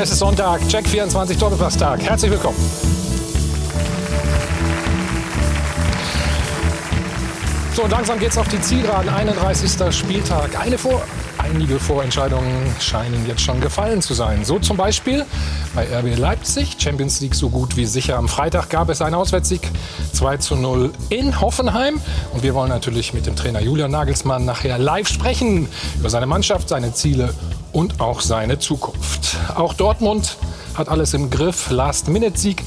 Es 0.00 0.10
ist 0.10 0.18
Sonntag, 0.18 0.66
Check 0.68 0.88
24 0.88 1.38
Doppelpasstag. 1.38 2.02
Herzlich 2.02 2.30
willkommen. 2.30 2.56
So, 7.74 7.84
und 7.84 7.90
langsam 7.90 8.18
geht's 8.18 8.36
auf 8.36 8.48
die 8.48 8.60
Zielgeraden. 8.60 9.08
31. 9.08 9.94
Spieltag. 9.96 10.58
Eine 10.60 10.78
vor, 10.78 11.02
einige 11.38 11.78
Vorentscheidungen 11.78 12.66
scheinen 12.80 13.24
jetzt 13.26 13.42
schon 13.42 13.60
gefallen 13.60 14.02
zu 14.02 14.14
sein. 14.14 14.44
So 14.44 14.58
zum 14.58 14.76
Beispiel 14.76 15.24
bei 15.74 15.86
RB 15.86 16.18
Leipzig. 16.18 16.76
Champions 16.78 17.20
League 17.20 17.34
so 17.34 17.48
gut 17.48 17.76
wie 17.76 17.86
sicher. 17.86 18.16
Am 18.16 18.28
Freitag 18.28 18.70
gab 18.70 18.90
es 18.90 19.00
einen 19.00 19.14
Auswärtssieg 19.14 19.70
2 20.12 20.36
zu 20.38 20.56
0 20.56 20.92
in 21.08 21.40
Hoffenheim. 21.40 22.00
Und 22.32 22.42
wir 22.42 22.54
wollen 22.54 22.68
natürlich 22.68 23.14
mit 23.14 23.26
dem 23.26 23.36
Trainer 23.36 23.60
Julian 23.60 23.92
Nagelsmann 23.92 24.44
nachher 24.44 24.76
live 24.76 25.08
sprechen 25.08 25.68
über 25.98 26.10
seine 26.10 26.26
Mannschaft, 26.26 26.68
seine 26.68 26.92
Ziele 26.92 27.32
und 27.74 28.00
auch 28.00 28.22
seine 28.22 28.58
Zukunft. 28.58 29.36
Auch 29.54 29.74
Dortmund 29.74 30.38
hat 30.74 30.88
alles 30.88 31.12
im 31.12 31.28
Griff. 31.28 31.70
Last-Minute-Sieg 31.70 32.62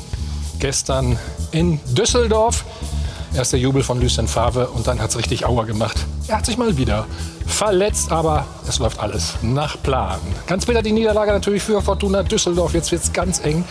gestern 0.60 1.18
in 1.52 1.80
Düsseldorf. 1.96 2.66
Erst 3.34 3.54
der 3.54 3.60
Jubel 3.60 3.84
von 3.84 4.00
Lucien 4.02 4.28
Favre 4.28 4.68
und 4.68 4.86
dann 4.86 5.02
hat 5.02 5.10
es 5.10 5.18
richtig 5.18 5.46
Auer 5.46 5.66
gemacht. 5.66 5.98
Er 6.28 6.38
hat 6.38 6.46
sich 6.46 6.58
mal 6.58 6.78
wieder 6.78 7.06
verletzt, 7.46 8.12
aber 8.12 8.46
es 8.68 8.80
läuft 8.80 9.00
alles 9.00 9.36
nach 9.42 9.82
Plan. 9.82 10.20
Ganz 10.46 10.66
bitter 10.66 10.82
die 10.82 10.92
Niederlage 10.92 11.32
natürlich 11.32 11.64
für 11.64 11.82
Fortuna 11.82 12.24
Düsseldorf. 12.24 12.74
Jetzt 12.74 12.92
wird 12.92 13.04
es 13.04 13.14
ganz 13.14 13.40
eng 13.44 13.64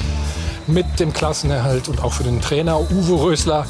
mit 0.66 0.98
dem 0.98 1.12
Klassenerhalt 1.12 1.88
und 1.88 2.02
auch 2.02 2.12
für 2.12 2.24
den 2.24 2.40
Trainer 2.40 2.80
Uwe 2.80 3.22
Rösler 3.22 3.66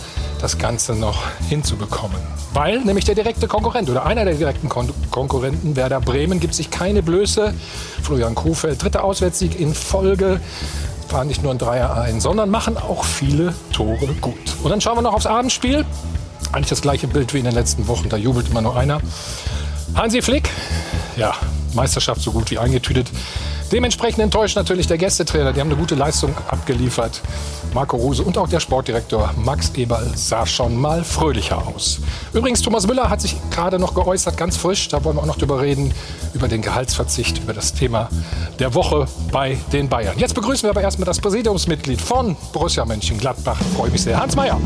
das 0.47 0.59
Ganze 0.59 0.95
noch 0.95 1.25
hinzubekommen. 1.49 2.19
Weil 2.53 2.79
nämlich 2.85 3.05
der 3.05 3.17
direkte 3.17 3.49
Konkurrent 3.49 3.91
oder 3.91 4.07
einer 4.07 4.25
der 4.25 4.35
direkten 4.35 4.69
Kon 4.69 4.93
Konkurrenten, 5.11 5.75
Werder 5.75 6.01
Bremen, 6.01 6.39
gibt 6.39 6.55
sich 6.55 6.71
keine 6.71 7.03
Blöße. 7.03 7.53
Florian 8.01 8.37
Kofeld, 8.37 8.81
dritter 8.81 9.03
Auswärtssieg 9.03 9.59
in 9.59 9.75
Folge 9.75 10.41
fahren 11.09 11.27
nicht 11.27 11.43
nur 11.43 11.51
ein 11.51 11.59
Dreier 11.59 11.97
ein, 11.97 12.21
sondern 12.21 12.49
machen 12.49 12.77
auch 12.77 13.03
viele 13.03 13.55
Tore 13.73 14.07
gut. 14.21 14.35
Und 14.63 14.71
dann 14.71 14.81
schauen 14.81 14.97
wir 14.97 15.03
noch 15.03 15.15
aufs 15.15 15.27
Abendspiel. 15.27 15.85
Eigentlich 16.53 16.69
das 16.69 16.81
gleiche 16.81 17.09
Bild 17.09 17.35
wie 17.35 17.39
in 17.39 17.45
den 17.45 17.55
letzten 17.55 17.89
Wochen. 17.89 18.09
Da 18.09 18.17
jubelt 18.17 18.49
immer 18.49 18.63
nur 18.63 18.77
einer. 18.77 19.01
Hansi 19.95 20.23
Flick, 20.23 20.51
ja, 21.17 21.35
Meisterschaft 21.75 22.21
so 22.21 22.33
gut 22.33 22.51
wie 22.51 22.59
eingetütet. 22.59 23.09
Dementsprechend 23.73 24.21
enttäuscht 24.21 24.57
natürlich 24.57 24.87
der 24.87 24.97
Gästetrainer. 24.97 25.53
Die 25.53 25.61
haben 25.61 25.69
eine 25.69 25.79
gute 25.79 25.97
Leistung 25.97 26.35
abgeliefert. 26.49 27.21
Marco 27.75 27.97
Rose 27.97 28.23
und 28.23 28.39
auch 28.39 28.49
der 28.49 28.61
Sportdirektor 28.61 29.35
Max 29.37 29.73
Eberl 29.75 30.13
sah 30.15 30.47
schon 30.47 30.77
mal 30.81 31.03
fröhlicher 31.03 31.67
aus. 31.67 31.99
Übrigens, 32.33 32.63
Thomas 32.63 32.87
Müller 32.87 33.11
hat 33.11 33.21
sich 33.21 33.37
gerade 33.51 33.79
noch 33.79 33.95
geäußert, 33.95 34.37
ganz 34.37 34.57
frisch. 34.57 34.89
Da 34.89 35.03
wollen 35.05 35.17
wir 35.17 35.23
auch 35.23 35.27
noch 35.27 35.37
drüber 35.39 35.61
reden, 35.61 35.93
über 36.33 36.47
den 36.47 36.63
Gehaltsverzicht, 36.63 37.39
über 37.39 37.55
das 37.55 37.75
Thema 37.75 38.09
der 38.61 38.75
Woche 38.75 39.07
bei 39.33 39.59
den 39.73 39.89
Bayern. 39.89 40.17
Jetzt 40.17 40.35
begrüßen 40.35 40.63
wir 40.63 40.71
aber 40.71 40.83
erstmal 40.83 41.07
das 41.07 41.19
Präsidiumsmitglied 41.21 42.01
von 42.01 42.37
Borussia 42.53 42.85
Mönchengladbach. 42.85 43.59
Freue 43.77 43.91
mich 43.91 44.03
sehr. 44.03 44.21
Hans 44.21 44.37
Mayer. 44.37 44.61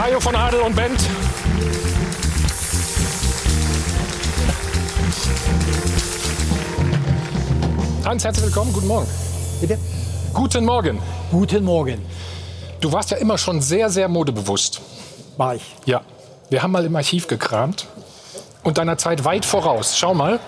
Hajo 0.00 0.18
von 0.18 0.34
Adel 0.34 0.60
und 0.60 0.74
Bent. 0.74 0.98
Hans, 8.06 8.24
herzlich 8.24 8.46
willkommen. 8.46 8.72
Guten 8.72 8.86
Morgen. 8.86 9.06
Bitte? 9.60 9.76
Guten 10.32 10.64
Morgen. 10.64 11.02
Guten 11.30 11.64
Morgen. 11.64 12.00
Du 12.80 12.90
warst 12.90 13.10
ja 13.10 13.18
immer 13.18 13.36
schon 13.36 13.60
sehr, 13.60 13.90
sehr 13.90 14.08
modebewusst. 14.08 14.80
War 15.36 15.56
ich. 15.56 15.76
Ja. 15.84 16.00
Wir 16.48 16.62
haben 16.62 16.72
mal 16.72 16.86
im 16.86 16.96
Archiv 16.96 17.26
gekramt 17.26 17.86
und 18.62 18.78
deiner 18.78 18.96
Zeit 18.96 19.26
weit 19.26 19.44
voraus. 19.44 19.98
Schau 19.98 20.14
mal. 20.14 20.40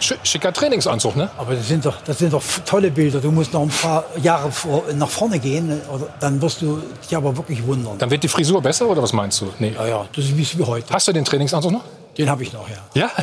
Sch 0.00 0.14
schicker 0.22 0.52
Trainingsanzug, 0.52 1.16
ne? 1.16 1.30
Aber 1.36 1.54
das 1.54 1.68
sind, 1.68 1.84
doch, 1.84 1.96
das 2.04 2.18
sind 2.18 2.32
doch 2.32 2.42
tolle 2.64 2.90
Bilder. 2.90 3.20
Du 3.20 3.30
musst 3.30 3.52
noch 3.52 3.62
ein 3.62 3.68
paar 3.68 4.04
Jahre 4.22 4.50
vor, 4.50 4.84
nach 4.94 5.08
vorne 5.08 5.38
gehen, 5.38 5.80
oder, 5.92 6.08
dann 6.20 6.40
wirst 6.42 6.62
du 6.62 6.82
dich 7.02 7.16
aber 7.16 7.36
wirklich 7.36 7.64
wundern. 7.66 7.98
Dann 7.98 8.10
wird 8.10 8.22
die 8.22 8.28
Frisur 8.28 8.60
besser 8.60 8.88
oder 8.88 9.02
was 9.02 9.12
meinst 9.12 9.40
du? 9.40 9.52
Nee. 9.58 9.72
Ja, 9.74 9.86
ja, 9.86 10.06
das 10.14 10.24
ist 10.24 10.58
wie 10.58 10.64
heute. 10.64 10.92
Hast 10.92 11.08
du 11.08 11.12
den 11.12 11.24
Trainingsanzug 11.24 11.72
noch? 11.72 11.84
Den 12.18 12.30
habe 12.30 12.42
ich 12.42 12.52
noch, 12.52 12.68
ja. 12.68 12.76
Ja? 12.94 13.10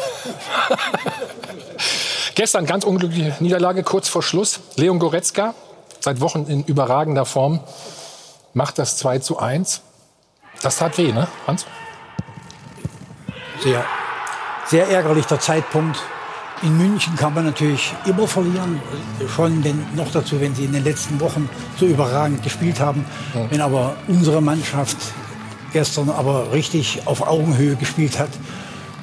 Gestern 2.36 2.66
ganz 2.66 2.84
unglückliche 2.84 3.36
Niederlage, 3.40 3.84
kurz 3.84 4.10
vor 4.10 4.24
Schluss. 4.24 4.60
Leon 4.76 5.00
Goretzka, 5.00 5.54
seit 6.00 6.20
Wochen 6.20 6.46
in 6.48 6.64
überragender 6.64 7.26
Form, 7.26 7.60
macht 8.54 8.80
das 8.80 8.98
2 8.98 9.20
zu 9.20 9.40
1. 9.40 9.82
Das 10.62 10.78
tat 10.78 10.98
weh, 10.98 11.12
ne, 11.12 11.28
Hans? 11.46 11.66
Sehr, 13.62 13.84
sehr 14.68 14.88
ärgerlich 14.90 15.26
der 15.26 15.40
Zeitpunkt. 15.40 16.00
In 16.64 16.78
München 16.78 17.14
kann 17.18 17.34
man 17.34 17.44
natürlich 17.44 17.94
immer 18.06 18.26
verlieren. 18.26 18.82
Schon 19.36 19.62
denn 19.62 19.86
noch 19.96 20.10
dazu, 20.12 20.40
wenn 20.40 20.56
sie 20.56 20.64
in 20.64 20.72
den 20.72 20.86
letzten 20.86 21.20
Wochen 21.20 21.50
so 21.78 21.86
überragend 21.86 22.42
gespielt 22.42 22.80
haben. 22.80 23.04
Ja. 23.34 23.52
Wenn 23.52 23.60
aber 23.60 23.98
unsere 24.08 24.42
Mannschaft 24.42 24.96
gestern 25.74 26.10
aber 26.10 26.54
richtig 26.54 27.02
auf 27.06 27.28
Augenhöhe 27.28 27.76
gespielt 27.76 28.18
hat, 28.18 28.30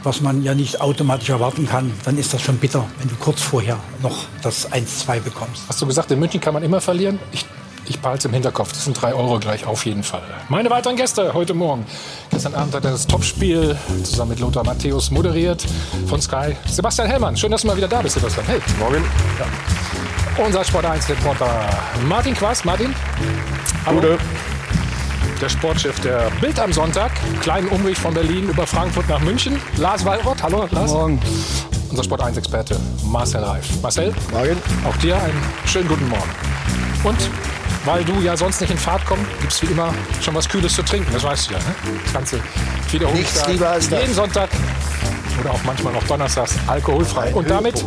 was 0.03 0.23
man 0.23 0.43
ja 0.43 0.55
nicht 0.55 0.81
automatisch 0.81 1.29
erwarten 1.29 1.67
kann, 1.67 1.93
dann 2.05 2.17
ist 2.17 2.33
das 2.33 2.41
schon 2.41 2.57
bitter, 2.57 2.87
wenn 2.99 3.09
du 3.09 3.17
kurz 3.17 3.43
vorher 3.43 3.77
noch 4.03 4.25
das 4.43 4.73
1-2 4.73 5.21
bekommst. 5.21 5.65
Hast 5.69 5.83
du 5.83 5.87
gesagt, 5.87 6.11
in 6.11 6.19
München 6.19 6.41
kann 6.41 6.55
man 6.55 6.63
immer 6.63 6.81
verlieren? 6.81 7.19
Ich, 7.33 7.45
ich 7.91 7.99
behalte 7.99 8.19
es 8.21 8.25
im 8.27 8.33
Hinterkopf. 8.33 8.73
Das 8.73 8.85
sind 8.85 9.01
drei 9.01 9.13
Euro 9.13 9.41
gleich 9.41 9.67
auf 9.67 9.85
jeden 9.85 10.05
Fall. 10.05 10.23
Meine 10.49 10.71
weiteren 10.71 10.95
Gäste 10.95 11.35
heute 11.35 11.55
Morgen. 11.55 11.85
Gestern 12.31 12.55
Abend 12.55 12.73
hat 12.75 12.85
er 12.85 12.93
das 12.93 13.07
Topspiel 13.07 13.77
zusammen 14.05 14.31
mit 14.31 14.39
Lothar 14.39 14.65
Matthäus 14.65 15.11
moderiert 15.11 15.67
von 16.07 16.23
Sky. 16.23 16.57
Sebastian 16.69 17.09
Hellmann, 17.09 17.37
schön, 17.37 17.51
dass 17.51 17.63
du 17.63 17.67
mal 17.67 17.77
wieder 17.77 17.89
da 17.89 18.01
bist, 18.01 18.15
Sebastian. 18.15 18.47
Hey. 18.47 18.61
Morgen. 18.79 19.05
Ja. 19.39 20.45
Unser 20.45 20.65
Sport 20.65 20.87
1-Reporter 20.87 21.51
Martin 22.09 22.35
Quast. 22.35 22.65
Martin. 22.65 22.95
Hallo. 23.85 24.01
Gute 24.01 24.19
der 25.41 25.49
Sportchef 25.49 25.99
der 26.01 26.31
Bild 26.41 26.61
am 26.61 26.73
Sonntag. 26.73 27.11
Kleinen 27.41 27.69
Umweg 27.69 27.97
von 27.97 28.13
Berlin 28.15 28.51
über 28.51 28.67
Frankfurt 28.67 29.09
nach 29.09 29.21
München. 29.21 29.61
Lars 29.79 30.05
Wallrott, 30.05 30.43
hallo 30.43 30.69
Lars. 30.71 30.93
Morgen. 30.93 31.19
Unser 31.89 32.05
Sport 32.05 32.21
1 32.21 32.37
Experte 32.37 32.79
Marcel 33.05 33.43
Reif. 33.43 33.67
Marcel, 33.83 34.15
Morgen. 34.33 34.57
auch 34.87 34.97
dir 34.99 35.17
einen 35.17 35.43
schönen 35.67 35.89
guten 35.89 36.09
Morgen. 36.09 36.31
Und 37.03 37.17
weil 37.85 38.05
du 38.05 38.21
ja 38.21 38.37
sonst 38.37 38.61
nicht 38.61 38.71
in 38.71 38.79
Fahrt 38.79 39.05
kommst, 39.07 39.27
gibt 39.41 39.53
es 39.53 39.63
wie 39.63 39.67
immer 39.67 39.93
schon 40.21 40.35
was 40.35 40.49
Kühles 40.49 40.75
zu 40.75 40.83
trinken. 40.83 41.13
Das 41.13 41.23
weißt 41.23 41.51
du 41.51 41.55
ja. 41.55 41.59
Ne? 41.59 41.75
Das 42.05 42.13
Ganze 42.13 42.41
wiederholt 42.91 43.19
Nichts 43.19 43.47
lieber 43.47 43.71
als 43.71 43.91
jeden 43.91 44.15
Sonntag 44.15 44.51
oder 45.41 45.53
auch 45.53 45.63
manchmal 45.65 45.93
noch 45.93 46.05
donnerstags 46.05 46.55
alkoholfrei. 46.67 47.33
Und 47.35 47.49
damit, 47.49 47.85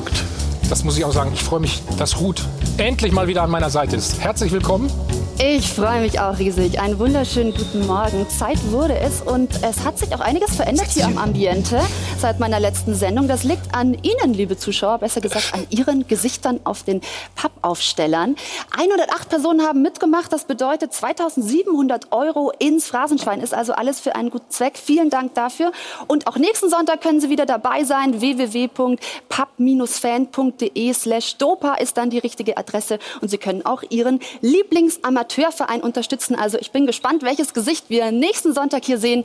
das 0.70 0.84
muss 0.84 0.98
ich 0.98 1.06
auch 1.06 1.14
sagen, 1.14 1.32
ich 1.34 1.44
freue 1.44 1.60
mich, 1.60 1.84
dass 1.98 2.20
Ruth 2.20 2.44
endlich 2.78 3.12
mal 3.12 3.28
wieder 3.28 3.44
an 3.44 3.52
meiner 3.52 3.70
Seite 3.70 3.96
ist. 3.96 4.20
Herzlich 4.20 4.52
willkommen. 4.52 4.92
Ich 5.40 5.72
freue 5.72 6.02
mich 6.02 6.20
auch 6.20 6.38
riesig. 6.38 6.80
Einen 6.80 7.00
wunderschönen 7.00 7.56
guten 7.56 7.88
Morgen. 7.88 8.30
Zeit 8.30 8.60
wurde 8.72 9.00
es 9.00 9.20
und 9.22 9.50
es 9.64 9.84
hat 9.84 9.98
sich 9.98 10.14
auch 10.14 10.20
einiges 10.20 10.56
verändert 10.56 10.92
hier 10.92 11.06
am 11.06 11.18
Ambiente 11.18 11.82
seit 12.20 12.40
meiner 12.40 12.60
letzten 12.60 12.94
Sendung. 12.94 13.28
Das 13.28 13.44
liegt 13.44 13.74
an 13.74 13.98
Ihnen, 14.04 14.36
liebe 14.36 14.56
Zuschauer, 14.58 15.00
besser 15.00 15.22
gesagt 15.22 15.52
an 15.54 15.66
Ihren 15.72 16.08
Gesichtern 16.08 16.60
auf 16.66 16.84
den 16.84 17.02
Pappaufstellern. 17.36 18.36
108 18.78 19.30
Personen 19.30 19.64
haben 19.64 19.82
mitgemacht. 19.82 20.32
Das 20.32 20.46
bedeutet 20.46 20.94
2700 20.94 22.12
Euro 22.12 22.52
ins 22.60 22.86
Phrasenschwein. 22.86 23.42
Ist 23.42 23.56
also 23.56 23.74
alles 23.74 24.00
für 24.00 24.16
einen 24.16 24.30
guten 24.30 24.52
Zweck. 24.52 24.78
Vielen 24.78 25.10
Dank 25.10 25.34
dafür. 25.34 25.72
Und 26.08 26.28
auch 26.28 26.38
nächsten 26.38 26.70
Sonntag 26.70 27.02
können 27.02 27.20
Sie 27.20 27.30
wieder 27.30 27.48
dabei 27.48 27.86
sein. 27.86 28.22
www.papp-fan.de 28.22 30.94
slash 30.94 31.38
dopa 31.38 31.74
ist 31.76 31.98
dann 31.98 32.12
die 32.12 32.20
richtige 32.20 32.58
Adresse. 32.58 33.00
Und 33.22 33.30
Sie 33.30 33.40
können 33.40 33.66
auch 33.66 33.82
Ihren 33.90 34.20
Lieblingsamateur 34.42 35.23
Amateurverein 35.24 35.82
unterstützen. 35.82 36.36
Also 36.36 36.58
ich 36.58 36.72
bin 36.72 36.86
gespannt, 36.86 37.24
welches 37.24 37.54
Gesicht 37.54 37.90
wir 37.90 38.12
nächsten 38.12 38.54
Sonntag 38.54 38.84
hier 38.86 38.98
sehen. 38.98 39.24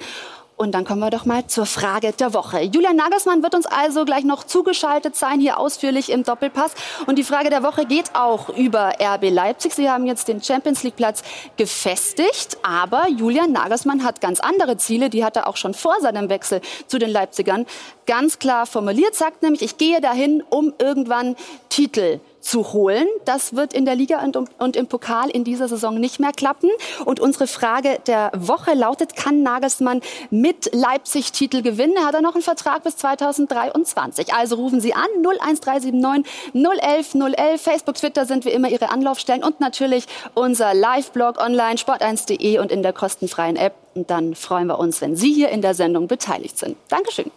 Und 0.56 0.72
dann 0.72 0.84
kommen 0.84 1.00
wir 1.00 1.10
doch 1.10 1.24
mal 1.24 1.46
zur 1.46 1.66
Frage 1.66 2.12
der 2.12 2.34
Woche. 2.34 2.60
Julian 2.60 2.96
Nagelsmann 2.96 3.44
wird 3.44 3.54
uns 3.54 3.66
also 3.66 4.04
gleich 4.04 4.24
noch 4.24 4.42
zugeschaltet 4.42 5.14
sein, 5.14 5.38
hier 5.38 5.56
ausführlich 5.56 6.10
im 6.10 6.24
Doppelpass. 6.24 6.72
Und 7.06 7.16
die 7.16 7.22
Frage 7.22 7.48
der 7.48 7.62
Woche 7.62 7.86
geht 7.86 8.16
auch 8.16 8.48
über 8.48 8.94
RB 9.00 9.30
Leipzig. 9.30 9.72
Sie 9.74 9.88
haben 9.88 10.04
jetzt 10.06 10.26
den 10.26 10.42
Champions 10.42 10.82
League 10.82 10.96
Platz 10.96 11.22
gefestigt, 11.56 12.58
aber 12.64 13.08
Julian 13.08 13.52
Nagelsmann 13.52 14.02
hat 14.02 14.20
ganz 14.20 14.40
andere 14.40 14.76
Ziele. 14.78 15.10
Die 15.10 15.24
hat 15.24 15.36
er 15.36 15.46
auch 15.46 15.56
schon 15.56 15.74
vor 15.74 15.94
seinem 16.00 16.28
Wechsel 16.28 16.60
zu 16.88 16.98
den 16.98 17.10
Leipzigern 17.10 17.64
ganz 18.06 18.40
klar 18.40 18.66
formuliert. 18.66 19.14
Sagt 19.14 19.42
nämlich, 19.42 19.62
ich 19.62 19.78
gehe 19.78 20.00
dahin, 20.00 20.42
um 20.50 20.74
irgendwann 20.80 21.36
Titel 21.68 22.18
zu 22.40 22.72
holen. 22.72 23.06
Das 23.24 23.54
wird 23.54 23.72
in 23.72 23.84
der 23.84 23.94
Liga 23.94 24.22
und, 24.58 24.76
im 24.76 24.86
Pokal 24.86 25.30
in 25.30 25.44
dieser 25.44 25.68
Saison 25.68 25.98
nicht 25.98 26.20
mehr 26.20 26.32
klappen. 26.32 26.70
Und 27.04 27.20
unsere 27.20 27.46
Frage 27.46 27.98
der 28.06 28.30
Woche 28.36 28.74
lautet, 28.74 29.16
kann 29.16 29.42
Nagelsmann 29.42 30.00
mit 30.30 30.70
Leipzig 30.74 31.32
Titel 31.32 31.62
gewinnen? 31.62 32.04
Hat 32.04 32.14
er 32.14 32.22
noch 32.22 32.34
einen 32.34 32.42
Vertrag 32.42 32.84
bis 32.84 32.96
2023? 32.96 34.32
Also 34.34 34.56
rufen 34.56 34.80
Sie 34.80 34.94
an 34.94 35.06
01379 35.22 36.24
011 36.54 37.14
011. 37.14 37.60
Facebook, 37.60 37.96
Twitter 37.96 38.26
sind 38.26 38.44
wie 38.44 38.50
immer 38.50 38.68
Ihre 38.68 38.90
Anlaufstellen 38.90 39.42
und 39.42 39.60
natürlich 39.60 40.06
unser 40.34 40.74
Live-Blog 40.74 41.38
online 41.38 41.76
sport1.de 41.76 42.58
und 42.58 42.72
in 42.72 42.82
der 42.82 42.92
kostenfreien 42.92 43.56
App. 43.56 43.74
Und 43.94 44.10
dann 44.10 44.34
freuen 44.34 44.68
wir 44.68 44.78
uns, 44.78 45.00
wenn 45.00 45.16
Sie 45.16 45.32
hier 45.32 45.48
in 45.48 45.62
der 45.62 45.74
Sendung 45.74 46.06
beteiligt 46.06 46.58
sind. 46.58 46.76
Dankeschön. 46.88 47.30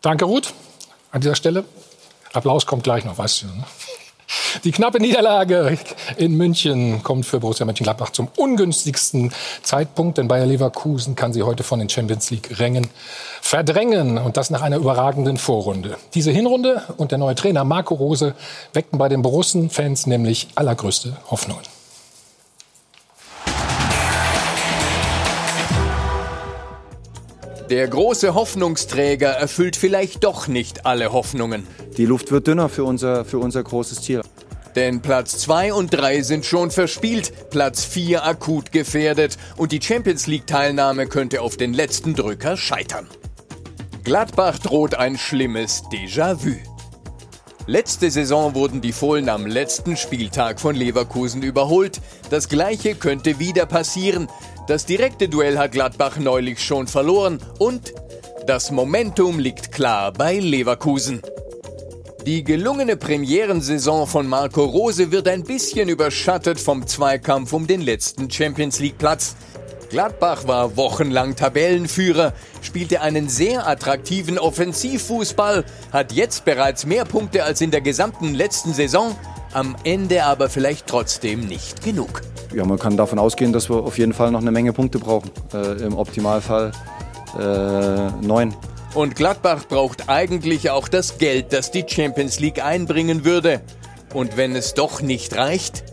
Danke, 0.00 0.24
Ruth. 0.24 0.52
An 1.10 1.20
dieser 1.20 1.34
Stelle. 1.34 1.64
Applaus 2.32 2.66
kommt 2.66 2.84
gleich 2.84 3.04
noch, 3.04 3.16
weißt 3.18 3.42
du. 3.42 3.46
Ne? 3.46 3.64
Die 4.64 4.72
knappe 4.72 5.00
Niederlage 5.00 5.78
in 6.16 6.36
München 6.36 7.02
kommt 7.02 7.26
für 7.26 7.40
Borussia 7.40 7.64
Mönchengladbach 7.64 8.10
zum 8.10 8.28
ungünstigsten 8.36 9.32
Zeitpunkt, 9.62 10.18
denn 10.18 10.28
Bayer 10.28 10.46
Leverkusen 10.46 11.14
kann 11.14 11.32
sie 11.32 11.42
heute 11.42 11.62
von 11.62 11.78
den 11.78 11.88
Champions 11.88 12.30
League 12.30 12.58
Rängen 12.58 12.88
verdrängen 13.40 14.18
und 14.18 14.36
das 14.36 14.50
nach 14.50 14.62
einer 14.62 14.76
überragenden 14.76 15.36
Vorrunde. 15.36 15.96
Diese 16.14 16.30
Hinrunde 16.30 16.82
und 16.96 17.10
der 17.10 17.18
neue 17.18 17.34
Trainer 17.34 17.64
Marco 17.64 17.94
Rose 17.94 18.34
weckten 18.72 18.98
bei 18.98 19.08
den 19.08 19.22
Borussen-Fans 19.22 20.06
nämlich 20.06 20.48
allergrößte 20.54 21.16
Hoffnungen. 21.30 21.77
Der 27.70 27.86
große 27.86 28.32
Hoffnungsträger 28.34 29.28
erfüllt 29.28 29.76
vielleicht 29.76 30.24
doch 30.24 30.48
nicht 30.48 30.86
alle 30.86 31.12
Hoffnungen. 31.12 31.66
Die 31.98 32.06
Luft 32.06 32.32
wird 32.32 32.46
dünner 32.46 32.70
für 32.70 32.84
unser, 32.84 33.26
für 33.26 33.38
unser 33.38 33.62
großes 33.62 34.00
Ziel. 34.00 34.22
Denn 34.74 35.02
Platz 35.02 35.38
2 35.38 35.74
und 35.74 35.90
3 35.90 36.22
sind 36.22 36.46
schon 36.46 36.70
verspielt, 36.70 37.50
Platz 37.50 37.84
4 37.84 38.24
akut 38.24 38.72
gefährdet 38.72 39.36
und 39.58 39.72
die 39.72 39.82
Champions 39.82 40.26
League-Teilnahme 40.26 41.08
könnte 41.08 41.42
auf 41.42 41.58
den 41.58 41.74
letzten 41.74 42.14
Drücker 42.14 42.56
scheitern. 42.56 43.06
Gladbach 44.02 44.58
droht 44.60 44.94
ein 44.94 45.18
schlimmes 45.18 45.82
Déjà-vu. 45.92 46.54
Letzte 47.66 48.10
Saison 48.10 48.54
wurden 48.54 48.80
die 48.80 48.92
Fohlen 48.92 49.28
am 49.28 49.46
letzten 49.46 49.98
Spieltag 49.98 50.58
von 50.58 50.74
Leverkusen 50.74 51.42
überholt. 51.42 52.00
Das 52.30 52.48
gleiche 52.48 52.94
könnte 52.94 53.38
wieder 53.38 53.66
passieren. 53.66 54.26
Das 54.68 54.84
direkte 54.84 55.30
Duell 55.30 55.56
hat 55.56 55.72
Gladbach 55.72 56.18
neulich 56.18 56.62
schon 56.62 56.88
verloren 56.88 57.40
und 57.58 57.94
das 58.46 58.70
Momentum 58.70 59.38
liegt 59.38 59.72
klar 59.72 60.12
bei 60.12 60.38
Leverkusen. 60.38 61.22
Die 62.26 62.44
gelungene 62.44 62.98
Premierensaison 62.98 64.06
von 64.06 64.26
Marco 64.26 64.62
Rose 64.62 65.10
wird 65.10 65.26
ein 65.26 65.42
bisschen 65.42 65.88
überschattet 65.88 66.60
vom 66.60 66.86
Zweikampf 66.86 67.54
um 67.54 67.66
den 67.66 67.80
letzten 67.80 68.30
Champions 68.30 68.78
League 68.78 68.98
Platz. 68.98 69.36
Gladbach 69.88 70.46
war 70.46 70.76
wochenlang 70.76 71.34
Tabellenführer, 71.34 72.34
spielte 72.60 73.00
einen 73.00 73.30
sehr 73.30 73.66
attraktiven 73.66 74.38
Offensivfußball, 74.38 75.64
hat 75.92 76.12
jetzt 76.12 76.44
bereits 76.44 76.84
mehr 76.84 77.06
Punkte 77.06 77.44
als 77.44 77.62
in 77.62 77.70
der 77.70 77.80
gesamten 77.80 78.34
letzten 78.34 78.74
Saison, 78.74 79.16
am 79.52 79.76
Ende 79.84 80.24
aber 80.24 80.48
vielleicht 80.48 80.86
trotzdem 80.86 81.46
nicht 81.46 81.82
genug. 81.82 82.22
Ja, 82.54 82.64
man 82.64 82.78
kann 82.78 82.96
davon 82.96 83.18
ausgehen, 83.18 83.52
dass 83.52 83.68
wir 83.68 83.76
auf 83.76 83.98
jeden 83.98 84.14
Fall 84.14 84.30
noch 84.30 84.40
eine 84.40 84.50
Menge 84.50 84.72
Punkte 84.72 84.98
brauchen. 84.98 85.30
Äh, 85.52 85.82
Im 85.82 85.96
Optimalfall 85.96 86.72
äh, 87.38 88.26
neun. 88.26 88.54
Und 88.94 89.16
Gladbach 89.16 89.64
braucht 89.68 90.08
eigentlich 90.08 90.70
auch 90.70 90.88
das 90.88 91.18
Geld, 91.18 91.52
das 91.52 91.70
die 91.70 91.84
Champions 91.86 92.40
League 92.40 92.64
einbringen 92.64 93.24
würde. 93.24 93.60
Und 94.14 94.36
wenn 94.36 94.56
es 94.56 94.74
doch 94.74 95.02
nicht 95.02 95.36
reicht, 95.36 95.84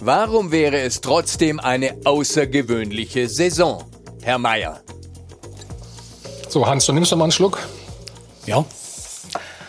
warum 0.00 0.52
wäre 0.52 0.80
es 0.80 1.00
trotzdem 1.00 1.58
eine 1.58 1.96
außergewöhnliche 2.04 3.28
Saison, 3.28 3.84
Herr 4.22 4.38
Mayer? 4.38 4.80
So, 6.48 6.66
Hans, 6.66 6.86
du 6.86 6.92
nimmst 6.92 7.10
noch 7.10 7.18
mal 7.18 7.24
einen 7.24 7.32
Schluck. 7.32 7.58
Ja. 8.46 8.64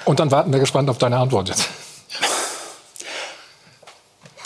Und 0.06 0.19
dann 0.19 0.31
warten 0.31 0.51
wir 0.53 0.59
gespannt 0.59 0.89
auf 0.89 0.97
deine 0.97 1.18
Antwort 1.18 1.50
jetzt. 1.50 1.69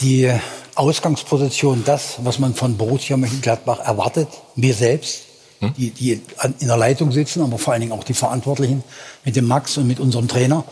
Die 0.02 0.32
Ausgangsposition, 0.76 1.84
das, 1.86 2.16
was 2.24 2.40
man 2.40 2.54
von 2.54 2.78
Borussia 2.78 3.16
Mönchengladbach 3.16 3.80
erwartet, 3.80 4.28
wir 4.56 4.74
selbst, 4.74 5.22
hm? 5.60 5.74
die, 5.78 5.92
die 5.92 6.22
in 6.60 6.68
der 6.68 6.78
Leitung 6.78 7.12
sitzen, 7.12 7.42
aber 7.42 7.58
vor 7.58 7.74
allen 7.74 7.82
Dingen 7.82 7.94
auch 7.94 8.04
die 8.04 8.14
Verantwortlichen 8.14 8.84
mit 9.24 9.36
dem 9.36 9.48
Max 9.48 9.78
und 9.78 9.88
mit 9.88 10.00
unserem 10.00 10.28
Trainer. 10.28 10.66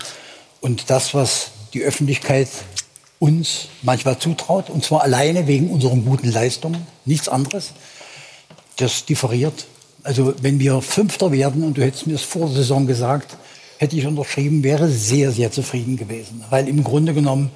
Und 0.60 0.90
das, 0.90 1.14
was 1.14 1.52
die 1.74 1.82
Öffentlichkeit 1.82 2.50
uns 3.20 3.70
manchmal 3.82 4.20
zutraut, 4.20 4.70
und 4.70 4.84
zwar 4.84 5.02
alleine 5.04 5.48
wegen 5.48 5.70
unseren 5.70 6.04
guten 6.04 6.30
Leistungen, 6.30 6.86
nichts 7.06 7.30
anderes, 7.30 7.72
das 8.76 9.06
differiert. 9.06 9.66
Also 10.04 10.34
wenn 10.42 10.60
wir 10.60 10.82
Fünfter 10.82 11.32
werden, 11.32 11.64
und 11.64 11.78
du 11.78 11.82
hättest 11.82 12.08
mir 12.08 12.14
das 12.14 12.24
vor 12.24 12.48
der 12.48 12.58
Saison 12.58 12.86
gesagt, 12.86 13.38
hätte 13.78 13.96
ich 13.96 14.06
unterschrieben, 14.06 14.64
wäre 14.64 14.90
sehr, 14.90 15.32
sehr 15.32 15.52
zufrieden 15.52 15.96
gewesen. 15.96 16.44
Weil 16.50 16.68
im 16.68 16.84
Grunde 16.84 17.14
genommen 17.14 17.52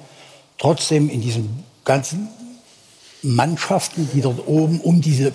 trotzdem 0.58 1.08
in 1.08 1.20
diesen 1.20 1.64
ganzen 1.84 2.28
Mannschaften, 3.22 4.08
die 4.12 4.20
dort 4.20 4.46
oben 4.46 4.80
um 4.80 5.00
diese 5.00 5.32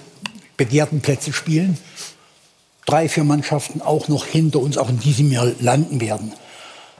begehrten 0.57 1.01
Plätze 1.01 1.33
spielen, 1.33 1.77
drei, 2.85 3.09
vier 3.09 3.23
Mannschaften 3.23 3.81
auch 3.81 4.07
noch 4.07 4.25
hinter 4.25 4.59
uns, 4.59 4.77
auch 4.77 4.89
in 4.89 4.99
diesem 4.99 5.31
Jahr 5.31 5.51
landen 5.59 5.99
werden. 5.99 6.33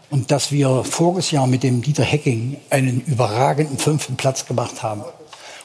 Und 0.09 0.31
dass 0.31 0.51
wir 0.51 0.83
voriges 0.83 1.31
Jahr 1.31 1.47
mit 1.47 1.63
dem 1.63 1.81
Dieter 1.81 2.03
Hecking 2.03 2.57
einen 2.69 3.01
überragenden 3.01 3.77
fünften 3.77 4.15
Platz 4.15 4.45
gemacht 4.45 4.83
haben 4.83 5.03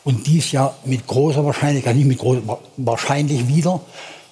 und 0.04 0.26
dies 0.26 0.52
Jahr 0.52 0.74
mit 0.84 1.06
großer 1.06 1.44
Wahrscheinlichkeit, 1.44 1.96
nicht 1.96 2.06
mit 2.06 2.18
großer, 2.18 2.42
wahrscheinlich 2.76 3.48
wieder 3.48 3.80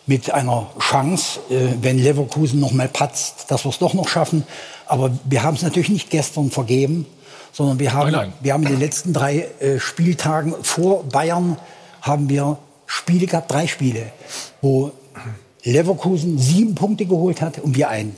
mit 0.06 0.30
einer 0.30 0.70
Chance, 0.78 1.40
äh, 1.50 1.74
wenn 1.82 1.98
Leverkusen 1.98 2.60
noch 2.60 2.72
mal 2.72 2.88
patzt, 2.88 3.46
dass 3.48 3.64
wir 3.64 3.70
es 3.70 3.78
doch 3.78 3.92
noch 3.92 4.08
schaffen. 4.08 4.44
Aber 4.86 5.10
wir 5.24 5.42
haben 5.42 5.56
es 5.56 5.62
natürlich 5.62 5.88
nicht 5.88 6.10
gestern 6.10 6.50
vergeben, 6.50 7.06
sondern 7.56 7.78
wir 7.78 7.94
haben, 7.94 8.12
nein, 8.12 8.28
nein. 8.28 8.32
wir 8.42 8.52
haben 8.52 8.64
in 8.64 8.72
den 8.72 8.80
letzten 8.80 9.14
drei 9.14 9.48
äh, 9.60 9.80
Spieltagen 9.80 10.54
vor 10.60 11.04
Bayern 11.04 11.56
haben 12.02 12.28
wir 12.28 12.58
Spiele 12.86 13.26
gehabt, 13.26 13.50
drei 13.50 13.66
Spiele, 13.66 14.12
wo 14.60 14.92
Leverkusen 15.64 16.38
sieben 16.38 16.74
Punkte 16.74 17.06
geholt 17.06 17.40
hat 17.40 17.58
und 17.58 17.74
wir 17.74 17.88
einen. 17.88 18.14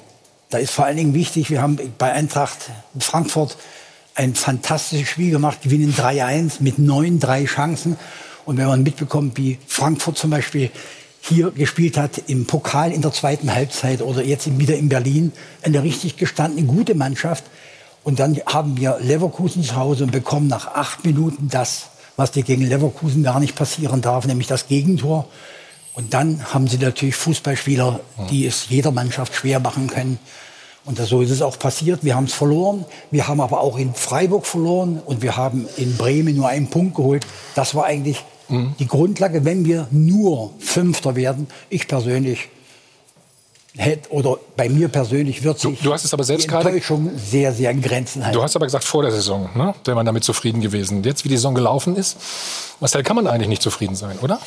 Da 0.51 0.59
ist 0.59 0.73
vor 0.73 0.87
allen 0.87 0.97
Dingen 0.97 1.15
wichtig, 1.15 1.51
wir 1.51 1.63
haben 1.63 1.79
bei 1.99 2.13
Eintracht 2.13 2.71
Frankfurt 2.99 3.57
ein 4.17 4.35
fantastisches 4.35 5.09
Spiel 5.09 5.31
gemacht, 5.31 5.63
gewinnen 5.63 5.95
3-1 5.95 6.55
mit 6.59 6.81
neun, 6.81 7.21
drei 7.21 7.45
Chancen. 7.45 7.97
Und 8.45 8.57
wenn 8.57 8.67
man 8.67 8.83
mitbekommt, 8.83 9.37
wie 9.37 9.59
Frankfurt 9.69 10.19
zum 10.19 10.31
Beispiel 10.31 10.73
hier 11.21 11.53
gespielt 11.53 11.97
hat, 11.97 12.23
im 12.27 12.47
Pokal 12.47 12.91
in 12.91 13.03
der 13.03 13.13
zweiten 13.13 13.55
Halbzeit 13.55 14.03
oder 14.03 14.25
jetzt 14.25 14.59
wieder 14.59 14.77
in 14.77 14.89
Berlin, 14.89 15.33
eine 15.63 15.85
richtig 15.85 16.17
gestandene, 16.17 16.67
gute 16.67 16.97
Mannschaft. 16.97 17.45
Und 18.05 18.19
dann 18.19 18.41
haben 18.47 18.77
wir 18.77 18.99
Leverkusen 19.01 19.63
zu 19.63 19.77
Hause 19.77 20.05
und 20.05 20.13
bekommen 20.13 20.47
nach 20.47 20.69
acht 20.75 21.05
Minuten 21.05 21.49
das, 21.51 21.89
was 22.17 22.31
dir 22.31 22.43
gegen 22.43 22.67
Leverkusen 22.67 23.23
gar 23.23 23.41
nicht 23.41 23.55
passieren 23.55 24.01
darf, 24.01 24.27
nämlich 24.27 24.47
das 24.47 24.67
Gegentor. 24.67 25.27
Und 25.95 26.15
dann 26.15 26.53
haben 26.53 26.69
sie 26.69 26.79
natürlich 26.79 27.17
Fußballspieler, 27.17 28.01
die 28.31 28.47
es 28.47 28.69
jeder 28.69 28.93
Mannschaft 28.93 29.35
schwer 29.35 29.61
machen 29.61 29.89
können. 29.89 30.19
Und 30.85 30.99
so 30.99 31.21
ist 31.21 31.31
es 31.31 31.43
auch 31.43 31.59
passiert. 31.59 32.03
Wir 32.03 32.15
haben 32.15 32.25
es 32.25 32.33
verloren. 32.33 32.87
Wir 33.11 33.29
haben 33.29 33.41
aber 33.41 33.61
auch 33.61 33.77
in 33.77 33.93
Freiburg 33.95 34.47
verloren 34.47 35.03
und 35.05 35.21
wir 35.21 35.37
haben 35.37 35.69
in 35.77 35.97
Bremen 35.97 36.35
nur 36.35 36.49
einen 36.49 36.71
Punkt 36.71 36.95
geholt. 36.95 37.27
Das 37.55 37.75
war 37.75 37.85
eigentlich 37.85 38.25
mhm. 38.49 38.75
die 38.79 38.87
Grundlage, 38.87 39.45
wenn 39.45 39.67
wir 39.67 39.87
nur 39.91 40.53
Fünfter 40.61 41.15
werden. 41.15 41.47
Ich 41.69 41.89
persönlich 41.89 42.49
hätte, 43.77 44.11
oder 44.11 44.39
bei 44.57 44.69
mir 44.69 44.89
persönlich 44.89 45.43
wird 45.43 45.59
sich 45.59 45.79
du, 45.79 45.85
du 45.85 45.93
hast 45.93 46.05
es 46.05 46.13
aber 46.13 46.25
selbst 46.25 46.49
gerade 46.49 46.81
schon 46.83 47.11
sehr, 47.17 47.53
sehr 47.53 47.71
in 47.71 47.83
Grenzen 47.83 48.25
halten. 48.25 48.37
Du 48.37 48.43
hast 48.43 48.57
aber 48.57 48.67
gesagt, 48.67 48.85
vor 48.85 49.03
der 49.03 49.13
Saison 49.13 49.49
ne, 49.55 49.75
wäre 49.85 49.95
man 49.95 50.07
damit 50.07 50.25
zufrieden 50.25 50.61
gewesen. 50.61 51.03
Jetzt, 51.05 51.25
wie 51.25 51.29
die 51.29 51.37
Saison 51.37 51.55
gelaufen 51.55 51.97
ist, 51.97 52.17
Marcel, 52.81 53.03
kann 53.03 53.17
man 53.17 53.27
eigentlich 53.27 53.49
nicht 53.49 53.63
zufrieden 53.63 53.95
sein, 53.95 54.19
oder? 54.21 54.41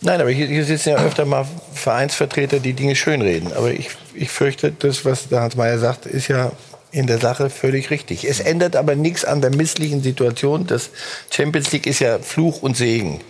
Nein, 0.00 0.20
aber 0.20 0.30
hier, 0.30 0.46
hier 0.46 0.64
sitzen 0.64 0.90
ja 0.90 0.96
öfter 0.96 1.24
mal 1.24 1.46
Vereinsvertreter, 1.72 2.58
die 2.58 2.72
Dinge 2.72 2.96
schönreden. 2.96 3.52
Aber 3.52 3.70
ich, 3.70 3.90
ich 4.14 4.30
fürchte, 4.30 4.72
das, 4.72 5.04
was 5.04 5.28
der 5.28 5.40
Hans 5.40 5.56
Mayer 5.56 5.78
sagt, 5.78 6.06
ist 6.06 6.28
ja 6.28 6.52
in 6.90 7.06
der 7.06 7.18
Sache 7.18 7.50
völlig 7.50 7.90
richtig. 7.90 8.24
Es 8.24 8.38
ändert 8.38 8.76
aber 8.76 8.94
nichts 8.94 9.24
an 9.24 9.40
der 9.40 9.54
misslichen 9.54 10.02
Situation. 10.02 10.66
Das 10.66 10.90
Champions 11.30 11.72
League 11.72 11.86
ist 11.86 11.98
ja 11.98 12.20
Fluch 12.20 12.62
und 12.62 12.76
Segen 12.76 13.20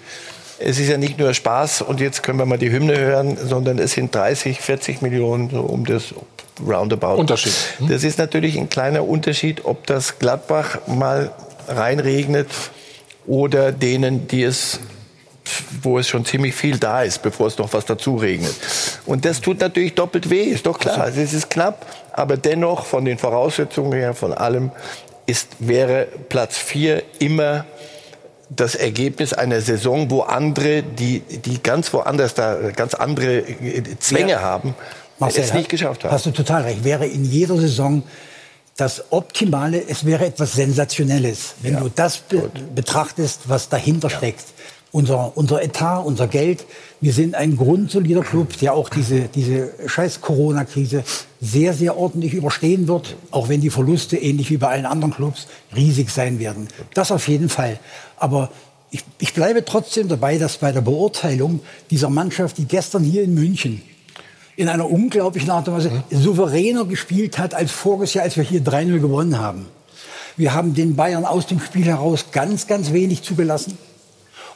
es 0.65 0.79
ist 0.79 0.89
ja 0.89 0.97
nicht 0.97 1.19
nur 1.19 1.35
Spaß 1.35 1.83
und 1.83 2.01
jetzt 2.01 2.23
können 2.23 2.39
wir 2.39 2.47
mal 2.47 2.59
die 2.59 2.71
Hymne 2.71 2.99
hören, 2.99 3.37
sondern 3.37 3.79
es 3.79 3.93
sind 3.93 4.15
30, 4.15 4.61
40 4.61 5.03
Millionen 5.03 5.51
so 5.51 5.61
um 5.61 5.85
das 5.85 6.15
Roundabout. 6.67 7.17
Unterschied. 7.17 7.53
Hm? 7.79 7.89
Das 7.89 8.03
ist 8.03 8.19
natürlich 8.19 8.57
ein 8.57 8.71
kleiner 8.71 9.07
Unterschied, 9.07 9.65
ob 9.65 9.87
das 9.87 10.19
Gladbach 10.19 10.79
mal 10.87 11.33
reinregnet 11.69 12.49
oder 13.27 13.73
denen, 13.73 14.27
die 14.27 14.43
es 14.43 14.81
wo 15.83 15.99
es 15.99 16.09
schon 16.09 16.25
ziemlich 16.25 16.55
viel 16.55 16.79
da 16.79 17.03
ist, 17.03 17.21
bevor 17.21 17.49
es 17.49 17.59
noch 17.59 17.71
was 17.75 17.85
dazu 17.85 18.17
regnet. 18.17 18.55
Und 19.05 19.27
das 19.27 19.43
tut 19.43 19.61
natürlich 19.61 19.95
doppelt 19.95 20.31
weh, 20.31 20.45
ist 20.45 20.65
doch 20.65 20.79
klar. 20.79 21.07
Es 21.09 21.35
ist 21.35 21.51
knapp, 21.51 21.85
aber 22.13 22.39
dennoch 22.39 22.87
von 22.87 23.05
den 23.05 23.19
Voraussetzungen 23.19 23.93
her, 23.93 24.15
von 24.15 24.33
allem, 24.33 24.71
ist, 25.27 25.49
wäre 25.59 26.09
Platz 26.31 26.57
4 26.57 27.03
immer 27.19 27.67
das 28.57 28.75
Ergebnis 28.75 29.33
einer 29.33 29.61
Saison, 29.61 30.11
wo 30.11 30.21
andere, 30.23 30.83
die, 30.83 31.21
die 31.21 31.63
ganz 31.63 31.93
woanders 31.93 32.35
da 32.35 32.71
ganz 32.71 32.95
andere 32.95 33.45
Zwänge 33.99 34.33
ja. 34.33 34.41
haben, 34.41 34.75
Marcel, 35.19 35.45
es 35.45 35.55
nicht 35.55 35.69
geschafft 35.69 36.05
haben. 36.05 36.13
Hast 36.13 36.27
du 36.27 36.31
total 36.31 36.63
recht. 36.63 36.85
Wäre 36.85 37.07
in 37.07 37.25
jeder 37.25 37.57
Saison 37.57 38.03
das 38.77 39.05
Optimale, 39.11 39.83
es 39.87 40.05
wäre 40.05 40.27
etwas 40.27 40.53
Sensationelles, 40.55 41.55
wenn 41.63 41.75
ja. 41.75 41.81
du 41.81 41.89
das 41.89 42.19
be 42.19 42.51
betrachtest, 42.75 43.49
was 43.49 43.69
dahinter 43.69 44.09
ja. 44.09 44.17
steckt. 44.17 44.45
Unser, 44.91 45.37
unser 45.37 45.63
Etat, 45.63 46.01
unser 46.01 46.29
Geld. 46.29 46.65
Wir 47.05 47.13
sind 47.13 47.35
ein 47.35 47.59
grundsolider 47.59 48.23
Club, 48.23 48.57
der 48.61 48.73
auch 48.73 48.89
diese, 48.89 49.29
diese 49.29 49.75
scheiß 49.87 50.23
Corona-Krise 50.23 51.05
sehr, 51.39 51.75
sehr 51.75 51.99
ordentlich 51.99 52.33
überstehen 52.33 52.89
wird, 52.89 53.17
auch 53.31 53.51
wenn 53.51 53.61
die 53.61 53.69
Verluste, 53.69 54.17
ähnlich 54.17 54.49
wie 54.49 54.57
bei 54.57 54.69
allen 54.69 54.87
anderen 54.87 55.13
Clubs, 55.13 55.47
riesig 55.77 56.09
sein 56.09 56.39
werden. 56.39 56.67
Das 56.95 57.13
auf 57.13 57.29
jeden 57.29 57.51
Fall. 57.51 57.79
Aber 58.17 58.49
ich, 58.91 59.05
ich 59.19 59.35
bleibe 59.35 59.67
trotzdem 59.67 60.09
dabei, 60.09 60.39
dass 60.39 60.57
bei 60.57 60.73
der 60.73 60.81
Beurteilung 60.81 61.61
dieser 61.91 62.09
Mannschaft, 62.09 62.57
die 62.57 62.65
gestern 62.65 63.05
hier 63.05 63.23
in 63.23 63.35
München 63.35 63.83
in 64.57 64.71
einer 64.71 64.91
unglaublichen 64.91 65.51
Art 65.51 65.69
und 65.69 65.75
Weise 65.75 66.05
souveräner 66.11 66.87
gespielt 66.87 67.37
hat 67.37 67.53
als 67.53 67.71
voriges 67.71 68.15
Jahr, 68.15 68.25
als 68.25 68.39
wir 68.39 68.45
hier 68.45 68.63
3-0 68.63 69.01
gewonnen 69.01 69.39
haben. 69.39 69.67
Wir 70.39 70.55
haben 70.55 70.73
den 70.73 70.97
Bayern 70.97 71.27
aus 71.27 71.47
dem 71.49 71.61
Spiel 71.61 71.85
heraus 71.85 72.29
ganz, 72.33 72.67
ganz 72.67 72.95
wenig 72.95 73.21
zugelassen 73.21 73.77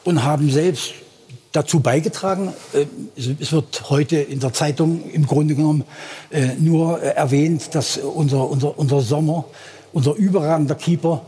und 0.03 0.23
haben 0.23 0.49
selbst 0.49 0.93
dazu 1.51 1.79
beigetragen. 1.79 2.53
Äh, 2.73 2.85
es 3.15 3.51
wird 3.51 3.89
heute 3.89 4.17
in 4.17 4.39
der 4.39 4.53
Zeitung 4.53 5.09
im 5.11 5.25
Grunde 5.25 5.55
genommen 5.55 5.83
äh, 6.29 6.49
nur 6.59 7.01
äh, 7.01 7.09
erwähnt, 7.09 7.73
dass 7.75 7.97
unser, 7.97 8.49
unser, 8.49 8.77
unser 8.77 9.01
Sommer, 9.01 9.45
unser 9.93 10.13
überragender 10.15 10.75
Keeper, 10.75 11.21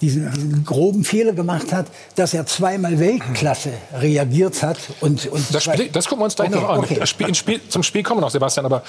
diesen, 0.00 0.30
diesen, 0.32 0.64
groben 0.64 1.04
Fehler 1.04 1.32
gemacht 1.32 1.72
hat, 1.72 1.86
dass 2.14 2.32
er 2.32 2.46
zweimal 2.46 3.00
Weltklasse 3.00 3.72
reagiert 3.94 4.62
hat. 4.62 4.78
Und, 5.00 5.26
und 5.26 5.44
das, 5.52 5.64
Spiel, 5.64 5.88
das 5.88 6.06
gucken 6.06 6.20
wir 6.20 6.24
uns 6.26 6.36
gleich 6.36 6.50
okay, 6.50 6.60
noch 6.60 6.68
an. 6.68 6.78
Okay. 6.78 7.06
Spiel, 7.06 7.34
Spiel, 7.34 7.60
zum 7.68 7.82
Spiel 7.82 8.02
kommen 8.02 8.18
wir 8.18 8.22
noch, 8.22 8.30
Sebastian. 8.30 8.66
Aber 8.66 8.82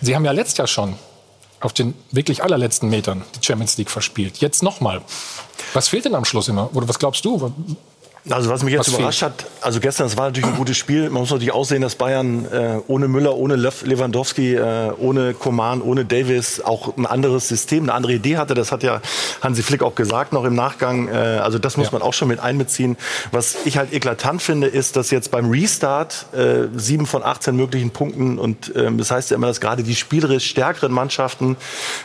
Sie 0.00 0.14
haben 0.14 0.24
ja 0.24 0.32
letztes 0.32 0.58
Jahr 0.58 0.66
schon 0.66 0.94
auf 1.60 1.72
den 1.72 1.94
wirklich 2.10 2.42
allerletzten 2.42 2.90
Metern 2.90 3.22
die 3.36 3.44
Champions 3.44 3.76
League 3.78 3.90
verspielt. 3.90 4.38
Jetzt 4.38 4.62
nochmal. 4.62 5.02
Was 5.72 5.88
fehlt 5.88 6.04
denn 6.04 6.14
am 6.14 6.24
Schluss 6.24 6.48
immer? 6.48 6.74
Oder 6.74 6.88
was 6.88 6.98
glaubst 6.98 7.24
du? 7.24 7.52
Also 8.30 8.48
was 8.48 8.62
mich 8.62 8.72
jetzt 8.72 8.88
was 8.88 8.94
überrascht 8.94 9.20
hat, 9.20 9.44
also 9.60 9.80
gestern, 9.80 10.06
es 10.06 10.16
war 10.16 10.26
natürlich 10.26 10.48
ein 10.48 10.56
gutes 10.56 10.78
Spiel. 10.78 11.10
Man 11.10 11.20
muss 11.20 11.30
natürlich 11.30 11.52
auch 11.52 11.66
sehen, 11.66 11.82
dass 11.82 11.94
Bayern 11.94 12.46
äh, 12.50 12.80
ohne 12.86 13.06
Müller, 13.06 13.36
ohne 13.36 13.56
Lewandowski, 13.56 14.54
äh, 14.54 14.92
ohne 14.96 15.34
Koman, 15.34 15.82
ohne 15.82 16.06
Davis 16.06 16.62
auch 16.62 16.96
ein 16.96 17.04
anderes 17.04 17.48
System, 17.48 17.82
eine 17.82 17.92
andere 17.92 18.14
Idee 18.14 18.38
hatte. 18.38 18.54
Das 18.54 18.72
hat 18.72 18.82
ja 18.82 19.02
Hansi 19.42 19.62
Flick 19.62 19.82
auch 19.82 19.94
gesagt 19.94 20.32
noch 20.32 20.44
im 20.44 20.54
Nachgang. 20.54 21.08
Äh, 21.08 21.12
also 21.12 21.58
das 21.58 21.76
muss 21.76 21.88
ja. 21.88 21.92
man 21.92 22.00
auch 22.00 22.14
schon 22.14 22.28
mit 22.28 22.40
einbeziehen. 22.40 22.96
Was 23.30 23.56
ich 23.66 23.76
halt 23.76 23.92
eklatant 23.92 24.40
finde, 24.40 24.68
ist, 24.68 24.96
dass 24.96 25.10
jetzt 25.10 25.30
beim 25.30 25.50
Restart 25.50 26.24
äh, 26.32 26.68
sieben 26.74 27.04
von 27.04 27.22
18 27.22 27.54
möglichen 27.54 27.90
Punkten 27.90 28.38
und 28.38 28.72
ähm, 28.74 28.96
das 28.96 29.10
heißt 29.10 29.32
ja 29.32 29.36
immer, 29.36 29.48
dass 29.48 29.60
gerade 29.60 29.82
die 29.82 29.94
spielerisch 29.94 30.46
stärkeren 30.46 30.92
Mannschaften, 30.92 31.58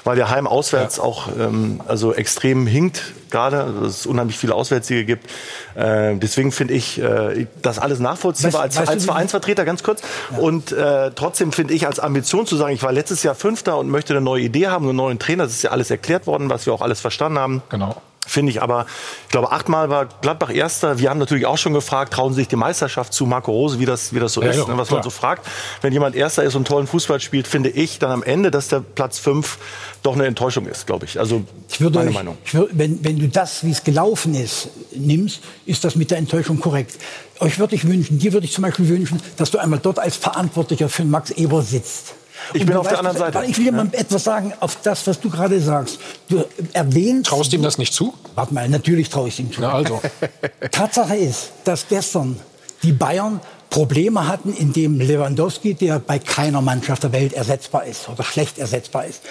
weil 0.03 0.17
der 0.17 0.29
Heim 0.29 0.47
auswärts 0.47 0.97
ja. 0.97 1.03
auch 1.03 1.29
ähm, 1.39 1.79
also 1.87 2.13
extrem 2.13 2.67
hinkt 2.67 3.13
gerade, 3.29 3.63
also 3.63 3.81
dass 3.81 3.99
es 3.99 4.05
unheimlich 4.05 4.37
viele 4.37 4.55
Auswärtssiege 4.55 5.05
gibt. 5.05 5.29
Äh, 5.75 6.15
deswegen 6.15 6.51
finde 6.51 6.73
ich 6.73 7.01
äh, 7.01 7.47
das 7.61 7.79
alles 7.79 7.99
nachvollziehbar 7.99 8.63
weißt, 8.65 8.77
als, 8.79 8.89
als 8.89 9.05
Vereinsvertreter, 9.05 9.65
ganz 9.65 9.83
kurz. 9.83 10.01
Ja. 10.31 10.37
Und 10.39 10.71
äh, 10.71 11.11
trotzdem 11.15 11.51
finde 11.51 11.73
ich 11.73 11.87
als 11.87 11.99
Ambition 11.99 12.45
zu 12.45 12.55
sagen, 12.55 12.73
ich 12.73 12.83
war 12.83 12.91
letztes 12.91 13.23
Jahr 13.23 13.35
Fünfter 13.35 13.77
und 13.77 13.89
möchte 13.89 14.13
eine 14.13 14.21
neue 14.21 14.43
Idee 14.43 14.67
haben, 14.67 14.85
einen 14.85 14.97
neuen 14.97 15.19
Trainer. 15.19 15.43
Das 15.43 15.53
ist 15.53 15.63
ja 15.63 15.71
alles 15.71 15.91
erklärt 15.91 16.27
worden, 16.27 16.49
was 16.49 16.65
wir 16.65 16.73
auch 16.73 16.81
alles 16.81 16.99
verstanden 17.01 17.39
haben. 17.39 17.61
Genau 17.69 18.01
finde 18.29 18.51
ich. 18.51 18.61
Aber 18.61 18.85
ich 19.23 19.29
glaube, 19.29 19.51
achtmal 19.51 19.89
war 19.89 20.05
Gladbach 20.21 20.53
Erster. 20.53 20.99
Wir 20.99 21.09
haben 21.09 21.19
natürlich 21.19 21.45
auch 21.45 21.57
schon 21.57 21.73
gefragt, 21.73 22.13
trauen 22.13 22.33
Sie 22.33 22.41
sich 22.41 22.47
die 22.47 22.55
Meisterschaft 22.55 23.13
zu 23.13 23.25
Marco 23.25 23.51
Rose, 23.51 23.79
wie 23.79 23.85
das, 23.85 24.13
wie 24.13 24.19
das 24.19 24.33
so 24.33 24.41
ja, 24.41 24.49
ist, 24.49 24.57
ja, 24.57 24.65
ne, 24.67 24.77
was 24.77 24.87
klar. 24.87 24.99
man 24.99 25.03
so 25.03 25.09
fragt. 25.09 25.45
Wenn 25.81 25.93
jemand 25.93 26.15
Erster 26.15 26.43
ist 26.43 26.55
und 26.55 26.67
tollen 26.67 26.87
Fußball 26.87 27.19
spielt, 27.19 27.47
finde 27.47 27.69
ich 27.69 27.99
dann 27.99 28.11
am 28.11 28.23
Ende, 28.23 28.51
dass 28.51 28.67
der 28.67 28.79
Platz 28.79 29.19
fünf 29.19 29.57
doch 30.03 30.13
eine 30.13 30.25
Enttäuschung 30.25 30.65
ist, 30.65 30.87
glaube 30.87 31.05
ich. 31.05 31.19
Also 31.19 31.43
ich 31.69 31.81
würde 31.81 31.97
meine 31.97 32.09
euch, 32.09 32.15
Meinung. 32.15 32.37
Würde, 32.51 32.69
wenn, 32.73 33.03
wenn 33.03 33.19
du 33.19 33.27
das, 33.27 33.63
wie 33.63 33.71
es 33.71 33.83
gelaufen 33.83 34.35
ist, 34.35 34.69
nimmst, 34.95 35.41
ist 35.65 35.83
das 35.83 35.95
mit 35.95 36.11
der 36.11 36.17
Enttäuschung 36.17 36.59
korrekt. 36.59 36.97
Euch 37.39 37.59
würde 37.59 37.75
ich 37.75 37.87
wünschen, 37.87 38.19
dir 38.19 38.33
würde 38.33 38.45
ich 38.45 38.53
zum 38.53 38.63
Beispiel 38.63 38.87
wünschen, 38.87 39.21
dass 39.37 39.51
du 39.51 39.57
einmal 39.57 39.79
dort 39.79 39.99
als 39.99 40.17
Verantwortlicher 40.17 40.89
für 40.89 41.05
Max 41.05 41.31
Eber 41.31 41.61
sitzt. 41.61 42.15
Ich 42.53 42.65
bin 42.65 42.75
auf 42.75 42.87
der 42.87 42.99
anderen 42.99 43.17
Seite. 43.17 43.43
Ich 43.45 43.57
will 43.57 43.65
dir 43.65 43.71
mal 43.71 43.87
etwas 43.91 44.23
sagen 44.23 44.53
auf 44.59 44.77
das, 44.81 45.05
was 45.07 45.19
du 45.19 45.29
gerade 45.29 45.59
sagst. 45.61 45.99
Du 46.29 46.43
erwähnst. 46.73 47.29
Traust 47.29 47.51
du 47.51 47.57
ihm 47.57 47.63
das 47.63 47.77
nicht 47.77 47.93
zu? 47.93 48.13
Warte 48.35 48.53
mal, 48.53 48.67
natürlich 48.69 49.09
traue 49.09 49.27
ich 49.27 49.39
ihm 49.39 49.51
zu. 49.51 49.61
Na 49.61 49.73
also. 49.73 50.01
Tatsache 50.71 51.15
ist, 51.15 51.51
dass 51.63 51.87
gestern 51.87 52.39
die 52.83 52.91
Bayern 52.91 53.39
Probleme 53.69 54.27
hatten, 54.27 54.53
indem 54.53 54.99
Lewandowski, 54.99 55.75
der 55.75 55.99
bei 55.99 56.17
keiner 56.19 56.61
Mannschaft 56.61 57.03
der 57.03 57.11
Welt 57.11 57.33
ersetzbar 57.33 57.85
ist 57.85 58.09
oder 58.09 58.23
schlecht 58.23 58.57
ersetzbar 58.57 59.05
ist, 59.05 59.21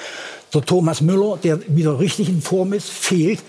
der 0.55 0.63
Thomas 0.63 1.01
Müller, 1.01 1.39
der 1.43 1.61
wieder 1.75 1.99
richtig 1.99 2.29
in 2.29 2.41
Form 2.41 2.73
ist, 2.73 2.89
fehlt. 2.89 3.41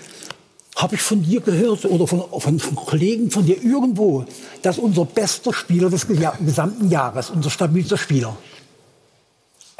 Habe 0.75 0.95
ich 0.95 1.01
von 1.01 1.21
dir 1.21 1.41
gehört 1.41 1.85
oder 1.85 2.07
von, 2.07 2.23
von, 2.39 2.59
von, 2.59 2.75
Kollegen 2.75 3.31
von 3.31 3.45
dir 3.45 3.61
irgendwo, 3.61 4.25
dass 4.61 4.77
unser 4.77 5.05
bester 5.05 5.53
Spieler 5.53 5.89
des 5.89 6.07
gesamten 6.07 6.89
Jahres, 6.89 7.29
unser 7.29 7.49
stabilster 7.49 7.97
Spieler, 7.97 8.37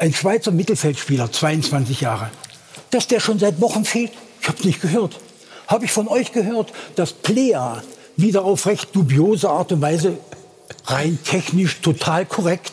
ein 0.00 0.14
Schweizer 0.14 0.50
Mittelfeldspieler, 0.50 1.30
22 1.30 2.00
Jahre, 2.00 2.30
dass 2.90 3.06
der 3.06 3.20
schon 3.20 3.38
seit 3.38 3.60
Wochen 3.60 3.84
fehlt. 3.84 4.12
Ich 4.40 4.48
habe 4.48 4.58
es 4.58 4.64
nicht 4.64 4.80
gehört. 4.80 5.18
Habe 5.68 5.84
ich 5.84 5.92
von 5.92 6.08
euch 6.08 6.32
gehört, 6.32 6.72
dass 6.96 7.12
Plea 7.12 7.82
wieder 8.16 8.44
auf 8.44 8.66
recht 8.66 8.96
dubiose 8.96 9.48
Art 9.48 9.72
und 9.72 9.82
Weise 9.82 10.16
rein 10.86 11.18
technisch 11.22 11.80
total 11.80 12.24
korrekt. 12.24 12.72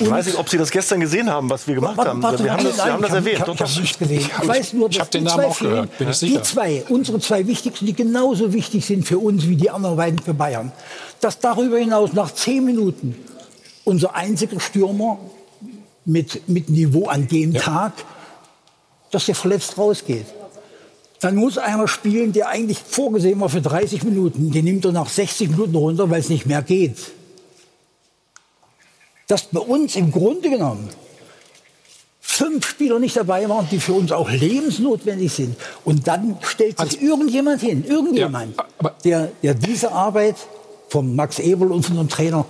Ich 0.00 0.10
weiß 0.10 0.26
nicht, 0.26 0.38
ob 0.38 0.48
Sie 0.48 0.58
das 0.58 0.70
gestern 0.70 1.00
gesehen 1.00 1.30
haben, 1.30 1.48
was 1.48 1.66
wir 1.68 1.76
gemacht 1.76 1.96
warte, 1.96 2.10
haben. 2.10 2.22
Warte, 2.22 2.44
wir 2.44 2.52
haben 2.52 2.64
das, 2.64 2.76
wir 2.76 2.92
haben 2.92 3.02
das 3.02 3.12
erwähnt. 3.12 3.42
Ich, 3.42 3.48
habe 3.48 3.64
es 3.64 3.80
nicht 3.80 3.98
gesehen. 3.98 4.20
Ich, 4.20 4.26
ich 4.26 4.48
weiß 4.48 4.72
nur, 4.72 4.88
dass 4.88 4.96
ich 4.96 5.00
habe 5.00 5.10
den 5.10 5.24
Namen 5.24 5.44
auch 5.44 5.58
gehört. 5.58 5.98
Bin 5.98 6.10
ich 6.10 6.16
sicher. 6.16 6.38
Die 6.38 6.42
zwei, 6.42 6.84
unsere 6.88 7.20
zwei 7.20 7.46
wichtigsten, 7.46 7.86
die 7.86 7.94
genauso 7.94 8.52
wichtig 8.52 8.84
sind 8.84 9.06
für 9.06 9.18
uns 9.18 9.46
wie 9.48 9.56
die 9.56 9.70
anderen 9.70 9.96
beiden 9.96 10.18
für 10.18 10.34
Bayern, 10.34 10.72
dass 11.20 11.38
darüber 11.38 11.78
hinaus 11.78 12.12
nach 12.12 12.34
zehn 12.34 12.64
Minuten 12.64 13.16
unser 13.84 14.16
einziger 14.16 14.58
Stürmer 14.58 15.18
mit, 16.06 16.48
mit 16.48 16.70
Niveau 16.70 17.08
an 17.08 17.28
dem 17.28 17.52
ja. 17.52 17.60
Tag, 17.60 17.92
dass 19.10 19.26
der 19.26 19.34
verletzt 19.34 19.76
rausgeht. 19.76 20.26
Dann 21.20 21.36
muss 21.36 21.58
einer 21.58 21.88
spielen, 21.88 22.32
der 22.32 22.48
eigentlich 22.48 22.78
vorgesehen 22.78 23.40
war 23.40 23.48
für 23.48 23.60
30 23.60 24.02
Minuten. 24.04 24.52
Den 24.52 24.64
nimmt 24.64 24.84
er 24.84 24.92
nach 24.92 25.08
60 25.08 25.50
Minuten 25.50 25.74
runter, 25.74 26.10
weil 26.10 26.20
es 26.20 26.28
nicht 26.28 26.46
mehr 26.46 26.62
geht. 26.62 26.96
Dass 29.26 29.44
bei 29.46 29.60
uns 29.60 29.96
im 29.96 30.12
Grunde 30.12 30.50
genommen 30.50 30.88
fünf 32.20 32.66
Spieler 32.66 32.98
nicht 32.98 33.16
dabei 33.16 33.48
waren, 33.48 33.66
die 33.70 33.80
für 33.80 33.94
uns 33.94 34.12
auch 34.12 34.30
lebensnotwendig 34.30 35.32
sind. 35.32 35.56
Und 35.84 36.06
dann 36.06 36.36
stellt 36.42 36.78
sich 36.78 36.98
also, 36.98 36.98
irgendjemand 36.98 37.62
hin, 37.62 37.82
irgendjemand, 37.84 38.56
ja, 38.56 38.90
der, 39.04 39.32
der 39.42 39.54
diese 39.54 39.90
Arbeit 39.90 40.36
vom 40.88 41.16
Max 41.16 41.38
Eberl 41.38 41.72
und 41.72 41.82
von 41.82 41.98
unserem 41.98 42.08
Trainer 42.08 42.44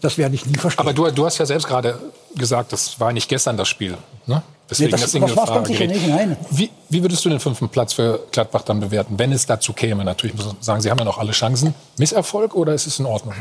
das 0.00 0.18
werde 0.18 0.34
ich 0.34 0.46
nie 0.46 0.56
verstehen. 0.56 0.80
Aber 0.80 0.92
du, 0.92 1.10
du 1.10 1.26
hast 1.26 1.38
ja 1.38 1.46
selbst 1.46 1.66
gerade 1.66 1.98
gesagt, 2.34 2.72
das 2.72 3.00
war 3.00 3.12
nicht 3.12 3.28
gestern 3.28 3.56
das 3.56 3.68
Spiel. 3.68 3.96
Ne? 4.26 4.42
Deswegen 4.70 4.90
nee, 4.90 4.92
das, 4.92 5.12
das, 5.12 5.20
das 5.20 5.36
war's 5.36 5.48
ganz 5.48 5.68
sicher 5.68 5.86
nicht, 5.86 6.06
nein. 6.06 6.36
Wie, 6.50 6.70
wie 6.90 7.02
würdest 7.02 7.24
du 7.24 7.30
den 7.30 7.40
fünften 7.40 7.68
Platz 7.70 7.94
für 7.94 8.20
Gladbach 8.30 8.62
dann 8.62 8.80
bewerten, 8.80 9.18
wenn 9.18 9.32
es 9.32 9.46
dazu 9.46 9.72
käme? 9.72 10.04
Natürlich 10.04 10.36
muss 10.36 10.46
man 10.46 10.56
sagen, 10.60 10.82
sie 10.82 10.90
haben 10.90 10.98
ja 10.98 11.04
noch 11.04 11.18
alle 11.18 11.32
Chancen. 11.32 11.74
Misserfolg 11.96 12.54
oder 12.54 12.74
ist 12.74 12.86
es 12.86 12.98
in 12.98 13.06
Ordnung? 13.06 13.34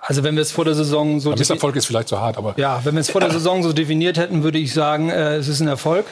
Also 0.00 0.24
wenn 0.24 0.36
wir 0.36 0.42
es 0.42 0.52
vor 0.52 0.64
der 0.64 0.74
Saison 0.74 1.20
so... 1.20 1.30
Misserfolg 1.32 1.76
ist 1.76 1.84
vielleicht 1.84 2.08
zu 2.08 2.18
hart, 2.18 2.38
aber... 2.38 2.54
Ja, 2.56 2.80
wenn 2.84 2.94
wir 2.94 3.02
es 3.02 3.10
vor 3.10 3.20
der 3.20 3.30
Saison 3.30 3.62
so 3.62 3.74
definiert 3.74 4.16
hätten, 4.16 4.42
würde 4.42 4.58
ich 4.58 4.72
sagen, 4.72 5.10
äh, 5.10 5.36
es 5.36 5.48
ist 5.48 5.60
ein 5.60 5.68
Erfolg. 5.68 6.06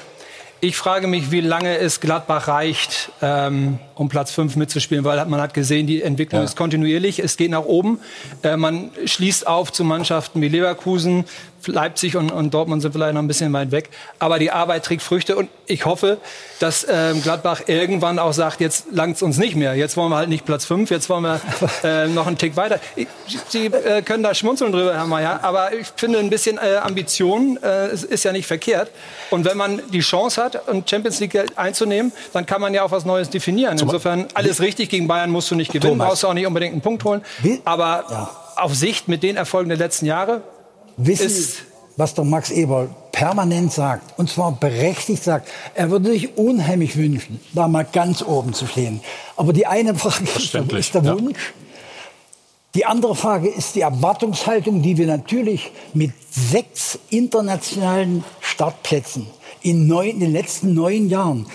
Ich 0.61 0.77
frage 0.77 1.07
mich, 1.07 1.31
wie 1.31 1.43
lange 1.43 1.77
es 1.77 2.01
Gladbach 2.01 2.49
reicht, 2.49 3.11
ähm, 3.21 3.79
um 3.95 4.09
Platz 4.09 4.31
5 4.31 4.57
mitzuspielen, 4.57 5.05
weil 5.05 5.23
man 5.27 5.39
hat 5.39 5.53
gesehen, 5.53 5.87
die 5.87 6.01
Entwicklung 6.01 6.41
ja. 6.41 6.45
ist 6.47 6.57
kontinuierlich, 6.57 7.19
es 7.19 7.37
geht 7.37 7.51
nach 7.51 7.65
oben. 7.65 8.01
Äh, 8.43 8.57
man 8.57 8.91
schließt 9.05 9.47
auf 9.47 9.71
zu 9.71 9.85
Mannschaften 9.85 10.41
wie 10.41 10.49
Leverkusen, 10.49 11.27
Leipzig 11.67 12.17
und, 12.17 12.31
und, 12.31 12.53
Dortmund 12.53 12.83
sind 12.83 12.93
vielleicht 12.93 13.15
noch 13.15 13.23
ein 13.23 13.29
bisschen 13.29 13.53
weit 13.53 13.71
weg. 13.71 13.91
Aber 14.19 14.39
die 14.39 14.51
Arbeit 14.51 14.85
trägt 14.85 15.03
Früchte 15.03 15.37
und 15.37 15.49
ich 15.67 15.85
hoffe, 15.85 16.19
dass 16.61 16.87
ähm, 16.89 17.23
Gladbach 17.23 17.63
irgendwann 17.67 18.19
auch 18.19 18.33
sagt, 18.33 18.61
jetzt 18.61 18.87
langt 18.93 19.17
es 19.17 19.23
uns 19.23 19.39
nicht 19.39 19.57
mehr. 19.57 19.75
Jetzt 19.75 19.97
wollen 19.97 20.11
wir 20.11 20.17
halt 20.17 20.29
nicht 20.29 20.45
Platz 20.45 20.65
5, 20.65 20.91
jetzt 20.91 21.09
wollen 21.09 21.23
wir 21.23 21.41
äh, 21.85 22.09
noch 22.09 22.27
einen 22.27 22.39
Tick 22.39 22.57
weiter. 22.57 22.81
Sie 23.49 23.67
äh, 23.67 24.03
können 24.03 24.23
da 24.23 24.35
schmunzeln 24.35 24.73
drüber, 24.73 24.95
Herr 24.95 25.07
Mayer, 25.07 25.41
aber 25.43 25.73
ich 25.75 25.89
finde 25.97 26.19
ein 26.19 26.31
bisschen 26.31 26.59
äh, 26.59 26.77
Ambition 26.77 27.59
äh, 27.63 27.93
ist, 27.93 28.05
ist 28.05 28.25
ja 28.25 28.33
nicht 28.33 28.47
verkehrt. 28.47 28.91
Und 29.31 29.45
wenn 29.45 29.57
man 29.57 29.83
die 29.93 30.01
Chance 30.01 30.43
hat, 30.43 30.69
um 30.69 30.85
Champions 30.87 31.21
League 31.21 31.37
einzunehmen, 31.57 32.13
dann 32.33 32.47
kann 32.47 32.61
man 32.61 32.75
ja 32.75 32.83
auch 32.83 32.91
was 32.91 33.05
Neues 33.05 33.31
definieren. 33.31 33.79
Insofern 33.79 34.27
alles 34.35 34.61
richtig 34.61 34.89
gegen 34.89 35.09
Bayern 35.09 35.31
musst 35.31 35.51
du 35.51 35.55
nicht 35.55 35.73
gewinnen, 35.73 35.95
Thomas. 35.95 36.09
brauchst 36.09 36.23
du 36.23 36.29
auch 36.29 36.35
nicht 36.35 36.47
unbedingt 36.47 36.73
einen 36.73 36.83
Punkt 36.83 37.05
holen. 37.05 37.23
Aber 37.65 38.05
ja. 38.11 38.31
auf 38.57 38.75
Sicht 38.75 39.09
mit 39.09 39.23
den 39.23 39.37
Erfolgen 39.37 39.69
der 39.69 39.79
letzten 39.79 40.07
Jahre 40.07 40.43
Wissen, 40.97 41.65
was 41.97 42.15
der 42.15 42.25
Max 42.25 42.50
Eber 42.50 42.88
permanent 43.12 43.73
sagt, 43.73 44.19
und 44.19 44.29
zwar 44.29 44.53
berechtigt 44.53 45.25
sagt, 45.25 45.49
er 45.75 45.91
würde 45.91 46.11
sich 46.11 46.37
unheimlich 46.37 46.97
wünschen, 46.97 47.41
da 47.55 47.69
mal 47.69 47.85
ganz 47.85 48.23
oben 48.23 48.53
zu 48.53 48.67
stehen. 48.67 49.00
Aber 49.37 49.53
die 49.53 49.67
eine 49.67 49.95
Frage 49.95 50.25
ist 50.37 50.53
der, 50.53 50.71
ist 50.73 50.95
der 50.95 51.03
ja. 51.03 51.15
Wunsch. 51.15 51.55
Die 52.75 52.85
andere 52.85 53.15
Frage 53.17 53.49
ist 53.49 53.75
die 53.75 53.81
Erwartungshaltung, 53.81 54.83
die 54.83 54.99
wir 54.99 55.07
natürlich 55.07 55.71
mit 55.95 56.12
sechs 56.31 56.99
internationalen 57.09 58.23
Startplätzen 58.41 59.26
in, 59.62 59.87
neun, 59.87 60.09
in 60.09 60.21
den 60.21 60.33
letzten 60.33 60.75
neun 60.75 61.09
Jahren 61.09 61.47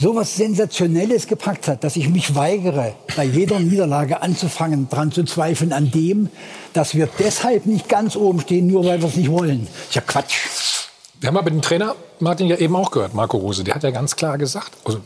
so 0.00 0.16
was 0.16 0.34
Sensationelles 0.34 1.26
gepackt 1.26 1.68
hat, 1.68 1.84
dass 1.84 1.96
ich 1.96 2.08
mich 2.08 2.34
weigere, 2.34 2.94
bei 3.16 3.24
jeder 3.24 3.60
Niederlage 3.60 4.22
anzufangen, 4.22 4.88
dran 4.88 5.12
zu 5.12 5.24
zweifeln 5.24 5.74
an 5.74 5.90
dem, 5.90 6.30
dass 6.72 6.94
wir 6.94 7.06
deshalb 7.18 7.66
nicht 7.66 7.88
ganz 7.88 8.16
oben 8.16 8.40
stehen, 8.40 8.66
nur 8.66 8.86
weil 8.86 9.02
wir 9.02 9.08
es 9.08 9.16
nicht 9.16 9.30
wollen. 9.30 9.68
Ist 9.88 9.94
ja 9.94 10.00
Quatsch. 10.00 10.86
Wir 11.20 11.28
haben 11.28 11.36
aber 11.36 11.50
den 11.50 11.60
Trainer 11.60 11.94
Martin 12.18 12.46
ja 12.46 12.56
eben 12.56 12.74
auch 12.76 12.90
gehört, 12.90 13.12
Marco 13.12 13.36
Rose. 13.36 13.62
Der 13.62 13.74
hat 13.74 13.82
ja 13.82 13.90
ganz 13.90 14.16
klar 14.16 14.38
gesagt, 14.38 14.72
also 14.84 15.00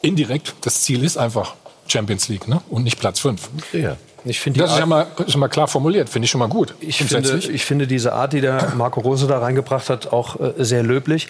indirekt, 0.00 0.54
das 0.62 0.82
Ziel 0.82 1.04
ist 1.04 1.18
einfach 1.18 1.54
Champions 1.86 2.28
League 2.28 2.48
ne? 2.48 2.62
und 2.70 2.82
nicht 2.82 2.98
Platz 2.98 3.20
5. 3.20 3.50
Ja. 3.74 3.96
Ich 4.26 4.40
finde 4.40 4.60
das 4.60 4.72
ist 4.72 4.78
ja 4.78 4.86
mal, 4.86 5.06
ist 5.26 5.36
mal 5.36 5.48
klar 5.48 5.68
formuliert, 5.68 6.08
finde 6.08 6.24
ich 6.24 6.30
schon 6.30 6.38
mal 6.38 6.48
gut. 6.48 6.74
Ich 6.80 6.96
finde, 6.96 7.36
ich 7.36 7.64
finde 7.64 7.86
diese 7.86 8.14
Art, 8.14 8.32
die 8.32 8.40
der 8.40 8.72
Marco 8.74 9.00
Rose 9.00 9.26
da 9.26 9.38
reingebracht 9.38 9.90
hat, 9.90 10.12
auch 10.12 10.40
äh, 10.40 10.52
sehr 10.58 10.82
löblich, 10.82 11.28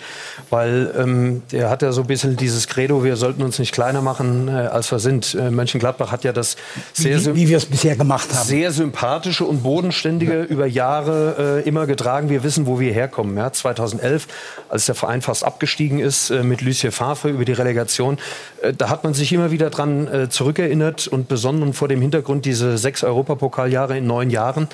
weil 0.51 0.95
ähm, 0.97 1.43
der 1.51 1.71
hat 1.71 1.83
ja 1.83 1.91
so 1.91 2.03
ein 2.03 2.07
bisschen 2.07 2.37
dieses 2.37 2.69
Credo, 2.69 3.03
wir 3.03 3.17
sollten 3.17 3.43
uns 3.43 3.59
nicht 3.59 3.73
kleiner 3.73 4.01
machen, 4.01 4.47
äh, 4.47 4.53
als 4.53 4.93
wir 4.93 5.01
sind. 5.01 5.35
Äh, 5.35 5.51
Mönchengladbach 5.51 6.13
hat 6.13 6.23
ja 6.23 6.33
das 6.33 6.57
sehr, 6.93 7.25
wie, 7.25 7.35
wie 7.35 7.49
wir 7.49 7.57
es 7.57 7.67
bisher 7.67 7.97
gemacht 7.97 8.33
haben, 8.33 8.47
sehr 8.47 8.71
sympathische 8.71 9.45
und 9.45 9.65
bodenständige 9.65 10.39
ja. 10.39 10.45
über 10.45 10.67
Jahre 10.67 11.63
äh, 11.65 11.69
immer 11.69 11.87
getragen. 11.87 12.29
Wir 12.29 12.45
wissen, 12.45 12.67
wo 12.67 12.79
wir 12.79 12.93
herkommen. 12.93 13.37
Ja, 13.37 13.53
2011, 13.53 14.29
als 14.69 14.87
der 14.87 14.95
Verein 14.95 15.21
fast 15.21 15.43
abgestiegen 15.43 15.99
ist 15.99 16.31
äh, 16.31 16.45
mit 16.45 16.61
Lucien 16.61 16.93
Favre 16.93 17.31
über 17.31 17.45
die 17.45 17.53
Relegation, 17.53 18.19
äh, 18.63 18.73
da 18.73 18.89
hat 18.89 19.03
man 19.03 19.15
sich 19.15 19.33
immer 19.33 19.51
wieder 19.51 19.71
dran 19.71 20.29
zurückerinnert 20.31 21.09
und 21.09 21.29
besonnen 21.29 21.63
und 21.63 21.73
vor 21.75 21.89
dem 21.89 22.01
Hintergrund 22.01 22.45
diese 22.45 22.79
sechs 22.85 23.03
Europapokaljahre 23.03 23.99
in 23.99 24.07
neun 24.07 24.31
Jahren. 24.31 24.69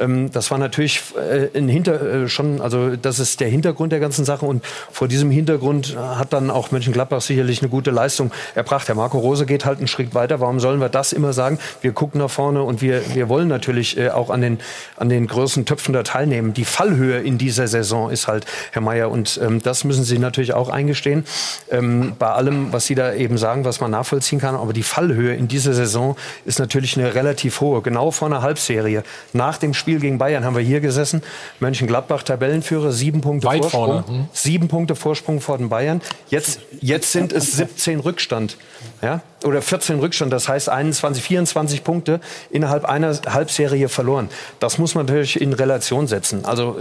Ähm, 0.00 0.32
das 0.32 0.50
war 0.50 0.58
natürlich 0.58 1.02
äh, 1.16 1.56
ein 1.56 1.68
Hinter, 1.68 2.24
äh, 2.24 2.28
schon, 2.28 2.60
also 2.60 2.96
das 2.96 3.18
ist 3.20 3.38
der 3.40 3.48
Hintergrund 3.48 3.92
der 3.92 4.00
ganzen 4.00 4.24
Sache. 4.24 4.46
Und 4.46 4.64
vor 4.90 5.06
diesem 5.06 5.30
Hintergrund 5.30 5.96
hat 5.96 6.32
dann 6.32 6.50
auch 6.50 6.70
Mönchengladbach 6.70 7.20
sicherlich 7.20 7.60
eine 7.62 7.68
gute 7.68 7.90
Leistung 7.90 8.32
erbracht. 8.54 8.88
Der 8.88 8.94
Marco 8.94 9.18
Rose 9.18 9.46
geht 9.46 9.64
halt 9.64 9.78
einen 9.78 9.88
Schritt 9.88 10.14
weiter. 10.14 10.40
Warum 10.40 10.58
sollen 10.58 10.80
wir 10.80 10.88
das 10.88 11.12
immer 11.12 11.32
sagen? 11.32 11.58
Wir 11.82 11.92
gucken 11.92 12.20
nach 12.20 12.30
vorne 12.30 12.62
und 12.62 12.82
wir, 12.82 13.02
wir 13.14 13.28
wollen 13.28 13.48
natürlich 13.48 13.96
äh, 13.98 14.10
auch 14.10 14.30
an 14.30 14.40
den, 14.40 14.58
an 14.96 15.08
den 15.08 15.26
größten 15.26 15.66
Töpfen 15.66 15.92
da 15.92 16.02
teilnehmen. 16.02 16.54
Die 16.54 16.64
Fallhöhe 16.64 17.20
in 17.20 17.36
dieser 17.38 17.68
Saison 17.68 18.10
ist 18.10 18.26
halt, 18.26 18.46
Herr 18.72 18.82
Mayer, 18.82 19.10
und 19.10 19.38
ähm, 19.42 19.62
das 19.62 19.84
müssen 19.84 20.04
Sie 20.04 20.18
natürlich 20.18 20.54
auch 20.54 20.70
eingestehen. 20.70 21.24
Ähm, 21.70 22.14
bei 22.18 22.28
allem, 22.28 22.72
was 22.72 22.86
Sie 22.86 22.94
da 22.94 23.12
eben 23.12 23.36
sagen, 23.36 23.64
was 23.64 23.80
man 23.80 23.90
nachvollziehen 23.90 24.40
kann. 24.40 24.54
Aber 24.54 24.72
die 24.72 24.82
Fallhöhe 24.82 25.34
in 25.34 25.46
dieser 25.46 25.74
Saison 25.74 26.16
ist 26.46 26.58
natürlich 26.58 26.96
eine 26.96 27.14
relativ 27.14 27.49
hohe, 27.58 27.82
genau 27.82 28.10
vor 28.10 28.28
einer 28.28 28.42
Halbserie. 28.42 29.02
Nach 29.32 29.58
dem 29.58 29.74
Spiel 29.74 29.98
gegen 29.98 30.18
Bayern 30.18 30.44
haben 30.44 30.54
wir 30.54 30.62
hier 30.62 30.80
gesessen. 30.80 31.22
Mönchengladbach 31.58 32.22
Tabellenführer, 32.22 32.92
sieben 32.92 33.20
Punkte 33.22 33.46
Weit 33.46 33.62
Vorsprung. 33.62 34.04
Vorne. 34.04 34.04
Hm. 34.06 34.28
Sieben 34.32 34.68
Punkte 34.68 34.94
Vorsprung 34.94 35.40
vor 35.40 35.58
den 35.58 35.68
Bayern. 35.68 36.00
Jetzt, 36.28 36.60
jetzt 36.80 37.12
sind 37.12 37.32
es 37.32 37.52
17 37.52 38.00
Rückstand. 38.00 38.56
Ja? 39.02 39.22
Oder 39.44 39.62
14 39.62 39.98
Rückstand. 39.98 40.32
Das 40.32 40.48
heißt 40.48 40.68
21, 40.68 41.22
24 41.22 41.84
Punkte 41.84 42.20
innerhalb 42.50 42.84
einer 42.84 43.18
Halbserie 43.26 43.88
verloren. 43.88 44.28
Das 44.58 44.78
muss 44.78 44.94
man 44.94 45.06
natürlich 45.06 45.40
in 45.40 45.52
Relation 45.52 46.06
setzen. 46.06 46.44
Also 46.44 46.78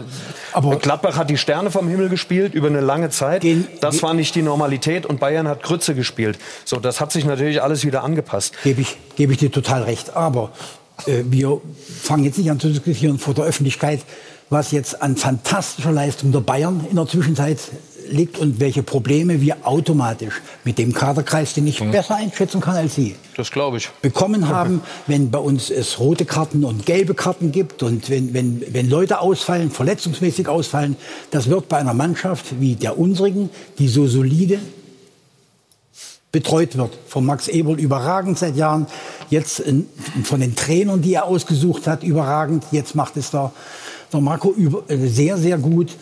Aber 0.53 0.77
Gladbach 0.77 1.17
hat 1.17 1.29
die 1.29 1.37
Sterne 1.37 1.71
vom 1.71 1.87
Himmel 1.87 2.09
gespielt 2.09 2.53
über 2.53 2.67
eine 2.67 2.81
lange 2.81 3.09
Zeit. 3.09 3.45
Das 3.81 4.03
war 4.03 4.13
nicht 4.13 4.35
die 4.35 4.41
Normalität 4.41 5.05
und 5.05 5.19
Bayern 5.19 5.47
hat 5.47 5.63
Grütze 5.63 5.95
gespielt. 5.95 6.37
So, 6.65 6.77
das 6.77 6.99
hat 6.99 7.11
sich 7.11 7.25
natürlich 7.25 7.61
alles 7.61 7.85
wieder 7.85 8.03
angepasst. 8.03 8.53
Gebe 8.63 8.81
ich, 8.81 8.97
gebe 9.15 9.31
ich 9.31 9.39
dir 9.39 9.51
total 9.51 9.83
recht. 9.83 10.15
Aber 10.15 10.51
äh, 11.05 11.23
wir 11.25 11.61
fangen 12.01 12.23
jetzt 12.23 12.37
nicht 12.37 12.51
an 12.51 12.59
zu 12.59 12.69
diskutieren 12.69 13.19
vor 13.19 13.33
der 13.33 13.45
Öffentlichkeit, 13.45 14.01
was 14.49 14.71
jetzt 14.71 15.01
an 15.01 15.15
fantastischer 15.15 15.91
Leistung 15.91 16.31
der 16.31 16.39
Bayern 16.39 16.85
in 16.89 16.95
der 16.95 17.07
Zwischenzeit 17.07 17.59
liegt 18.11 18.37
und 18.37 18.59
welche 18.59 18.83
Probleme 18.83 19.41
wir 19.41 19.57
automatisch 19.63 20.41
mit 20.63 20.77
dem 20.77 20.93
Kaderkreis, 20.93 21.53
den 21.53 21.67
ich 21.67 21.81
mhm. 21.81 21.91
besser 21.91 22.15
einschätzen 22.15 22.61
kann 22.61 22.75
als 22.75 22.95
Sie, 22.95 23.15
das 23.35 23.51
glaube 23.51 23.77
ich, 23.77 23.89
bekommen 24.01 24.49
haben, 24.49 24.81
wenn 25.07 25.31
bei 25.31 25.39
uns 25.39 25.69
es 25.69 25.99
rote 25.99 26.25
Karten 26.25 26.63
und 26.63 26.85
gelbe 26.85 27.13
Karten 27.13 27.51
gibt 27.51 27.83
und 27.83 28.09
wenn, 28.09 28.33
wenn, 28.33 28.63
wenn 28.73 28.89
Leute 28.89 29.19
ausfallen, 29.21 29.71
verletzungsmäßig 29.71 30.47
ausfallen, 30.47 30.95
das 31.31 31.49
wird 31.49 31.69
bei 31.69 31.77
einer 31.77 31.93
Mannschaft 31.93 32.59
wie 32.59 32.75
der 32.75 32.97
unsrigen, 32.97 33.49
die 33.77 33.87
so 33.87 34.07
solide 34.07 34.59
betreut 36.31 36.77
wird. 36.77 36.91
Von 37.07 37.25
Max 37.25 37.47
Eberl 37.47 37.79
überragend 37.79 38.37
seit 38.37 38.55
Jahren. 38.55 38.87
Jetzt 39.29 39.63
von 40.23 40.39
den 40.39 40.55
Trainern, 40.55 41.01
die 41.01 41.13
er 41.13 41.25
ausgesucht 41.25 41.87
hat, 41.87 42.03
überragend. 42.03 42.65
Jetzt 42.71 42.95
macht 42.95 43.17
es 43.17 43.31
der, 43.31 43.51
der 44.11 44.21
Marco 44.21 44.51
über, 44.51 44.83
äh, 44.89 45.07
sehr, 45.07 45.37
sehr 45.37 45.57
gut. 45.57 45.95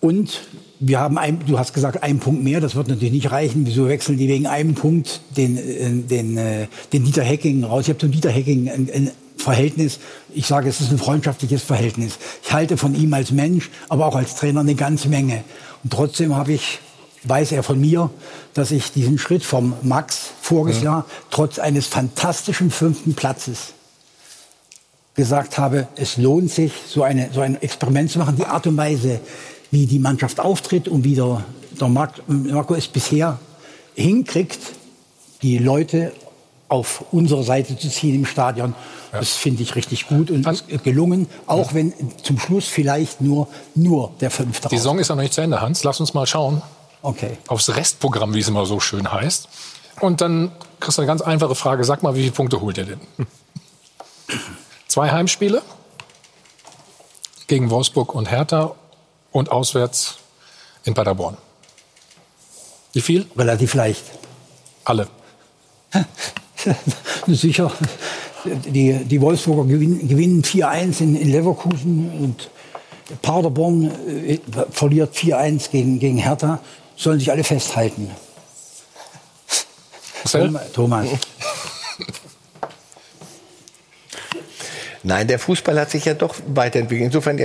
Und 0.00 0.40
wir 0.84 0.98
haben, 0.98 1.16
ein, 1.16 1.38
du 1.46 1.58
hast 1.58 1.72
gesagt, 1.74 2.02
einen 2.02 2.18
Punkt 2.18 2.42
mehr. 2.42 2.60
Das 2.60 2.74
wird 2.74 2.88
natürlich 2.88 3.12
nicht 3.12 3.30
reichen. 3.30 3.66
Wieso 3.66 3.88
wechseln 3.88 4.18
die 4.18 4.28
wegen 4.28 4.46
einem 4.46 4.74
Punkt 4.74 5.20
den, 5.36 5.56
äh, 5.56 5.90
den, 5.90 6.36
äh, 6.36 6.66
den 6.92 7.04
Dieter 7.04 7.22
Hecking 7.22 7.62
raus? 7.64 7.82
Ich 7.82 7.88
habe 7.88 7.98
zum 7.98 8.10
Dieter 8.10 8.30
Hecking 8.30 8.68
ein, 8.68 8.90
ein 8.92 9.10
Verhältnis. 9.36 10.00
Ich 10.34 10.46
sage, 10.46 10.68
es 10.68 10.80
ist 10.80 10.90
ein 10.90 10.98
freundschaftliches 10.98 11.62
Verhältnis. 11.62 12.18
Ich 12.44 12.52
halte 12.52 12.76
von 12.76 12.94
ihm 12.94 13.14
als 13.14 13.30
Mensch, 13.30 13.70
aber 13.88 14.06
auch 14.06 14.16
als 14.16 14.34
Trainer 14.34 14.60
eine 14.60 14.74
ganze 14.74 15.08
Menge. 15.08 15.44
Und 15.84 15.92
trotzdem 15.92 16.36
habe 16.36 16.52
ich 16.52 16.80
weiß 17.24 17.52
er 17.52 17.62
von 17.62 17.80
mir, 17.80 18.10
dass 18.52 18.72
ich 18.72 18.90
diesen 18.90 19.16
Schritt 19.16 19.44
vom 19.44 19.74
Max 19.82 20.30
voriges 20.40 20.78
ja. 20.78 20.84
Jahr 20.84 21.06
trotz 21.30 21.60
eines 21.60 21.86
fantastischen 21.86 22.72
fünften 22.72 23.14
Platzes 23.14 23.74
gesagt 25.14 25.58
habe, 25.58 25.88
es 25.96 26.16
lohnt 26.16 26.50
sich, 26.50 26.72
so, 26.88 27.02
eine, 27.02 27.30
so 27.32 27.40
ein 27.40 27.60
Experiment 27.60 28.10
zu 28.10 28.18
machen. 28.18 28.36
Die 28.36 28.46
Art 28.46 28.66
und 28.66 28.76
Weise, 28.76 29.20
wie 29.72 29.86
die 29.86 29.98
Mannschaft 29.98 30.38
auftritt 30.38 30.86
und 30.86 31.02
wie 31.02 31.16
der, 31.16 31.42
der 31.80 31.88
Marco 31.88 32.74
es 32.74 32.86
bisher 32.86 33.40
hinkriegt, 33.94 34.60
die 35.42 35.58
Leute 35.58 36.12
auf 36.68 37.04
unsere 37.10 37.42
Seite 37.42 37.76
zu 37.76 37.88
ziehen 37.88 38.14
im 38.14 38.26
Stadion. 38.26 38.74
Ja. 39.12 39.18
Das 39.18 39.30
finde 39.30 39.64
ich 39.64 39.74
richtig 39.74 40.06
gut 40.06 40.30
und 40.30 40.46
Hans, 40.46 40.64
gelungen, 40.84 41.26
auch 41.46 41.72
ja. 41.72 41.74
wenn 41.74 41.92
zum 42.22 42.38
Schluss 42.38 42.66
vielleicht 42.66 43.20
nur, 43.20 43.48
nur 43.74 44.12
der 44.20 44.30
fünfte 44.30 44.68
Die 44.68 44.78
Saison 44.78 45.00
ist 45.00 45.08
ja 45.08 45.16
noch 45.16 45.22
nicht 45.22 45.34
zu 45.34 45.40
Ende, 45.40 45.60
Hans. 45.60 45.82
Lass 45.82 45.98
uns 45.98 46.14
mal 46.14 46.26
schauen, 46.26 46.62
Okay. 47.02 47.36
Aufs 47.48 47.68
Restprogramm, 47.68 48.32
wie 48.34 48.40
es 48.40 48.48
immer 48.48 48.64
so 48.64 48.78
schön 48.78 49.12
heißt. 49.12 49.48
Und 50.00 50.20
dann 50.20 50.52
kriegst 50.80 50.98
du 50.98 51.02
eine 51.02 51.08
ganz 51.08 51.20
einfache 51.20 51.54
Frage. 51.54 51.84
Sag 51.84 52.02
mal, 52.02 52.14
wie 52.14 52.20
viele 52.20 52.32
Punkte 52.32 52.60
holt 52.60 52.78
ihr 52.78 52.84
denn? 52.84 53.00
Zwei 54.86 55.10
Heimspiele 55.10 55.62
gegen 57.48 57.70
Wolfsburg 57.70 58.14
und 58.14 58.30
Hertha 58.30 58.74
und 59.32 59.50
auswärts 59.50 60.18
in 60.84 60.94
Paderborn. 60.94 61.36
Wie 62.92 63.00
viel? 63.00 63.26
Relativ 63.36 63.74
leicht. 63.74 64.04
Alle. 64.84 65.08
Sicher. 67.26 67.72
Die, 68.44 69.04
die 69.04 69.20
Wolfsburger 69.20 69.64
gewinnen, 69.64 70.08
gewinnen 70.08 70.42
4-1 70.42 71.00
in, 71.00 71.16
in, 71.16 71.30
Leverkusen 71.30 72.10
und 72.20 72.50
Paderborn 73.22 73.90
äh, 74.08 74.38
verliert 74.70 75.14
4-1 75.14 75.70
gegen, 75.70 76.00
gegen 76.00 76.18
Hertha 76.18 76.58
sollen 76.96 77.20
sich 77.20 77.30
alle 77.30 77.44
festhalten. 77.44 78.10
Thomas. 80.72 81.06
Nein, 85.04 85.26
der 85.26 85.38
Fußball 85.38 85.78
hat 85.80 85.90
sich 85.90 86.04
ja 86.04 86.14
doch 86.14 86.36
weiterentwickelt. 86.46 87.06
Insofern, 87.06 87.36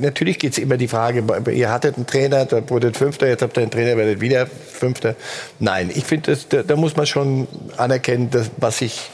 natürlich 0.00 0.38
geht 0.38 0.52
es 0.52 0.58
immer 0.58 0.76
die 0.76 0.88
Frage, 0.88 1.24
ihr 1.50 1.70
hattet 1.70 1.96
einen 1.96 2.06
Trainer, 2.06 2.44
da 2.44 2.68
wurde 2.68 2.92
Fünfter, 2.92 3.26
jetzt 3.26 3.42
habt 3.42 3.56
ihr 3.56 3.62
einen 3.62 3.70
Trainer, 3.70 3.96
werdet 3.96 4.20
wieder 4.20 4.46
Fünfter. 4.46 5.16
Nein, 5.58 5.90
ich 5.94 6.04
finde, 6.04 6.36
da, 6.50 6.62
da, 6.62 6.76
muss 6.76 6.94
man 6.96 7.06
schon 7.06 7.48
anerkennen, 7.78 8.30
dass, 8.30 8.50
was 8.58 8.78
sich 8.78 9.10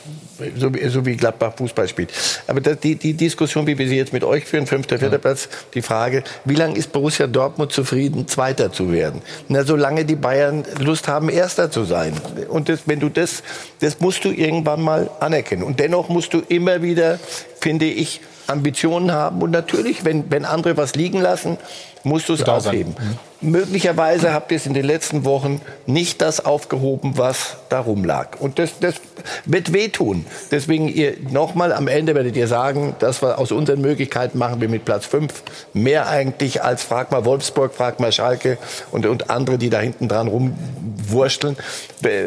so, 0.57 0.71
so 0.89 1.07
wie 1.07 1.17
Gladbach 1.17 1.55
Fußball 1.57 1.89
spielt. 1.89 2.13
Aber 2.47 2.61
das, 2.61 2.79
die, 2.81 2.97
die 2.97 3.15
Diskussion, 3.15 3.67
wie 3.67 3.79
wir 3.79 3.89
sie 3.89 3.97
jetzt 3.97 4.13
mit 4.13 4.25
euch 4.25 4.45
führen, 4.45 4.67
fünfter, 4.67 4.99
vierter 4.99 5.19
Platz, 5.19 5.49
die 5.75 5.83
Frage, 5.83 6.23
wie 6.45 6.55
lange 6.55 6.77
ist 6.77 6.93
Borussia 6.93 7.27
Dortmund 7.27 7.73
zufrieden, 7.73 8.27
Zweiter 8.29 8.73
zu 8.73 8.93
werden? 8.93 9.23
Na, 9.49 9.65
solange 9.65 10.05
die 10.05 10.17
Bayern 10.17 10.65
Lust 10.79 11.09
haben, 11.09 11.29
Erster 11.29 11.71
zu 11.71 11.85
sein. 11.85 12.15
Und 12.49 12.69
das, 12.69 12.81
wenn 12.87 13.01
du 13.01 13.09
das, 13.09 13.43
das 13.81 14.01
musst 14.01 14.25
du 14.25 14.31
irgendwann 14.31 14.83
mal 14.83 15.11
anerkennen. 15.21 15.63
Und 15.63 15.81
dennoch 15.81 16.09
musst 16.09 16.35
du 16.35 16.43
immer 16.49 16.83
wieder, 16.83 17.19
finde 17.61 17.87
ich, 17.87 18.21
Ambitionen 18.47 19.13
haben 19.13 19.41
und 19.41 19.51
natürlich, 19.51 20.05
wenn, 20.05 20.31
wenn 20.31 20.45
andere 20.45 20.77
was 20.77 20.95
liegen 20.95 21.21
lassen, 21.21 21.59
musst 22.05 22.29
du 22.29 22.35
es 22.35 22.41
sein. 22.41 22.49
aufheben. 22.49 22.95
Möglicherweise 23.41 24.33
habt 24.33 24.53
ihr 24.53 24.57
es 24.57 24.67
in 24.67 24.75
den 24.75 24.85
letzten 24.85 25.25
Wochen 25.25 25.61
nicht 25.87 26.23
das 26.23 26.45
aufgehoben, 26.45 27.19
was 27.19 27.57
darum 27.71 28.05
lag. 28.05 28.39
Und 28.39 28.61
das, 28.61 28.79
das 28.79 29.01
wird 29.47 29.73
wehtun. 29.73 30.27
Deswegen 30.53 30.87
ihr 30.87 31.17
nochmal 31.31 31.73
am 31.73 31.89
Ende 31.89 32.15
werdet 32.15 32.37
ihr 32.37 32.47
sagen, 32.47 32.95
dass 33.01 33.21
wir 33.21 33.39
aus 33.39 33.51
unseren 33.51 33.81
Möglichkeiten 33.81 34.39
machen 34.39 34.61
wir 34.61 34.69
mit 34.69 34.85
Platz 34.85 35.07
5 35.07 35.43
mehr 35.73 36.09
eigentlich 36.09 36.63
als 36.63 36.85
frag 36.85 37.11
mal 37.11 37.25
Wolfsburg, 37.25 37.75
frag 37.75 37.99
mal 37.99 38.13
Schalke 38.13 38.59
und, 38.93 39.07
und 39.07 39.29
andere, 39.29 39.59
die 39.59 39.71
da 39.71 39.81
hinten 39.81 40.07
dran 40.07 40.29
rumwursteln. 40.29 41.57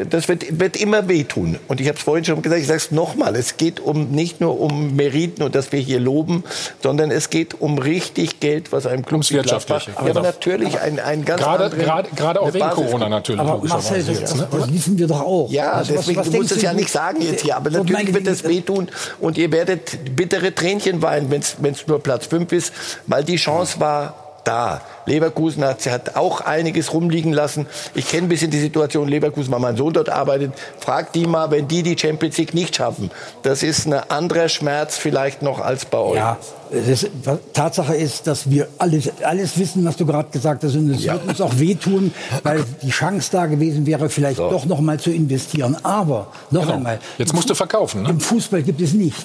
Das 0.10 0.28
wird, 0.28 0.60
wird 0.60 0.76
immer 0.76 1.08
wehtun. 1.08 1.60
Und 1.70 1.80
ich 1.80 1.88
habe 1.88 1.98
es 1.98 2.04
vorhin 2.04 2.26
schon 2.26 2.42
gesagt, 2.42 2.62
ich 2.62 2.68
sage 2.68 2.78
es 2.78 2.92
nochmal, 2.92 3.38
es 3.38 3.56
geht 3.56 3.80
um 3.80 4.12
nicht 4.12 4.42
nur 4.42 4.60
um 4.60 4.98
Meriten 4.98 5.44
und 5.44 5.56
dass 5.56 5.72
wir 5.72 5.80
hier 5.80 6.02
loben, 6.02 6.44
sondern 6.84 7.10
es 7.10 7.30
geht 7.30 7.62
um 7.62 7.78
richtig 7.78 8.42
Geld, 8.42 8.74
was 8.74 8.86
einem 8.86 9.06
Club 9.06 9.20
Ums 9.20 9.30
Gladbach- 9.66 9.88
Wirtschaftliche. 9.88 10.06
Ja, 10.06 10.12
aber 10.12 10.22
natürlich 10.22 10.80
ein, 10.80 11.00
ein 11.00 11.26
ganz 11.26 11.42
Gerade, 11.42 11.64
anderen- 11.66 11.84
gerade, 11.84 12.10
gerade 12.16 12.42
auch 12.42 12.54
wegen 12.54 12.70
Corona 12.70 13.10
natürlich. 13.10 13.42
Aber 13.42 13.58
Marcel, 13.68 14.04
das, 14.04 14.20
jetzt, 14.20 14.36
ne? 14.38 14.48
das 14.52 14.74
wissen 14.74 14.98
wir 14.98 15.08
doch 15.08 15.22
auch. 15.22 15.50
Ja, 15.52 15.72
Also 15.72 15.94
was- 15.96 16.02
deswegen, 16.02 16.20
was 16.20 16.26
du 16.26 16.32
denkst 16.32 16.44
musst 16.50 16.58
es 16.58 16.62
ja 16.64 16.72
du- 16.72 16.78
nicht 16.78 16.92
sagen 16.92 17.22
jetzt 17.22 17.42
hier, 17.44 17.56
aber 17.58 17.70
natürlich 17.70 18.14
wird 18.14 18.28
es 18.28 18.42
Güte, 18.44 18.54
wehtun 18.56 18.88
und 19.20 19.38
ihr 19.38 19.52
werdet 19.52 20.16
bittere 20.16 20.54
Tränchen 20.54 21.02
weinen, 21.02 21.30
wenn 21.32 21.72
es 21.72 21.88
nur 21.88 22.00
Platz 22.02 22.26
5 22.28 22.52
ist, 22.52 22.74
weil 23.08 23.24
die 23.24 23.36
Chance 23.38 23.80
war 23.80 24.14
da. 24.44 24.82
Leverkusen 25.08 25.64
hat, 25.66 25.86
hat 25.88 26.16
auch 26.16 26.42
einiges 26.42 26.94
rumliegen 26.94 27.34
lassen. 27.34 27.66
Ich 27.96 28.08
kenne 28.10 28.24
ein 28.28 28.30
bisschen 28.30 28.50
die 28.52 28.60
Situation 28.60 29.08
Leverkusen, 29.08 29.52
weil 29.52 29.60
mein 29.60 29.76
Sohn 29.78 29.94
dort 29.94 30.10
arbeitet. 30.10 30.52
Frag 30.80 31.14
die 31.14 31.26
mal, 31.28 31.50
wenn 31.52 31.68
die 31.68 31.82
die 31.84 31.98
Champions 31.98 32.38
League 32.38 32.54
nicht 32.54 32.76
schaffen. 32.76 33.10
Das 33.44 33.64
ist 33.64 33.86
ein 33.88 33.94
anderer 33.94 34.48
Schmerz 34.50 34.98
vielleicht 34.98 35.42
noch 35.44 35.60
als 35.60 35.86
bei 35.86 35.98
euch. 35.98 36.16
Ja, 36.18 36.38
das, 36.88 37.08
Tatsache 37.54 37.96
ist, 37.96 38.28
dass 38.28 38.50
wir 38.50 38.68
alles, 38.78 39.10
alles 39.24 39.58
wissen, 39.58 39.86
was 39.86 39.96
du 39.98 40.06
gerade 40.06 40.30
gesagt 40.32 40.64
hast. 40.64 40.76
Und 40.76 40.90
es 40.92 41.04
Ja. 41.04 41.14
wird 41.14 41.28
uns 41.30 41.42
auch 41.42 41.58
wehtun, 41.60 42.12
weil 42.44 42.64
die 42.82 42.90
Chance 42.90 43.30
da 43.32 43.46
gewesen 43.46 43.86
wäre, 43.86 44.10
vielleicht 44.10 44.40
doch 44.40 44.66
noch 44.66 44.80
mal 44.82 45.00
zu 45.00 45.12
investieren. 45.12 45.78
Aber 45.84 46.28
noch 46.52 46.62
Genau. 46.64 46.74
einmal. 46.76 47.00
Jetzt 47.18 47.34
musst 47.34 47.50
du 47.50 47.56
verkaufen, 47.56 48.04
ne? 48.04 48.10
Im 48.10 48.20
Fußball 48.20 48.64
gibt 48.64 48.82
es 48.82 48.94
nichts. 48.94 49.24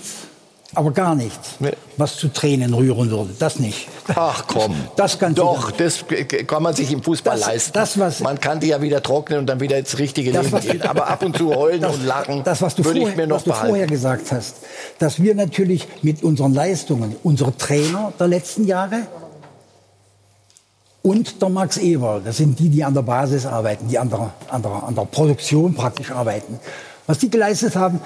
Aber 0.75 0.93
gar 0.93 1.17
nichts, 1.17 1.57
Nee. 1.59 1.73
was 1.97 2.17
zu 2.17 2.29
Tränen 2.29 2.73
rühren 2.75 3.11
würde. 3.11 3.35
Das 3.39 3.59
nicht. 3.59 3.89
Ach 4.15 4.45
komm. 4.47 4.75
Das 4.95 5.19
kannst 5.19 5.39
du 5.39 5.43
Doch, 5.43 5.73
das 5.73 6.05
kann 6.47 6.63
man 6.63 6.75
sich 6.77 6.93
im 6.93 7.03
Fußball 7.03 7.37
Das- 7.39 7.47
leisten. 7.49 7.73
das, 7.73 7.99
was- 7.99 8.21
man 8.21 8.39
kann 8.39 8.61
die 8.61 8.69
ja 8.69 8.81
wieder 8.81 9.03
trocknen 9.03 9.41
und 9.41 9.47
dann 9.47 9.59
wieder 9.59 9.79
ins 9.79 9.99
richtige 9.99 10.31
Das, 10.31 10.45
Leben 10.45 10.53
was- 10.57 10.63
gehen. 10.67 10.83
Aber 10.83 11.09
ab 11.09 11.25
und 11.25 11.37
zu 11.37 11.53
heulen 11.55 11.85
und 11.85 12.05
lachen 12.07 12.45
das, 12.45 12.63
was 12.63 12.77
du, 12.77 12.85
würde 12.85 13.01
vorher, 13.01 13.13
ich 13.15 13.17
mir 13.17 13.27
noch 13.27 13.37
was 13.37 13.45
du 13.45 13.51
behalten. 13.51 13.69
vorher 13.69 13.87
gesagt 13.89 14.31
hast, 14.31 14.57
dass 15.01 15.21
wir 15.21 15.35
natürlich 15.35 15.89
mit 16.03 16.23
unseren 16.23 16.55
Leistungen, 16.55 17.17
unsere 17.25 17.57
Trainer 17.57 18.13
der 18.21 18.29
letzten 18.29 18.65
Jahre 18.65 19.09
und 21.03 21.41
der 21.41 21.49
Max 21.49 21.79
Eber, 21.79 22.21
das 22.25 22.37
sind 22.37 22.59
die, 22.59 22.69
die 22.69 22.85
an 22.85 22.95
der 22.95 23.03
Basis 23.03 23.47
arbeiten, 23.47 23.89
die 23.89 23.99
an 23.99 24.11
der, 24.11 24.31
an 24.51 24.63
der, 24.63 24.71
an 24.85 24.95
der 24.95 25.05
Produktion 25.07 25.75
praktisch 25.75 26.11
arbeiten. 26.11 26.61
Was 27.07 27.19
die 27.19 27.31
geleistet 27.31 27.75
haben, 27.75 28.01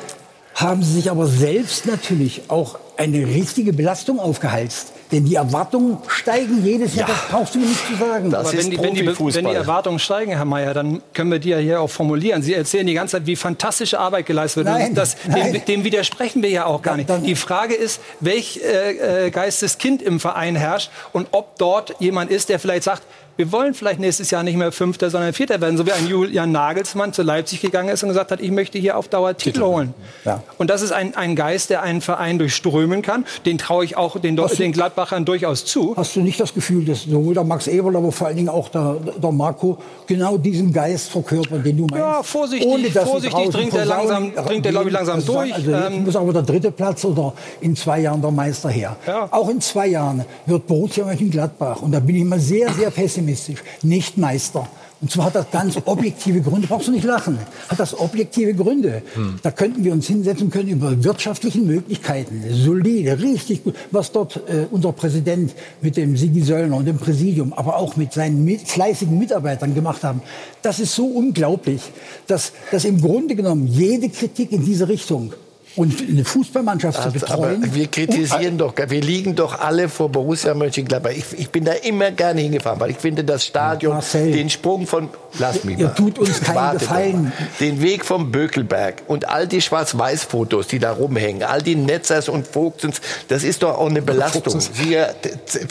haben 0.55 0.83
sie 0.83 0.93
sich 0.95 1.11
aber 1.11 1.27
selbst 1.27 1.87
natürlich 1.87 2.43
auch 2.49 2.79
eine 2.97 3.27
richtige 3.27 3.73
Belastung 3.73 4.21
aufgehalst. 4.21 4.93
Denn 5.11 5.25
die 5.25 5.35
Erwartungen 5.35 5.99
steigen 6.09 6.65
jedes 6.65 6.95
Jahr, 6.95 7.09
Ja. 7.09 7.15
das 7.15 7.29
brauchst 7.31 7.55
du 7.55 7.59
mir 7.59 7.67
nicht 7.67 7.87
zu 7.87 7.97
sagen. 7.97 8.31
Das 8.31 8.41
Aber 8.49 8.57
ist 8.57 8.65
wenn 8.65 8.71
die, 8.71 8.79
wenn, 8.81 8.95
die, 8.95 9.07
wenn 9.35 9.45
die 9.45 9.55
Erwartungen 9.55 9.99
steigen, 9.99 10.33
Herr 10.33 10.45
Mayer, 10.45 10.75
dann 10.75 11.03
können 11.13 11.31
wir 11.31 11.39
die 11.41 11.51
ja 11.51 11.59
hier 11.59 11.81
auch 11.81 11.91
formulieren. 11.91 12.43
Sie 12.43 12.55
erzählen 12.55 12.87
die 12.87 12.95
ganze 12.95 13.13
Zeit, 13.19 13.27
wie 13.27 13.37
fantastische 13.37 13.99
Arbeit 13.99 14.27
geleistet 14.27 14.65
wird. 14.65 14.75
Nein, 14.77 14.89
Und 14.91 14.95
das, 14.95 15.17
nein. 15.29 15.53
dem, 15.53 15.65
dem 15.65 15.85
widersprechen 15.85 16.43
wir 16.43 16.51
ja 16.51 16.67
auch 16.67 16.83
gar 16.83 16.97
nicht. 16.97 17.09
Die 17.25 17.37
Frage 17.37 17.75
ist, 17.75 18.01
welch 18.21 18.61
äh, 18.65 19.27
äh, 19.27 19.31
Geisteskind 19.31 20.03
im 20.03 20.21
Verein 20.21 20.57
herrscht 20.57 20.91
und 21.13 21.29
ob 21.33 21.59
dort 21.59 21.95
jemand 22.01 22.31
ist, 22.31 22.49
der 22.49 22.59
vielleicht 22.59 22.85
sagt, 22.85 23.03
wir 23.37 23.51
wollen 23.53 23.75
vielleicht 23.75 24.01
nächstes 24.01 24.31
Jahr 24.31 24.43
nicht 24.43 24.57
mehr 24.57 24.71
Fünfter, 24.73 25.11
sondern 25.11 25.33
Vierter 25.33 25.61
werden. 25.61 25.77
So 25.77 25.87
wie 25.87 25.93
ein 25.93 26.07
Julian 26.07 26.53
Nagelsmann 26.53 27.13
zu 27.13 27.23
Leipzig 27.23 27.61
gegangen 27.61 27.89
ist 27.89 28.03
und 28.03 28.09
gesagt 28.11 28.31
hat, 28.31 28.41
ich 28.41 28.51
möchte 28.51 28.79
hier 28.79 28.97
auf 28.97 29.09
Dauer 29.09 29.37
Titel 29.37 29.63
holen. 29.63 29.95
Ja. 30.25 30.43
Und 30.59 30.71
das 30.71 30.83
ist 30.83 30.93
ein, 30.93 31.15
ein 31.17 31.35
Geist, 31.37 31.71
der 31.71 31.83
einen 31.83 32.01
Verein 32.01 32.39
durchströmen 32.39 33.03
kann. 33.03 33.25
Den 33.45 33.59
traue 33.59 33.85
ich 33.85 33.97
auch 33.97 34.19
den, 34.21 34.39
Hast 34.41 34.53
du- 34.55 34.63
den 34.63 34.73
Gladbachern 34.73 35.25
durchaus 35.25 35.65
zu. 35.65 35.95
Hast 35.97 36.15
du 36.17 36.21
nicht 36.21 36.39
das 36.39 36.55
Gefühl, 36.55 36.85
dass 36.85 37.03
sowohl 37.03 37.35
der 37.35 37.45
Max 37.45 37.67
Eberl, 37.67 37.97
aber 37.97 38.13
vor 38.13 38.27
allen 38.29 38.37
Dingen 38.37 38.49
auch 38.49 38.69
der, 38.69 38.97
der 39.23 39.33
Marco 39.33 39.79
genau 40.07 40.37
diesen 40.39 40.73
Geist 40.73 41.11
verkörpern, 41.11 41.63
den 41.63 41.77
du 41.77 41.83
meinst? 41.87 41.97
Ja, 41.99 42.23
vorsichtig, 42.23 42.69
Ohne, 42.69 42.91
vorsichtig 42.91 43.49
dringt 43.51 43.75
er 43.75 43.85
langsam- 43.87 44.33
dringt 44.35 44.67
er, 44.67 44.73
glaub 44.73 44.87
ich, 44.87 44.93
langsam 44.93 45.17
also, 45.17 45.33
durch. 45.35 45.55
Also 45.55 45.73
Ähm, 45.73 46.05
muss 46.05 46.17
aber 46.17 46.33
der 46.33 46.43
dritte 46.43 46.71
Platz 46.71 47.05
oder 47.05 47.33
in 47.61 47.75
zwei 47.75 48.01
Jahren 48.01 48.21
der 48.23 48.31
Meister 48.31 48.69
her. 48.69 48.97
Ja. 49.07 49.29
Auch 49.31 49.49
in 49.49 49.61
zwei 49.61 49.89
Jahren 49.89 50.25
wird 50.47 50.67
Borussia 50.67 51.05
Mönchengladbach, 51.05 51.83
und 51.83 51.93
da 51.93 52.01
bin 52.01 52.17
ich 52.17 52.25
mal 52.25 52.39
sehr, 52.41 52.73
sehr 52.73 52.91
pessimistisch, 53.25 53.61
nicht 53.83 54.19
Meister. 54.19 54.69
Und 55.01 55.11
zwar 55.11 55.27
hat 55.27 55.35
das 55.35 55.51
ganz 55.51 55.77
objektive 55.85 56.41
Gründe. 56.41 56.67
Brauchst 56.67 56.89
du 56.89 56.93
nicht 56.93 57.05
lachen. 57.05 57.39
Hat 57.69 57.79
das 57.79 57.99
objektive 57.99 58.55
Gründe. 58.55 59.03
Hm. 59.15 59.39
Da 59.43 59.51
könnten 59.51 59.85
wir 59.85 59.93
uns 59.93 60.07
hinsetzen 60.07 60.51
können 60.51 60.69
über 60.69 61.05
wirtschaftlichen 61.05 61.67
Möglichkeiten. 61.67 62.43
Solide, 62.51 63.19
richtig 63.21 63.65
gut. 63.65 63.75
Was 63.91 64.13
dort 64.13 64.37
äh, 64.49 64.67
unser 64.71 64.93
Präsident 64.93 65.55
mit 65.83 65.97
dem 65.97 66.17
Sigi 66.17 66.41
Söllner 66.41 66.77
und 66.77 66.87
dem 66.87 66.99
Präsidium, 66.99 67.53
aber 67.53 67.77
auch 67.77 67.97
mit 67.97 68.13
seinen 68.13 68.45
mit, 68.45 68.63
fleißigen 68.63 69.19
Mitarbeitern 69.19 69.75
gemacht 69.75 70.05
haben. 70.05 70.23
Das 70.63 70.81
ist 70.81 70.95
so 70.95 71.07
unglaublich, 71.07 71.83
dass, 72.27 72.53
dass 72.71 72.85
im 72.85 73.01
Grunde 73.01 73.35
genommen 73.35 73.67
jede 73.67 74.09
Kritik 74.09 74.53
in 74.53 74.65
diese 74.65 74.89
Richtung 74.89 75.35
und 75.77 76.01
eine 76.09 76.25
Fußballmannschaft 76.25 76.97
zu 77.03 77.09
Also, 77.09 77.27
aber 77.27 77.49
betreuen. 77.49 77.75
wir 77.75 77.87
kritisieren 77.89 78.59
doch, 78.59 78.75
wir 78.77 79.01
liegen 79.01 79.35
doch 79.35 79.59
alle 79.59 79.89
vor 79.89 80.09
Borussia 80.09 80.55
Mönchengladbach. 80.55 81.11
Ich, 81.11 81.25
ich 81.37 81.51
bin 81.51 81.65
da 81.65 81.73
immer 81.73 82.11
gerne 82.13 82.41
hingefahren, 82.43 82.79
weil 82.81 82.91
ich 82.91 82.99
finde 82.99 83.25
das 83.25 83.45
Stadion, 83.45 83.95
Marcel, 83.95 84.33
den 84.33 84.51
Sprung 84.51 84.87
von, 84.87 85.09
lass 85.39 85.65
mich 85.65 85.79
ihr 85.79 85.87
mal. 85.87 85.95
tut 85.95 86.19
uns 86.19 86.41
keinen 86.41 86.79
Gefallen. 86.79 87.33
Den 87.61 87.83
Weg 87.83 88.05
vom 88.05 88.31
Bökelberg 88.31 89.03
und 89.09 89.29
all 89.29 89.49
die 89.49 89.61
Schwarz-Weiß-Fotos, 89.61 90.69
die 90.69 90.79
da 90.79 90.93
rumhängen, 90.93 91.43
all 91.43 91.61
die 91.63 91.75
Netzers 91.75 92.29
und 92.29 92.47
Vogtsens, 92.47 93.01
das 93.29 93.43
ist 93.43 93.63
doch 93.63 93.79
auch 93.79 93.89
eine 93.91 94.03
Belastung. 94.03 94.61
Siehe 94.61 95.15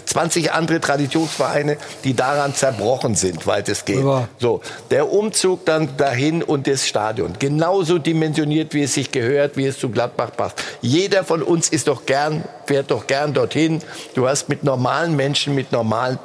20 0.06 0.52
andere 0.52 0.82
Traditionsvereine, 0.82 1.78
die 2.04 2.14
daran 2.14 2.54
zerbrochen 2.56 3.16
sind, 3.16 3.48
weitestgehend. 3.48 4.06
Ja. 4.06 4.28
So, 4.40 4.62
der 4.92 5.12
Umzug 5.12 5.66
dann 5.66 5.96
dahin 5.98 6.44
und 6.44 6.68
das 6.68 6.88
Stadion. 6.88 7.34
Genauso 7.40 8.00
dimensioniert, 8.00 8.74
wie 8.74 8.84
es 8.84 8.94
sich 8.94 9.12
gehört, 9.12 9.56
wie 9.56 9.66
es 9.66 9.80
zu 9.80 9.93
Gladbach 9.94 10.32
passt. 10.36 10.62
Jeder 10.82 11.24
von 11.24 11.42
uns 11.42 11.70
ist 11.70 11.88
doch 11.88 12.06
gern, 12.06 12.44
fährt 12.66 12.92
doch 12.92 13.08
gern 13.08 13.34
dorthin. 13.34 13.80
Du 14.16 14.28
hast 14.28 14.50
mit 14.50 14.64
normalen 14.64 15.16
Menschen, 15.16 15.56
mit 15.56 15.72
normalen 15.72 16.20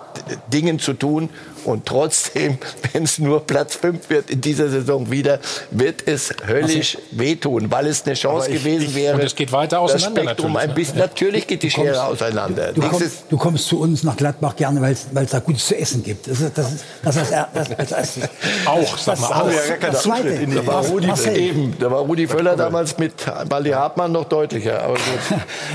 Dingen 0.52 0.78
zu 0.78 0.92
tun. 0.94 1.28
Und 1.64 1.84
trotzdem, 1.86 2.58
wenn 2.92 3.02
es 3.02 3.18
nur 3.18 3.46
Platz 3.46 3.74
5 3.76 4.08
wird 4.08 4.30
in 4.30 4.40
dieser 4.40 4.68
Saison 4.70 5.10
wieder, 5.10 5.38
wird 5.70 6.06
es 6.06 6.32
höllisch 6.46 6.96
wehtun, 7.10 7.70
weil 7.70 7.86
es 7.88 8.06
eine 8.06 8.14
Chance 8.14 8.50
gewesen 8.50 8.94
wäre. 8.94 9.16
und 9.16 9.24
es 9.24 9.34
geht 9.34 9.52
weiter 9.52 9.76
das 9.82 9.94
auseinander 9.94 10.22
Spektrum 10.22 10.52
natürlich, 10.52 10.62
ein 10.62 10.68
ne? 10.68 10.74
bisschen, 10.74 10.98
natürlich 10.98 11.46
geht 11.46 11.62
die 11.62 11.70
Schere 11.70 12.04
auseinander. 12.04 12.72
Du 12.72 12.80
kommst, 12.80 13.02
ist- 13.02 13.24
du 13.28 13.36
kommst 13.36 13.66
zu 13.68 13.80
uns 13.80 14.02
nach 14.02 14.16
Gladbach 14.16 14.56
gerne, 14.56 14.80
weil 14.80 15.24
es 15.24 15.30
da 15.30 15.40
Gutes 15.40 15.66
zu 15.66 15.76
essen 15.76 16.02
gibt. 16.02 16.26
Das 16.28 16.40
ist 16.40 16.56
das, 16.56 16.72
ist, 16.72 16.84
das, 17.02 17.16
ist, 17.16 17.32
das, 17.32 17.52
das, 17.54 17.68
das, 17.76 17.88
das 17.88 18.18
Auch, 18.66 18.96
sag 18.98 19.20
mal, 19.20 19.28
auch. 19.28 19.50
keinen 19.80 19.92
das 19.92 20.02
Zweite, 20.02 20.46
Da 20.46 20.66
war 20.66 20.84
Rudi, 20.86 21.10
eben, 21.34 21.74
da 21.78 21.90
war 21.90 22.00
Rudi 22.00 22.26
Völler 22.26 22.56
damals 22.56 22.96
mit 22.98 23.12
Baldi 23.48 23.70
Hartmann 23.70 24.12
noch 24.12 24.24
deutlicher. 24.24 24.94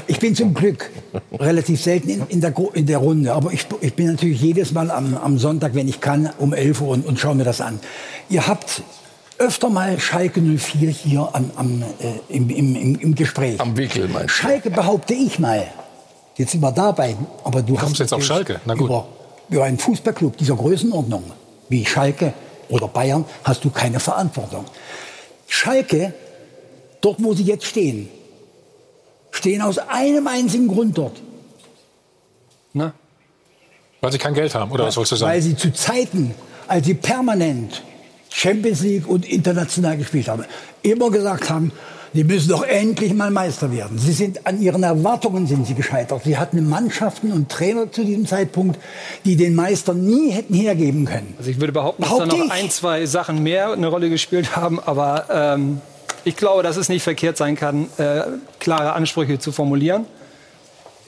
Ich 0.08 0.19
bin 0.19 0.36
zum 0.36 0.53
Glück 0.54 0.89
relativ 1.39 1.82
selten 1.82 2.10
in, 2.10 2.24
in, 2.30 2.42
der, 2.42 2.54
in 2.74 2.86
der 2.86 2.98
Runde, 2.98 3.34
aber 3.34 3.52
ich, 3.52 3.66
ich 3.82 3.94
bin 3.94 4.08
natürlich 4.08 4.42
jedes 4.42 4.72
Mal 4.72 4.92
am, 4.92 5.18
am 5.18 5.38
Sonntag, 5.38 5.76
wenn 5.76 5.88
ich 5.88 6.02
kann, 6.02 6.30
um 6.38 6.54
11 6.54 6.82
Uhr 6.82 6.89
und, 6.89 7.06
und 7.06 7.20
schaue 7.20 7.36
mir 7.36 7.44
das 7.44 7.62
an. 7.62 7.80
Ihr 8.30 8.48
habt 8.48 8.84
öfter 9.38 9.70
mal 9.70 10.00
Schalke 10.00 10.42
04 10.42 10.89
hier 10.89 11.30
am, 11.34 11.52
am, 11.56 11.82
äh, 11.82 12.36
im, 12.36 12.50
im, 12.50 12.76
im, 12.76 13.00
im 13.00 13.16
Gespräch. 13.16 13.60
Am 13.60 13.76
Wickel, 13.78 14.08
meinst 14.08 14.38
du? 14.39 14.42
Schalke 14.42 14.70
behaupte 14.70 15.13
ich 15.13 15.39
mal. 15.39 15.68
Jetzt 16.36 16.52
sind 16.52 16.62
wir 16.62 16.72
dabei, 16.72 17.16
aber 17.44 17.62
du 17.62 17.76
Kommst 17.76 17.94
hast 17.94 18.00
jetzt 18.00 18.13
auf 18.13 18.24
Schalke? 18.24 18.60
Na 18.66 18.74
gut. 18.74 18.88
Über, 18.88 19.08
über 19.50 19.63
einen 19.66 19.78
Fußballclub 19.78 20.38
dieser 20.38 20.56
Größenordnung 20.56 21.24
wie 21.70 21.86
Schalke 21.86 22.34
oder 22.70 22.88
Bayern 22.88 23.26
hast 23.44 23.63
du 23.63 23.70
keine 23.70 24.00
Verantwortung. 24.00 24.66
Schalke, 25.48 26.13
dort 27.02 27.24
wo 27.24 27.34
sie 27.34 27.44
jetzt 27.44 27.66
stehen, 27.66 28.10
stehen 29.34 29.62
aus 29.62 29.78
einem 29.80 30.28
einzigen 30.28 30.67
Grund 30.67 30.98
dort. 30.98 31.19
Ne? 32.74 32.93
Weil 34.00 34.12
sie 34.12 34.17
kein 34.17 34.34
Geld 34.34 34.54
haben, 34.56 34.72
oder 34.72 34.86
was 34.86 34.96
wolltest 34.96 35.22
du 35.22 35.26
Weil 35.26 35.41
sagen? 35.41 35.56
sie 35.56 35.58
zu 35.58 35.74
Zeiten, 35.74 36.34
als 36.67 36.86
sie 36.86 36.93
permanent 36.93 37.84
Champions 38.30 38.82
League 38.82 39.08
und 39.08 39.26
international 39.26 39.98
gespielt 39.98 40.28
haben, 40.28 40.46
immer 40.82 41.10
gesagt 41.10 41.50
haben, 41.50 41.72
sie 42.13 42.24
müssen 42.24 42.50
doch 42.50 42.63
endlich 42.63 43.13
mal 43.13 43.32
Meister 43.32 43.72
werden. 43.72 43.98
Sie 43.98 44.12
sind 44.12 44.46
an 44.46 44.62
ihren 44.62 44.84
Erwartungen 44.84 45.48
sind 45.48 45.65
sie 45.65 45.74
gescheitert. 45.74 46.24
Sie 46.26 46.38
hatten 46.38 46.67
Mannschaften 46.69 47.32
und 47.32 47.50
Trainer 47.50 47.91
zu 47.91 48.04
diesem 48.04 48.28
Zeitpunkt, 48.28 48.80
die 49.26 49.36
den 49.36 49.56
Meister 49.56 49.93
nie 49.93 50.30
hätten 50.32 50.54
hergeben 50.54 51.06
können. 51.06 51.34
Also 51.38 51.50
ich 51.50 51.60
würde 51.60 51.74
behaupten, 51.74 52.04
dass 52.04 52.17
da 52.17 52.26
noch 52.26 52.46
ich. 52.46 52.52
ein, 52.52 52.69
zwei 52.69 53.06
Sachen 53.08 53.41
mehr 53.41 53.72
eine 53.72 53.88
Rolle 53.88 54.10
gespielt 54.10 54.56
haben, 54.56 54.80
aber 54.80 55.26
ähm, 55.32 55.82
ich 56.25 56.36
glaube, 56.36 56.63
dass 56.63 56.77
es 56.77 56.89
nicht 56.89 57.03
verkehrt 57.03 57.38
sein 57.38 57.55
kann, 57.55 57.88
äh, 57.97 58.21
klare 58.59 58.93
Ansprüche 58.93 59.39
zu 59.39 59.51
formulieren. 59.51 60.05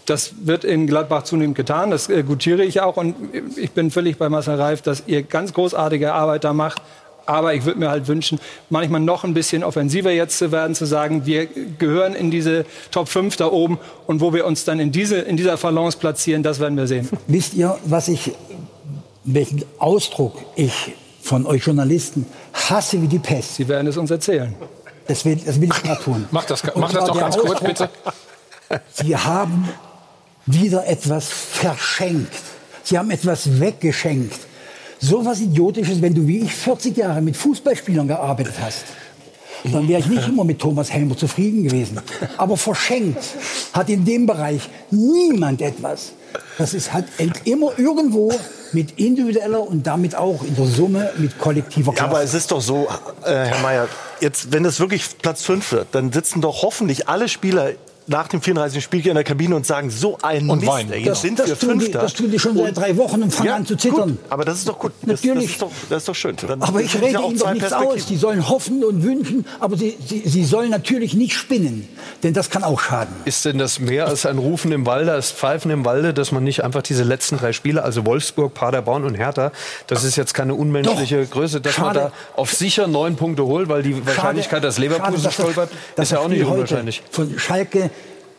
Das 0.05 0.33
wird 0.41 0.63
in 0.63 0.85
Gladbach 0.85 1.23
zunehmend 1.23 1.57
getan, 1.57 1.89
das 1.89 2.09
äh, 2.09 2.23
gutiere 2.23 2.63
ich 2.63 2.81
auch 2.81 2.97
und 2.97 3.15
ich 3.55 3.71
bin 3.71 3.89
völlig 3.89 4.17
bei 4.17 4.29
Marcel 4.29 4.55
Reif, 4.55 4.81
dass 4.81 5.03
ihr 5.07 5.23
ganz 5.23 5.53
großartige 5.53 6.13
Arbeit 6.13 6.43
da 6.43 6.53
macht. 6.53 6.81
Aber 7.27 7.55
ich 7.55 7.65
würde 7.65 7.79
mir 7.79 7.89
halt 7.89 8.07
wünschen, 8.07 8.39
manchmal 8.69 9.01
noch 9.01 9.23
ein 9.23 9.33
bisschen 9.33 9.63
offensiver 9.63 10.11
jetzt 10.11 10.37
zu 10.37 10.51
werden, 10.51 10.75
zu 10.75 10.85
sagen, 10.85 11.25
wir 11.25 11.47
gehören 11.47 12.13
in 12.13 12.29
diese 12.29 12.65
Top 12.91 13.07
5 13.07 13.35
da 13.35 13.47
oben 13.47 13.79
und 14.05 14.21
wo 14.21 14.31
wir 14.31 14.45
uns 14.45 14.63
dann 14.63 14.79
in, 14.79 14.91
diese, 14.91 15.17
in 15.17 15.35
dieser 15.35 15.57
Balance 15.57 15.97
platzieren, 15.97 16.43
das 16.43 16.59
werden 16.59 16.77
wir 16.77 16.85
sehen. 16.85 17.09
Wisst 17.25 17.55
ihr, 17.55 17.79
was 17.85 18.09
ich, 18.09 18.33
welchen 19.23 19.65
Ausdruck 19.79 20.37
ich 20.55 20.93
von 21.19 21.47
euch 21.47 21.65
Journalisten 21.65 22.27
hasse 22.53 23.01
wie 23.01 23.07
die 23.07 23.17
Pest? 23.17 23.55
Sie 23.55 23.67
werden 23.67 23.87
es 23.87 23.97
uns 23.97 24.11
erzählen. 24.11 24.53
Das 25.07 25.25
will, 25.25 25.35
das 25.35 25.61
will 25.61 25.69
ich 25.69 25.83
gerade 25.83 26.03
tun. 26.03 26.27
Mach 26.31 26.45
das, 26.45 26.63
mach 26.75 26.91
das 26.91 27.05
doch 27.05 27.19
ganz 27.19 27.37
kurz, 27.37 27.59
bitte. 27.59 27.89
Sie 28.93 29.15
haben 29.15 29.69
wieder 30.45 30.87
etwas 30.87 31.27
verschenkt. 31.27 32.33
Sie 32.83 32.97
haben 32.97 33.11
etwas 33.11 33.59
weggeschenkt. 33.59 34.39
So 34.99 35.25
was 35.25 35.39
Idiotisches, 35.39 36.01
wenn 36.01 36.13
du 36.13 36.27
wie 36.27 36.39
ich 36.39 36.53
40 36.53 36.97
Jahre 36.97 37.21
mit 37.21 37.37
Fußballspielern 37.37 38.07
gearbeitet 38.07 38.55
hast. 38.61 38.85
Dann 39.63 39.87
wäre 39.87 39.99
ich 39.99 40.07
nicht 40.07 40.27
immer 40.27 40.43
mit 40.43 40.59
Thomas 40.59 40.91
Helmer 40.91 41.17
zufrieden 41.17 41.63
gewesen. 41.63 41.99
Aber 42.37 42.57
verschenkt 42.57 43.23
hat 43.73 43.89
in 43.89 44.05
dem 44.05 44.25
Bereich 44.25 44.61
niemand 44.91 45.61
etwas. 45.61 46.13
Das 46.57 46.73
ist, 46.73 46.93
hat 46.93 47.05
immer 47.45 47.77
irgendwo 47.77 48.33
mit 48.71 48.99
individueller 48.99 49.61
und 49.61 49.85
damit 49.87 50.15
auch 50.15 50.43
in 50.43 50.55
der 50.55 50.65
Summe 50.65 51.11
mit 51.17 51.37
kollektiver 51.39 51.91
Ja, 51.93 51.97
Kraft. 51.99 52.11
aber 52.11 52.23
es 52.23 52.33
ist 52.33 52.51
doch 52.51 52.61
so, 52.61 52.87
äh, 53.23 53.31
Herr 53.31 53.59
Mayer, 53.61 53.87
jetzt, 54.19 54.51
wenn 54.51 54.65
es 54.65 54.79
wirklich 54.79 55.17
Platz 55.21 55.43
5 55.43 55.71
wird, 55.71 55.87
dann 55.93 56.11
sitzen 56.11 56.41
doch 56.41 56.61
hoffentlich 56.61 57.07
alle 57.07 57.29
Spieler 57.29 57.69
nach 58.07 58.27
dem 58.27 58.41
34. 58.41 58.83
Spieltag 58.83 59.09
in 59.09 59.15
der 59.15 59.23
Kabine 59.23 59.55
und 59.55 59.65
sagen, 59.65 59.89
so 59.89 60.17
ein 60.21 60.47
Und 60.49 60.59
Mist, 60.59 60.71
weinen, 60.71 60.91
ey, 60.91 60.99
genau. 60.99 61.11
jetzt 61.13 61.21
sind 61.21 61.37
wir 61.39 61.45
das, 61.47 61.59
tun 61.59 61.79
die, 61.79 61.85
Fünfter. 61.85 61.99
das 62.01 62.13
tun 62.13 62.29
die 62.31 62.37
schon 62.39 62.55
seit 62.57 62.77
drei 62.77 62.95
Wochen 62.97 63.23
und 63.23 63.33
fangen 63.33 63.49
an 63.49 63.65
zu 63.65 63.75
zittern. 63.75 64.09
Gut, 64.09 64.17
aber 64.29 64.45
das 64.45 64.59
ist 64.59 64.67
doch 64.69 64.77
gut. 64.77 64.91
Das, 65.01 65.23
Natürlich. 65.23 65.43
Das 65.45 65.51
ist 65.53 65.61
doch, 65.61 65.71
das 65.89 65.97
ist 66.03 66.07
doch 66.09 66.15
schön. 66.15 66.35
Dann 66.47 66.61
Aber 66.61 66.81
ich 66.81 66.95
rede 66.95 67.09
ja 67.13 67.19
auch 67.19 67.29
ihnen 67.29 67.39
doch 67.39 67.51
nichts 67.53 67.73
aus. 67.73 68.05
Die 68.05 68.17
sollen 68.17 68.47
hoffen 68.47 68.83
und 68.83 69.01
wünschen, 69.03 69.45
aber 69.59 69.75
sie, 69.75 69.97
sie, 70.05 70.21
sie 70.25 70.43
sollen 70.45 70.69
natürlich 70.69 71.15
nicht 71.15 71.33
spinnen, 71.35 71.87
denn 72.21 72.33
das 72.33 72.49
kann 72.51 72.63
auch 72.63 72.79
schaden. 72.79 73.13
Ist 73.25 73.45
denn 73.45 73.57
das 73.57 73.79
mehr 73.79 74.07
als 74.07 74.25
ein 74.27 74.37
Rufen 74.37 74.71
im 74.71 74.85
Walde, 74.85 75.11
als 75.11 75.31
Pfeifen 75.31 75.71
im 75.71 75.83
Walde, 75.85 76.13
dass 76.13 76.31
man 76.31 76.43
nicht 76.43 76.63
einfach 76.63 76.83
diese 76.83 77.03
letzten 77.03 77.37
drei 77.37 77.53
Spiele, 77.53 77.81
also 77.83 78.05
Wolfsburg, 78.05 78.53
Paderborn 78.53 79.03
und 79.05 79.15
Hertha, 79.15 79.51
das 79.87 80.03
ist 80.03 80.15
jetzt 80.15 80.33
keine 80.35 80.53
unmenschliche 80.53 81.23
Doch. 81.23 81.31
Größe, 81.31 81.59
dass 81.61 81.77
man 81.79 81.95
Schade. 81.95 82.11
da 82.35 82.39
auf 82.39 82.53
sicher 82.53 82.85
neun 82.87 83.15
Punkte 83.15 83.45
holt, 83.45 83.67
weil 83.67 83.81
die 83.81 84.05
Wahrscheinlichkeit, 84.05 84.63
dass 84.63 84.77
Leverkusen 84.77 85.05
Schade, 85.13 85.15
dass 85.15 85.23
das- 85.23 85.33
stolpert, 85.33 85.69
dass 85.95 86.03
ist 86.05 86.11
ja 86.11 86.17
das 86.17 86.25
auch 86.25 86.29
nicht 86.29 86.43
unwahrscheinlich. 86.45 87.01
Von 87.09 87.39
Schalke 87.39 87.89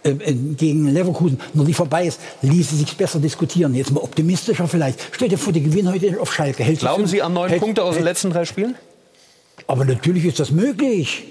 äh, 0.07 0.31
äh, 0.31 0.33
gegen 0.57 0.89
Leverkusen 0.89 1.41
noch 1.55 1.65
nicht 1.67 1.77
vorbei 1.77 2.07
ist, 2.07 2.21
ließe 2.43 2.77
sich 2.77 2.97
besser 2.97 3.19
diskutieren. 3.19 3.75
Jetzt 3.75 3.91
mal 3.93 4.01
optimistischer 4.01 4.69
vielleicht. 4.69 4.99
Stell 5.13 5.29
dir 5.29 5.39
vor, 5.39 5.53
die 5.53 5.63
gewinnen 5.63 5.93
heute 5.93 6.21
auf 6.21 6.33
Schalke. 6.33 6.63
Hält 6.65 6.81
Glauben 6.81 7.07
Sie 7.07 7.21
an 7.23 7.33
neun 7.35 7.49
hält- 7.51 7.61
Punkte 7.61 7.83
aus 7.83 7.95
den 7.95 7.99
hält- 7.99 8.05
letzten 8.05 8.31
drei 8.31 8.45
Spielen? 8.45 8.75
Aber 9.67 9.85
natürlich 9.85 10.25
ist 10.25 10.39
das 10.41 10.51
möglich. 10.51 11.25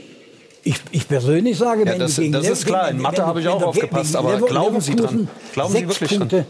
Ich, 0.63 0.77
ich 0.91 1.07
persönlich 1.07 1.57
sage, 1.57 1.85
Ja, 1.85 1.91
wenn 1.93 1.99
das- 1.99 2.15
du 2.15 2.21
gegen 2.21 2.33
das 2.33 2.47
ist 2.49 2.65
klar. 2.65 2.89
In 2.89 2.99
Mathe 2.99 3.25
habe 3.25 3.39
ich 3.39 3.47
auch 3.47 3.61
aufgepasst, 3.61 4.15
aber 4.15 4.39
glauben 4.41 4.81
Sie 4.81 4.95
dran? 4.95 5.27
Glauben 5.53 5.73
Sie 5.73 5.87
wirklich 5.87 6.17
dran? 6.17 6.45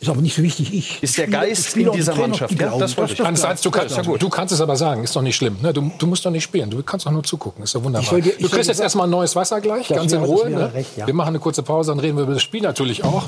Ist 0.00 0.08
aber 0.08 0.22
nicht 0.22 0.34
so 0.34 0.42
wichtig, 0.42 0.72
ich. 0.72 1.02
Ist 1.02 1.18
der 1.18 1.24
Spieler- 1.24 1.40
Geist 1.40 1.66
Spieler 1.66 1.90
in 1.92 1.96
dieser 1.98 2.12
Trainer, 2.12 2.28
Mannschaft, 2.28 2.54
die 2.54 2.62
ja? 2.62 2.74
Das 2.78 2.96
wollte 2.96 3.12
ich. 3.12 3.18
das 3.18 3.26
Hans. 3.26 3.44
Heinz, 3.46 3.60
du, 3.60 3.70
kannst, 3.70 3.96
Ja, 3.96 4.02
gut. 4.02 4.22
du 4.22 4.28
kannst 4.30 4.54
es 4.54 4.60
aber 4.62 4.74
sagen, 4.76 5.04
ist 5.04 5.14
doch 5.14 5.20
nicht 5.20 5.36
schlimm. 5.36 5.58
Ne? 5.60 5.74
Du, 5.74 5.90
du 5.98 6.06
musst 6.06 6.24
doch 6.24 6.30
nicht 6.30 6.42
spielen, 6.42 6.70
du 6.70 6.82
kannst 6.82 7.04
doch 7.04 7.10
nur 7.10 7.22
zugucken, 7.22 7.62
ist 7.64 7.74
doch 7.74 7.84
wunderbar. 7.84 8.02
Ich 8.04 8.08
soll 8.08 8.22
dir- 8.22 8.30
ich 8.38 8.42
du 8.44 8.48
kriegst 8.48 8.68
jetzt 8.68 8.80
erstmal 8.80 9.06
ein 9.06 9.10
neues 9.10 9.36
Wasser 9.36 9.60
gleich, 9.60 9.88
Das 9.88 9.98
ganz 9.98 10.12
in 10.12 10.22
Ruhe. 10.24 10.48
Ne? 10.48 10.72
recht, 10.72 10.96
ja. 10.96 11.06
Wir 11.06 11.12
machen 11.12 11.28
eine 11.28 11.38
kurze 11.38 11.62
Pause, 11.62 11.90
dann 11.90 12.00
reden 12.00 12.16
wir 12.16 12.24
über 12.24 12.32
das 12.32 12.42
Spiel 12.42 12.62
natürlich 12.62 13.04
auch. 13.04 13.24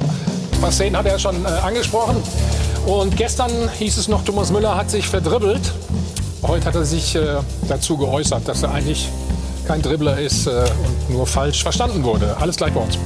Szenen 0.71 0.97
hat 0.97 1.05
er 1.07 1.19
schon 1.19 1.45
äh, 1.45 1.49
angesprochen. 1.49 2.17
Und 2.87 3.17
gestern 3.19 3.51
hieß 3.79 3.99
es 3.99 4.09
noch, 4.09 4.25
Thomas 4.25 4.51
Müller 4.51 4.75
hat 4.75 4.91
sich 4.91 5.07
verdribbelt. 5.07 5.61
Heute 6.43 6.65
hat 6.65 6.75
er 6.75 6.85
sich 6.85 7.15
äh, 7.17 7.21
dazu 7.69 7.97
geäußert, 7.99 8.49
dass 8.49 8.63
er 8.63 8.71
eigentlich 8.73 9.09
kein 9.67 9.83
Dribbler 9.83 10.19
ist 10.19 10.47
äh, 10.47 10.51
und 11.09 11.15
nur 11.17 11.27
falsch 11.27 11.63
verstanden 11.63 12.03
wurde. 12.03 12.35
Alles 12.41 12.57
gleich 12.57 12.73
bei 12.73 12.81
uns. 12.81 12.97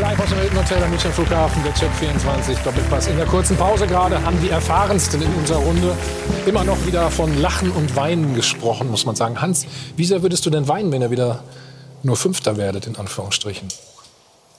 Live 0.00 0.18
aus 0.18 0.28
dem 0.30 0.38
Hilton 0.38 0.58
Hotel 0.58 0.82
am 0.82 0.90
München 0.90 1.12
Flughafen, 1.12 1.62
der 1.62 1.74
Check 1.74 1.90
24 1.98 2.58
Doppelpass. 2.58 3.06
In 3.08 3.16
der 3.16 3.26
kurzen 3.26 3.56
Pause 3.56 3.86
gerade 3.86 4.22
haben 4.22 4.40
die 4.40 4.48
Erfahrensten 4.48 5.20
in 5.20 5.32
unserer 5.34 5.58
Runde 5.58 5.96
immer 6.46 6.64
noch 6.64 6.86
wieder 6.86 7.10
von 7.10 7.38
Lachen 7.38 7.70
und 7.70 7.94
Weinen 7.96 8.34
gesprochen, 8.34 8.90
muss 8.90 9.04
man 9.04 9.14
sagen. 9.14 9.40
Hans, 9.42 9.66
wie 9.96 10.04
sehr 10.04 10.22
würdest 10.22 10.46
du 10.46 10.50
denn 10.50 10.68
weinen, 10.68 10.90
wenn 10.90 11.02
ihr 11.02 11.10
wieder 11.10 11.44
nur 12.02 12.16
Fünfter 12.16 12.56
werdet, 12.56 12.86
in 12.86 12.96
Anführungsstrichen? 12.96 13.68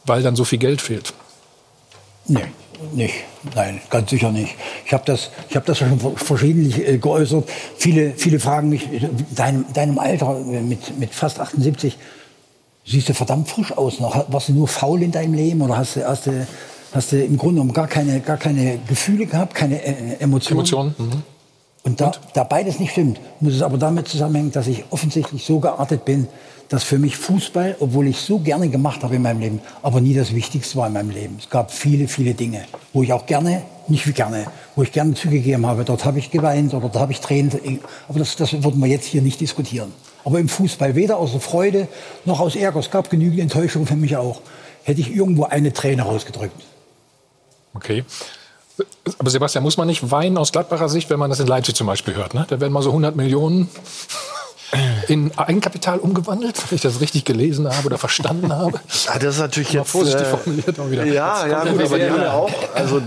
Weil 0.06 0.22
dann 0.22 0.36
so 0.36 0.46
viel 0.46 0.60
Geld 0.60 0.80
fehlt. 0.80 1.14
Nee, 2.28 2.46
nicht. 2.94 3.16
Nein, 3.56 3.82
ganz 3.90 4.10
sicher 4.10 4.32
nicht. 4.32 4.56
Ich 4.86 4.94
habe 4.94 5.04
das, 5.06 5.32
ich 5.50 5.56
hab 5.56 5.66
das 5.66 5.80
schon 5.80 6.00
verschiedentlich 6.18 6.88
äh, 6.88 6.98
geäußert. 6.98 7.50
Viele, 7.78 8.14
viele 8.16 8.40
fragen 8.40 8.70
mich, 8.70 8.88
deinem, 9.36 9.66
deinem 9.74 9.98
Alter, 9.98 10.38
äh, 10.40 10.62
mit, 10.62 11.00
mit 11.00 11.14
fast 11.14 11.40
78, 11.40 11.98
siehst 12.86 13.10
du 13.10 13.13
verdammt 13.13 13.48
frisch 13.48 13.72
aus 13.72 14.00
noch. 14.00 14.32
Warst 14.32 14.50
du 14.50 14.54
nur 14.54 14.67
faul 14.67 15.02
in 15.02 15.12
deinem 15.12 15.34
Leben 15.34 15.62
oder 15.62 15.78
hast 15.78 15.96
du, 15.96 16.08
hast 16.08 16.28
du, 16.28 16.48
hast 16.94 17.12
du 17.12 17.24
im 17.24 17.38
Grunde 17.38 17.56
genommen 17.56 17.74
gar 17.74 17.88
keine, 17.88 18.20
gar 18.20 18.38
keine 18.38 18.80
Gefühle 18.88 19.26
gehabt, 19.26 19.56
keine 19.56 19.84
äh, 19.84 20.20
Emotionen? 20.20 20.60
Emotionen? 20.60 20.96
Mhm. 20.98 21.24
Und 21.84 22.00
da, 22.00 22.12
da 22.34 22.44
beides 22.44 22.80
nicht 22.80 22.91
stimmt, 22.91 23.20
muss 23.39 23.56
es 23.56 23.62
aber 23.63 23.78
damit 23.78 24.08
zusammenhängen, 24.08 24.52
dass 24.52 24.67
ich 24.67 24.84
offensichtlich 24.91 25.44
so 25.44 25.60
geartet 25.60 26.06
bin, 26.06 26.28
dass 26.70 26.84
für 26.84 27.00
mich 27.00 27.17
Fußball, 27.17 27.76
obwohl 27.80 28.08
ich 28.08 28.17
so 28.17 28.39
gerne 28.39 28.70
gemacht 28.70 29.04
habe 29.04 29.15
in 29.15 29.24
meinem 29.24 29.41
Leben, 29.41 29.62
aber 29.82 30.00
nie 30.00 30.13
das 30.13 30.34
Wichtigste 30.34 30.78
war 30.78 30.88
in 30.88 30.94
meinem 30.94 31.10
Leben. 31.10 31.38
Es 31.38 31.50
gab 31.50 31.72
viele, 31.72 32.08
viele 32.08 32.34
Dinge, 32.34 32.63
wo 32.94 33.04
ich 33.04 33.12
auch 33.12 33.26
gerne, 33.26 33.63
nicht 33.88 34.08
wie 34.08 34.13
gerne, 34.13 34.46
wo 34.76 34.84
ich 34.84 34.91
gerne 34.91 35.13
zugegeben 35.15 35.65
habe, 35.65 35.84
dort 35.84 36.06
habe 36.06 36.20
ich 36.20 36.32
geweint 36.32 36.74
oder 36.74 36.88
dort 36.88 37.00
habe 37.00 37.12
ich 37.12 37.20
Tränen. 37.20 37.80
Aber 38.08 38.20
das, 38.20 38.38
das 38.38 38.54
würden 38.54 38.80
wir 38.80 38.88
jetzt 38.88 39.06
hier 39.06 39.22
nicht 39.22 39.41
diskutieren. 39.41 39.91
Aber 40.24 40.40
im 40.40 40.50
Fußball, 40.50 40.96
weder 40.96 41.18
aus 41.18 41.32
Freude 41.40 41.88
noch 42.26 42.40
aus 42.40 42.56
Ärger, 42.56 42.80
es 42.80 42.92
gab 42.92 43.10
genügend 43.10 43.40
Enttäuschung 43.40 43.86
für 43.86 43.96
mich 43.96 44.18
auch, 44.18 44.42
hätte 44.84 45.02
ich 45.02 45.16
irgendwo 45.16 45.46
eine 45.46 45.74
Träne 45.74 46.04
rausgedrückt. 46.04 46.62
Okay. 47.74 48.04
Aber 49.18 49.30
Sebastian, 49.30 49.64
muss 49.64 49.78
man 49.78 49.88
nicht 49.88 50.12
weinen 50.12 50.38
aus 50.38 50.52
Gladbacher 50.52 50.90
Sicht, 50.90 51.10
wenn 51.10 51.20
man 51.20 51.30
das 51.30 51.40
in 51.40 51.48
Leipzig 51.48 51.76
zum 51.76 51.88
Beispiel 51.88 52.16
hört? 52.16 52.34
Ne? 52.34 52.46
Da 52.50 52.60
werden 52.60 52.74
mal 52.74 52.82
so 52.82 52.90
100 52.90 53.16
Millionen 53.16 53.70
in 55.08 55.38
Eigenkapital 55.38 56.00
umgewandelt, 56.00 56.56
wenn 56.70 56.76
ich 56.78 56.82
das 56.82 57.02
richtig 57.02 57.26
gelesen 57.26 57.68
habe 57.68 57.88
oder 57.88 57.98
verstanden 57.98 58.54
habe. 58.54 58.80
Ja, 59.06 59.20
das 59.20 59.36
ist 59.36 59.42
natürlich 59.42 59.74
jetzt 59.74 59.90
vorsichtig 59.92 60.22
äh, 60.22 60.26
formuliert 60.38 60.80
auch 60.80 60.90
wieder. 60.90 61.06
Ja, 61.06 61.46
ja, 61.48 61.64
gut, 61.66 61.82
aber 61.84 61.98
die 62.00 62.10
haben 62.10 62.22
ja 62.22 62.34
auch. 62.34 62.50
Also 62.74 63.02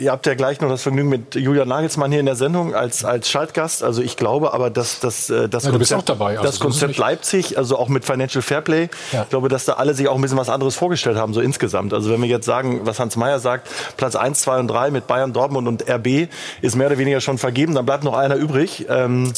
ihr 0.00 0.10
habt 0.10 0.26
ja 0.26 0.34
gleich 0.34 0.60
noch 0.60 0.68
das 0.68 0.82
Vergnügen 0.82 1.08
mit 1.08 1.34
Julian 1.34 1.68
Nagelsmann 1.68 2.10
hier 2.10 2.20
in 2.20 2.26
der 2.26 2.36
Sendung 2.36 2.74
als 2.74 3.04
als 3.04 3.30
Schaltgast. 3.30 3.82
Also 3.82 4.02
ich 4.02 4.16
glaube, 4.16 4.52
aber 4.52 4.68
dass 4.70 5.00
das 5.00 5.30
äh, 5.30 5.48
das 5.48 5.64
Ja, 5.64 5.70
Konzept, 5.70 6.08
dabei, 6.08 6.32
also 6.32 6.42
das 6.44 6.60
Konzept. 6.60 6.98
Leipzig, 6.98 7.56
also 7.56 7.78
auch 7.78 7.88
mit 7.88 8.04
Financial 8.04 8.42
Fairplay, 8.42 8.88
Ja. 9.12 9.22
ich 9.22 9.28
glaube, 9.30 9.48
dass 9.48 9.64
da 9.64 9.74
alle 9.74 9.94
sich 9.94 10.08
auch 10.08 10.14
ein 10.16 10.20
bisschen 10.20 10.38
was 10.38 10.48
anderes 10.50 10.74
vorgestellt 10.76 11.16
haben, 11.16 11.32
so 11.34 11.40
insgesamt. 11.40 11.94
Also 11.94 12.10
wenn 12.10 12.20
wir 12.20 12.28
jetzt 12.28 12.46
sagen, 12.46 12.80
was 12.84 13.00
Hans 13.00 13.16
Meyer 13.16 13.38
sagt, 13.40 13.68
Platz 13.96 14.16
1, 14.16 14.40
2 14.42 14.60
und 14.60 14.68
3 14.68 14.90
mit 14.90 15.06
Bayern, 15.06 15.32
Dortmund 15.32 15.66
und 15.66 15.88
RB 15.88 16.28
ist 16.60 16.76
mehr 16.76 16.88
oder 16.88 16.98
weniger 16.98 17.20
schon 17.20 17.38
vergeben, 17.38 17.74
dann 17.74 17.86
bleibt 17.86 18.04
noch 18.04 18.14
einer 18.16 18.36
übrig. 18.36 18.86
Ähm, 18.88 19.32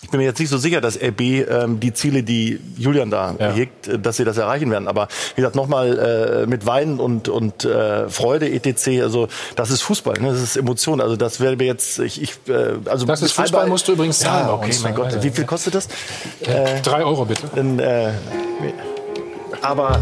ich 0.00 0.10
bin 0.10 0.20
mir 0.20 0.26
jetzt 0.26 0.38
nicht 0.38 0.48
so 0.48 0.58
sicher, 0.58 0.80
dass 0.80 0.96
RB 0.96 1.20
ähm, 1.20 1.80
die 1.80 1.92
Ziele, 1.92 2.22
die 2.22 2.60
Julian 2.76 3.10
da 3.10 3.34
Ja. 3.38 3.52
hegt, 3.52 3.88
äh, 3.88 3.98
dass 3.98 4.16
sie 4.16 4.24
das 4.24 4.36
erreichen 4.38 4.70
werden. 4.70 4.86
Aber 4.86 5.08
wie 5.34 5.40
gesagt, 5.42 5.56
nochmal 5.56 6.44
äh, 6.44 6.46
mit 6.46 6.66
Weinen 6.66 7.00
und, 7.00 7.28
und 7.28 7.64
äh, 7.64 8.08
Freude 8.08 8.48
etc. 8.50 9.02
Also 9.02 9.28
das 9.56 9.70
ist 9.70 9.82
Fußball, 9.82 10.20
ne? 10.20 10.30
das 10.30 10.40
ist 10.40 10.56
Emotion. 10.56 11.00
Also 11.00 11.16
das 11.16 11.40
wäre 11.40 11.56
mir 11.56 11.66
jetzt, 11.66 11.98
ich, 11.98 12.22
ich 12.22 12.30
äh, 12.48 12.74
also 12.88 13.06
Das 13.06 13.22
ist 13.22 13.32
Fußball, 13.32 13.66
musst 13.66 13.88
du 13.88 13.92
übrigens 13.92 14.20
zahlen 14.20 14.46
Ja, 14.46 14.52
okay, 14.54 14.72
mein 14.82 14.94
Gott, 14.94 15.22
wie 15.22 15.30
viel 15.30 15.44
kostet 15.44 15.74
das? 15.74 15.88
Drei 16.84 17.04
Euro 17.04 17.24
bitte. 17.24 17.50
Dann, 17.54 17.78
äh, 17.80 18.12
aber 19.62 20.00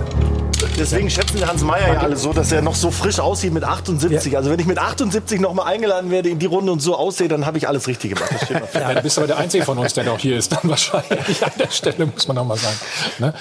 deswegen 0.76 1.10
schätzen 1.10 1.46
Hans 1.46 1.62
Meyer 1.62 1.94
ja 1.94 2.00
alle 2.00 2.16
so, 2.16 2.32
dass 2.32 2.52
er 2.52 2.62
noch 2.62 2.74
so 2.74 2.90
frisch 2.90 3.18
aussieht 3.18 3.52
mit 3.52 3.64
78. 3.64 4.36
Also 4.36 4.50
wenn 4.50 4.58
ich 4.58 4.66
mit 4.66 4.78
78 4.78 5.40
noch 5.40 5.54
mal 5.54 5.64
eingeladen 5.64 6.10
werde 6.10 6.28
in 6.28 6.38
die 6.38 6.46
Runde 6.46 6.72
und 6.72 6.80
so 6.80 6.96
aussehe, 6.96 7.28
dann 7.28 7.46
habe 7.46 7.58
ich 7.58 7.68
alles 7.68 7.86
richtig 7.86 8.14
gemacht. 8.14 8.30
Ja, 8.74 8.94
du 8.94 9.02
bist 9.02 9.16
aber 9.18 9.26
der 9.26 9.38
Einzige 9.38 9.64
von 9.64 9.78
uns, 9.78 9.94
der 9.94 10.04
noch 10.04 10.18
hier 10.18 10.36
ist. 10.36 10.52
Dann 10.52 10.60
wahrscheinlich 10.64 11.44
an 11.44 11.52
der 11.58 11.70
Stelle, 11.70 12.06
muss 12.06 12.28
man 12.28 12.36
noch 12.36 12.44
mal 12.44 12.56
sagen. 12.56 12.76
Ne? 13.18 13.34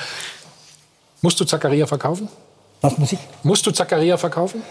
Musst 1.22 1.40
du 1.40 1.46
Zakaria 1.46 1.86
verkaufen? 1.86 2.30
Was 2.82 2.98
muss 2.98 3.12
ich? 3.12 3.20
Musst 3.44 3.66
du 3.66 3.72
Zakaria 3.72 4.18
verkaufen? 4.18 4.62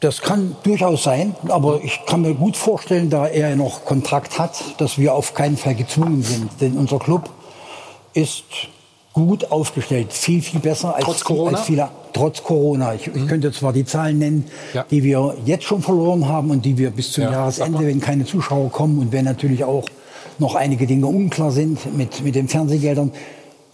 Das 0.00 0.20
kann 0.20 0.56
durchaus 0.62 1.02
sein, 1.02 1.34
aber 1.48 1.80
ich 1.82 2.00
kann 2.06 2.22
mir 2.22 2.34
gut 2.34 2.56
vorstellen, 2.56 3.10
da 3.10 3.26
er 3.26 3.56
noch 3.56 3.84
Kontrakt 3.84 4.38
hat, 4.38 4.62
dass 4.78 4.98
wir 4.98 5.14
auf 5.14 5.34
keinen 5.34 5.56
Fall 5.56 5.74
gezwungen 5.74 6.22
sind. 6.22 6.60
Denn 6.60 6.76
unser 6.76 6.98
Club 6.98 7.30
ist 8.12 8.44
gut 9.26 9.50
aufgestellt, 9.50 10.12
viel, 10.12 10.40
viel 10.42 10.60
besser 10.60 10.94
als, 10.94 11.04
Trotz 11.04 11.24
Corona? 11.24 11.56
als 11.58 11.66
viele, 11.66 11.88
trotz 12.12 12.42
Corona. 12.42 12.94
Ich, 12.94 13.06
ich 13.08 13.26
könnte 13.26 13.50
zwar 13.52 13.72
die 13.72 13.84
Zahlen 13.84 14.18
nennen, 14.18 14.44
Ja. 14.74 14.84
die 14.90 15.02
wir 15.02 15.34
jetzt 15.44 15.64
schon 15.64 15.82
verloren 15.82 16.28
haben 16.28 16.50
und 16.50 16.64
die 16.64 16.78
wir 16.78 16.90
bis 16.90 17.12
zum 17.12 17.24
Ja, 17.24 17.32
Jahresende, 17.32 17.86
wenn 17.86 18.00
keine 18.00 18.24
Zuschauer 18.24 18.70
kommen 18.70 18.98
und 18.98 19.12
wenn 19.12 19.24
natürlich 19.24 19.64
auch 19.64 19.84
noch 20.38 20.54
einige 20.54 20.86
Dinge 20.86 21.06
unklar 21.06 21.50
sind 21.50 21.96
mit, 21.96 22.22
mit 22.22 22.34
den 22.34 22.48
Fernsehgeldern, 22.48 23.12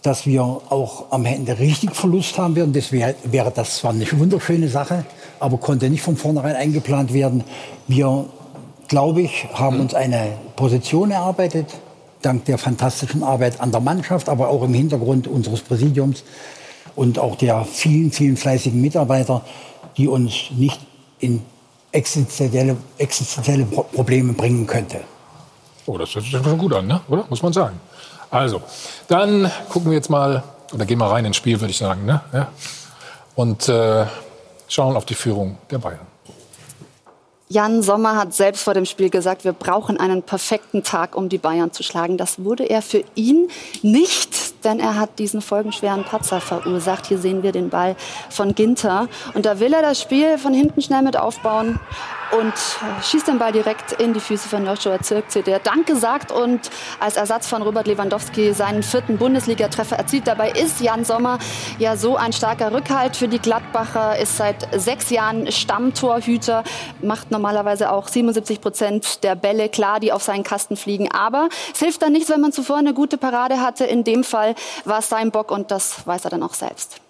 dass 0.01 0.25
wir 0.27 0.41
auch 0.43 1.05
am 1.11 1.25
Ende 1.25 1.57
richtig 1.59 1.95
Verlust 1.95 2.37
haben 2.37 2.55
werden. 2.55 2.73
Das 2.73 2.91
wäre, 2.91 3.15
wäre 3.23 3.51
das 3.53 3.77
zwar 3.77 3.91
eine 3.91 4.05
wunderschöne 4.11 4.67
Sache, 4.69 5.05
aber 5.39 5.57
konnte 5.57 5.89
nicht 5.89 6.01
von 6.01 6.15
vornherein 6.15 6.55
eingeplant 6.55 7.13
werden. 7.13 7.43
Wir, 7.87 8.25
glaube 8.87 9.21
ich, 9.21 9.47
haben 9.53 9.79
uns 9.79 9.93
eine 9.95 10.27
Position 10.55 11.09
erarbeitet, 11.11 11.67
dank 12.25 12.45
der 12.45 12.57
fantastischen 12.57 13.23
Arbeit 13.23 13.61
an 13.61 13.71
der 13.71 13.81
Mannschaft, 13.81 14.29
aber 14.29 14.49
auch 14.49 14.63
im 14.63 14.73
Hintergrund 14.73 15.27
unseres 15.27 15.61
Präsidiums 15.61 16.23
und 16.95 17.19
auch 17.19 17.35
der 17.35 17.65
vielen, 17.65 18.11
vielen 18.11 18.37
fleißigen 18.37 18.79
Mitarbeiter, 18.79 19.43
die 19.97 20.07
uns 20.07 20.33
nicht 20.51 20.79
in 21.19 21.41
existenzielle, 21.91 22.75
existenzielle 22.97 23.65
Probleme 23.65 24.33
bringen 24.33 24.67
könnte. 24.67 25.01
Oh, 25.85 25.97
das 25.97 26.13
hört 26.15 26.25
sich 26.25 26.33
schon 26.33 26.57
gut 26.57 26.73
an, 26.73 26.87
ne? 26.87 27.01
oder? 27.07 27.25
Muss 27.29 27.43
man 27.43 27.53
sagen. 27.53 27.79
Also, 28.31 28.61
dann 29.07 29.49
gucken 29.69 29.91
wir 29.91 29.95
jetzt 29.95 30.09
mal, 30.09 30.43
oder 30.73 30.85
gehen 30.85 30.97
wir 30.97 31.05
rein 31.05 31.25
ins 31.25 31.37
Spiel, 31.37 31.59
würde 31.61 31.71
ich 31.71 31.77
sagen. 31.77 32.05
Ne? 32.05 32.21
Ja. 32.33 32.47
Und 33.35 33.69
äh, 33.69 34.05
schauen 34.67 34.97
auf 34.97 35.05
die 35.05 35.13
Führung 35.13 35.57
der 35.69 35.77
Bayern. 35.77 36.14
Jan 37.47 37.83
Sommer 37.83 38.15
hat 38.15 38.33
selbst 38.33 38.63
vor 38.63 38.73
dem 38.73 38.85
Spiel 38.85 39.11
gesagt, 39.11 39.43
wir 39.43 39.53
brauchen 39.53 39.99
einen 39.99 40.23
perfekten 40.23 40.81
Tag, 40.81 41.15
um 41.15 41.29
die 41.29 41.37
Bayern 41.37 41.71
zu 41.71 41.83
schlagen. 41.83 42.17
Das 42.17 42.43
wurde 42.43 42.63
er 42.63 42.81
für 42.81 43.03
ihn 43.13 43.49
nicht, 43.83 44.54
denn 44.65 44.79
er 44.79 44.95
hat 44.95 45.19
diesen 45.19 45.41
folgenschweren 45.41 46.03
Patzer 46.03 46.41
verursacht. 46.41 47.05
Hier 47.05 47.17
sehen 47.17 47.43
wir 47.43 47.51
den 47.51 47.69
Ball 47.69 47.95
von 48.29 48.55
Ginter. 48.55 49.07
Und 49.33 49.45
da 49.45 49.59
will 49.59 49.73
er 49.73 49.81
das 49.81 50.01
Spiel 50.01 50.37
von 50.37 50.53
hinten 50.53 50.81
schnell 50.81 51.03
mit 51.03 51.17
aufbauen 51.17 51.79
und 52.31 52.53
äh, 52.53 53.03
schießt 53.03 53.27
den 53.27 53.37
Ball 53.37 53.51
direkt 53.51 53.93
in 53.93 54.13
die 54.13 54.19
Füße 54.19 54.49
von 54.49 54.65
Joshua 54.65 54.99
Zirkzee, 54.99 55.41
der 55.41 55.59
Dank 55.59 55.85
gesagt 55.85 56.31
und 56.31 56.69
als 56.99 57.17
Ersatz 57.17 57.47
von 57.47 57.61
Robert 57.61 57.87
Lewandowski 57.87 58.53
seinen 58.53 58.83
vierten 58.83 59.17
Bundesligatreffer 59.17 59.95
erzielt. 59.97 60.27
Dabei 60.27 60.51
ist 60.51 60.81
Jan 60.81 61.05
Sommer 61.05 61.39
ja 61.77 61.95
so 61.95 62.15
ein 62.15 62.33
starker 62.33 62.73
Rückhalt 62.73 63.15
für 63.15 63.27
die 63.27 63.39
Gladbacher, 63.39 64.17
ist 64.17 64.37
seit 64.37 64.67
sechs 64.79 65.09
Jahren 65.09 65.51
Stammtorhüter, 65.51 66.63
macht 67.01 67.31
normalerweise 67.31 67.91
auch 67.91 68.07
77 68.07 68.61
Prozent 68.61 69.23
der 69.23 69.35
Bälle 69.35 69.69
klar, 69.69 69.99
die 69.99 70.11
auf 70.11 70.23
seinen 70.23 70.43
Kasten 70.43 70.75
fliegen. 70.77 71.11
Aber 71.11 71.49
es 71.73 71.79
hilft 71.79 72.01
dann 72.01 72.13
nichts, 72.13 72.29
wenn 72.29 72.41
man 72.41 72.51
zuvor 72.51 72.77
eine 72.77 72.93
gute 72.93 73.17
Parade 73.17 73.61
hatte. 73.61 73.85
In 73.85 74.03
dem 74.03 74.23
Fall 74.23 74.54
war 74.85 74.99
es 74.99 75.09
sein 75.09 75.31
Bock 75.31 75.51
und 75.51 75.71
das 75.71 76.05
weiß 76.05 76.25
er 76.25 76.31
dann 76.31 76.43
auch 76.43 76.53
selbst. 76.53 77.01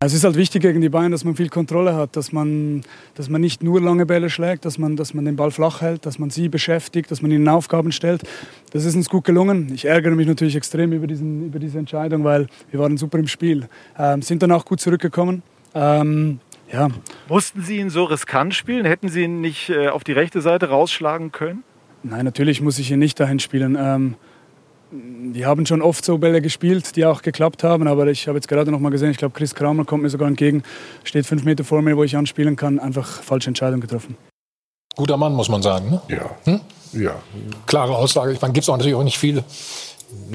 Es 0.00 0.14
ist 0.14 0.22
halt 0.22 0.36
wichtig 0.36 0.62
gegen 0.62 0.80
die 0.80 0.90
Bayern, 0.90 1.10
dass 1.10 1.24
man 1.24 1.34
viel 1.34 1.48
Kontrolle 1.48 1.96
hat, 1.96 2.14
dass 2.14 2.30
man, 2.30 2.82
dass 3.16 3.28
man 3.28 3.40
nicht 3.40 3.64
nur 3.64 3.80
lange 3.80 4.06
Bälle 4.06 4.30
schlägt, 4.30 4.64
dass 4.64 4.78
man, 4.78 4.94
dass 4.94 5.12
man 5.12 5.24
den 5.24 5.34
Ball 5.34 5.50
flach 5.50 5.80
hält, 5.80 6.06
dass 6.06 6.20
man 6.20 6.30
sie 6.30 6.48
beschäftigt, 6.48 7.10
dass 7.10 7.20
man 7.20 7.32
ihnen 7.32 7.48
Aufgaben 7.48 7.90
stellt. 7.90 8.22
Das 8.70 8.84
ist 8.84 8.94
uns 8.94 9.08
gut 9.08 9.24
gelungen. 9.24 9.72
Ich 9.74 9.86
ärgere 9.86 10.12
mich 10.12 10.28
natürlich 10.28 10.54
extrem 10.54 10.92
über, 10.92 11.08
diesen, 11.08 11.46
über 11.46 11.58
diese 11.58 11.80
Entscheidung, 11.80 12.22
weil 12.22 12.46
wir 12.70 12.78
waren 12.78 12.96
super 12.96 13.18
im 13.18 13.26
Spiel. 13.26 13.68
Ähm, 13.98 14.22
sind 14.22 14.40
dann 14.40 14.52
auch 14.52 14.64
gut 14.64 14.80
zurückgekommen. 14.80 15.42
Ähm, 15.74 16.38
ja. 16.72 16.86
Mussten 17.28 17.62
Sie 17.62 17.78
ihn 17.78 17.90
so 17.90 18.04
riskant 18.04 18.54
spielen? 18.54 18.84
Hätten 18.84 19.08
Sie 19.08 19.24
ihn 19.24 19.40
nicht 19.40 19.68
äh, 19.68 19.88
auf 19.88 20.04
die 20.04 20.12
rechte 20.12 20.40
Seite 20.40 20.68
rausschlagen 20.68 21.32
können? 21.32 21.64
Nein, 22.04 22.24
natürlich 22.24 22.60
muss 22.60 22.78
ich 22.78 22.92
ihn 22.92 23.00
nicht 23.00 23.18
dahin 23.18 23.40
spielen. 23.40 23.76
Ähm, 23.76 24.14
die 24.90 25.44
haben 25.44 25.66
schon 25.66 25.82
oft 25.82 26.04
so 26.04 26.18
Bälle 26.18 26.40
gespielt, 26.40 26.96
die 26.96 27.04
auch 27.04 27.22
geklappt 27.22 27.64
haben. 27.64 27.86
Aber 27.88 28.06
ich 28.06 28.28
habe 28.28 28.38
jetzt 28.38 28.48
gerade 28.48 28.70
noch 28.70 28.80
mal 28.80 28.90
gesehen, 28.90 29.10
ich 29.10 29.18
glaube, 29.18 29.34
Chris 29.36 29.54
Kramer 29.54 29.84
kommt 29.84 30.02
mir 30.02 30.10
sogar 30.10 30.28
entgegen, 30.28 30.62
steht 31.04 31.26
fünf 31.26 31.44
Meter 31.44 31.64
vor 31.64 31.82
mir, 31.82 31.96
wo 31.96 32.04
ich 32.04 32.16
anspielen 32.16 32.56
kann. 32.56 32.78
Einfach 32.78 33.22
falsche 33.22 33.48
Entscheidung 33.48 33.80
getroffen. 33.80 34.16
Guter 34.96 35.16
Mann, 35.16 35.34
muss 35.34 35.48
man 35.48 35.62
sagen. 35.62 35.90
Ne? 35.90 36.02
Ja. 36.08 36.30
Hm? 36.44 36.60
Ja. 36.92 37.14
Klare 37.66 37.94
Aussage. 37.94 38.32
Ich 38.32 38.40
meine, 38.40 38.52
gibt 38.52 38.64
es 38.64 38.68
auch 38.68 38.76
natürlich 38.76 38.96
auch 38.96 39.04
nicht 39.04 39.18
viele. 39.18 39.44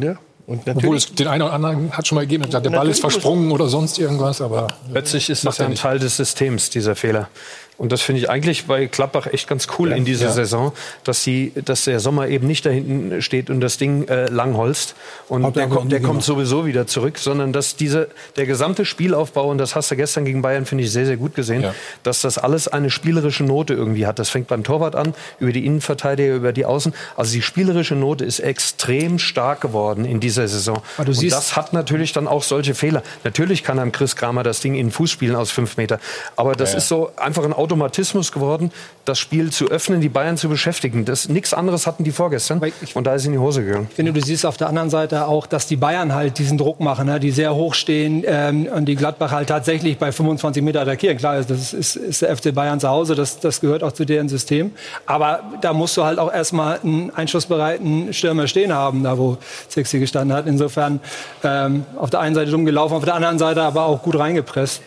Ja. 0.02 0.18
Und 0.46 0.68
Obwohl 0.68 0.98
es 0.98 1.14
den 1.14 1.28
einen 1.28 1.42
oder 1.42 1.54
anderen 1.54 1.92
hat 1.92 2.06
schon 2.06 2.18
mal 2.18 2.28
gegeben, 2.28 2.50
der 2.50 2.60
Ball 2.60 2.90
ist 2.90 3.00
versprungen 3.00 3.52
oder 3.52 3.70
sonst 3.70 3.98
irgendwas. 3.98 4.42
Aber 4.42 4.68
letztlich 4.92 5.30
ist 5.30 5.46
das 5.46 5.58
ja 5.58 5.66
ein 5.66 5.76
Teil 5.76 6.00
des 6.00 6.18
Systems, 6.18 6.70
dieser 6.70 6.96
Fehler. 6.96 7.30
Und 7.78 7.92
das 7.92 8.02
finde 8.02 8.22
ich 8.22 8.30
eigentlich 8.30 8.66
bei 8.66 8.88
Klappbach 8.88 9.28
echt 9.28 9.48
ganz 9.48 9.68
cool 9.78 9.90
ja, 9.90 9.96
in 9.96 10.06
dieser 10.06 10.28
ja. 10.28 10.32
Saison, 10.32 10.74
dass, 11.04 11.24
sie, 11.24 11.52
dass 11.66 11.86
der 11.86 12.00
Sommer 12.00 12.28
eben 12.28 12.46
nicht 12.46 12.66
da 12.66 12.70
hinten 12.70 13.22
steht 13.22 13.50
und 13.50 13.62
das 13.62 13.78
Ding 13.78 14.08
äh, 14.08 14.28
langholzt. 14.30 14.96
Und 15.28 15.44
Hat 15.44 15.56
der, 15.56 15.68
kommt, 15.68 15.92
der 15.92 16.02
kommt 16.02 16.24
sowieso 16.24 16.66
wieder 16.66 16.86
zurück, 16.86 17.18
sondern 17.18 17.52
dass 17.52 17.76
diese, 17.76 18.10
der 18.36 18.46
gesamte 18.46 18.86
Spielaufbau, 18.86 19.50
und 19.50 19.58
das 19.58 19.76
hast 19.76 19.90
du 19.90 19.96
gestern 19.96 20.26
gegen 20.26 20.42
Bayern, 20.42 20.66
finde 20.66 20.84
ich, 20.84 20.92
sehr, 20.92 21.06
sehr 21.06 21.18
gut 21.18 21.34
gesehen, 21.34 21.64
ja. 21.64 21.76
dass 22.04 22.22
das 22.22 22.38
alles 22.38 22.68
eine 22.68 22.90
spielerische 22.90 23.44
Note 23.44 23.74
irgendwie 23.74 24.06
hat. 24.06 24.20
Das 24.20 24.30
fängt 24.30 24.48
beim 24.48 24.64
Torwart 24.64 24.96
an, 24.96 25.16
über 25.40 25.52
die 25.52 25.66
Innenverteidiger, 25.66 26.36
über 26.36 26.54
die 26.54 26.66
Außen. 26.66 26.94
Also 27.16 27.34
die 27.34 27.42
spielerische 27.42 27.96
Note 27.96 28.24
ist 28.24 28.40
extrem 28.40 29.18
stark 29.18 29.62
geworden 29.62 30.06
in 30.06 30.20
dieser 30.20 30.48
Saison. 30.48 30.82
und 30.98 31.32
das 31.32 31.56
hat 31.56 31.74
natürlich 31.74 32.14
dann 32.14 32.28
auch 32.28 32.44
solche 32.44 32.76
Fehler. 32.76 33.02
Natürlich 33.24 33.64
kann 33.64 33.80
einem 33.80 33.92
Chris 33.92 34.16
Kramer 34.16 34.44
das 34.44 34.60
Ding 34.62 34.76
in 34.76 34.88
den 34.88 34.92
Fuß 34.92 35.10
spielen 35.10 35.36
aus 35.36 35.50
fünf 35.50 35.78
Meter. 35.78 36.00
Aber 36.36 36.54
das 36.54 36.74
ist 36.74 36.88
so 36.88 37.12
einfach 37.16 37.44
ein 37.44 37.54
Automatismus 37.64 38.32
geworden, 38.32 38.72
das 39.06 39.20
Spiel 39.20 39.52
zu 39.52 39.70
öffnen, 39.70 40.02
die 40.02 40.10
Bayern 40.10 40.38
zu 40.38 40.50
beschäftigen. 40.50 41.06
Das, 41.06 41.28
nichts 41.30 41.54
anderes 41.54 41.88
hatten 41.88 42.04
die 42.04 42.12
vorgestern. 42.12 42.62
Und 42.94 43.08
da 43.08 43.16
ist 43.16 43.26
in 43.26 43.32
die 43.32 43.38
Hose 43.38 43.64
gegangen. 43.64 43.88
Ich 43.90 43.96
finde, 43.96 44.14
du 44.14 44.22
siehst 44.22 44.46
auf 44.46 44.58
der 44.58 44.68
anderen 44.68 44.90
Seite 44.90 45.28
auch, 45.28 45.48
dass 45.48 45.68
die 45.68 45.76
Bayern 45.76 46.14
halt 46.14 46.38
diesen 46.38 46.58
Druck 46.58 46.80
machen, 46.80 47.08
ne, 47.08 47.20
die 47.20 47.32
sehr 47.32 47.56
hoch 47.56 47.74
stehen 47.74 48.24
ähm, 48.26 48.68
und 48.74 48.86
die 48.86 48.96
Gladbach 48.96 49.32
halt 49.32 49.50
tatsächlich 49.50 49.98
bei 49.98 50.12
25 50.12 50.64
Meter 50.64 50.82
attackieren. 50.82 51.18
Klar, 51.18 51.42
das 51.42 51.74
ist, 51.74 51.96
ist 51.96 52.22
der 52.22 52.36
FC 52.36 52.54
Bayern 52.54 52.80
zu 52.80 52.90
Hause, 52.90 53.16
das, 53.16 53.40
das 53.40 53.62
gehört 53.62 53.84
auch 53.84 53.92
zu 53.92 54.06
deren 54.06 54.30
System. 54.30 54.72
Aber 55.06 55.42
da 55.62 55.74
musst 55.74 55.98
du 55.98 56.04
halt 56.04 56.20
auch 56.20 56.32
erstmal 56.32 56.80
einen 56.84 57.12
einschussbereiten 57.12 58.14
Stürmer 58.14 58.48
stehen 58.48 58.74
haben, 58.74 59.04
da 59.04 59.18
wo 59.18 59.38
Sexy 59.70 60.00
gestanden 60.00 60.36
hat. 60.36 60.48
Insofern 60.48 61.00
ähm, 61.44 61.86
auf 61.98 62.10
der 62.10 62.20
einen 62.20 62.36
Seite 62.36 62.52
dumm 62.52 62.66
gelaufen, 62.66 62.94
auf 62.94 63.06
der 63.06 63.16
anderen 63.16 63.40
Seite 63.40 63.62
aber 63.64 63.86
auch 63.86 64.02
gut 64.02 64.18
reingepresst. 64.18 64.82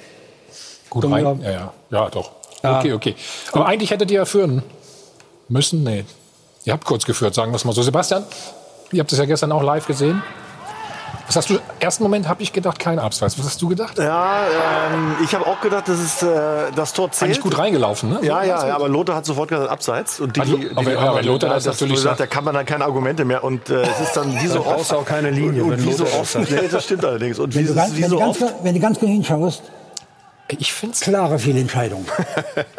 Gut 0.90 1.04
rein? 1.10 1.40
Ja, 1.42 1.50
ja, 1.50 1.72
ja, 1.90 2.08
doch. 2.08 2.30
Ja. 2.66 2.78
Okay, 2.78 2.92
okay. 2.92 3.14
Aber 3.52 3.66
eigentlich 3.66 3.90
hättet 3.90 4.10
ihr 4.10 4.18
ja 4.18 4.24
führen 4.24 4.62
müssen. 5.48 5.82
Nee. 5.82 6.04
Ihr 6.64 6.72
habt 6.72 6.84
kurz 6.84 7.04
geführt, 7.04 7.34
sagen 7.34 7.52
wir 7.52 7.56
es 7.56 7.64
mal 7.64 7.72
so. 7.72 7.82
Sebastian, 7.82 8.24
ihr 8.92 9.00
habt 9.00 9.12
es 9.12 9.18
ja 9.18 9.24
gestern 9.24 9.52
auch 9.52 9.62
live 9.62 9.86
gesehen. 9.86 10.22
Was 11.26 11.34
hast 11.34 11.50
du? 11.50 11.58
Ersten 11.80 12.04
Moment 12.04 12.28
habe 12.28 12.42
ich 12.42 12.52
gedacht, 12.52 12.78
kein 12.78 12.98
Abseits. 12.98 13.38
Was 13.38 13.46
hast 13.46 13.62
du 13.62 13.68
gedacht? 13.68 13.98
Ja, 13.98 14.46
ähm, 14.92 15.16
ich 15.24 15.34
habe 15.34 15.44
auch 15.44 15.60
gedacht, 15.60 15.88
das 15.88 15.98
ist 15.98 16.22
äh, 16.22 16.70
das 16.74 16.92
Tor 16.92 17.10
zählt. 17.10 17.30
Eigentlich 17.30 17.42
gut 17.42 17.58
reingelaufen, 17.58 18.10
ne? 18.10 18.20
Ja, 18.22 18.44
ja, 18.44 18.68
ja, 18.68 18.74
aber 18.76 18.88
Lothar 18.88 19.16
hat 19.16 19.26
sofort 19.26 19.48
gesagt 19.48 19.68
Abseits. 19.68 20.20
Und 20.20 20.36
die, 20.36 20.40
also, 20.40 20.56
die, 20.56 20.68
die, 20.68 20.76
aber, 20.76 20.98
aber 20.98 21.22
Lothar 21.22 21.50
das 21.50 21.66
natürlich 21.66 21.96
gesagt, 21.96 22.20
da 22.20 22.26
kann 22.26 22.44
man 22.44 22.54
dann 22.54 22.64
keine 22.64 22.84
Argumente 22.84 23.24
mehr. 23.24 23.42
Und 23.42 23.70
äh, 23.70 23.82
es 23.82 24.00
ist 24.00 24.16
dann 24.16 24.40
wie 24.40 24.46
so 24.46 24.64
oft 24.64 24.92
auch 24.94 25.04
keine 25.04 25.30
Linie. 25.30 25.64
Und, 25.64 25.72
und 25.72 25.84
wie 25.84 25.92
so 25.92 26.04
oft. 26.04 26.38
Nee, 26.38 26.68
das 26.70 26.84
stimmt 26.84 27.04
allerdings. 27.04 27.38
Und 27.40 27.54
wie, 27.54 27.58
wenn, 27.58 27.66
du 27.66 27.74
ganz, 27.74 27.96
wie 27.96 28.02
wenn, 28.02 28.10
so 28.10 28.18
ganz, 28.18 28.42
oft. 28.42 28.54
wenn 28.62 28.74
du 28.74 28.80
ganz 28.80 29.00
genau 29.00 29.12
hinschaust, 29.12 29.62
ich 30.58 30.72
finde 30.72 30.94
es 30.94 31.00
klare 31.00 31.38
Fehlentscheidung. 31.38 32.06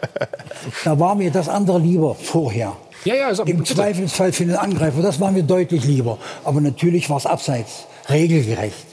da 0.84 1.00
war 1.00 1.16
mir 1.16 1.32
das 1.32 1.50
andere 1.50 1.80
lieber 1.80 2.16
vorher. 2.16 2.78
Ja, 3.06 3.16
ja, 3.16 3.28
also, 3.28 3.44
Im 3.44 3.58
bitte. 3.58 3.76
Zweifelsfall 3.76 4.34
für 4.34 4.46
den 4.46 4.56
Angreifer, 4.56 5.02
das 5.02 5.20
war 5.20 5.32
mir 5.32 5.44
deutlich 5.44 5.84
lieber. 5.86 6.18
Aber 6.44 6.62
natürlich 6.62 7.10
war 7.10 7.18
es 7.18 7.26
abseits, 7.26 7.86
regelgerecht. 8.10 8.87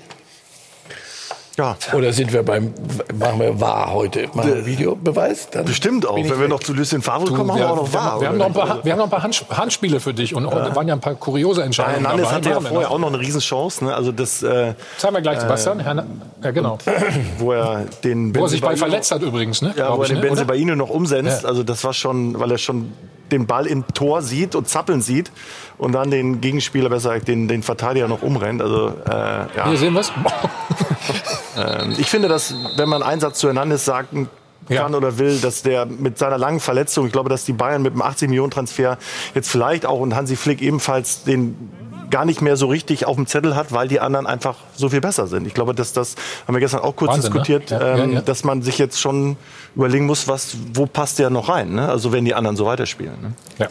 Ja. 1.57 1.77
Oder 1.93 2.13
sind 2.13 2.33
wir 2.33 2.43
beim, 2.43 2.75
machen 3.19 3.41
wir 3.41 3.61
wahr 3.61 3.93
heute, 3.93 4.29
machen 4.35 4.55
wir 4.55 4.67
Videobeweis? 4.67 5.51
Dann 5.51 5.65
Bestimmt 5.65 6.07
auch. 6.07 6.17
Wenn 6.17 6.29
wir 6.29 6.41
weg. 6.41 6.49
noch 6.49 6.61
zu 6.61 6.73
Lucien 6.73 7.01
Favre 7.01 7.27
kommen, 7.27 7.47
machen 7.47 7.61
wir 7.61 7.71
auch 7.71 7.77
noch 7.77 7.93
wahr. 7.93 8.21
Wir 8.21 8.29
haben 8.29 8.39
noch, 8.39 8.47
ein 8.47 8.53
paar, 8.53 8.85
wir 8.85 8.93
haben 8.93 8.99
noch 8.99 9.05
ein 9.05 9.11
paar 9.11 9.23
Hand, 9.23 9.45
Handspiele 9.51 10.01
für 10.01 10.13
dich 10.13 10.35
und 10.35 10.45
ja. 10.45 10.75
waren 10.75 10.89
ja 10.89 10.95
ein 10.95 11.01
paar 11.01 11.15
kuriose 11.15 11.63
Entscheidungen. 11.63 12.07
Hernandez 12.07 12.33
hatte 12.33 12.51
ja 12.51 12.61
vorher 12.61 12.91
auch 12.91 12.99
noch 12.99 13.09
eine 13.09 13.21
Riesenchance. 13.21 13.85
Ne? 13.85 13.95
Also 13.95 14.11
das, 14.11 14.43
äh, 14.43 14.75
Zeigen 14.97 15.15
wir 15.15 15.23
gleich, 15.23 15.41
Sebastian. 15.41 15.81
Äh, 15.81 16.05
ja, 16.43 16.51
genau. 16.51 16.79
Wo 17.39 17.53
er 17.53 17.85
den 18.03 18.35
Wo 18.35 18.43
er 18.43 18.49
sich 18.49 18.61
bei 18.61 18.77
verletzt 18.77 19.13
hat 19.13 19.23
übrigens, 19.23 19.63
ne? 19.63 19.75
Ja, 19.77 19.97
wo 19.97 20.03
er 20.03 20.09
den 20.09 20.17
ne? 20.17 20.23
Benzebaini 20.23 20.75
noch 20.77 20.91
umsetzt. 20.91 21.43
Ja. 21.43 21.49
Also 21.49 21.63
das 21.63 21.85
war 21.85 21.93
schon, 21.93 22.39
weil 22.39 22.51
er 22.51 22.59
schon 22.59 22.93
den 23.31 23.47
Ball 23.47 23.67
im 23.67 23.87
Tor 23.95 24.23
sieht 24.23 24.55
und 24.55 24.69
zappeln 24.69 25.01
sieht 25.01 25.31
und 25.85 25.93
dann 25.93 26.11
den 26.11 26.41
Gegenspieler, 26.41 26.89
besser 26.89 27.11
gesagt, 27.11 27.29
den, 27.29 27.47
den 27.47 27.63
Verteidiger 27.63 28.09
noch 28.09 28.23
umrennt. 28.23 28.63
Also, 28.63 28.95
äh, 29.07 29.11
ja. 29.13 29.69
Hier 29.69 29.77
sehen 29.77 29.93
wir 29.93 30.01
es. 30.01 30.13
ähm, 31.59 31.95
ich 31.99 32.09
finde, 32.09 32.29
dass, 32.29 32.55
wenn 32.77 32.89
man 32.89 33.03
einen 33.03 33.21
Satz 33.21 33.39
zu 33.39 33.49
Hernandez 33.49 33.85
sagen 33.85 34.29
kann 34.69 34.93
ja. 34.93 34.97
oder 34.97 35.19
will, 35.19 35.39
dass 35.41 35.63
der 35.63 35.85
mit 35.85 36.17
seiner 36.17 36.39
langen 36.39 36.61
Verletzung, 36.61 37.07
ich 37.07 37.13
glaube, 37.13 37.29
dass 37.29 37.45
die 37.45 37.53
Bayern 37.53 37.83
mit 37.83 37.93
einem 37.93 38.03
80 38.03 38.31
Millionen 38.31 38.51
Transfer 38.51 38.97
jetzt 39.35 39.51
vielleicht 39.51 39.85
auch 39.85 40.01
und 40.01 40.17
Hansi 40.17 40.37
Flick 40.37 40.63
ebenfalls 40.63 41.25
den 41.25 41.71
gar 42.11 42.25
nicht 42.25 42.41
mehr 42.41 42.57
so 42.57 42.69
richtig 42.69 43.07
auf 43.07 43.17
dem 43.17 43.27
Zettel 43.27 43.57
hat, 43.57 43.73
weil 43.73 43.89
die 43.89 44.01
anderen 44.01 44.27
einfach 44.27 44.57
so 44.77 44.89
viel 44.89 45.01
besser 45.01 45.27
sind. 45.27 45.47
Ich 45.47 45.53
glaube, 45.55 45.75
dass 45.75 45.93
das 45.93 46.15
haben 46.47 46.55
wir 46.55 46.61
gestern 46.61 46.81
auch 46.81 46.97
kurz 46.97 47.13
Wahnsinn, 47.13 47.33
diskutiert, 47.33 47.71
ne? 47.73 47.79
ja, 47.79 47.97
ähm, 47.99 48.13
ja. 48.13 48.21
dass 48.21 48.45
man 48.45 48.63
sich 48.63 48.79
jetzt 48.79 49.01
schon 49.01 49.37
überlegen 49.75 50.07
muss, 50.07 50.29
was, 50.29 50.57
wo 50.73 50.87
passt 50.87 51.19
der 51.19 51.29
noch 51.29 51.49
rein? 51.49 51.75
Ne? 51.75 51.89
Also 51.89 52.13
wenn 52.13 52.25
die 52.25 52.35
anderen 52.35 52.57
so 52.57 52.67
weiterspielen. 52.67 53.21
Ne? 53.21 53.33
Ja. 53.59 53.69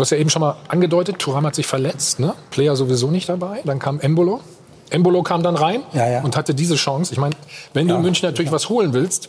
Du 0.00 0.02
hast 0.02 0.12
ja 0.12 0.16
eben 0.16 0.30
schon 0.30 0.40
mal 0.40 0.56
angedeutet, 0.68 1.18
Thuram 1.18 1.44
hat 1.44 1.54
sich 1.54 1.66
verletzt, 1.66 2.20
ne? 2.20 2.32
Player 2.50 2.74
sowieso 2.74 3.10
nicht 3.10 3.28
dabei. 3.28 3.60
Dann 3.66 3.78
kam 3.78 4.00
Embolo. 4.00 4.40
Embolo 4.88 5.22
kam 5.22 5.42
dann 5.42 5.56
rein 5.56 5.82
Ja, 5.92 6.08
ja. 6.08 6.22
und 6.22 6.38
hatte 6.38 6.54
diese 6.54 6.76
Chance. 6.76 7.12
Ich 7.12 7.18
meine, 7.18 7.34
wenn 7.74 7.86
du 7.86 7.96
in 7.96 8.00
München 8.00 8.26
natürlich 8.26 8.50
was 8.50 8.70
holen 8.70 8.94
willst, 8.94 9.28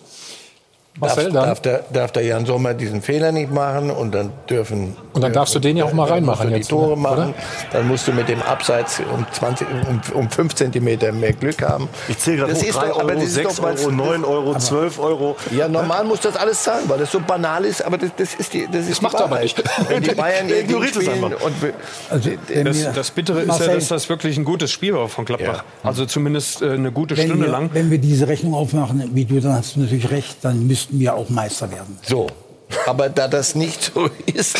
Marcel, 0.99 1.31
darf, 1.31 1.33
dann? 1.33 1.45
darf, 1.47 1.61
der, 1.61 1.83
darf 1.93 2.11
der 2.11 2.23
Jan 2.23 2.45
Sommer 2.45 2.73
diesen 2.73 3.01
Fehler 3.01 3.31
nicht 3.31 3.51
machen 3.51 3.89
und 3.91 4.13
dann 4.13 4.31
dürfen. 4.49 4.95
Und 5.13 5.21
dann 5.23 5.31
darfst 5.31 5.55
du 5.55 5.59
den 5.59 5.77
ja 5.77 5.85
auch 5.85 5.93
mal 5.93 6.03
dann 6.05 6.15
reinmachen 6.15 6.49
musst 6.49 6.51
du 6.51 6.57
jetzt, 6.57 6.67
die 6.67 6.73
Tore 6.75 6.91
oder? 6.91 6.95
machen. 7.01 7.33
Dann 7.71 7.87
musst 7.87 8.07
du 8.09 8.11
mit 8.11 8.27
dem 8.27 8.41
Abseits 8.41 8.99
um, 8.99 9.25
20, 9.31 9.67
um, 9.89 10.19
um 10.19 10.29
5 10.29 10.53
Zentimeter 10.53 11.11
mehr 11.13 11.31
Glück 11.31 11.61
haben. 11.61 11.87
Ich 12.09 12.17
zähle 12.17 12.37
gerade 12.37 12.51
Das 12.51 12.61
hoch, 12.61 12.67
ist 12.67 12.75
3 12.75 12.87
doch- 12.89 12.99
aber 12.99 13.09
Euro, 13.09 13.15
das 13.19 13.23
ist 13.23 13.33
6 13.35 13.55
doch, 13.55 13.63
Euro, 13.63 13.91
9 13.91 14.25
Euro, 14.25 14.57
12 14.57 14.99
Euro. 14.99 15.35
Ja, 15.55 15.69
normal 15.69 16.03
muss 16.03 16.19
das 16.19 16.35
alles 16.35 16.61
zahlen, 16.61 16.83
weil 16.89 16.99
das 16.99 17.09
so 17.11 17.21
banal 17.21 17.63
ist, 17.63 17.83
aber 17.85 17.97
das, 17.97 18.09
das 18.17 18.33
ist 18.35 18.53
die 18.53 18.67
das 18.69 18.87
ist 18.87 18.99
die 18.99 19.03
macht 19.05 19.13
er 19.15 19.21
aber 19.21 19.31
Wahrheit. 19.31 19.43
nicht. 19.43 19.63
Wenn 19.89 20.03
die 20.03 20.11
Bayern 20.13 20.49
ignoriert 20.59 20.95
es 20.97 21.07
einfach. 21.07 21.31
Also, 22.09 22.29
wenn 22.49 22.65
Das, 22.65 22.77
wir- 22.77 22.91
das 22.91 23.11
Bittere 23.11 23.39
ist 23.41 23.47
Marcel, 23.47 23.67
ja, 23.69 23.75
dass 23.75 23.87
das 23.87 24.09
wirklich 24.09 24.37
ein 24.37 24.43
gutes 24.43 24.71
Spiel 24.71 24.93
war 24.93 25.07
von 25.07 25.23
Gladbach. 25.23 25.63
Also 25.83 26.05
zumindest 26.05 26.61
äh, 26.61 26.71
eine 26.71 26.91
gute 26.91 27.15
wenn 27.17 27.27
Stunde 27.27 27.45
wir, 27.45 27.51
lang. 27.51 27.69
wenn 27.73 27.89
wir 27.89 27.97
diese 27.97 28.27
Rechnung 28.27 28.53
aufmachen, 28.53 29.09
wie 29.13 29.23
du, 29.25 29.39
dann 29.39 29.53
hast 29.53 29.77
du 29.77 29.79
natürlich 29.79 30.11
recht, 30.11 30.37
dann 30.41 30.67
müssten 30.81 30.99
wir 30.99 31.13
auch 31.13 31.29
Meister 31.29 31.69
werden. 31.71 31.99
So. 32.01 32.27
Aber 32.85 33.09
da 33.09 33.27
das 33.27 33.53
nicht 33.53 33.91
so 33.93 34.09
ist, 34.33 34.57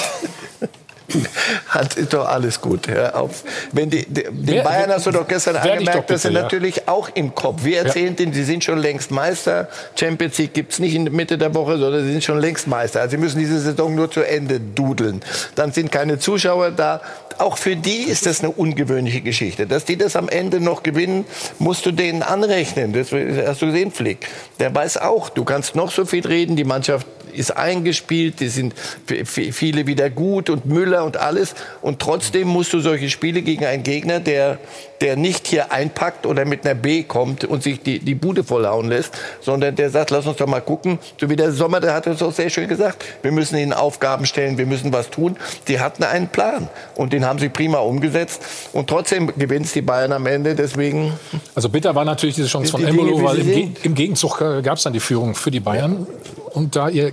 hat, 1.68 1.96
ist 1.96 2.14
doch 2.14 2.28
alles 2.28 2.62
gut. 2.62 2.88
Hör 2.88 3.16
auf. 3.16 3.44
Wenn 3.72 3.90
die, 3.90 4.06
die, 4.06 4.24
den 4.24 4.48
Wer- 4.48 4.64
Bayern 4.64 4.92
hast 4.92 5.06
du 5.06 5.12
doch 5.12 5.28
gestern 5.28 5.56
angemerkt, 5.56 6.10
doch 6.10 6.18
sie 6.18 6.28
bitte, 6.28 6.34
ja. 6.34 6.42
natürlich 6.44 6.88
auch 6.88 7.10
im 7.14 7.34
Kopf. 7.36 7.64
Wir 7.64 7.80
erzählen 7.80 8.16
denen, 8.16 8.34
sie 8.34 8.44
sind 8.44 8.64
schon 8.64 8.80
längst 8.80 9.12
Meister. 9.12 9.68
Champions 9.96 10.38
League 10.38 10.54
gibt's 10.54 10.80
nicht 10.80 10.96
in 10.96 11.06
der 11.06 11.14
Mitte 11.14 11.38
der 11.38 11.54
Woche, 11.54 11.78
sondern 11.78 12.06
sie 12.06 12.12
sind 12.12 12.24
schon 12.24 12.40
längst 12.40 12.68
Meister. 12.68 13.02
Also 13.02 13.12
sie 13.12 13.18
müssen 13.18 13.40
diese 13.40 13.60
Saison 13.60 13.96
nur 13.96 14.10
zu 14.12 14.22
Ende 14.22 14.60
dudeln. 14.60 15.22
Dann 15.56 15.72
sind 15.72 15.92
keine 15.92 16.20
Zuschauer 16.20 16.72
da. 16.72 17.02
Auch 17.38 17.58
für 17.58 17.76
die 17.76 18.04
ist 18.04 18.26
das 18.26 18.42
eine 18.42 18.52
ungewöhnliche 18.52 19.22
Geschichte. 19.22 19.66
Dass 19.66 19.86
die 19.86 19.98
das 19.98 20.16
am 20.16 20.30
Ende 20.30 20.60
noch 20.60 20.84
gewinnen, 20.84 21.26
musst 21.58 21.86
du 21.86 21.92
denen 21.92 22.22
anrechnen. 22.22 22.94
Das 22.94 23.12
hast 23.12 23.62
du 23.62 23.68
gesehen, 23.68 23.92
Flick. 23.92 24.28
Der 24.60 24.74
weiß 24.74 24.98
auch, 24.98 25.30
du 25.30 25.44
kannst 25.44 25.76
noch 25.76 25.92
so 25.92 26.06
viel 26.06 26.26
reden, 26.26 26.56
die 26.56 26.64
Mannschaft 26.64 27.08
ist 27.32 27.52
eingespielt, 27.52 28.40
die 28.40 28.48
sind 28.48 28.74
viele 29.06 29.88
wieder 29.88 30.10
gut 30.10 30.50
und 30.50 30.66
Müller 30.66 31.04
und 31.04 31.18
alles. 31.18 31.56
Und 31.82 32.00
trotzdem 32.00 32.48
musst 32.48 32.74
du 32.74 32.80
solche 32.80 33.10
Spiele 33.10 33.42
gegen 33.42 33.66
einen 33.66 33.84
Gegner, 33.84 34.20
der, 34.20 34.60
der 35.02 35.16
nicht 35.16 35.48
hier 35.48 35.72
einpackt 35.72 36.26
oder 36.26 36.46
mit 36.46 36.66
einer 36.66 36.76
B 36.76 37.04
kommt 37.04 37.44
und 37.44 37.64
sich 37.64 37.82
die, 37.82 38.00
die 38.00 38.16
Bude 38.16 38.44
vollhauen 38.44 38.88
lässt, 38.90 39.14
sondern 39.42 39.76
der 39.76 39.90
sagt, 39.90 40.12
lass 40.12 40.28
uns 40.28 40.38
doch 40.38 40.48
mal 40.48 40.62
gucken. 40.62 41.00
So 41.20 41.30
wie 41.30 41.36
der 41.36 41.52
Sommer, 41.52 41.80
der 41.80 41.94
hat 41.94 42.08
es 42.08 42.22
auch 42.22 42.34
sehr 42.34 42.50
schön 42.50 42.68
gesagt. 42.68 43.04
Wir 43.22 43.32
müssen 43.32 43.58
ihnen 43.58 43.74
Aufgaben 43.74 44.26
stellen, 44.26 44.58
wir 44.58 44.66
müssen 44.66 44.94
was 44.94 45.10
tun. 45.10 45.38
Die 45.68 45.80
hatten 45.80 46.04
einen 46.04 46.28
Plan 46.28 46.70
und 46.96 47.14
den 47.14 47.26
haben 47.26 47.40
sie 47.40 47.50
prima 47.50 47.80
umgesetzt. 47.80 48.44
Und 48.74 48.90
trotzdem 48.90 49.32
gewinnt 49.38 49.74
die 49.74 49.82
Bayern 49.82 50.12
am 50.12 50.26
Ende. 50.26 50.56
Deswegen 50.56 51.14
Also 51.56 51.70
bitter 51.70 51.96
war 51.96 52.06
natürlich 52.06 52.36
diese 52.36 52.48
Chance 52.48 52.72
von 52.72 52.82
Die 52.82 52.88
Dinge, 52.88 53.02
Embolo, 53.02 53.24
weil 53.24 53.40
im, 53.40 53.48
Ge 53.48 53.70
im 53.84 53.96
Gegenzug 53.96 54.42
äh, 54.42 54.62
gab 54.62 54.78
es 54.78 54.84
dann 54.84 54.94
die 54.94 55.00
Führung 55.00 55.36
für 55.36 55.52
die 55.52 55.60
Bayern. 55.60 56.08
Und 56.54 56.76
da 56.76 56.90
ihr 56.90 57.12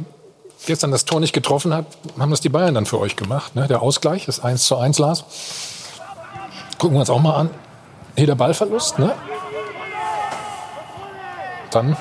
gestern 0.66 0.90
das 0.90 1.04
Tor 1.04 1.20
nicht 1.20 1.32
getroffen 1.32 1.72
habt, 1.72 1.96
haben 2.18 2.30
das 2.30 2.40
die 2.40 2.48
Bayern 2.48 2.74
dann 2.74 2.86
für 2.86 2.98
euch 3.00 3.16
gemacht. 3.16 3.54
Ne? 3.54 3.66
Der 3.68 3.82
Ausgleich, 3.82 4.26
das 4.26 4.42
1 4.42 4.64
zu 4.66 4.76
1, 4.76 4.98
Lars. 4.98 5.24
Gucken 6.78 6.96
wir 6.96 7.00
uns 7.00 7.10
auch 7.10 7.20
mal 7.20 7.34
an. 7.36 7.50
Hier 8.16 8.26
der 8.26 8.34
Ballverlust, 8.34 8.98
ne? 8.98 9.12
Dann 11.70 11.96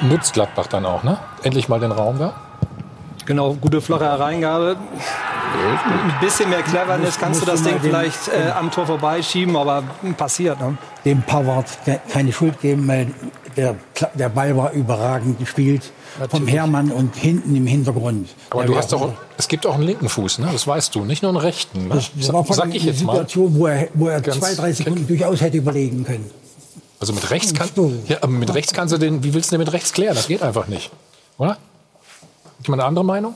nutzt 0.00 0.32
Gladbach 0.34 0.66
dann 0.68 0.86
auch, 0.86 1.02
ne? 1.02 1.18
Endlich 1.42 1.68
mal 1.68 1.80
den 1.80 1.92
Raum 1.92 2.18
da. 2.18 2.34
Genau, 3.26 3.54
gute 3.54 3.80
flache 3.80 4.04
Hereingabe. 4.04 4.76
Ein 5.54 6.20
bisschen 6.20 6.48
mehr 6.50 6.62
Cleverness 6.62 7.18
kannst 7.18 7.42
du 7.42 7.46
das 7.46 7.62
Ding 7.62 7.78
vielleicht 7.80 8.28
äh, 8.28 8.50
am 8.58 8.70
Tor 8.70 8.86
vorbeischieben, 8.86 9.56
aber 9.56 9.82
passiert. 10.16 10.58
Ne? 10.60 10.76
Dem 11.04 11.22
Pavard 11.22 11.66
ke- 11.84 12.00
keine 12.10 12.32
Schuld 12.32 12.60
geben, 12.60 12.88
weil 12.88 13.12
der, 13.56 13.76
der 14.14 14.28
Ball 14.28 14.56
war 14.56 14.72
überragend 14.72 15.38
gespielt 15.38 15.92
vom 16.30 16.46
Hermann 16.46 16.90
und 16.90 17.16
hinten 17.16 17.54
im 17.56 17.66
Hintergrund. 17.66 18.28
Aber 18.50 18.64
du 18.64 18.76
hast 18.76 18.92
doch, 18.92 19.12
es 19.38 19.48
gibt 19.48 19.66
auch 19.66 19.74
einen 19.74 19.84
linken 19.84 20.08
Fuß, 20.08 20.38
ne? 20.38 20.48
Das 20.52 20.66
weißt 20.66 20.94
du, 20.94 21.04
nicht 21.04 21.22
nur 21.22 21.30
einen 21.30 21.38
rechten. 21.38 21.88
Ne? 21.88 21.94
Das, 21.94 22.10
das 22.14 22.32
war 22.32 22.44
von 22.44 22.56
Sag 22.56 22.74
ich 22.74 22.84
jetzt 22.84 23.02
mal. 23.02 23.12
Situation, 23.12 23.54
wo 23.58 23.66
er, 23.66 23.88
wo 23.94 24.08
er 24.08 24.20
Ganz 24.20 24.38
zwei, 24.38 24.54
drei 24.54 24.72
Sekunden 24.72 25.06
durchaus 25.06 25.40
hätte 25.40 25.56
überlegen 25.56 26.04
können. 26.04 26.30
Also 27.00 27.12
mit 27.12 27.30
rechts 27.30 27.52
kann, 27.52 27.68
So. 27.74 27.92
ja, 28.06 28.18
aber 28.20 28.30
mit 28.30 28.54
rechts 28.54 28.72
kannst 28.72 28.94
du 28.94 28.98
den, 28.98 29.24
wie 29.24 29.34
willst 29.34 29.50
du 29.50 29.56
den 29.56 29.64
mit 29.64 29.72
rechts 29.72 29.92
klären? 29.92 30.14
Das 30.14 30.28
geht 30.28 30.42
einfach 30.42 30.68
nicht. 30.68 30.90
Oder? 31.38 31.56
Jemand 32.64 32.80
eine 32.80 32.88
andere 32.88 33.04
Meinung? 33.04 33.34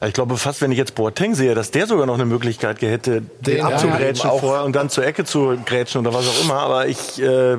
Ja, 0.00 0.08
Ich 0.08 0.14
glaube 0.14 0.36
fast, 0.36 0.60
wenn 0.60 0.72
ich 0.72 0.78
jetzt 0.78 0.94
Boateng 0.94 1.34
sehe, 1.34 1.54
dass 1.54 1.70
der 1.70 1.86
sogar 1.86 2.06
noch 2.06 2.14
eine 2.14 2.26
Möglichkeit 2.26 2.82
hätte, 2.82 3.22
den 3.40 3.58
ja, 3.58 3.66
abzugrätschen 3.66 4.30
auch. 4.30 4.40
vorher 4.40 4.64
und 4.64 4.76
dann 4.76 4.90
zur 4.90 5.06
Ecke 5.06 5.24
zu 5.24 5.56
grätschen 5.64 6.00
oder 6.06 6.14
was 6.14 6.28
auch 6.28 6.44
immer. 6.44 6.60
Aber 6.60 6.86
ich, 6.86 7.20
äh, 7.20 7.56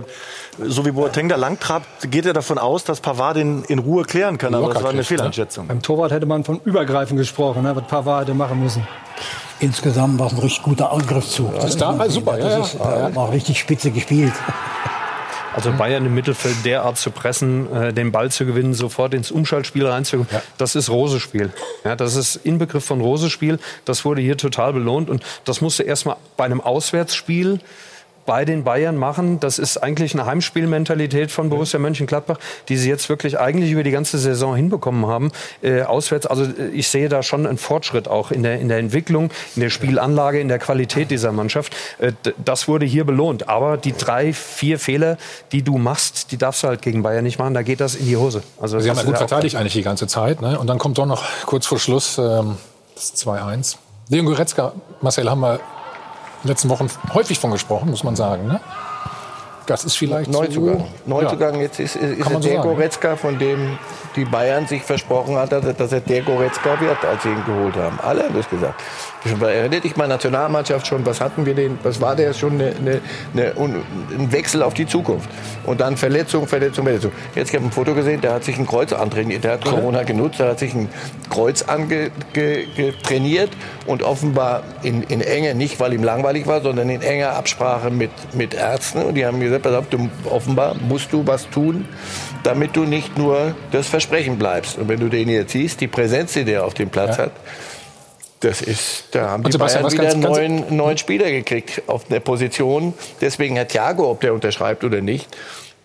so 0.59 0.85
wie 0.85 0.91
Boateng 0.91 1.29
da 1.29 1.35
lang 1.35 1.59
trabt, 1.59 2.11
geht 2.11 2.25
er 2.25 2.33
davon 2.33 2.57
aus, 2.57 2.83
dass 2.83 3.01
Pavard 3.01 3.37
den 3.37 3.63
in 3.63 3.79
Ruhe 3.79 4.03
klären 4.03 4.37
kann. 4.37 4.53
Aber 4.53 4.73
das 4.73 4.83
war 4.83 4.89
eine 4.89 4.99
ne? 4.99 5.03
Fehleinschätzung. 5.03 5.67
Beim 5.67 5.81
Torwart 5.81 6.11
hätte 6.11 6.25
man 6.25 6.43
von 6.43 6.59
Übergreifen 6.63 7.17
gesprochen, 7.17 7.63
ne? 7.63 7.75
was 7.75 7.85
Pavard 7.85 8.27
hätte 8.27 8.35
machen 8.35 8.61
müssen. 8.61 8.87
Insgesamt 9.59 10.19
war 10.19 10.27
es 10.27 10.33
ein 10.33 10.39
richtig 10.39 10.61
guter 10.61 10.91
Angriffszug. 10.91 11.55
Das 11.55 11.71
ist 11.71 11.81
da, 11.81 12.07
super, 12.09 12.37
ja, 12.37 12.49
ja. 12.49 12.59
ist, 12.59 12.75
äh, 12.75 13.15
war 13.15 13.31
richtig 13.31 13.59
spitze 13.59 13.89
gespielt. 13.89 14.33
Also 15.57 15.71
Bayern 15.71 16.05
im 16.05 16.13
Mittelfeld 16.13 16.55
derart 16.65 16.99
zu 16.99 17.09
pressen, 17.09 17.73
äh, 17.73 17.91
den 17.91 18.11
Ball 18.11 18.29
zu 18.29 18.45
gewinnen, 18.45 18.75
sofort 18.75 19.15
ins 19.15 19.31
Umschaltspiel 19.31 19.87
reinzukommen, 19.87 20.29
das 20.59 20.75
ist 20.75 20.87
Rose-Spiel. 20.87 21.51
Ja, 21.83 21.95
das 21.95 22.15
ist 22.15 22.35
Inbegriff 22.35 22.85
von 22.85 23.01
Rose-Spiel. 23.01 23.57
Das 23.83 24.05
wurde 24.05 24.21
hier 24.21 24.37
total 24.37 24.71
belohnt 24.73 25.09
und 25.09 25.23
das 25.45 25.59
musste 25.59 25.81
erstmal 25.81 26.17
bei 26.37 26.45
einem 26.45 26.61
Auswärtsspiel 26.61 27.59
bei 28.27 28.45
den 28.45 28.63
Bayern 28.63 28.97
machen. 28.97 29.39
Das 29.39 29.57
ist 29.57 29.77
eigentlich 29.77 30.13
eine 30.13 30.27
Heimspielmentalität 30.27 31.31
von 31.31 31.49
Borussia 31.49 31.79
Mönchengladbach, 31.79 32.37
die 32.69 32.77
sie 32.77 32.89
jetzt 32.89 33.09
wirklich 33.09 33.39
eigentlich 33.39 33.71
über 33.71 33.83
die 33.83 33.89
ganze 33.89 34.19
Saison 34.19 34.55
hinbekommen 34.55 35.07
haben. 35.07 35.31
Äh, 35.63 35.81
auswärts, 35.81 36.27
also 36.27 36.43
äh, 36.43 36.67
ich 36.73 36.89
sehe 36.89 37.09
da 37.09 37.23
schon 37.23 37.47
einen 37.47 37.57
Fortschritt 37.57 38.07
auch 38.07 38.29
in 38.29 38.43
der, 38.43 38.59
in 38.59 38.67
der 38.67 38.77
Entwicklung, 38.77 39.31
in 39.55 39.61
der 39.61 39.69
Spielanlage, 39.69 40.39
in 40.39 40.49
der 40.49 40.59
Qualität 40.59 41.09
dieser 41.09 41.31
Mannschaft. 41.31 41.75
Äh, 41.99 42.11
das 42.43 42.67
wurde 42.67 42.85
hier 42.85 43.05
belohnt. 43.05 43.49
Aber 43.49 43.77
die 43.77 43.93
drei, 43.93 44.33
vier 44.33 44.77
Fehler, 44.77 45.17
die 45.53 45.63
du 45.63 45.77
machst, 45.77 46.31
die 46.31 46.37
darfst 46.37 46.63
du 46.63 46.67
halt 46.67 46.81
gegen 46.81 47.01
Bayern 47.01 47.23
nicht 47.23 47.39
machen. 47.39 47.53
Da 47.53 47.63
geht 47.63 47.79
das 47.79 47.95
in 47.95 48.05
die 48.05 48.17
Hose. 48.17 48.43
Also 48.59 48.79
Sie 48.79 48.89
haben 48.89 48.97
ja 48.97 49.03
gut 49.03 49.17
verteidigt 49.17 49.55
eigentlich 49.55 49.73
die 49.73 49.83
ganze 49.83 50.05
Zeit. 50.05 50.41
Ne? 50.41 50.59
Und 50.59 50.67
dann 50.67 50.77
kommt 50.77 50.97
doch 50.97 51.05
noch 51.05 51.23
kurz 51.45 51.65
vor 51.65 51.79
Schluss 51.79 52.17
ähm, 52.17 52.57
das 52.93 53.15
2-1. 53.15 53.77
Leon 54.09 54.25
Goretzka, 54.25 54.73
Marcel, 55.01 55.29
haben 55.29 55.41
wir 55.41 55.59
letzten 56.43 56.69
Wochen 56.69 56.87
häufig 57.13 57.39
von 57.39 57.51
gesprochen, 57.51 57.89
muss 57.89 58.03
man 58.03 58.15
sagen. 58.15 58.47
Ne? 58.47 58.59
Das 59.65 59.83
ist 59.83 59.97
vielleicht 59.97 60.31
Neuzugang. 60.31 60.79
So, 60.79 60.85
Neuzugang 61.05 61.59
jetzt 61.59 61.79
ist, 61.81 61.97
ist 61.97 62.29
so 62.29 62.39
der 62.39 62.57
ne? 62.59 62.61
Goretzka, 62.63 63.17
von 63.17 63.37
dem 63.37 63.77
die 64.15 64.23
Bayern 64.23 64.65
sich 64.65 64.81
versprochen 64.81 65.35
hat, 65.35 65.51
dass 65.51 65.65
er- 65.65 65.73
dass 65.73 65.91
er 65.91 65.99
der 65.99 66.21
Goretzka 66.21 66.79
wird, 66.79 67.03
als 67.03 67.23
sie 67.23 67.29
ihn 67.29 67.43
geholt 67.45 67.75
haben. 67.75 67.99
Alle 68.01 68.23
haben 68.23 68.33
das 68.35 68.49
gesagt. 68.49 68.81
Erinnert 69.25 69.83
dich 69.83 69.95
mal 69.97 70.07
Nationalmannschaft 70.07 70.87
schon, 70.87 71.05
was 71.05 71.19
hatten 71.19 71.45
wir 71.45 71.53
denn, 71.55 71.79
was 71.83 71.99
war 71.99 72.15
der 72.15 72.33
schon 72.33 72.53
eine, 72.53 72.73
eine, 72.75 73.01
eine, 73.33 73.53
ein 74.17 74.31
Wechsel 74.31 74.61
auf 74.63 74.73
die 74.73 74.85
Zukunft. 74.85 75.29
Und 75.65 75.81
dann 75.81 75.97
Verletzung, 75.97 76.47
Verletzung, 76.47 76.85
Verletzung. 76.85 77.11
Jetzt 77.35 77.49
habe 77.49 77.59
ich 77.59 77.65
ein 77.65 77.71
Foto 77.71 77.93
gesehen, 77.93 78.21
der 78.21 78.33
hat 78.33 78.43
sich 78.43 78.57
ein 78.57 78.67
Kreuz 78.67 78.93
antrainiert, 78.93 79.43
der 79.43 79.53
hat 79.53 79.65
Corona 79.65 80.03
genutzt, 80.03 80.39
der 80.39 80.49
hat 80.49 80.59
sich 80.59 80.73
ein 80.73 80.87
Kreuz 81.29 81.63
angetrainiert 81.63 83.49
und 83.85 84.03
offenbar 84.03 84.63
in, 84.83 85.03
in 85.03 85.21
enger, 85.21 85.55
nicht 85.55 85.79
weil 85.79 85.93
ihm 85.93 86.03
langweilig 86.03 86.45
war, 86.47 86.61
sondern 86.61 86.89
in 86.89 87.01
enger 87.01 87.31
Absprache 87.31 87.89
mit, 87.89 88.11
mit 88.33 88.53
Ärzten. 88.53 89.01
Und 89.01 89.15
die 89.15 89.25
haben 89.25 89.39
gesagt, 89.39 89.63
pass 89.63 89.73
auf, 89.73 89.87
du, 89.89 90.09
offenbar 90.29 90.75
musst 90.75 91.11
du 91.11 91.25
was 91.25 91.49
tun, 91.49 91.85
damit 92.43 92.75
du 92.75 92.83
nicht 92.83 93.17
nur 93.17 93.55
das 93.71 93.87
Versprechen 93.87 94.37
bleibst. 94.37 94.77
Und 94.77 94.87
wenn 94.87 94.99
du 94.99 95.09
den 95.09 95.27
jetzt 95.27 95.51
siehst, 95.51 95.81
die 95.81 95.87
Präsenz, 95.87 96.33
die 96.33 96.45
der 96.45 96.63
auf 96.63 96.75
dem 96.75 96.89
Platz 96.89 97.17
Ja. 97.17 97.23
hat, 97.25 97.31
das 98.41 98.61
ist, 98.61 99.05
da 99.11 99.29
haben 99.31 99.43
Und 99.43 99.47
die 99.47 99.51
Sebastian, 99.53 99.83
Bayern 99.83 99.85
was 99.85 99.93
wieder 99.93 100.03
ganz- 100.03 100.13
einen 100.13 100.23
ganz- 100.23 100.37
neuen, 100.67 100.77
neuen 100.77 100.97
Spieler 100.97 101.29
gekriegt 101.31 101.81
auf 101.87 102.03
der 102.05 102.19
Position. 102.19 102.93
Deswegen 103.21 103.55
Herr 103.55 103.67
Thiago, 103.67 104.09
ob 104.11 104.21
der 104.21 104.33
unterschreibt 104.33 104.83
oder 104.83 105.01
nicht, 105.01 105.27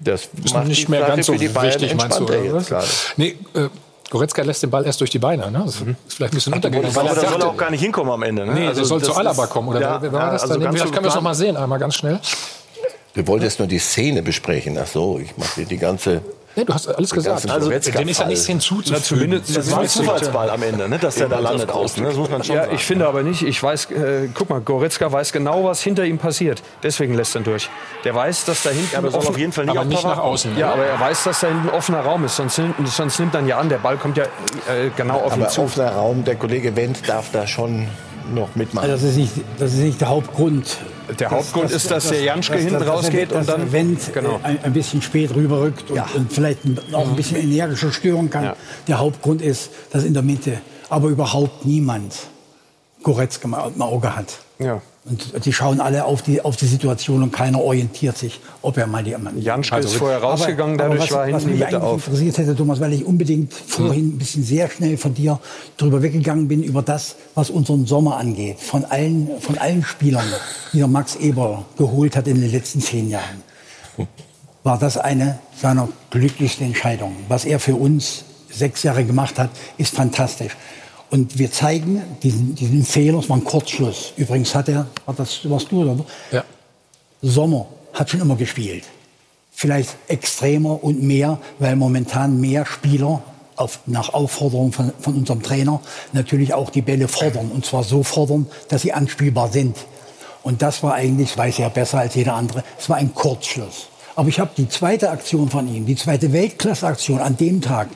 das 0.00 0.28
ist 0.44 0.53
macht 0.55 0.66
nicht 0.66 0.86
die 0.86 0.90
mehr 0.90 1.00
Sache 1.00 1.12
ganz 1.12 1.26
so 1.26 1.32
für 1.32 1.38
die 1.38 1.48
Bayern 1.48 1.80
wichtig, 1.80 1.94
meinst 1.96 2.18
du? 2.20 2.24
Oder? 2.24 2.42
jetzt 2.42 2.68
gerade. 2.68 2.86
Nee, 3.16 3.36
äh, 3.55 3.68
Goretzka 4.11 4.42
lässt 4.42 4.62
den 4.62 4.68
Ball 4.68 4.84
erst 4.84 5.00
durch 5.00 5.09
die 5.09 5.18
Beine. 5.18 5.50
Ne? 5.50 5.62
Das 5.64 5.76
ist 5.76 5.84
vielleicht 6.09 6.32
ein 6.32 6.36
bisschen 6.36 6.53
untergegangen. 6.53 6.90
Aber 6.94 6.96
weil 7.09 7.14
da 7.14 7.22
er 7.22 7.30
soll 7.30 7.40
er 7.40 7.48
auch 7.48 7.57
gar 7.57 7.70
nicht 7.70 7.80
hinkommen 7.80 8.12
am 8.12 8.22
Ende. 8.22 8.44
Ne? 8.44 8.53
Nee, 8.53 8.74
der 8.74 8.84
soll 8.84 9.03
zu 9.03 9.14
Alaba 9.14 9.46
kommen. 9.46 9.68
Oder 9.68 9.80
ja, 9.80 10.03
wer 10.03 10.12
war 10.12 10.20
ja, 10.26 10.32
das 10.32 10.42
also 10.42 10.55
dann? 10.59 10.62
Vielleicht 10.72 10.78
so 10.88 10.92
können 10.92 11.05
wir 11.05 11.09
es 11.09 11.14
noch 11.14 11.20
geplant. 11.20 11.24
mal 11.24 11.34
sehen, 11.34 11.57
einmal 11.57 11.78
ganz 11.78 11.94
schnell. 11.94 12.20
Wir 13.14 13.26
wollten 13.26 13.44
jetzt 13.44 13.59
nur 13.59 13.68
die 13.68 13.78
Szene 13.78 14.22
besprechen. 14.22 14.76
Ach 14.82 14.86
so, 14.86 15.18
ich 15.18 15.34
mache 15.38 15.55
hier 15.55 15.64
die 15.64 15.78
ganze. 15.78 16.20
Nee, 16.55 16.64
du 16.64 16.74
hast 16.74 16.86
alles 16.88 17.11
gesagt. 17.11 17.50
Also, 17.50 17.70
dem 17.70 18.09
ist 18.09 18.18
ja 18.20 18.26
nichts 18.26 18.46
hinzuzufügen. 18.46 19.03
zumindest- 19.03 19.57
Das 19.57 19.70
war 19.70 19.80
ein 19.80 19.88
Zufallsball 19.88 20.50
am 20.50 20.62
Ende, 20.62 20.88
ne? 20.88 20.98
dass 20.98 21.14
der 21.14 21.28
da 21.28 21.38
landet 21.38 21.70
außen. 21.70 22.03
ne? 22.03 22.09
Das 22.11 22.18
muss 22.18 22.28
man 22.28 22.44
schon 22.44 22.57
Ja, 22.57 22.62
sagen. 22.64 22.74
ich 22.74 22.84
finde 22.84 23.07
aber 23.07 23.22
nicht. 23.22 23.42
Ich 23.42 23.62
weiß, 23.62 23.90
äh, 23.90 24.28
guck 24.34 24.50
mal, 24.50 24.61
Goretzka 24.61 25.11
weiß 25.11 25.32
genau, 25.32 25.64
was 25.64 25.80
hinter 25.82 26.05
ihm 26.05 26.18
passiert. 26.18 26.62
Deswegen 26.82 27.14
lässt 27.14 27.34
er 27.34 27.40
ihn 27.40 27.44
durch. 27.44 27.70
Der 28.05 28.14
weiß, 28.14 28.44
dass 28.44 28.62
da 28.64 28.70
hinten 28.70 28.96
aber 28.96 29.11
soll 29.11 29.20
offen- 29.20 29.28
auf 29.30 29.38
jeden 29.38 29.53
Fall 29.53 29.64
nicht 29.64 29.70
aber 29.72 29.80
auf 29.80 29.86
nicht 29.86 30.05
nach 30.05 30.18
außen. 30.18 30.59
Ja, 30.59 30.66
ne? 30.68 30.72
aber 30.74 30.84
er 30.84 31.00
weiß, 31.00 31.24
dass 31.24 31.40
da 31.40 31.46
hinten 31.48 31.68
ein 31.68 31.74
offener 31.74 32.00
Raum 32.00 32.24
ist. 32.24 32.36
Sonst, 32.36 32.59
nimmt- 32.59 32.88
sonst 32.88 33.18
nimmt 33.18 33.34
er 33.34 33.40
ihn 33.40 33.48
ja 33.48 33.59
an. 33.59 33.68
Der 33.68 33.78
Ball 33.78 33.96
kommt 33.96 34.16
ja 34.18 34.24
äh, 34.24 34.90
genau 34.96 35.20
auf 35.20 35.34
ihn 35.36 35.42
Aber 35.42 35.48
zu. 35.50 35.62
offener 35.62 35.92
Raum, 35.92 36.24
der 36.24 36.36
Kollege 36.36 36.76
Wendt 36.76 37.09
darf 37.09 37.30
da 37.32 37.46
schon 37.46 37.88
noch 38.35 38.55
mitmachen. 38.57 38.91
Also 38.91 39.07
das, 39.07 39.16
ist 39.16 39.18
nicht, 39.18 39.33
das 39.59 39.73
ist 39.73 39.81
nicht 39.81 40.01
der 40.01 40.09
Hauptgrund. 40.09 40.79
Der 41.18 41.31
Hauptgrund 41.31 41.70
ist, 41.70 41.91
dass 41.91 42.09
der 42.09 42.23
Janschke 42.23 42.57
hinten 42.57 42.83
rausgeht 42.83 43.33
und 43.33 43.49
dann 43.49 43.73
Wendt 43.73 44.12
genau. 44.12 44.41
ein, 44.43 44.62
ein 44.62 44.73
bisschen 44.73 45.03
spät 45.03 45.35
rüberrückt 45.35 45.91
und, 45.91 46.14
und 46.14 46.33
vielleicht 46.33 46.61
auch 46.93 47.09
ein 47.09 47.16
bisschen 47.16 47.39
energischer 47.39 47.93
stören 47.93 48.31
kann. 48.31 48.45
Ja. 48.45 48.57
Der 48.89 48.99
Hauptgrund 48.99 49.43
ist, 49.43 49.70
dass 49.91 50.05
in 50.05 50.14
der 50.14 50.23
Mitte 50.23 50.59
aber 50.89 51.09
überhaupt 51.09 51.64
niemand 51.64 52.14
Goretzka 53.03 53.49
im 53.75 53.83
Auge 53.83 54.14
hat. 54.14 54.39
Ja. 54.59 54.81
Und 55.05 55.44
die 55.44 55.53
schauen 55.53 55.80
alle 55.80 56.05
auf 56.05 56.22
die, 56.22 56.40
auf 56.42 56.55
die 56.57 56.66
Situation 56.66 57.24
und 57.24 57.32
keiner 57.32 57.61
orientiert 57.61 58.16
sich, 58.16 58.38
ob 58.62 58.76
er 58.78 58.86
mal 58.86 59.03
die 59.03 59.16
anderen. 59.16 59.42
Janschke 59.42 59.78
ist 59.78 59.96
vorher 59.96 60.18
rausgegangen, 60.18 60.80
aber, 60.80 60.84
aber 60.84 60.94
dadurch 60.94 61.11
was, 61.11 61.16
war 61.16 61.32
was 61.32 61.42
hinten 61.42 61.46
die 61.46 61.50
mich 61.50 61.59
Mitte 61.64 61.76
eigentlich 61.76 61.82
auf. 61.82 62.07
interessiert 62.07 62.38
hätte, 62.38 62.57
Thomas, 62.57 62.78
weil 62.78 62.92
ich 62.92 63.05
unbedingt 63.05 63.53
vorhin 63.53 64.11
ein 64.11 64.18
bisschen 64.18 64.44
sehr 64.44 64.70
schnell 64.70 64.96
von 64.96 65.12
dir 65.12 65.40
drüber 65.76 66.03
weggegangen 66.03 66.46
bin, 66.46 66.62
über 66.62 66.82
das, 66.82 67.16
was 67.34 67.50
unseren 67.50 67.84
Sommer 67.84 68.16
angeht. 68.16 68.61
Von 68.61 68.84
allen, 68.84 69.28
von 69.40 69.59
allen 69.59 69.82
Spielern, 69.82 70.26
die 70.72 70.78
der 70.78 70.86
Max 70.86 71.16
Eber 71.16 71.64
geholt 71.76 72.14
hat 72.14 72.28
in 72.28 72.40
den 72.40 72.53
letzten 72.53 72.80
zehn 72.80 73.11
Jahren, 73.11 73.42
war 74.62 74.78
das 74.78 74.98
eine 74.98 75.40
seiner 75.61 75.88
glücklichsten 76.11 76.66
Entscheidungen. 76.66 77.16
Was 77.26 77.44
er 77.44 77.59
für 77.59 77.74
uns 77.74 78.22
sechs 78.48 78.84
Jahre 78.84 79.05
gemacht 79.05 79.36
hat, 79.36 79.50
ist 79.78 79.96
fantastisch. 79.96 80.57
Und 81.13 81.39
wir 81.39 81.53
zeigen 81.53 82.01
diesen, 82.23 82.55
diesen 82.55 82.87
Fehler, 82.87 83.19
es 83.19 83.29
war 83.29 83.37
ein 83.37 83.45
Kurzschluss. 83.45 84.15
Übrigens 84.17 84.55
hat 84.55 84.71
er, 84.71 84.87
war 85.05 85.15
das 85.15 85.47
warst 85.49 85.71
du, 85.71 85.83
oder? 85.83 86.03
Ja. 86.31 86.43
Sommer 87.21 87.67
hat 87.93 88.09
schon 88.09 88.23
immer 88.23 88.35
gespielt. 88.35 88.85
Vielleicht 89.51 89.91
extremer 90.09 90.83
und 90.83 91.03
mehr, 91.03 91.39
weil 91.59 91.77
momentan 91.77 92.41
mehr 92.41 92.65
Spieler 92.65 93.23
auf, 93.57 93.81
nach 93.85 94.15
Aufforderung 94.15 94.73
von, 94.73 94.91
von 95.01 95.15
unserem 95.15 95.43
Trainer 95.43 95.83
natürlich 96.15 96.55
auch 96.55 96.71
die 96.71 96.81
Bälle 96.81 97.09
fordern. 97.09 97.51
Und 97.51 97.67
zwar 97.67 97.85
so 97.85 98.03
fordern, 98.03 98.47
dass 98.69 98.81
sie 98.81 98.95
anspielbar 98.95 99.53
sind. 99.53 99.77
Und 100.43 100.63
das 100.63 100.83
war 100.83 100.95
eigentlich, 100.95 101.37
weiß 101.37 101.59
er 101.59 101.69
besser 101.69 101.99
als 101.99 102.15
jeder 102.15 102.37
andere, 102.37 102.65
es 102.79 102.89
war 102.89 102.97
ein 102.97 103.13
Kurzschluss. 103.15 103.89
Aber 104.17 104.31
ich 104.31 104.41
habe 104.41 104.53
die 104.57 104.71
zweite 104.71 105.11
Aktion 105.11 105.51
von 105.51 105.69
ihm, 105.69 105.85
die 105.85 105.97
zweite 105.97 106.33
Weltklasse-Aktion 106.33 107.19
an 107.19 107.37
dem 107.37 107.61
Tag 107.61 107.89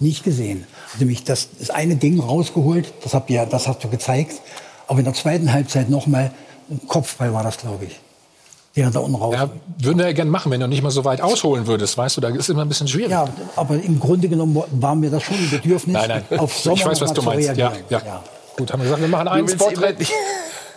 nicht 0.00 0.24
gesehen. 0.24 0.66
Mich 1.00 1.24
das, 1.24 1.48
das 1.58 1.70
eine 1.70 1.96
Ding 1.96 2.20
rausgeholt, 2.20 2.92
das, 3.02 3.14
habt 3.14 3.30
ihr, 3.30 3.44
das 3.46 3.66
hast 3.68 3.82
du 3.82 3.88
gezeigt. 3.88 4.40
Aber 4.86 4.98
in 4.98 5.04
der 5.04 5.14
zweiten 5.14 5.52
Halbzeit 5.52 5.90
nochmal, 5.90 6.30
ein 6.70 6.80
Kopfball 6.86 7.32
war 7.32 7.42
das, 7.42 7.58
glaube 7.58 7.86
ich. 7.86 8.00
Den 8.76 8.84
er 8.84 8.90
da 8.90 9.00
unten 9.00 9.14
raus. 9.14 9.34
Ja, 9.34 9.50
würden 9.78 9.98
wir 9.98 10.06
ja 10.06 10.12
gerne 10.12 10.30
machen, 10.30 10.50
wenn 10.50 10.60
du 10.60 10.66
nicht 10.66 10.82
mal 10.82 10.90
so 10.90 11.04
weit 11.04 11.20
ausholen 11.20 11.66
würdest. 11.66 11.96
Weißt 11.96 12.16
du, 12.16 12.20
da 12.20 12.28
ist 12.28 12.38
es 12.38 12.48
immer 12.48 12.62
ein 12.62 12.68
bisschen 12.68 12.88
schwierig. 12.88 13.10
Ja, 13.12 13.28
aber 13.54 13.76
im 13.76 14.00
Grunde 14.00 14.28
genommen 14.28 14.60
war 14.72 14.94
mir 14.96 15.10
das 15.10 15.22
schon 15.22 15.36
ein 15.36 15.48
Bedürfnis, 15.50 15.94
Nein, 15.94 16.24
nein. 16.28 16.40
auf 16.40 16.58
Sommer 16.58 16.76
ich 16.76 16.86
weiß, 16.86 17.00
was 17.00 17.12
du 17.12 17.22
meinst. 17.22 17.56
Ja, 17.56 17.68
reagieren. 17.68 18.02
ja. 18.04 18.22
Gut, 18.56 18.72
haben 18.72 18.80
wir 18.80 18.84
gesagt, 18.84 19.00
wir 19.00 19.08
machen 19.08 19.28
einen 19.28 19.48
Spot. 19.48 19.70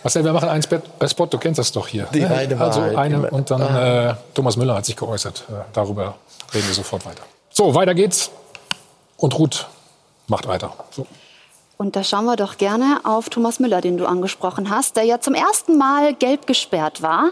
Marcel, 0.02 0.24
wir 0.24 0.32
machen 0.32 0.48
einen 0.48 0.62
Spot, 0.62 0.80
äh, 1.00 1.08
Spot, 1.08 1.26
du 1.26 1.38
kennst 1.38 1.58
das 1.58 1.72
doch 1.72 1.88
hier. 1.88 2.06
Die 2.14 2.24
eine 2.24 2.60
also 2.60 2.80
Wahrheit 2.80 2.96
eine 2.96 3.30
und 3.30 3.50
dann 3.50 3.60
äh, 3.62 4.14
Thomas 4.32 4.56
Müller 4.56 4.76
hat 4.76 4.86
sich 4.86 4.96
geäußert. 4.96 5.44
Äh, 5.48 5.54
darüber 5.72 6.14
reden 6.54 6.68
wir 6.68 6.74
sofort 6.74 7.04
weiter. 7.04 7.22
So, 7.50 7.74
weiter 7.74 7.94
geht's. 7.94 8.30
Und 9.16 9.36
Ruth 9.36 9.66
macht 10.28 10.46
weiter. 10.46 10.72
So. 10.90 11.06
Und 11.78 11.94
da 11.94 12.02
schauen 12.02 12.24
wir 12.24 12.34
doch 12.34 12.58
gerne 12.58 12.98
auf 13.04 13.28
Thomas 13.28 13.60
Müller, 13.60 13.80
den 13.80 13.98
du 13.98 14.06
angesprochen 14.06 14.68
hast, 14.68 14.96
der 14.96 15.04
ja 15.04 15.20
zum 15.20 15.34
ersten 15.34 15.78
Mal 15.78 16.12
gelb 16.12 16.48
gesperrt 16.48 17.02
war 17.02 17.30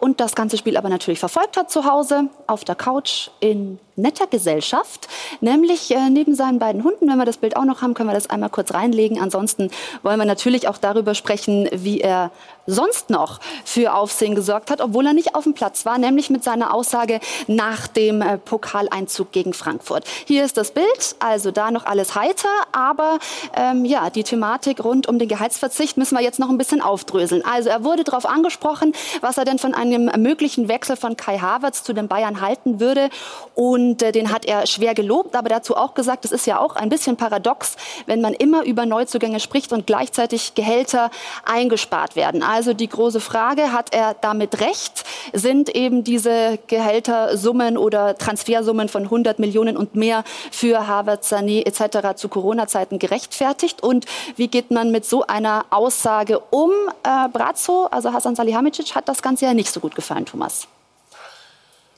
und 0.00 0.18
das 0.18 0.34
ganze 0.34 0.56
Spiel 0.56 0.76
aber 0.76 0.88
natürlich 0.88 1.20
verfolgt 1.20 1.56
hat 1.56 1.70
zu 1.70 1.84
Hause 1.84 2.24
auf 2.48 2.64
der 2.64 2.74
Couch 2.74 3.28
in 3.38 3.78
netter 3.94 4.26
Gesellschaft, 4.26 5.06
nämlich 5.40 5.92
äh, 5.92 6.10
neben 6.10 6.34
seinen 6.34 6.58
beiden 6.58 6.82
Hunden. 6.82 7.08
Wenn 7.08 7.18
wir 7.18 7.24
das 7.24 7.36
Bild 7.36 7.56
auch 7.56 7.64
noch 7.64 7.82
haben, 7.82 7.94
können 7.94 8.08
wir 8.08 8.14
das 8.14 8.28
einmal 8.28 8.50
kurz 8.50 8.74
reinlegen. 8.74 9.20
Ansonsten 9.20 9.70
wollen 10.02 10.18
wir 10.18 10.26
natürlich 10.26 10.66
auch 10.66 10.78
darüber 10.78 11.14
sprechen, 11.14 11.68
wie 11.72 12.00
er 12.00 12.32
sonst 12.66 13.10
noch 13.10 13.40
für 13.64 13.94
Aufsehen 13.94 14.34
gesorgt 14.34 14.70
hat, 14.70 14.80
obwohl 14.80 15.06
er 15.06 15.12
nicht 15.12 15.34
auf 15.34 15.44
dem 15.44 15.54
Platz 15.54 15.84
war, 15.84 15.98
nämlich 15.98 16.30
mit 16.30 16.44
seiner 16.44 16.72
Aussage 16.72 17.20
nach 17.46 17.86
dem 17.86 18.22
äh, 18.22 18.38
Pokaleinzug 18.38 19.32
gegen 19.32 19.52
Frankfurt. 19.52 20.04
Hier 20.26 20.44
ist 20.44 20.56
das 20.56 20.70
Bild, 20.70 21.16
also 21.18 21.50
da 21.50 21.70
noch 21.70 21.86
alles 21.86 22.14
heiter, 22.14 22.48
aber 22.72 23.18
ähm, 23.54 23.84
ja, 23.84 24.10
die 24.10 24.24
Thematik 24.24 24.82
rund 24.84 25.06
um 25.08 25.18
den 25.18 25.28
Gehaltsverzicht 25.28 25.96
müssen 25.96 26.16
wir 26.16 26.22
jetzt 26.22 26.38
noch 26.38 26.48
ein 26.48 26.58
bisschen 26.58 26.80
aufdröseln. 26.80 27.44
Also 27.44 27.68
er 27.68 27.84
wurde 27.84 28.04
darauf 28.04 28.26
angesprochen, 28.26 28.92
was 29.20 29.38
er 29.38 29.44
denn 29.44 29.58
von 29.58 29.74
einem 29.74 30.10
möglichen 30.22 30.68
Wechsel 30.68 30.96
von 30.96 31.16
Kai 31.16 31.38
Havertz 31.38 31.82
zu 31.82 31.92
den 31.92 32.08
Bayern 32.08 32.40
halten 32.40 32.80
würde 32.80 33.10
und 33.54 34.02
äh, 34.02 34.12
den 34.12 34.32
hat 34.32 34.44
er 34.44 34.66
schwer 34.66 34.94
gelobt, 34.94 35.36
aber 35.36 35.48
dazu 35.48 35.76
auch 35.76 35.94
gesagt, 35.94 36.24
es 36.24 36.32
ist 36.32 36.46
ja 36.46 36.58
auch 36.58 36.76
ein 36.76 36.88
bisschen 36.88 37.16
paradox, 37.16 37.76
wenn 38.06 38.20
man 38.20 38.32
immer 38.32 38.64
über 38.64 38.86
Neuzugänge 38.86 39.40
spricht 39.40 39.72
und 39.72 39.86
gleichzeitig 39.86 40.54
Gehälter 40.54 41.10
eingespart 41.44 42.16
werden. 42.16 42.42
Also 42.42 42.53
die 42.62 42.88
große 42.88 43.20
Frage, 43.20 43.72
hat 43.72 43.92
er 43.92 44.14
damit 44.14 44.60
recht? 44.60 45.04
Sind 45.32 45.74
eben 45.74 46.04
diese 46.04 46.58
Gehältersummen 46.66 47.76
oder 47.76 48.16
Transfersummen 48.16 48.88
von 48.88 49.04
100 49.04 49.38
Millionen 49.38 49.76
und 49.76 49.96
mehr 49.96 50.24
für 50.50 50.86
Harvard, 50.86 51.24
Sané 51.24 51.66
etc. 51.66 52.16
zu 52.16 52.28
Corona-Zeiten 52.28 52.98
gerechtfertigt? 52.98 53.82
Und 53.82 54.06
wie 54.36 54.48
geht 54.48 54.70
man 54.70 54.90
mit 54.90 55.04
so 55.04 55.26
einer 55.26 55.66
Aussage 55.70 56.40
um? 56.50 56.70
Äh, 57.02 57.28
Brazzo, 57.28 57.88
also 57.90 58.12
Hasan 58.12 58.36
Salihamidzic, 58.36 58.94
hat 58.94 59.08
das 59.08 59.22
Ganze 59.22 59.46
ja 59.46 59.54
nicht 59.54 59.72
so 59.72 59.80
gut 59.80 59.94
gefallen, 59.94 60.26
Thomas. 60.26 60.68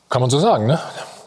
Kann 0.09 0.21
man 0.21 0.31
so 0.31 0.39
sagen, 0.39 0.67
ne? 0.67 0.81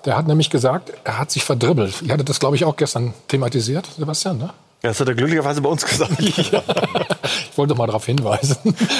Der 0.06 0.16
hat 0.16 0.28
nämlich 0.28 0.50
gesagt, 0.50 0.94
er 1.04 1.20
hat 1.20 1.30
sich 1.30 1.44
verdribbelt. 1.44 2.02
Ihr 2.02 2.14
hattet 2.14 2.30
das, 2.30 2.40
glaube 2.40 2.56
ich, 2.56 2.64
auch 2.64 2.78
gestern 2.78 3.14
thematisiert, 3.28 3.86
Sebastian, 3.98 4.38
ne? 4.38 4.50
Ja, 4.82 4.90
das 4.90 5.00
hat 5.00 5.10
er 5.10 5.16
glücklicherweise 5.16 5.62
bei 5.62 5.70
uns 5.70 5.86
gesagt. 5.86 6.14
Ich 7.52 7.58
wollte 7.58 7.76
mal 7.76 7.88
darauf 7.88 8.06
hinweisen. 8.06 8.56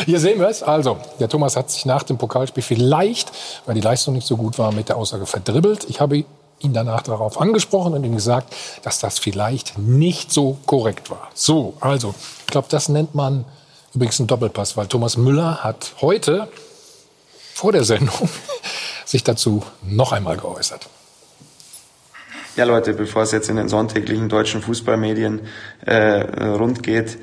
Hier 0.06 0.20
sehen 0.20 0.40
wir 0.40 0.50
es. 0.50 0.62
Also, 0.64 0.98
der 1.20 1.30
Thomas 1.30 1.56
hat 1.56 1.72
sich 1.72 1.86
nach 1.86 2.04
dem 2.04 2.18
Pokalspiel 2.18 2.62
vielleicht, 2.62 3.32
weil 3.66 3.76
die 3.76 3.82
Leistung 3.82 4.14
nicht 4.16 4.28
so 4.28 4.36
gut 4.36 4.60
war, 4.60 4.74
mit 4.74 4.90
der 4.90 4.98
Aussage 4.98 5.26
verdribbelt. 5.26 5.86
Ich 5.88 6.02
habe 6.02 6.26
ihn 6.60 6.74
danach 6.74 7.02
darauf 7.02 7.40
angesprochen 7.40 7.94
und 7.94 8.04
ihm 8.04 8.16
gesagt, 8.16 8.54
dass 8.84 9.00
das 9.00 9.18
vielleicht 9.18 9.78
nicht 9.78 10.34
so 10.34 10.58
korrekt 10.66 11.10
war. 11.10 11.30
So, 11.34 11.76
also, 11.80 12.14
ich 12.42 12.48
glaube, 12.48 12.68
das 12.70 12.90
nennt 12.90 13.16
man 13.16 13.46
übrigens 13.94 14.20
einen 14.20 14.28
Doppelpass, 14.28 14.76
weil 14.76 14.88
Thomas 14.88 15.16
Müller 15.16 15.64
hat 15.64 15.94
heute 16.02 16.50
vor 17.54 17.72
der 17.72 17.86
Sendung 17.86 18.30
sich 19.06 19.24
dazu 19.24 19.64
noch 19.82 20.12
einmal 20.12 20.36
geäußert. 20.36 20.88
Ja, 22.60 22.66
Leute, 22.66 22.94
bevor 22.94 23.22
es 23.22 23.32
jetzt 23.32 23.50
in 23.50 23.56
den 23.56 23.70
sonntäglichen 23.70 24.28
deutschen 24.28 24.62
Fußballmedien 24.62 25.40
äh, 25.86 25.96
rund 25.96 26.84
geht 26.84 27.18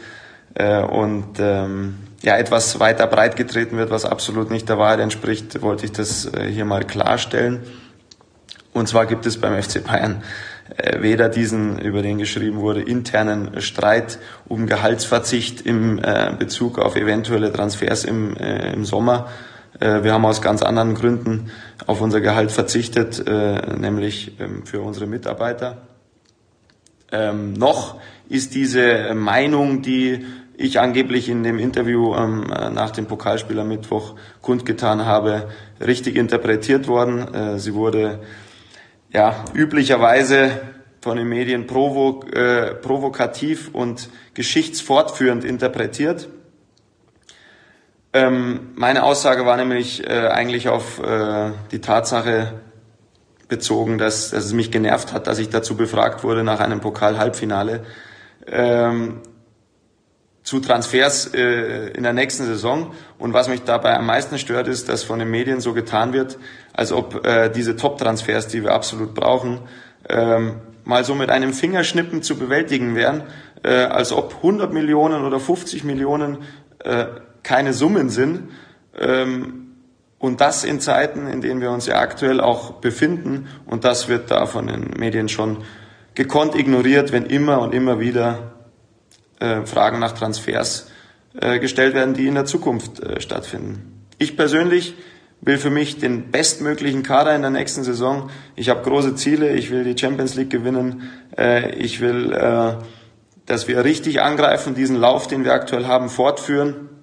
äh, 0.54 0.82
und 0.82 1.38
ähm, 1.38 1.96
ja 2.22 2.38
etwas 2.38 2.80
weiter 2.80 3.06
breit 3.06 3.36
getreten 3.36 3.76
wird, 3.76 3.90
was 3.90 4.06
absolut 4.06 4.50
nicht 4.50 4.66
der 4.70 4.78
Wahrheit 4.78 5.00
entspricht, 5.00 5.60
wollte 5.60 5.84
ich 5.84 5.92
das 5.92 6.24
äh, 6.24 6.46
hier 6.50 6.64
mal 6.64 6.84
klarstellen. 6.84 7.64
Und 8.72 8.88
zwar 8.88 9.04
gibt 9.04 9.26
es 9.26 9.38
beim 9.38 9.62
FC 9.62 9.84
Bayern 9.84 10.22
äh, 10.74 11.02
weder 11.02 11.28
diesen, 11.28 11.80
über 11.80 12.00
den 12.00 12.16
geschrieben 12.16 12.60
wurde, 12.60 12.80
internen 12.80 13.60
Streit 13.60 14.18
um 14.46 14.66
Gehaltsverzicht 14.66 15.66
im 15.66 15.98
äh, 15.98 16.32
Bezug 16.38 16.78
auf 16.78 16.96
eventuelle 16.96 17.52
Transfers 17.52 18.04
im, 18.04 18.38
äh, 18.38 18.72
im 18.72 18.86
Sommer. 18.86 19.28
Äh, 19.80 20.02
wir 20.02 20.14
haben 20.14 20.24
aus 20.24 20.40
ganz 20.40 20.62
anderen 20.62 20.94
Gründen 20.94 21.50
auf 21.86 22.00
unser 22.00 22.20
Gehalt 22.20 22.50
verzichtet, 22.50 23.22
äh, 23.26 23.76
nämlich 23.76 24.40
ähm, 24.40 24.64
für 24.64 24.80
unsere 24.80 25.06
Mitarbeiter. 25.06 25.82
Ähm, 27.12 27.52
noch 27.52 28.00
ist 28.28 28.54
diese 28.54 29.14
Meinung, 29.14 29.82
die 29.82 30.24
ich 30.56 30.80
angeblich 30.80 31.28
in 31.28 31.42
dem 31.42 31.58
Interview 31.58 32.14
ähm, 32.14 32.50
äh, 32.50 32.70
nach 32.70 32.90
dem 32.90 33.06
Pokalspiel 33.06 33.58
am 33.58 33.68
Mittwoch 33.68 34.14
kundgetan 34.40 35.04
habe, 35.04 35.48
richtig 35.84 36.16
interpretiert 36.16 36.88
worden. 36.88 37.34
Äh, 37.34 37.58
sie 37.58 37.74
wurde 37.74 38.20
ja 39.12 39.44
üblicherweise 39.54 40.50
von 41.00 41.18
den 41.18 41.28
Medien 41.28 41.66
provo 41.66 42.22
äh, 42.32 42.74
provokativ 42.74 43.70
und 43.72 44.08
geschichtsfortführend 44.34 45.44
interpretiert. 45.44 46.28
Ähm, 48.16 48.70
meine 48.76 49.02
Aussage 49.02 49.44
war 49.44 49.58
nämlich 49.58 50.08
äh, 50.08 50.28
eigentlich 50.28 50.70
auf 50.70 50.98
äh, 51.02 51.50
die 51.70 51.82
Tatsache 51.82 52.60
bezogen, 53.46 53.98
dass, 53.98 54.30
dass 54.30 54.46
es 54.46 54.52
mich 54.54 54.70
genervt 54.70 55.12
hat, 55.12 55.26
dass 55.26 55.38
ich 55.38 55.50
dazu 55.50 55.76
befragt 55.76 56.24
wurde 56.24 56.42
nach 56.42 56.60
einem 56.60 56.80
Pokal-Halbfinale 56.80 57.84
ähm, 58.46 59.20
zu 60.42 60.60
Transfers 60.60 61.34
äh, 61.34 61.88
in 61.90 62.04
der 62.04 62.14
nächsten 62.14 62.46
Saison. 62.46 62.94
Und 63.18 63.34
was 63.34 63.48
mich 63.48 63.64
dabei 63.64 63.94
am 63.94 64.06
meisten 64.06 64.38
stört, 64.38 64.66
ist, 64.66 64.88
dass 64.88 65.04
von 65.04 65.18
den 65.18 65.30
Medien 65.30 65.60
so 65.60 65.74
getan 65.74 66.14
wird, 66.14 66.38
als 66.72 66.92
ob 66.92 67.26
äh, 67.26 67.50
diese 67.50 67.76
Top-Transfers, 67.76 68.48
die 68.48 68.62
wir 68.62 68.72
absolut 68.72 69.12
brauchen, 69.12 69.60
ähm, 70.08 70.62
mal 70.84 71.04
so 71.04 71.14
mit 71.14 71.28
einem 71.28 71.52
Fingerschnippen 71.52 72.22
zu 72.22 72.38
bewältigen 72.38 72.96
wären, 72.96 73.24
äh, 73.62 73.74
als 73.74 74.10
ob 74.10 74.36
100 74.36 74.72
Millionen 74.72 75.22
oder 75.22 75.38
50 75.38 75.84
Millionen 75.84 76.38
äh, 76.78 77.06
keine 77.46 77.72
Summen 77.72 78.10
sind. 78.10 78.50
Ähm, 78.98 79.62
und 80.18 80.40
das 80.40 80.64
in 80.64 80.80
Zeiten, 80.80 81.26
in 81.28 81.40
denen 81.40 81.60
wir 81.60 81.70
uns 81.70 81.86
ja 81.86 82.00
aktuell 82.00 82.40
auch 82.40 82.72
befinden. 82.72 83.48
Und 83.66 83.84
das 83.84 84.08
wird 84.08 84.30
da 84.30 84.46
von 84.46 84.66
den 84.66 84.90
Medien 84.98 85.28
schon 85.28 85.58
gekonnt 86.14 86.54
ignoriert, 86.54 87.12
wenn 87.12 87.26
immer 87.26 87.60
und 87.60 87.72
immer 87.72 88.00
wieder 88.00 88.52
äh, 89.38 89.64
Fragen 89.64 90.00
nach 90.00 90.12
Transfers 90.12 90.90
äh, 91.40 91.58
gestellt 91.60 91.94
werden, 91.94 92.14
die 92.14 92.26
in 92.26 92.34
der 92.34 92.46
Zukunft 92.46 93.00
äh, 93.00 93.20
stattfinden. 93.20 94.06
Ich 94.18 94.36
persönlich 94.36 94.94
will 95.42 95.58
für 95.58 95.70
mich 95.70 95.98
den 95.98 96.30
bestmöglichen 96.30 97.02
Kader 97.02 97.36
in 97.36 97.42
der 97.42 97.50
nächsten 97.50 97.84
Saison. 97.84 98.30
Ich 98.56 98.70
habe 98.70 98.82
große 98.82 99.14
Ziele. 99.14 99.54
Ich 99.54 99.70
will 99.70 99.84
die 99.84 99.96
Champions 99.96 100.34
League 100.34 100.48
gewinnen. 100.48 101.10
Ich 101.76 102.00
will, 102.00 102.30
dass 103.44 103.68
wir 103.68 103.84
richtig 103.84 104.22
angreifen, 104.22 104.74
diesen 104.74 104.96
Lauf, 104.96 105.28
den 105.28 105.44
wir 105.44 105.52
aktuell 105.52 105.84
haben, 105.86 106.08
fortführen. 106.08 106.95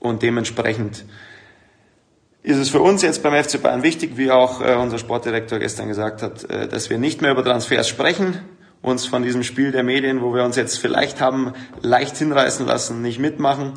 Und 0.00 0.22
dementsprechend 0.22 1.04
ist 2.42 2.56
es 2.56 2.70
für 2.70 2.80
uns 2.80 3.02
jetzt 3.02 3.22
beim 3.22 3.44
FC 3.44 3.62
Bayern 3.62 3.82
wichtig, 3.82 4.16
wie 4.16 4.30
auch 4.30 4.60
äh, 4.60 4.74
unser 4.74 4.98
Sportdirektor 4.98 5.58
gestern 5.58 5.88
gesagt 5.88 6.22
hat, 6.22 6.44
äh, 6.44 6.66
dass 6.66 6.90
wir 6.90 6.98
nicht 6.98 7.20
mehr 7.20 7.32
über 7.32 7.44
Transfers 7.44 7.86
sprechen, 7.86 8.40
uns 8.82 9.04
von 9.04 9.22
diesem 9.22 9.42
Spiel 9.42 9.72
der 9.72 9.82
Medien, 9.82 10.22
wo 10.22 10.34
wir 10.34 10.42
uns 10.42 10.56
jetzt 10.56 10.78
vielleicht 10.78 11.20
haben 11.20 11.52
leicht 11.82 12.16
hinreißen 12.16 12.66
lassen, 12.66 13.02
nicht 13.02 13.18
mitmachen 13.18 13.74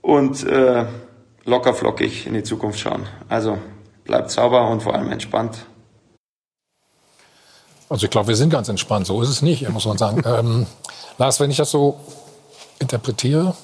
und 0.00 0.46
äh, 0.46 0.86
locker 1.44 1.74
flockig 1.74 2.26
in 2.26 2.34
die 2.34 2.44
Zukunft 2.44 2.78
schauen. 2.78 3.08
Also 3.28 3.58
bleibt 4.04 4.30
sauber 4.30 4.70
und 4.70 4.84
vor 4.84 4.94
allem 4.94 5.10
entspannt. 5.10 5.66
Also 7.88 8.04
ich 8.04 8.10
glaube, 8.10 8.28
wir 8.28 8.36
sind 8.36 8.50
ganz 8.50 8.68
entspannt. 8.68 9.06
So 9.06 9.20
ist 9.22 9.28
es 9.28 9.42
nicht, 9.42 9.68
muss 9.70 9.86
man 9.86 9.98
sagen. 9.98 10.22
ähm, 10.26 10.66
Lars, 11.18 11.40
wenn 11.40 11.50
ich 11.50 11.56
das 11.56 11.70
so 11.72 11.98
interpretiere, 12.78 13.56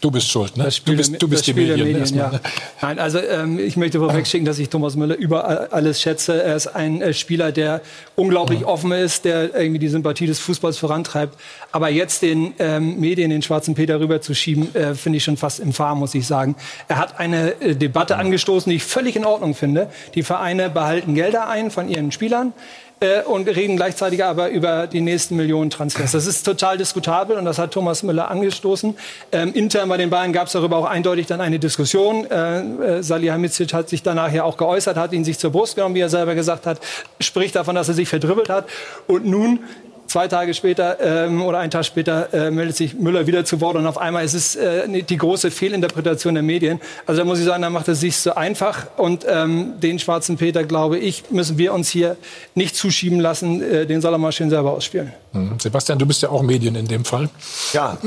Du 0.00 0.10
bist 0.10 0.28
schuld, 0.30 0.56
ne? 0.56 0.64
Das 0.64 0.76
Spiel 0.76 0.94
du 0.94 0.98
bist, 0.98 1.22
du 1.22 1.28
bist 1.28 1.46
die 1.46 1.54
Medien. 1.54 1.76
der 1.76 1.84
Medien 1.86 2.00
erstmal, 2.00 2.32
ja. 2.34 2.40
Nein, 2.82 2.98
also 2.98 3.18
ähm, 3.18 3.58
ich 3.58 3.76
möchte 3.76 3.98
vorwegschicken, 3.98 4.44
dass 4.44 4.58
ich 4.58 4.68
Thomas 4.68 4.94
Müller 4.94 5.16
über 5.16 5.72
alles 5.72 6.00
schätze. 6.02 6.42
Er 6.42 6.54
ist 6.54 6.66
ein 6.68 7.00
äh, 7.00 7.14
Spieler, 7.14 7.50
der 7.50 7.80
unglaublich 8.14 8.60
Mhm. 8.60 8.66
offen 8.66 8.92
ist, 8.92 9.24
der 9.24 9.54
irgendwie 9.54 9.78
die 9.78 9.88
Sympathie 9.88 10.26
des 10.26 10.38
Fußballs 10.38 10.76
vorantreibt. 10.78 11.38
Aber 11.72 11.88
jetzt 11.88 12.22
den 12.22 12.52
ähm, 12.58 13.00
Medien 13.00 13.30
den 13.30 13.42
schwarzen 13.42 13.74
Peter 13.74 13.98
rüberzuschieben, 13.98 14.74
äh, 14.74 14.94
finde 14.94 15.16
ich 15.16 15.24
schon 15.24 15.36
fast 15.38 15.60
infam, 15.60 15.98
muss 15.98 16.14
ich 16.14 16.26
sagen. 16.26 16.56
Er 16.88 16.98
hat 16.98 17.18
eine 17.18 17.60
äh, 17.60 17.74
Debatte 17.74 18.16
angestoßen, 18.16 18.68
die 18.70 18.76
ich 18.76 18.84
völlig 18.84 19.16
in 19.16 19.24
Ordnung 19.24 19.54
finde. 19.54 19.88
Die 20.14 20.22
Vereine 20.22 20.68
behalten 20.70 21.14
Gelder 21.14 21.48
ein 21.48 21.70
von 21.70 21.88
ihren 21.88 22.12
Spielern 22.12 22.52
äh, 23.00 23.22
und 23.22 23.46
reden 23.48 23.76
gleichzeitig 23.76 24.24
aber 24.24 24.48
über 24.48 24.86
die 24.86 25.00
nächsten 25.00 25.36
Millionen 25.36 25.70
Transfers. 25.70 26.12
Das 26.12 26.26
ist 26.26 26.44
total 26.44 26.78
diskutabel 26.78 27.36
und 27.36 27.44
das 27.44 27.58
hat 27.58 27.72
Thomas 27.72 28.02
Müller 28.02 28.30
angestoßen. 28.30 28.96
Ähm, 29.32 29.52
intern 29.52 29.88
bei 29.88 29.96
den 29.96 30.10
Bayern 30.10 30.32
gab 30.32 30.46
es 30.46 30.52
darüber 30.52 30.78
auch 30.78 30.86
eindeutig 30.86 31.26
dann 31.26 31.40
eine 31.40 31.58
Diskussion. 31.58 32.24
Äh, 32.30 32.60
äh, 32.60 33.02
Salihamidzic 33.02 33.74
hat 33.74 33.88
sich 33.88 34.02
danach 34.02 34.32
ja 34.32 34.44
auch 34.44 34.56
geäußert, 34.56 34.96
hat 34.96 35.12
ihn 35.12 35.24
sich 35.24 35.38
zur 35.38 35.50
Brust 35.50 35.76
genommen, 35.76 35.94
wie 35.94 36.00
er 36.00 36.08
selber 36.08 36.34
gesagt 36.34 36.66
hat, 36.66 36.80
spricht 37.20 37.56
davon, 37.56 37.74
dass 37.74 37.88
er 37.88 37.94
sich 37.94 38.08
verdribbelt 38.08 38.48
hat. 38.48 38.66
Und 39.06 39.26
nun 39.26 39.60
Zwei 40.06 40.28
Tage 40.28 40.54
später 40.54 40.98
ähm, 41.00 41.42
oder 41.42 41.58
einen 41.58 41.70
Tag 41.70 41.84
später 41.84 42.32
äh, 42.32 42.50
meldet 42.50 42.76
sich 42.76 42.94
Müller 42.94 43.26
wieder 43.26 43.44
zu 43.44 43.60
Wort 43.60 43.76
und 43.76 43.86
auf 43.86 43.98
einmal 43.98 44.24
ist 44.24 44.34
es 44.34 44.56
äh, 44.56 45.02
die 45.02 45.16
große 45.16 45.50
Fehlinterpretation 45.50 46.34
der 46.34 46.42
Medien. 46.42 46.80
Also 47.06 47.20
da 47.20 47.24
muss 47.24 47.38
ich 47.38 47.44
sagen, 47.44 47.62
da 47.62 47.70
macht 47.70 47.88
es 47.88 48.00
sich 48.00 48.16
so 48.16 48.34
einfach 48.34 48.86
und 48.96 49.26
ähm, 49.28 49.74
den 49.80 49.98
schwarzen 49.98 50.36
Peter, 50.36 50.64
glaube 50.64 50.98
ich, 50.98 51.30
müssen 51.30 51.58
wir 51.58 51.72
uns 51.72 51.88
hier 51.88 52.16
nicht 52.54 52.76
zuschieben 52.76 53.20
lassen. 53.20 53.62
Äh, 53.62 53.86
den 53.86 54.00
soll 54.00 54.12
er 54.12 54.18
mal 54.18 54.32
schön 54.32 54.50
selber 54.50 54.72
ausspielen. 54.72 55.12
Mhm. 55.32 55.58
Sebastian, 55.58 55.98
du 55.98 56.06
bist 56.06 56.22
ja 56.22 56.28
auch 56.28 56.42
Medien 56.42 56.76
in 56.76 56.86
dem 56.86 57.04
Fall. 57.04 57.28
Ja, 57.72 57.98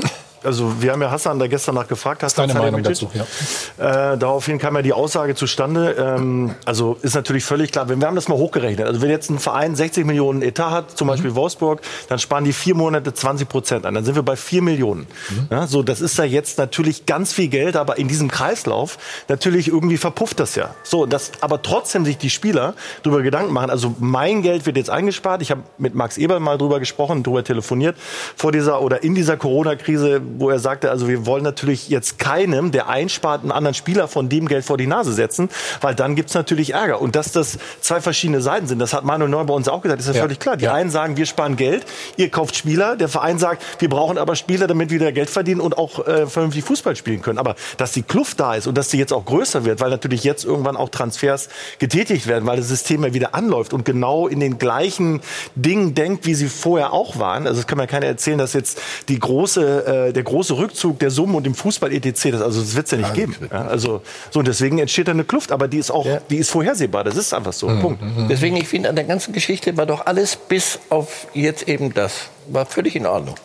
also 0.42 0.82
wir 0.82 0.92
haben 0.92 1.02
ja 1.02 1.10
Hassan 1.10 1.38
da 1.38 1.46
gestern 1.46 1.74
nach 1.74 1.88
gefragt. 1.88 2.22
Ist 2.22 2.38
deine 2.38 2.54
Meinung 2.54 2.82
dazu? 2.82 3.10
Ja. 3.14 4.12
Äh, 4.12 4.18
daraufhin 4.18 4.58
kam 4.58 4.76
ja 4.76 4.82
die 4.82 4.92
Aussage 4.92 5.34
zustande. 5.34 5.92
Ähm, 5.98 6.54
also 6.64 6.98
ist 7.02 7.14
natürlich 7.14 7.44
völlig 7.44 7.72
klar. 7.72 7.88
Wir 7.88 8.06
haben 8.06 8.14
das 8.14 8.28
mal 8.28 8.36
hochgerechnet. 8.36 8.86
Also 8.86 9.02
wenn 9.02 9.10
jetzt 9.10 9.30
ein 9.30 9.38
Verein 9.38 9.74
60 9.74 10.06
Millionen 10.06 10.42
Etat 10.42 10.70
hat, 10.70 10.98
zum 10.98 11.08
Beispiel 11.08 11.34
Wolfsburg, 11.34 11.80
dann 12.08 12.18
sparen 12.18 12.44
die 12.44 12.52
vier 12.52 12.74
Monate 12.74 13.12
20 13.12 13.48
Prozent 13.48 13.86
an. 13.86 13.94
Dann 13.94 14.04
sind 14.04 14.14
wir 14.14 14.22
bei 14.22 14.36
vier 14.36 14.62
Millionen. 14.62 15.06
Ja, 15.50 15.66
so, 15.66 15.82
das 15.82 16.00
ist 16.00 16.16
ja 16.18 16.24
jetzt 16.24 16.58
natürlich 16.58 17.06
ganz 17.06 17.32
viel 17.32 17.48
Geld, 17.48 17.76
aber 17.76 17.98
in 17.98 18.08
diesem 18.08 18.30
Kreislauf 18.30 18.98
natürlich 19.28 19.68
irgendwie 19.68 19.96
verpufft 19.96 20.40
das 20.40 20.54
ja. 20.54 20.74
So, 20.82 21.06
das, 21.06 21.32
aber 21.40 21.62
trotzdem 21.62 22.04
sich 22.04 22.18
die 22.18 22.30
Spieler 22.30 22.74
darüber 23.02 23.22
Gedanken 23.22 23.52
machen. 23.52 23.70
Also 23.70 23.94
mein 23.98 24.42
Geld 24.42 24.66
wird 24.66 24.76
jetzt 24.76 24.90
eingespart. 24.90 25.42
Ich 25.42 25.50
habe 25.50 25.62
mit 25.78 25.94
Max 25.94 26.18
Eberl 26.18 26.40
mal 26.40 26.58
drüber 26.58 26.80
gesprochen, 26.80 27.22
drüber 27.22 27.44
telefoniert 27.44 27.96
vor 28.36 28.52
dieser 28.52 28.80
oder 28.82 29.02
in 29.02 29.14
dieser 29.14 29.36
Corona-Krise 29.36 30.20
wo 30.38 30.50
er 30.50 30.58
sagte, 30.58 30.90
also 30.90 31.08
wir 31.08 31.26
wollen 31.26 31.42
natürlich 31.44 31.88
jetzt 31.88 32.18
keinem, 32.18 32.70
der 32.72 32.88
einspart, 32.88 33.42
einen 33.42 33.52
anderen 33.52 33.74
Spieler 33.74 34.08
von 34.08 34.28
dem 34.28 34.46
Geld 34.48 34.64
vor 34.64 34.76
die 34.76 34.86
Nase 34.86 35.12
setzen, 35.12 35.48
weil 35.80 35.94
dann 35.94 36.14
gibt's 36.16 36.34
natürlich 36.34 36.72
Ärger. 36.74 37.00
Und 37.00 37.16
dass 37.16 37.32
das 37.32 37.58
zwei 37.80 38.00
verschiedene 38.00 38.40
Seiten 38.40 38.66
sind, 38.66 38.78
das 38.78 38.92
hat 38.92 39.04
Manuel 39.04 39.30
Neuer 39.30 39.44
bei 39.44 39.54
uns 39.54 39.68
auch 39.68 39.82
gesagt, 39.82 40.00
ist 40.00 40.06
ja, 40.08 40.14
Ja. 40.14 40.22
völlig 40.22 40.38
klar. 40.38 40.56
Die 40.56 40.64
Ja. 40.66 40.74
einen 40.74 40.90
sagen, 40.90 41.16
wir 41.16 41.26
sparen 41.26 41.56
Geld, 41.56 41.84
ihr 42.16 42.30
kauft 42.30 42.56
Spieler, 42.56 42.96
der 42.96 43.08
Verein 43.08 43.38
sagt, 43.38 43.62
wir 43.80 43.88
brauchen 43.88 44.18
aber 44.18 44.36
Spieler, 44.36 44.66
damit 44.66 44.90
wir 44.90 45.00
wieder 45.00 45.12
Geld 45.12 45.30
verdienen 45.30 45.60
und 45.60 45.78
auch 45.78 46.06
äh, 46.06 46.26
vernünftig 46.26 46.64
Fußball 46.64 46.96
spielen 46.96 47.22
können. 47.22 47.38
Aber 47.38 47.54
dass 47.76 47.92
die 47.92 48.02
Kluft 48.02 48.40
da 48.40 48.54
ist 48.54 48.66
und 48.66 48.76
dass 48.76 48.88
die 48.88 48.98
jetzt 48.98 49.12
auch 49.12 49.24
größer 49.24 49.64
wird, 49.64 49.80
weil 49.80 49.90
natürlich 49.90 50.24
jetzt 50.24 50.44
irgendwann 50.44 50.76
auch 50.76 50.88
Transfers 50.88 51.48
getätigt 51.78 52.26
werden, 52.26 52.46
weil 52.46 52.56
das 52.56 52.68
System 52.68 53.04
ja 53.04 53.14
wieder 53.14 53.34
anläuft 53.34 53.72
und 53.72 53.84
genau 53.84 54.26
in 54.28 54.40
den 54.40 54.58
gleichen 54.58 55.20
Dingen 55.54 55.94
denkt, 55.94 56.26
wie 56.26 56.34
sie 56.34 56.48
vorher 56.48 56.92
auch 56.92 57.18
waren. 57.18 57.46
Also 57.46 57.60
es 57.60 57.66
kann 57.66 57.78
mir 57.78 57.86
keiner 57.86 58.06
erzählen, 58.06 58.38
dass 58.38 58.52
jetzt 58.52 58.80
die 59.08 59.18
große, 59.18 60.08
äh, 60.08 60.12
der 60.20 60.24
große 60.24 60.58
Rückzug 60.58 60.98
der 60.98 61.10
Summen 61.10 61.34
und 61.34 61.44
dem 61.44 61.54
Fußball 61.54 61.90
etc. 61.92 62.32
Das, 62.32 62.42
also 62.42 62.60
das 62.60 62.76
wird 62.76 62.84
es 62.84 62.92
ja 62.92 62.98
nicht 62.98 63.14
geben. 63.14 63.36
Ja, 63.50 63.66
also 63.66 64.02
so 64.30 64.40
und 64.40 64.48
deswegen 64.48 64.78
entsteht 64.78 65.08
da 65.08 65.12
eine 65.12 65.24
Kluft, 65.24 65.50
aber 65.50 65.66
die 65.66 65.78
ist 65.78 65.90
auch, 65.90 66.06
die 66.28 66.36
ist 66.36 66.50
vorhersehbar. 66.50 67.04
Das 67.04 67.16
ist 67.16 67.32
einfach 67.32 67.54
so. 67.54 67.68
Punkt. 67.68 68.02
Deswegen, 68.28 68.56
ich 68.56 68.68
finde, 68.68 68.90
an 68.90 68.96
der 68.96 69.04
ganzen 69.04 69.32
Geschichte 69.32 69.76
war 69.78 69.86
doch 69.86 70.04
alles 70.04 70.36
bis 70.36 70.78
auf 70.90 71.26
jetzt 71.32 71.68
eben 71.68 71.94
das, 71.94 72.28
war 72.48 72.66
völlig 72.66 72.96
in 72.96 73.06
Ordnung. 73.06 73.36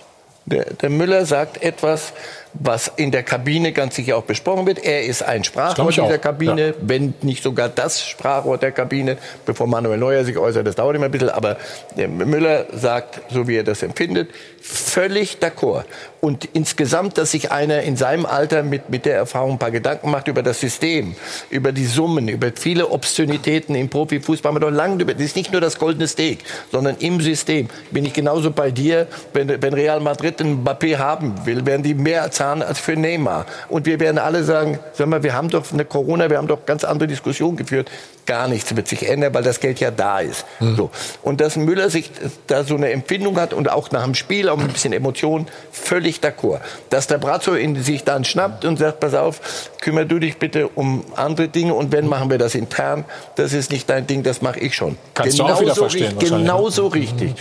Der, 0.48 0.66
der 0.66 0.92
Müller 0.92 1.26
sagt 1.26 1.64
etwas, 1.64 2.14
was 2.54 2.92
in 2.98 3.12
der 3.12 3.24
Kabine 3.24 3.72
ganz 3.72 3.96
sicher 3.96 4.16
auch 4.16 4.24
besprochen 4.24 4.68
wird. 4.68 4.84
Er 4.84 5.04
ist 5.04 5.24
ein 5.24 5.44
Sprachrohr 5.44 5.90
dieser 5.90 6.04
auch, 6.04 6.22
Kabine, 6.22 6.76
wenn 6.82 7.16
nicht 7.24 7.42
sogar 7.42 7.68
das 7.68 8.08
Sprachrohr 8.08 8.60
der 8.60 8.72
Kabine, 8.72 9.18
bevor 9.46 9.66
Manuel 9.66 9.98
Neuer 9.98 10.24
sich 10.24 10.38
äußert, 10.38 10.68
das 10.68 10.76
dauert 10.76 10.96
immer 10.96 11.06
ein 11.06 11.12
bisschen, 11.12 11.30
aber 11.30 11.58
der 11.98 12.08
Müller 12.08 12.68
sagt, 12.72 13.22
so 13.32 13.48
wie 13.48 13.58
er 13.58 13.64
das 13.64 13.82
empfindet, 13.82 14.30
völlig 14.62 15.38
d'accord. 15.42 15.86
Und 16.26 16.50
insgesamt, 16.54 17.20
dass 17.20 17.30
sich 17.30 17.52
einer 17.52 17.84
in 17.84 17.98
seinem 17.98 18.26
Alter 18.26 18.64
mit, 18.64 18.90
mit 18.90 19.06
der 19.06 19.16
Erfahrung 19.16 19.52
ein 19.52 19.60
paar 19.60 19.70
Gedanken 19.70 20.10
macht 20.10 20.28
über 20.28 20.42
das 20.42 20.60
System, 20.60 21.14
über 21.52 21.72
die 21.72 21.86
Summen, 21.86 22.30
über 22.30 22.48
viele 22.52 22.90
Obszönitäten 22.90 23.76
im 23.76 23.90
Profifußball, 23.90 24.50
haben 24.50 24.56
wir 24.56 24.62
doch 24.62 24.76
lange 24.76 25.04
über, 25.04 25.14
das 25.14 25.22
ist 25.22 25.36
nicht 25.36 25.52
nur 25.52 25.62
das 25.62 25.78
goldene 25.78 26.08
Steak, 26.08 26.40
sondern 26.72 26.96
im 26.98 27.22
System. 27.22 27.68
Bin 27.92 28.06
ich 28.06 28.14
genauso 28.14 28.50
bei 28.50 28.72
dir, 28.72 29.06
wenn, 29.34 29.62
wenn 29.62 29.74
Real 29.76 30.00
Madrid 30.00 30.42
einen 30.42 30.66
Mbappé 30.66 30.98
haben 30.98 31.46
will, 31.46 31.64
werden 31.68 31.84
die 31.84 31.94
mehr 31.94 32.32
zahlen 32.32 32.64
als 32.64 32.80
für 32.80 32.96
Neymar. 32.96 33.46
Und 33.70 33.86
wir 33.86 34.00
werden 34.00 34.18
alle 34.18 34.44
sagen, 34.44 34.80
sag 34.94 35.06
mal, 35.06 35.22
wir 35.22 35.36
haben 35.36 35.50
doch 35.50 35.72
eine 35.72 35.86
Corona, 35.86 36.32
wir 36.32 36.40
haben 36.40 36.48
doch 36.48 36.66
ganz 36.66 36.84
andere 36.84 37.08
Diskussionen 37.08 37.56
geführt. 37.56 37.92
Gar 38.26 38.48
nichts 38.48 38.76
wird 38.76 38.88
sich 38.88 39.08
ändern, 39.08 39.36
weil 39.36 39.44
das 39.44 39.60
Geld 39.60 39.80
ja 39.80 39.92
da 39.92 40.22
ist. 40.22 40.44
So. 40.76 40.90
Und 41.22 41.40
dass 41.40 41.56
Müller 41.56 41.92
sich 41.92 42.10
da 42.48 42.64
so 42.64 42.76
eine 42.76 42.90
Empfindung 42.90 43.40
hat 43.40 43.54
und 43.54 43.70
auch 43.70 43.92
nach 43.92 44.04
dem 44.04 44.16
Spiel 44.16 44.50
auch 44.50 44.58
ein 44.58 44.70
bisschen 44.70 44.92
Emotionen, 44.92 45.46
völlig 45.72 46.15
d'accord. 46.22 46.60
Dass 46.90 47.08
der 47.08 47.18
Brazzo 47.18 47.56
ihn 47.56 47.82
sich 47.82 48.04
dann 48.04 48.26
schnappt 48.26 48.66
und 48.66 48.78
sagt, 48.78 49.00
pass 49.00 49.14
auf, 49.14 49.70
kümmere 49.82 50.06
du 50.06 50.20
dich 50.20 50.38
bitte 50.38 50.68
um 50.70 51.04
andere 51.16 51.48
Dinge 51.48 51.74
und 51.74 51.92
wenn, 51.92 52.08
machen 52.08 52.30
wir 52.30 52.38
das 52.38 52.56
intern. 52.56 53.06
Das 53.36 53.54
ist 53.54 53.72
nicht 53.72 53.90
dein 53.90 54.08
Ding, 54.08 54.24
das 54.24 54.42
mache 54.42 54.60
ich 54.60 54.76
schon. 54.76 54.98
Kannst 55.14 55.40
du 55.40 55.44
auch 55.44 55.62
wieder 55.62 55.76
verstehen 55.76 56.18
richtig, 56.18 56.32
ne? 56.32 56.38
genauso 56.40 56.88
richtig. 56.88 57.36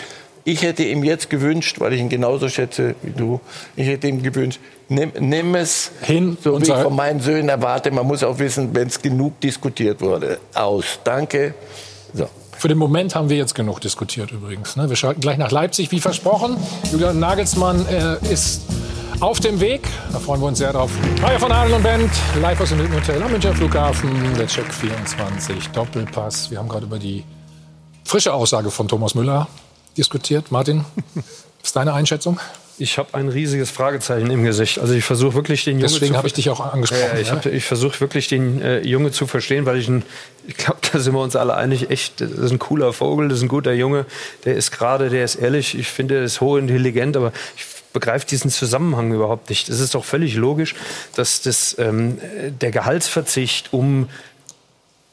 Ich 0.46 0.62
hätte 0.62 0.84
ihm 0.84 1.04
jetzt 1.04 1.30
gewünscht, 1.30 1.80
weil 1.80 1.94
ich 1.94 2.00
ihn 2.00 2.10
genauso 2.10 2.50
schätze 2.50 2.94
wie 3.02 3.12
du, 3.12 3.40
ich 3.76 3.86
hätte 3.86 4.08
ihm 4.08 4.22
gewünscht, 4.22 4.60
nimm, 4.90 5.12
nimm 5.18 5.54
es 5.54 5.90
Hin 6.02 6.36
so 6.42 6.54
und 6.54 6.66
wie 6.66 6.70
ich 6.70 6.76
von 6.76 6.94
meinen 6.94 7.20
Söhnen 7.20 7.48
erwarte. 7.48 7.90
Man 7.90 8.06
muss 8.06 8.22
auch 8.22 8.38
wissen, 8.38 8.74
wenn 8.74 8.88
es 8.88 9.00
genug 9.00 9.40
diskutiert 9.40 10.02
wurde. 10.02 10.38
Aus. 10.52 10.98
Danke. 11.02 11.54
So. 12.12 12.28
Für 12.64 12.68
den 12.68 12.78
Moment 12.78 13.14
haben 13.14 13.28
wir 13.28 13.36
jetzt 13.36 13.54
genug 13.54 13.82
diskutiert 13.82 14.32
übrigens. 14.32 14.74
Ne? 14.74 14.88
Wir 14.88 14.96
schalten 14.96 15.20
gleich 15.20 15.36
nach 15.36 15.50
Leipzig, 15.50 15.92
wie 15.92 16.00
versprochen. 16.00 16.56
Julian 16.90 17.18
Nagelsmann 17.18 17.86
äh, 17.88 18.16
ist 18.32 18.62
auf 19.20 19.38
dem 19.38 19.60
Weg. 19.60 19.86
Da 20.10 20.18
freuen 20.18 20.40
wir 20.40 20.46
uns 20.46 20.56
sehr 20.56 20.72
drauf. 20.72 20.90
Reihe 21.22 21.38
von 21.38 21.52
Adel 21.52 21.74
und 21.74 21.82
Band, 21.82 22.10
live 22.40 22.58
aus 22.62 22.70
dem 22.70 22.78
Hilton 22.78 22.96
Hotel 22.96 23.22
am 23.22 23.32
Münchner 23.32 23.52
Flughafen. 23.52 24.08
Der 24.38 24.46
Check 24.46 24.72
24, 24.72 25.72
Doppelpass. 25.72 26.50
Wir 26.50 26.56
haben 26.56 26.70
gerade 26.70 26.86
über 26.86 26.98
die 26.98 27.24
frische 28.02 28.32
Aussage 28.32 28.70
von 28.70 28.88
Thomas 28.88 29.14
Müller 29.14 29.46
diskutiert. 29.98 30.50
Martin, 30.50 30.86
was 31.14 31.24
ist 31.64 31.76
deine 31.76 31.92
Einschätzung? 31.92 32.40
Ich 32.76 32.98
habe 32.98 33.14
ein 33.14 33.28
riesiges 33.28 33.70
Fragezeichen 33.70 34.30
im 34.30 34.42
Gesicht. 34.44 34.80
Also 34.80 34.94
ich 34.94 35.04
versuche 35.04 35.34
wirklich 35.34 35.64
den 35.64 35.78
Junge 35.78 35.92
Deswegen 35.92 36.12
zu 36.12 36.18
habe 36.18 36.26
ich 36.26 36.32
dich 36.32 36.50
auch 36.50 36.60
angesprochen. 36.60 37.02
Ja, 37.14 37.20
ich, 37.20 37.28
ja? 37.28 37.52
ich 37.52 37.64
versuche 37.64 38.00
wirklich 38.00 38.26
den 38.26 38.60
äh, 38.60 38.80
Junge 38.80 39.12
zu 39.12 39.26
verstehen, 39.28 39.64
weil 39.64 39.78
ich 39.78 39.88
ein, 39.88 40.02
ich 40.48 40.56
glaube, 40.56 40.80
da 40.92 40.98
sind 40.98 41.14
wir 41.14 41.20
uns 41.20 41.36
alle 41.36 41.54
einig, 41.54 41.90
echt, 41.90 42.20
das 42.20 42.30
ist 42.30 42.50
ein 42.50 42.58
cooler 42.58 42.92
Vogel, 42.92 43.28
das 43.28 43.38
ist 43.38 43.44
ein 43.44 43.48
guter 43.48 43.72
Junge, 43.72 44.06
der 44.44 44.56
ist 44.56 44.72
gerade, 44.72 45.08
der 45.08 45.24
ist 45.24 45.36
ehrlich, 45.36 45.78
ich 45.78 45.88
finde, 45.88 46.16
er 46.16 46.24
ist 46.24 46.40
hochintelligent, 46.40 47.16
aber 47.16 47.32
ich 47.56 47.64
begreife 47.92 48.26
diesen 48.26 48.50
Zusammenhang 48.50 49.12
überhaupt 49.14 49.50
nicht. 49.50 49.68
Es 49.68 49.78
ist 49.78 49.94
doch 49.94 50.04
völlig 50.04 50.34
logisch, 50.34 50.74
dass 51.14 51.42
das, 51.42 51.76
ähm, 51.78 52.18
der 52.60 52.72
Gehaltsverzicht 52.72 53.72
um 53.72 54.08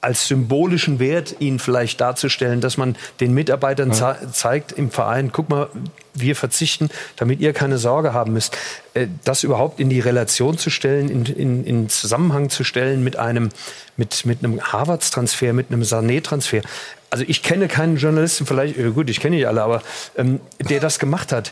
als 0.01 0.28
symbolischen 0.28 0.99
Wert, 0.99 1.36
ihn 1.39 1.59
vielleicht 1.59 2.01
darzustellen, 2.01 2.59
dass 2.59 2.76
man 2.76 2.95
den 3.20 3.36
Mitarbeitern 3.36 3.91
ja. 3.91 4.18
zeigt 4.32 4.72
im 4.72 4.89
Verein, 4.89 5.32
guck 5.32 5.49
mal, 5.49 5.70
wir 6.14 6.36
verzichten, 6.36 6.89
damit 7.16 7.39
ihr 7.39 7.53
keine 7.53 7.78
Sorge 7.78 8.14
haben 8.14 8.34
müsst. 8.34 8.57
Äh, 8.93 9.07
das 9.24 9.43
überhaupt 9.43 9.80
in 9.80 9.89
die 9.89 9.99
Relation 9.99 10.57
zu 10.57 10.70
stellen, 10.70 11.09
in, 11.09 11.26
in, 11.26 11.66
in 11.66 11.89
Zusammenhang 11.89 12.49
zu 12.49 12.64
stellen 12.64 13.03
mit 13.03 13.16
einem, 13.16 13.49
mit, 13.97 14.26
mit 14.26 14.43
einem 14.43 14.62
Harvards-Transfer, 14.62 15.53
mit 15.53 15.72
einem 15.72 15.84
Sané-Transfer. 15.84 16.62
Also 17.09 17.26
ich 17.28 17.43
kenne 17.43 17.68
keinen 17.68 17.97
Journalisten, 17.97 18.45
vielleicht, 18.45 18.78
äh, 18.78 18.91
gut, 18.91 19.09
ich 19.09 19.20
kenne 19.20 19.38
die 19.38 19.45
alle, 19.45 19.62
aber 19.62 19.82
ähm, 20.18 20.39
der 20.59 20.80
das 20.80 20.99
gemacht 20.99 21.32
hat. 21.32 21.51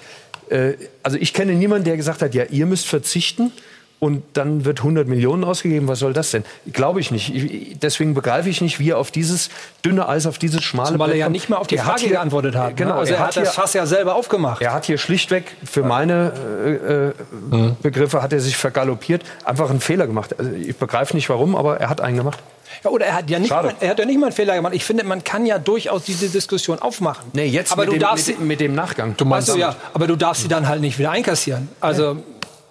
Äh, 0.49 0.73
also 1.03 1.17
ich 1.17 1.33
kenne 1.33 1.53
niemanden, 1.53 1.85
der 1.85 1.97
gesagt 1.97 2.21
hat, 2.21 2.33
ja, 2.33 2.45
ihr 2.45 2.65
müsst 2.65 2.87
verzichten 2.87 3.51
und 3.99 4.23
dann 4.33 4.63
wird 4.63 4.79
100 4.79 5.07
Millionen 5.07 5.43
ausgegeben. 5.43 5.87
Was 5.87 5.99
soll 5.99 6.13
das 6.13 6.31
denn? 6.31 6.45
Glaube 6.71 7.01
ich 7.01 7.11
nicht. 7.11 7.35
Ich, 7.35 7.77
deswegen 7.79 8.13
begreife 8.13 8.49
ich 8.49 8.61
nicht, 8.61 8.79
wie 8.79 8.91
er 8.91 8.97
auf 8.97 9.11
dieses 9.11 9.49
dünne 9.83 10.07
Eis, 10.07 10.25
auf 10.25 10.37
dieses 10.37 10.63
schmale 10.63 10.97
Weil 10.97 11.11
er 11.11 11.15
ja 11.17 11.29
nicht 11.29 11.49
mal 11.49 11.57
auf 11.57 11.67
die 11.67 11.75
er 11.75 11.83
Frage 11.83 12.01
hier, 12.01 12.09
geantwortet 12.11 12.55
hat. 12.55 12.77
Genau, 12.77 12.93
ne? 12.93 12.99
also 12.99 13.13
er, 13.13 13.19
er 13.19 13.27
hat, 13.27 13.35
das 13.35 13.55
Fass 13.55 13.73
ja 13.73 13.85
selber 13.85 14.15
aufgemacht. 14.15 14.61
Er 14.61 14.73
hat 14.73 14.85
hier 14.85 14.97
schlichtweg, 14.97 15.55
für 15.63 15.83
meine 15.83 16.33
äh, 16.65 16.69
äh, 16.69 17.13
mhm. 17.51 17.75
Begriffe, 17.81 18.21
hat 18.21 18.31
er 18.31 18.39
sich 18.39 18.55
vergaloppiert, 18.55 19.23
einfach 19.43 19.69
einen 19.69 19.81
Fehler 19.81 20.07
gemacht. 20.07 20.37
Also 20.39 20.51
ich 20.51 20.77
begreife 20.77 21.15
nicht, 21.15 21.29
warum, 21.29 21.55
aber 21.55 21.79
er 21.79 21.89
hat 21.89 21.99
einen 21.99 22.17
gemacht. 22.17 22.39
Ja, 22.83 22.91
oder 22.91 23.05
er 23.05 23.15
hat 23.15 23.29
ja 23.29 23.39
nicht 23.39 23.49
mal, 23.49 23.73
er 23.79 23.89
hat 23.89 23.99
ja 23.99 24.05
nicht 24.05 24.19
mal 24.19 24.27
einen 24.27 24.35
Fehler 24.35 24.55
gemacht. 24.55 24.73
Ich 24.73 24.85
finde, 24.85 25.03
man 25.03 25.23
kann 25.23 25.45
ja 25.45 25.59
durchaus 25.59 26.03
diese 26.03 26.29
Diskussion 26.29 26.79
aufmachen. 26.79 27.25
Nee, 27.33 27.47
jetzt 27.47 27.71
aber 27.71 27.81
mit, 27.81 27.89
du 27.89 27.93
dem, 27.95 28.01
darfst 28.01 28.27
mit, 28.27 28.39
mit, 28.39 28.59
dem 28.61 28.75
Nachgang. 28.75 29.17
Du 29.17 29.25
meinst, 29.25 29.49
weißt 29.49 29.57
du, 29.57 29.61
ja, 29.61 29.75
aber 29.93 30.07
du 30.07 30.15
darfst 30.15 30.43
sie 30.43 30.47
dann 30.47 30.67
halt 30.67 30.79
nicht 30.79 30.97
wieder 30.97 31.11
einkassieren. 31.11 31.67
Also 31.81 32.17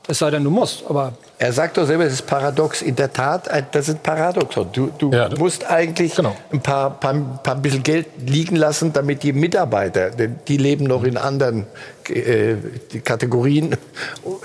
es 0.09 0.19
sei 0.19 0.31
denn, 0.31 0.43
du 0.43 0.51
musst. 0.51 0.85
Aber 0.89 1.13
er 1.39 1.53
sagt 1.53 1.77
doch 1.77 1.87
selber, 1.87 2.05
es 2.05 2.15
ist 2.15 2.27
paradox. 2.27 2.81
In 2.81 2.97
der 2.97 3.13
Tat, 3.13 3.49
das 3.73 3.89
ist 3.89 4.03
paradoxon. 4.03 4.69
Du, 4.73 4.91
du 4.99 5.13
ja, 5.13 5.29
musst 5.37 5.71
eigentlich 5.71 6.15
genau. 6.17 6.35
ein 6.51 6.61
paar, 6.61 6.99
paar, 6.99 7.15
paar 7.43 7.57
bisschen 7.57 7.83
Geld 7.83 8.07
liegen 8.27 8.57
lassen, 8.57 8.93
damit 8.93 9.23
die 9.23 9.35
Mitarbeiter, 9.35 10.11
die 10.11 10.57
leben 10.57 10.85
noch 10.85 11.05
in 11.05 11.19
anderen 11.19 11.67
äh, 12.11 12.57
Kategorien 13.05 13.77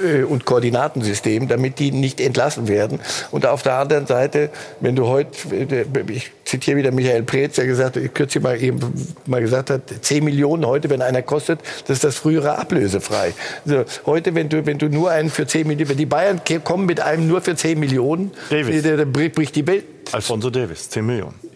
äh, 0.04 0.24
und 0.24 0.46
Koordinatensystemen, 0.46 1.48
damit 1.48 1.80
die 1.80 1.92
nicht 1.92 2.20
entlassen 2.20 2.68
werden. 2.68 3.00
Und 3.32 3.46
auf 3.46 3.64
der 3.64 3.76
anderen 3.76 4.08
Seite, 4.08 4.50
wenn 4.80 4.96
du 4.96 5.08
heute, 5.08 5.32
äh, 5.56 5.86
ich 6.12 6.32
zitiere 6.46 6.78
wieder 6.78 6.92
Michael 6.92 7.24
Preetz, 7.24 7.56
der 7.56 7.66
gesagt, 7.66 8.00
kürzlich 8.14 8.44
mal 8.44 8.62
eben 8.62 8.80
mal 9.26 9.42
gesagt 9.42 9.70
hat, 9.70 9.82
10 10.02 10.24
Millionen 10.24 10.66
heute, 10.66 10.90
wenn 10.90 11.02
einer 11.02 11.22
kostet, 11.22 11.60
das 11.88 11.98
ist 11.98 12.04
das 12.04 12.16
frühere 12.16 12.58
ablösefrei. 12.58 13.34
Also 13.66 13.86
heute, 14.06 14.36
wenn 14.36 14.50
du, 14.50 14.66
wenn 14.66 14.78
du 14.78 14.88
nur 14.90 15.12
einen 15.12 15.30
für 15.30 15.48
10 15.48 15.68
Millionen, 15.68 15.90
wenn 15.90 15.98
die 15.98 16.06
Bayern 16.06 16.42
kommen 16.64 16.86
mit 16.86 17.00
einem 17.00 17.28
nur 17.28 17.42
für 17.42 17.56
10 17.56 17.80
Millionen, 17.80 18.32
Davis. 18.50 18.84
dann 18.84 19.12
bricht 19.12 19.56
die 19.56 19.66
Welt. 19.68 19.86
Alfonso 20.12 20.50
Davis, 20.50 20.90
10 20.90 21.06
Millionen 21.06 21.53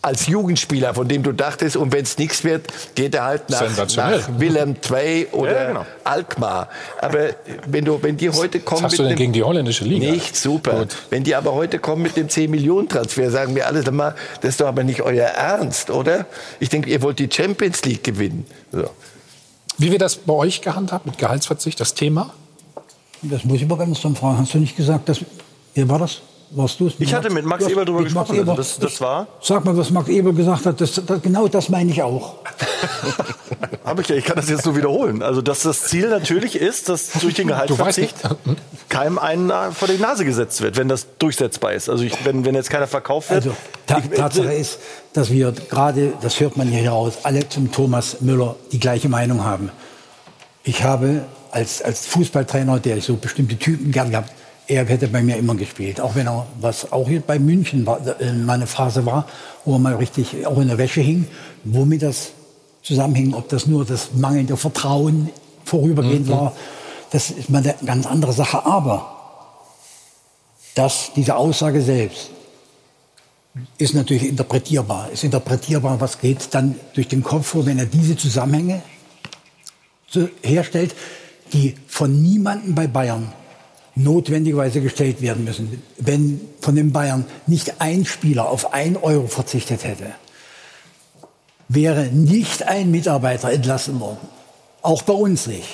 als 0.00 0.28
Jugendspieler, 0.28 0.94
von 0.94 1.08
dem 1.08 1.22
du 1.24 1.32
dachtest, 1.32 1.76
und 1.76 1.92
wenn 1.92 2.04
es 2.04 2.18
nichts 2.18 2.44
wird, 2.44 2.66
geht 2.94 3.14
er 3.16 3.24
halt 3.24 3.50
nach, 3.50 3.96
nach 3.96 4.28
Willem 4.38 4.76
II 4.88 5.26
oder 5.32 5.52
ja, 5.52 5.66
genau. 5.68 5.86
Alkmaar. 6.04 6.68
Aber 7.00 7.30
wenn, 7.66 7.84
du, 7.84 8.00
wenn 8.00 8.16
die 8.16 8.30
heute 8.30 8.60
kommen... 8.60 8.84
Was 8.84 8.92
hast 8.92 8.98
du 9.00 9.02
denn 9.04 9.16
gegen 9.16 9.32
die 9.32 9.42
holländische 9.42 9.84
Liga? 9.84 10.10
Nicht, 10.12 10.36
super. 10.36 10.80
Gut. 10.80 10.96
Wenn 11.10 11.24
die 11.24 11.34
aber 11.34 11.54
heute 11.54 11.80
kommen 11.80 12.02
mit 12.02 12.16
dem 12.16 12.28
10-Millionen-Transfer, 12.28 13.30
sagen 13.30 13.56
wir 13.56 13.66
alle, 13.66 13.82
das 13.82 14.14
ist 14.42 14.60
doch 14.60 14.68
aber 14.68 14.84
nicht 14.84 15.02
euer 15.02 15.26
Ernst, 15.26 15.90
oder? 15.90 16.26
Ich 16.60 16.68
denke, 16.68 16.90
ihr 16.90 17.02
wollt 17.02 17.18
die 17.18 17.28
Champions 17.30 17.84
League 17.84 18.04
gewinnen. 18.04 18.46
So. 18.70 18.88
Wie 19.78 19.90
wird 19.90 20.02
das 20.02 20.14
bei 20.14 20.32
euch 20.32 20.60
gehandhabt 20.60 21.06
mit 21.06 21.18
Gehaltsverzicht, 21.18 21.80
das 21.80 21.94
Thema? 21.94 22.32
Das 23.22 23.44
muss 23.44 23.60
ich 23.60 23.66
mal 23.66 23.76
ganz 23.76 24.00
dumm 24.00 24.14
fragen. 24.14 24.38
Hast 24.38 24.54
du 24.54 24.58
nicht 24.58 24.76
gesagt, 24.76 25.08
dass... 25.08 25.18
Wer 25.74 25.88
war 25.88 25.98
das? 25.98 26.22
Warst 26.50 26.80
du 26.80 26.90
Ich 26.98 27.12
hatte 27.12 27.28
mit 27.28 27.44
Max 27.44 27.66
Eber 27.66 27.84
darüber 27.84 28.04
gesprochen. 28.04 28.36
Eber. 28.36 28.52
Also 28.52 28.62
das, 28.62 28.78
das 28.78 29.00
war. 29.02 29.26
Sag 29.42 29.64
mal, 29.66 29.76
was 29.76 29.90
Max 29.90 30.08
Eber 30.08 30.32
gesagt 30.32 30.64
hat. 30.64 30.80
Das, 30.80 31.00
das, 31.04 31.20
genau 31.20 31.46
das 31.46 31.68
meine 31.68 31.90
ich 31.90 32.02
auch. 32.02 32.36
Habe 33.84 34.00
ich 34.00 34.08
ja. 34.08 34.16
Ich 34.16 34.24
kann 34.24 34.36
das 34.36 34.48
jetzt 34.48 34.64
so 34.64 34.74
wiederholen. 34.74 35.22
Also, 35.22 35.42
dass 35.42 35.60
das 35.60 35.84
Ziel 35.84 36.08
natürlich 36.08 36.56
ist, 36.56 36.88
dass 36.88 37.12
durch 37.12 37.34
den 37.34 37.48
Gehaltsverzicht 37.48 38.16
keinem 38.88 39.18
einen 39.18 39.52
vor 39.72 39.88
die 39.88 39.98
Nase 39.98 40.24
gesetzt 40.24 40.62
wird, 40.62 40.78
wenn 40.78 40.88
das 40.88 41.06
durchsetzbar 41.18 41.74
ist. 41.74 41.90
Also, 41.90 42.04
ich, 42.04 42.24
wenn, 42.24 42.46
wenn 42.46 42.54
jetzt 42.54 42.70
keiner 42.70 42.86
verkauft 42.86 43.30
wird. 43.30 43.44
Also, 43.44 43.56
ta 43.86 44.00
Tatsache 44.00 44.52
ist, 44.52 44.78
dass 45.12 45.30
wir 45.30 45.52
gerade, 45.52 46.14
das 46.22 46.40
hört 46.40 46.56
man 46.56 46.68
hier 46.68 46.88
raus, 46.90 47.18
alle 47.24 47.46
zum 47.48 47.72
Thomas 47.72 48.22
Müller 48.22 48.56
die 48.72 48.80
gleiche 48.80 49.10
Meinung 49.10 49.44
haben. 49.44 49.70
Ich 50.64 50.82
habe 50.82 51.24
als, 51.50 51.82
als 51.82 52.06
Fußballtrainer, 52.06 52.80
der 52.80 52.96
ich 52.96 53.04
so 53.04 53.16
bestimmte 53.16 53.56
Typen 53.56 53.92
gern 53.92 54.10
gehabt 54.10 54.32
er 54.68 54.84
hätte 54.84 55.08
bei 55.08 55.22
mir 55.22 55.36
immer 55.36 55.54
gespielt. 55.54 56.00
Auch 56.00 56.14
wenn 56.14 56.28
er, 56.28 56.46
was 56.60 56.92
auch 56.92 57.08
hier 57.08 57.20
bei 57.20 57.38
München 57.38 57.86
war, 57.86 58.00
äh, 58.20 58.32
meine 58.32 58.66
Phase 58.66 59.04
war, 59.06 59.26
wo 59.64 59.74
er 59.74 59.78
mal 59.78 59.94
richtig 59.94 60.46
auch 60.46 60.58
in 60.58 60.68
der 60.68 60.78
Wäsche 60.78 61.00
hing, 61.00 61.26
womit 61.64 62.02
das 62.02 62.32
zusammenhing, 62.82 63.34
ob 63.34 63.48
das 63.48 63.66
nur 63.66 63.84
das 63.84 64.10
mangelnde 64.14 64.56
Vertrauen 64.56 65.30
vorübergehend 65.64 66.26
mhm. 66.26 66.32
war, 66.32 66.52
das 67.10 67.30
ist 67.30 67.48
mal 67.48 67.58
eine 67.58 67.74
ganz 67.84 68.06
andere 68.06 68.32
Sache. 68.34 68.64
Aber 68.66 69.16
das, 70.74 71.12
diese 71.16 71.34
Aussage 71.34 71.80
selbst 71.80 72.30
ist 73.78 73.94
natürlich 73.94 74.28
interpretierbar. 74.28 75.10
Ist 75.10 75.24
interpretierbar, 75.24 76.00
was 76.00 76.20
geht 76.20 76.54
dann 76.54 76.78
durch 76.94 77.08
den 77.08 77.22
Kopf 77.22 77.48
vor, 77.48 77.64
wenn 77.64 77.78
er 77.78 77.86
diese 77.86 78.16
Zusammenhänge 78.16 78.82
herstellt, 80.42 80.94
die 81.52 81.74
von 81.86 82.22
niemandem 82.22 82.74
bei 82.74 82.86
Bayern 82.86 83.32
notwendigerweise 83.98 84.80
gestellt 84.80 85.20
werden 85.20 85.44
müssen. 85.44 85.82
Wenn 85.98 86.40
von 86.60 86.76
den 86.76 86.92
Bayern 86.92 87.24
nicht 87.46 87.80
ein 87.80 88.04
Spieler 88.04 88.48
auf 88.48 88.72
ein 88.72 88.96
Euro 88.96 89.26
verzichtet 89.26 89.84
hätte, 89.84 90.06
wäre 91.68 92.06
nicht 92.06 92.62
ein 92.62 92.90
Mitarbeiter 92.90 93.50
entlassen 93.50 94.00
worden. 94.00 94.26
Auch 94.82 95.02
bei 95.02 95.12
uns 95.12 95.46
nicht. 95.46 95.68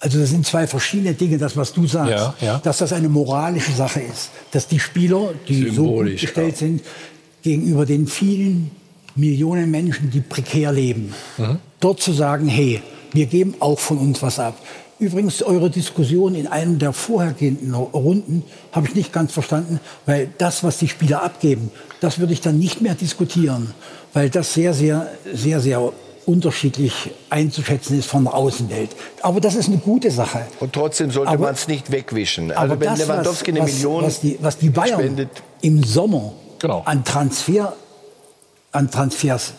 Also 0.00 0.18
das 0.18 0.30
sind 0.30 0.46
zwei 0.46 0.66
verschiedene 0.66 1.14
Dinge, 1.14 1.38
das 1.38 1.56
was 1.56 1.72
du 1.72 1.86
sagst, 1.86 2.10
ja, 2.10 2.34
ja. 2.40 2.58
dass 2.58 2.78
das 2.78 2.92
eine 2.92 3.08
moralische 3.08 3.72
Sache 3.72 4.00
ist, 4.00 4.30
dass 4.50 4.68
die 4.68 4.78
Spieler, 4.78 5.30
die 5.48 5.70
so 5.70 5.96
gestellt 5.98 6.52
ja. 6.52 6.66
sind, 6.66 6.82
gegenüber 7.42 7.86
den 7.86 8.06
vielen 8.06 8.70
Millionen 9.14 9.70
Menschen, 9.70 10.10
die 10.10 10.20
prekär 10.20 10.72
leben, 10.72 11.14
mhm. 11.38 11.58
dort 11.80 12.00
zu 12.00 12.12
sagen, 12.12 12.46
hey, 12.46 12.82
wir 13.12 13.26
geben 13.26 13.54
auch 13.60 13.78
von 13.78 13.98
uns 13.98 14.20
was 14.22 14.38
ab. 14.38 14.58
Übrigens, 14.98 15.42
eure 15.42 15.68
Diskussion 15.68 16.34
in 16.34 16.46
einem 16.46 16.78
der 16.78 16.94
vorhergehenden 16.94 17.74
Runden 17.74 18.44
habe 18.72 18.88
ich 18.88 18.94
nicht 18.94 19.12
ganz 19.12 19.30
verstanden, 19.30 19.78
weil 20.06 20.30
das, 20.38 20.64
was 20.64 20.78
die 20.78 20.88
Spieler 20.88 21.22
abgeben, 21.22 21.70
das 22.00 22.18
würde 22.18 22.32
ich 22.32 22.40
dann 22.40 22.58
nicht 22.58 22.80
mehr 22.80 22.94
diskutieren, 22.94 23.74
weil 24.14 24.30
das 24.30 24.54
sehr, 24.54 24.72
sehr, 24.72 25.10
sehr, 25.34 25.60
sehr 25.60 25.92
unterschiedlich 26.24 27.10
einzuschätzen 27.28 27.98
ist 27.98 28.06
von 28.06 28.24
der 28.24 28.34
Außenwelt. 28.34 28.90
Aber 29.20 29.40
das 29.40 29.54
ist 29.54 29.68
eine 29.68 29.78
gute 29.78 30.10
Sache. 30.10 30.46
Und 30.60 30.72
trotzdem 30.72 31.10
sollte 31.10 31.36
man 31.36 31.52
es 31.52 31.68
nicht 31.68 31.92
wegwischen. 31.92 32.50
Also 32.50 32.72
aber 32.72 32.80
wenn 32.80 32.88
das, 32.88 32.98
Lewandowski 33.00 33.52
was, 33.52 33.60
eine 33.60 33.70
Million 33.70 34.04
was 34.04 34.20
die, 34.20 34.38
was 34.40 34.58
die 34.58 34.70
Bayern 34.70 35.00
spendet. 35.00 35.30
im 35.60 35.84
Sommer 35.84 36.32
genau. 36.58 36.82
an, 36.86 37.04
Transfer, 37.04 37.76
an 38.72 38.90
Transfers 38.90 39.52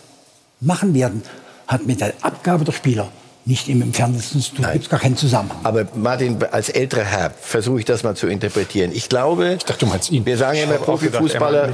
machen 0.59 0.95
werden, 0.95 1.21
hat 1.67 1.85
mit 1.85 2.01
der 2.01 2.13
Abgabe 2.21 2.65
der 2.65 2.71
Spieler 2.71 3.07
nicht 3.47 3.69
im 3.69 3.81
entferntesten 3.81 4.41
tun. 4.41 4.65
gibt 4.73 4.83
es 4.83 4.89
gar 4.89 4.99
keinen 4.99 5.15
Zusammenhang. 5.15 5.57
Aber 5.63 5.87
Martin, 5.95 6.37
als 6.51 6.67
älterer 6.67 7.05
Herr 7.05 7.31
versuche 7.31 7.79
ich 7.79 7.85
das 7.85 8.03
mal 8.03 8.13
zu 8.13 8.27
interpretieren. 8.27 8.91
Ich 8.93 9.07
glaube, 9.07 9.53
ich 9.53 9.63
dachte, 9.63 9.85
du 9.85 9.85
meinst 9.85 10.11
ihn. 10.11 10.25
wir 10.25 10.37
sagen 10.37 10.59
immer, 10.59 10.75
Profifußballer, 10.75 11.71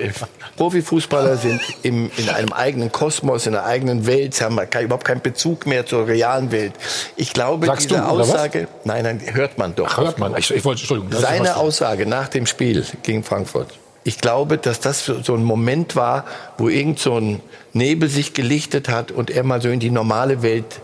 Profifußballer 0.56 1.36
sind 1.36 1.60
im, 1.82 2.10
in 2.16 2.28
einem 2.28 2.52
eigenen 2.52 2.92
Kosmos, 2.92 3.46
in 3.46 3.56
einer 3.56 3.66
eigenen 3.66 4.06
Welt, 4.06 4.34
sie 4.34 4.44
haben 4.44 4.58
überhaupt 4.58 5.04
keinen 5.04 5.20
Bezug 5.20 5.66
mehr 5.66 5.84
zur 5.86 6.06
realen 6.06 6.52
Welt. 6.52 6.72
Ich 7.16 7.32
glaube, 7.32 7.66
Sagst 7.66 7.90
diese 7.90 8.00
du, 8.00 8.08
Aussage, 8.08 8.68
nein, 8.84 9.02
nein, 9.02 9.20
hört 9.32 9.58
man 9.58 9.74
doch. 9.74 9.88
Ach, 9.90 9.98
hört 9.98 10.18
man. 10.20 10.36
Ich, 10.36 10.50
ich 10.52 10.64
wollte, 10.64 10.82
Entschuldigung. 10.82 11.20
Seine 11.20 11.56
Aussage 11.56 12.06
nach 12.06 12.28
dem 12.28 12.46
Spiel 12.46 12.84
gegen 13.02 13.24
Frankfurt. 13.24 13.68
Ich 14.04 14.18
glaube, 14.18 14.56
dass 14.56 14.78
das 14.78 15.04
so 15.04 15.34
ein 15.34 15.42
Moment 15.42 15.96
war, 15.96 16.24
wo 16.56 16.68
irgend 16.68 17.00
so 17.00 17.18
ein 17.18 17.40
Nebel 17.72 18.08
sich 18.08 18.32
gelichtet 18.32 18.88
hat 18.88 19.10
und 19.10 19.30
er 19.30 19.42
mal 19.42 19.60
so 19.60 19.68
in 19.68 19.80
die 19.80 19.90
normale 19.90 20.42
Welt 20.42 20.80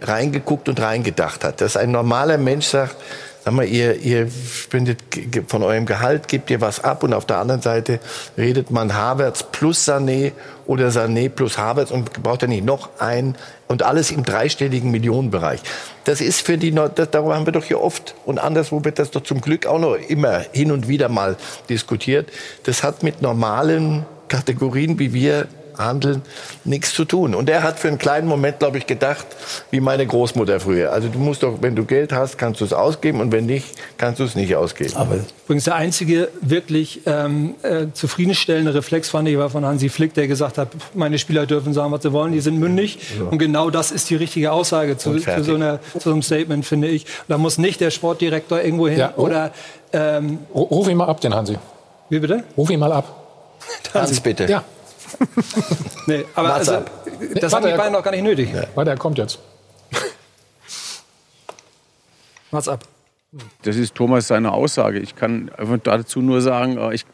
reingeguckt 0.00 0.68
und 0.68 0.80
reingedacht 0.80 1.44
hat. 1.44 1.60
Dass 1.60 1.76
ein 1.76 1.90
normaler 1.90 2.38
Mensch 2.38 2.66
sagt, 2.66 2.96
sag 3.44 3.54
mal, 3.54 3.66
ihr, 3.66 3.96
ihr 3.96 4.28
spendet 4.30 4.98
von 5.46 5.62
eurem 5.62 5.86
Gehalt, 5.86 6.28
gebt 6.28 6.50
ihr 6.50 6.60
was 6.60 6.84
ab 6.84 7.02
und 7.02 7.14
auf 7.14 7.24
der 7.24 7.38
anderen 7.38 7.62
Seite 7.62 8.00
redet 8.36 8.70
man 8.70 8.94
Havertz 8.94 9.42
plus 9.42 9.88
Sané 9.88 10.32
oder 10.66 10.88
Sané 10.88 11.28
plus 11.28 11.56
Havertz 11.56 11.90
und 11.90 12.22
braucht 12.22 12.42
ja 12.42 12.48
nicht 12.48 12.64
noch 12.64 12.90
ein 12.98 13.36
und 13.66 13.82
alles 13.82 14.10
im 14.10 14.24
dreistelligen 14.24 14.90
Millionenbereich. 14.90 15.60
Das 16.04 16.20
ist 16.20 16.42
für 16.42 16.58
die, 16.58 16.72
das, 16.72 17.10
darüber 17.10 17.36
haben 17.36 17.46
wir 17.46 17.52
doch 17.52 17.64
hier 17.64 17.80
oft 17.80 18.14
und 18.24 18.38
anderswo 18.38 18.84
wird 18.84 18.98
das 18.98 19.10
doch 19.10 19.22
zum 19.22 19.40
Glück 19.40 19.66
auch 19.66 19.78
noch 19.78 19.94
immer 19.94 20.44
hin 20.52 20.70
und 20.70 20.88
wieder 20.88 21.08
mal 21.08 21.36
diskutiert. 21.68 22.28
Das 22.64 22.82
hat 22.82 23.02
mit 23.02 23.22
normalen 23.22 24.04
Kategorien, 24.28 24.98
wie 24.98 25.14
wir 25.14 25.48
Handeln 25.78 26.22
nichts 26.64 26.92
zu 26.92 27.04
tun. 27.04 27.34
Und 27.34 27.48
er 27.48 27.62
hat 27.62 27.78
für 27.78 27.88
einen 27.88 27.98
kleinen 27.98 28.26
Moment, 28.26 28.58
glaube 28.58 28.78
ich, 28.78 28.86
gedacht, 28.86 29.26
wie 29.70 29.80
meine 29.80 30.06
Großmutter 30.06 30.60
früher. 30.60 30.92
Also 30.92 31.08
du 31.08 31.18
musst 31.18 31.42
doch, 31.42 31.58
wenn 31.60 31.76
du 31.76 31.84
Geld 31.84 32.12
hast, 32.12 32.38
kannst 32.38 32.60
du 32.60 32.64
es 32.64 32.72
ausgeben 32.72 33.20
und 33.20 33.32
wenn 33.32 33.46
nicht, 33.46 33.66
kannst 33.96 34.20
du 34.20 34.24
es 34.24 34.34
nicht 34.34 34.56
ausgeben. 34.56 34.94
Aber 34.96 35.16
übrigens 35.44 35.64
der 35.64 35.76
einzige 35.76 36.28
wirklich 36.40 37.00
ähm, 37.06 37.54
äh, 37.62 37.86
zufriedenstellende 37.92 38.74
Reflex 38.74 39.08
fand 39.08 39.28
ich 39.28 39.38
war 39.38 39.50
von 39.50 39.64
Hansi 39.64 39.88
Flick, 39.88 40.14
der 40.14 40.28
gesagt 40.28 40.58
hat, 40.58 40.68
meine 40.94 41.18
Spieler 41.18 41.46
dürfen 41.46 41.72
sagen, 41.72 41.92
was 41.92 42.02
sie 42.02 42.12
wollen, 42.12 42.32
die 42.32 42.40
sind 42.40 42.58
mündig. 42.58 42.98
Ja. 43.18 43.26
Und 43.26 43.38
genau 43.38 43.70
das 43.70 43.90
ist 43.90 44.10
die 44.10 44.16
richtige 44.16 44.52
Aussage 44.52 44.96
zu, 44.96 45.16
zu, 45.16 45.44
so, 45.44 45.54
einer, 45.54 45.80
zu 45.92 46.00
so 46.00 46.10
einem 46.10 46.22
Statement, 46.22 46.66
finde 46.66 46.88
ich. 46.88 47.06
Da 47.28 47.38
muss 47.38 47.58
nicht 47.58 47.80
der 47.80 47.90
Sportdirektor 47.90 48.60
irgendwo 48.60 48.88
hin 48.88 48.98
ja, 48.98 49.14
oh. 49.16 49.22
oder 49.22 49.52
ähm, 49.92 50.38
Ruf 50.54 50.88
ihn 50.88 50.96
mal 50.96 51.06
ab, 51.06 51.20
den 51.20 51.34
Hansi. 51.34 51.56
Wie 52.08 52.18
bitte? 52.18 52.44
Ruf 52.56 52.70
ihn 52.70 52.80
mal 52.80 52.92
ab. 52.92 53.14
Hans, 53.94 54.20
bitte. 54.20 54.46
Ja. 54.46 54.64
Nee, 56.06 56.24
aber 56.34 56.54
also, 56.54 56.84
das 57.40 57.52
haben 57.52 57.66
die 57.66 57.76
beiden 57.76 57.92
noch 57.92 58.02
gar 58.02 58.10
nicht 58.10 58.22
nötig. 58.22 58.52
Ja. 58.52 58.64
Warte, 58.74 58.90
er 58.90 58.96
kommt 58.96 59.18
jetzt. 59.18 59.38
Mach's 62.50 62.68
ab. 62.68 62.84
Das 63.62 63.76
ist 63.76 63.94
Thomas 63.94 64.28
seine 64.28 64.52
Aussage. 64.52 64.98
Ich 65.00 65.14
kann 65.14 65.50
einfach 65.56 65.78
dazu 65.82 66.22
nur 66.22 66.40
sagen, 66.40 66.78
äh, 66.78 66.94
ich 66.94 67.04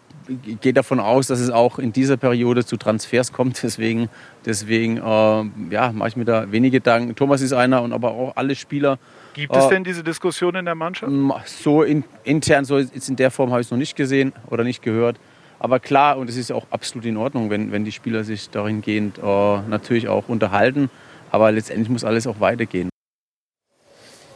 gehe 0.61 0.73
davon 0.73 1.01
aus, 1.01 1.27
dass 1.27 1.41
es 1.41 1.51
auch 1.51 1.79
in 1.79 1.93
dieser 1.93 2.17
Periode 2.17 2.65
zu 2.65 2.77
Transfers 2.77 3.33
kommt. 3.33 3.63
Deswegen, 3.63 4.09
deswegen 4.47 4.99
äh, 4.99 5.75
ja, 5.75 5.93
mache 5.93 6.09
ich 6.09 6.17
mir 6.17 6.25
da 6.25 6.51
wenige 6.53 6.79
Gedanken. 6.79 7.15
Thomas 7.17 7.41
ist 7.41 7.53
einer 7.53 7.83
und 7.83 7.93
aber 7.93 8.13
auch 8.13 8.37
alle 8.37 8.55
Spieler. 8.55 8.99
Gibt 9.35 9.55
es 9.55 9.65
äh, 9.65 9.69
denn 9.71 9.85
diese 9.85 10.05
Diskussion 10.05 10.55
in 10.55 10.65
der 10.65 10.77
Mannschaft? 10.77 11.13
So 11.47 11.83
in, 11.83 12.05
intern, 12.23 12.65
so 12.65 12.79
jetzt 12.79 13.09
in 13.09 13.17
der 13.17 13.31
Form 13.31 13.51
habe 13.51 13.61
ich 13.61 13.67
es 13.67 13.71
noch 13.71 13.79
nicht 13.79 13.97
gesehen 13.97 14.33
oder 14.51 14.63
nicht 14.63 14.83
gehört. 14.83 15.17
Aber 15.59 15.81
klar, 15.81 16.19
und 16.19 16.29
es 16.29 16.37
ist 16.37 16.53
auch 16.53 16.67
absolut 16.71 17.07
in 17.07 17.17
Ordnung, 17.17 17.51
wenn, 17.51 17.73
wenn 17.73 17.85
die 17.85 17.93
Spieler 17.93 18.25
sich 18.25 18.51
dahingehend 18.51 19.19
äh, 19.19 19.23
natürlich 19.23 20.09
auch 20.09 20.29
unterhalten. 20.29 20.91
Aber 21.31 21.51
letztendlich 21.53 21.89
muss 21.89 22.05
alles 22.05 22.27
auch 22.27 22.41
weitergehen. 22.41 22.89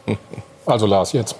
Also 0.66 0.84
Lars, 0.84 1.14
jetzt. 1.14 1.34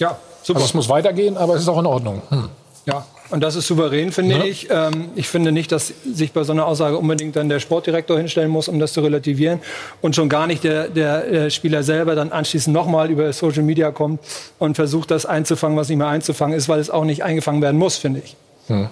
Ja, 0.00 0.18
super. 0.42 0.58
Also 0.58 0.70
es 0.70 0.74
muss 0.74 0.88
weitergehen, 0.88 1.36
aber 1.36 1.54
es 1.54 1.62
ist 1.62 1.68
auch 1.68 1.78
in 1.78 1.86
Ordnung. 1.86 2.20
Hm. 2.30 2.48
Ja, 2.84 3.06
und 3.30 3.42
das 3.42 3.54
ist 3.54 3.66
souverän, 3.68 4.10
finde 4.10 4.38
ja. 4.38 4.44
ich. 4.44 4.68
Ähm, 4.70 5.10
ich 5.14 5.28
finde 5.28 5.52
nicht, 5.52 5.70
dass 5.70 5.92
sich 6.12 6.32
bei 6.32 6.42
so 6.42 6.52
einer 6.52 6.66
Aussage 6.66 6.98
unbedingt 6.98 7.36
dann 7.36 7.48
der 7.48 7.60
Sportdirektor 7.60 8.18
hinstellen 8.18 8.50
muss, 8.50 8.66
um 8.66 8.80
das 8.80 8.92
zu 8.92 9.02
relativieren. 9.02 9.60
Und 10.00 10.16
schon 10.16 10.28
gar 10.28 10.46
nicht 10.46 10.64
der, 10.64 10.88
der, 10.88 11.22
der 11.22 11.50
Spieler 11.50 11.82
selber 11.84 12.16
dann 12.16 12.32
anschließend 12.32 12.74
nochmal 12.74 13.10
über 13.10 13.32
Social 13.32 13.62
Media 13.62 13.92
kommt 13.92 14.20
und 14.58 14.74
versucht, 14.74 15.10
das 15.12 15.26
einzufangen, 15.26 15.78
was 15.78 15.88
nicht 15.88 15.98
mehr 15.98 16.08
einzufangen 16.08 16.56
ist, 16.56 16.68
weil 16.68 16.80
es 16.80 16.90
auch 16.90 17.04
nicht 17.04 17.22
eingefangen 17.22 17.62
werden 17.62 17.78
muss, 17.78 17.96
finde 17.96 18.20
ich. 18.24 18.36
Hm. 18.66 18.88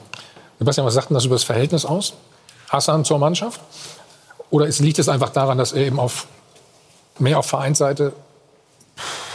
Sebastian, 0.58 0.86
was 0.86 0.94
sagt 0.94 1.10
denn 1.10 1.14
das 1.14 1.24
über 1.24 1.34
das 1.34 1.44
Verhältnis 1.44 1.84
aus? 1.84 2.14
Hassan 2.68 3.04
zur 3.04 3.18
Mannschaft? 3.18 3.60
Oder 4.50 4.66
ist, 4.66 4.80
liegt 4.80 4.98
es 4.98 5.08
einfach 5.08 5.30
daran, 5.30 5.58
dass 5.58 5.72
er 5.72 5.86
eben 5.86 6.00
auf, 6.00 6.26
mehr 7.18 7.38
auf 7.38 7.46
Vereinsseite 7.46 8.12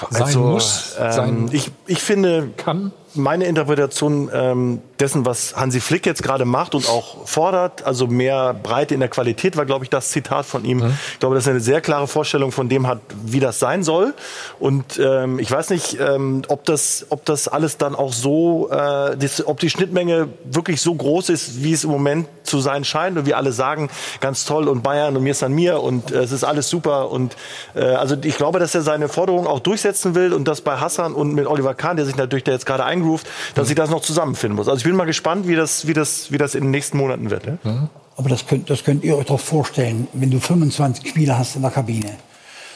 sein 0.09 0.23
also, 0.23 0.39
muss? 0.39 0.95
Ähm, 0.99 1.11
sein 1.11 1.49
ich, 1.51 1.71
ich 1.87 1.99
finde, 1.99 2.49
kann? 2.57 2.91
Meine 3.15 3.45
Interpretation 3.45 4.29
ähm, 4.33 4.81
dessen, 4.99 5.25
was 5.25 5.55
Hansi 5.55 5.79
Flick 5.79 6.05
jetzt 6.05 6.23
gerade 6.23 6.45
macht 6.45 6.75
und 6.75 6.89
auch 6.89 7.27
fordert, 7.27 7.85
also 7.85 8.07
mehr 8.07 8.53
Breite 8.53 8.93
in 8.93 8.99
der 8.99 9.09
Qualität, 9.09 9.57
war, 9.57 9.65
glaube 9.65 9.85
ich, 9.85 9.89
das 9.89 10.09
Zitat 10.09 10.45
von 10.45 10.65
ihm. 10.65 10.77
Mhm. 10.79 10.97
Ich 11.13 11.19
glaube, 11.19 11.35
dass 11.35 11.45
er 11.45 11.51
eine 11.51 11.59
sehr 11.59 11.81
klare 11.81 12.07
Vorstellung 12.07 12.51
von 12.51 12.69
dem 12.69 12.87
hat, 12.87 12.99
wie 13.23 13.39
das 13.39 13.59
sein 13.59 13.83
soll. 13.83 14.13
Und 14.59 14.99
ähm, 14.99 15.39
ich 15.39 15.51
weiß 15.51 15.69
nicht, 15.69 15.99
ähm, 15.99 16.43
ob, 16.47 16.65
das, 16.65 17.07
ob 17.09 17.25
das 17.25 17.47
alles 17.47 17.77
dann 17.77 17.95
auch 17.95 18.13
so, 18.13 18.69
äh, 18.71 19.17
das, 19.17 19.45
ob 19.45 19.59
die 19.59 19.69
Schnittmenge 19.69 20.29
wirklich 20.45 20.81
so 20.81 20.93
groß 20.93 21.29
ist, 21.29 21.63
wie 21.63 21.73
es 21.73 21.83
im 21.83 21.91
Moment 21.91 22.27
zu 22.43 22.59
sein 22.59 22.83
scheint. 22.83 23.17
Und 23.17 23.25
wir 23.25 23.37
alle 23.37 23.51
sagen, 23.51 23.89
ganz 24.19 24.45
toll 24.45 24.67
und 24.67 24.83
Bayern 24.83 25.15
und 25.15 25.23
mir 25.23 25.31
ist 25.31 25.43
an 25.43 25.53
mir 25.53 25.81
und 25.81 26.11
äh, 26.11 26.19
es 26.19 26.31
ist 26.31 26.43
alles 26.43 26.69
super. 26.69 27.11
Und 27.11 27.35
äh, 27.75 27.83
also 27.83 28.15
ich 28.21 28.37
glaube, 28.37 28.59
dass 28.59 28.75
er 28.75 28.81
seine 28.81 29.09
Forderungen 29.09 29.47
auch 29.47 29.59
durchsetzen 29.59 30.15
will 30.15 30.33
und 30.33 30.47
das 30.47 30.61
bei 30.61 30.77
Hassan 30.77 31.13
und 31.13 31.33
mit 31.33 31.47
Oliver 31.47 31.73
Kahn, 31.73 31.97
der 31.97 32.05
sich 32.05 32.15
natürlich 32.15 32.43
da 32.43 32.51
jetzt 32.51 32.65
gerade 32.65 32.83
eingerufen 32.83 33.02
eingroovt, 33.03 33.27
dass 33.55 33.69
ich 33.69 33.75
das 33.75 33.89
noch 33.89 34.01
zusammenfinden 34.01 34.55
muss. 34.55 34.67
Also 34.67 34.79
ich 34.79 34.85
bin 34.85 34.95
mal 34.95 35.05
gespannt, 35.05 35.47
wie 35.47 35.55
das, 35.55 35.87
wie 35.87 35.93
das, 35.93 36.31
wie 36.31 36.37
das 36.37 36.55
in 36.55 36.63
den 36.63 36.71
nächsten 36.71 36.97
Monaten 36.97 37.29
wird. 37.29 37.45
Ja? 37.45 37.57
Mhm. 37.63 37.89
Aber 38.15 38.29
das 38.29 38.45
könnt, 38.45 38.69
das 38.69 38.83
könnt 38.83 39.03
ihr 39.03 39.17
euch 39.17 39.25
doch 39.25 39.39
vorstellen, 39.39 40.07
wenn 40.13 40.29
du 40.29 40.39
25 40.39 41.09
Spieler 41.09 41.37
hast 41.37 41.55
in 41.55 41.63
der 41.63 41.71
Kabine, 41.71 42.15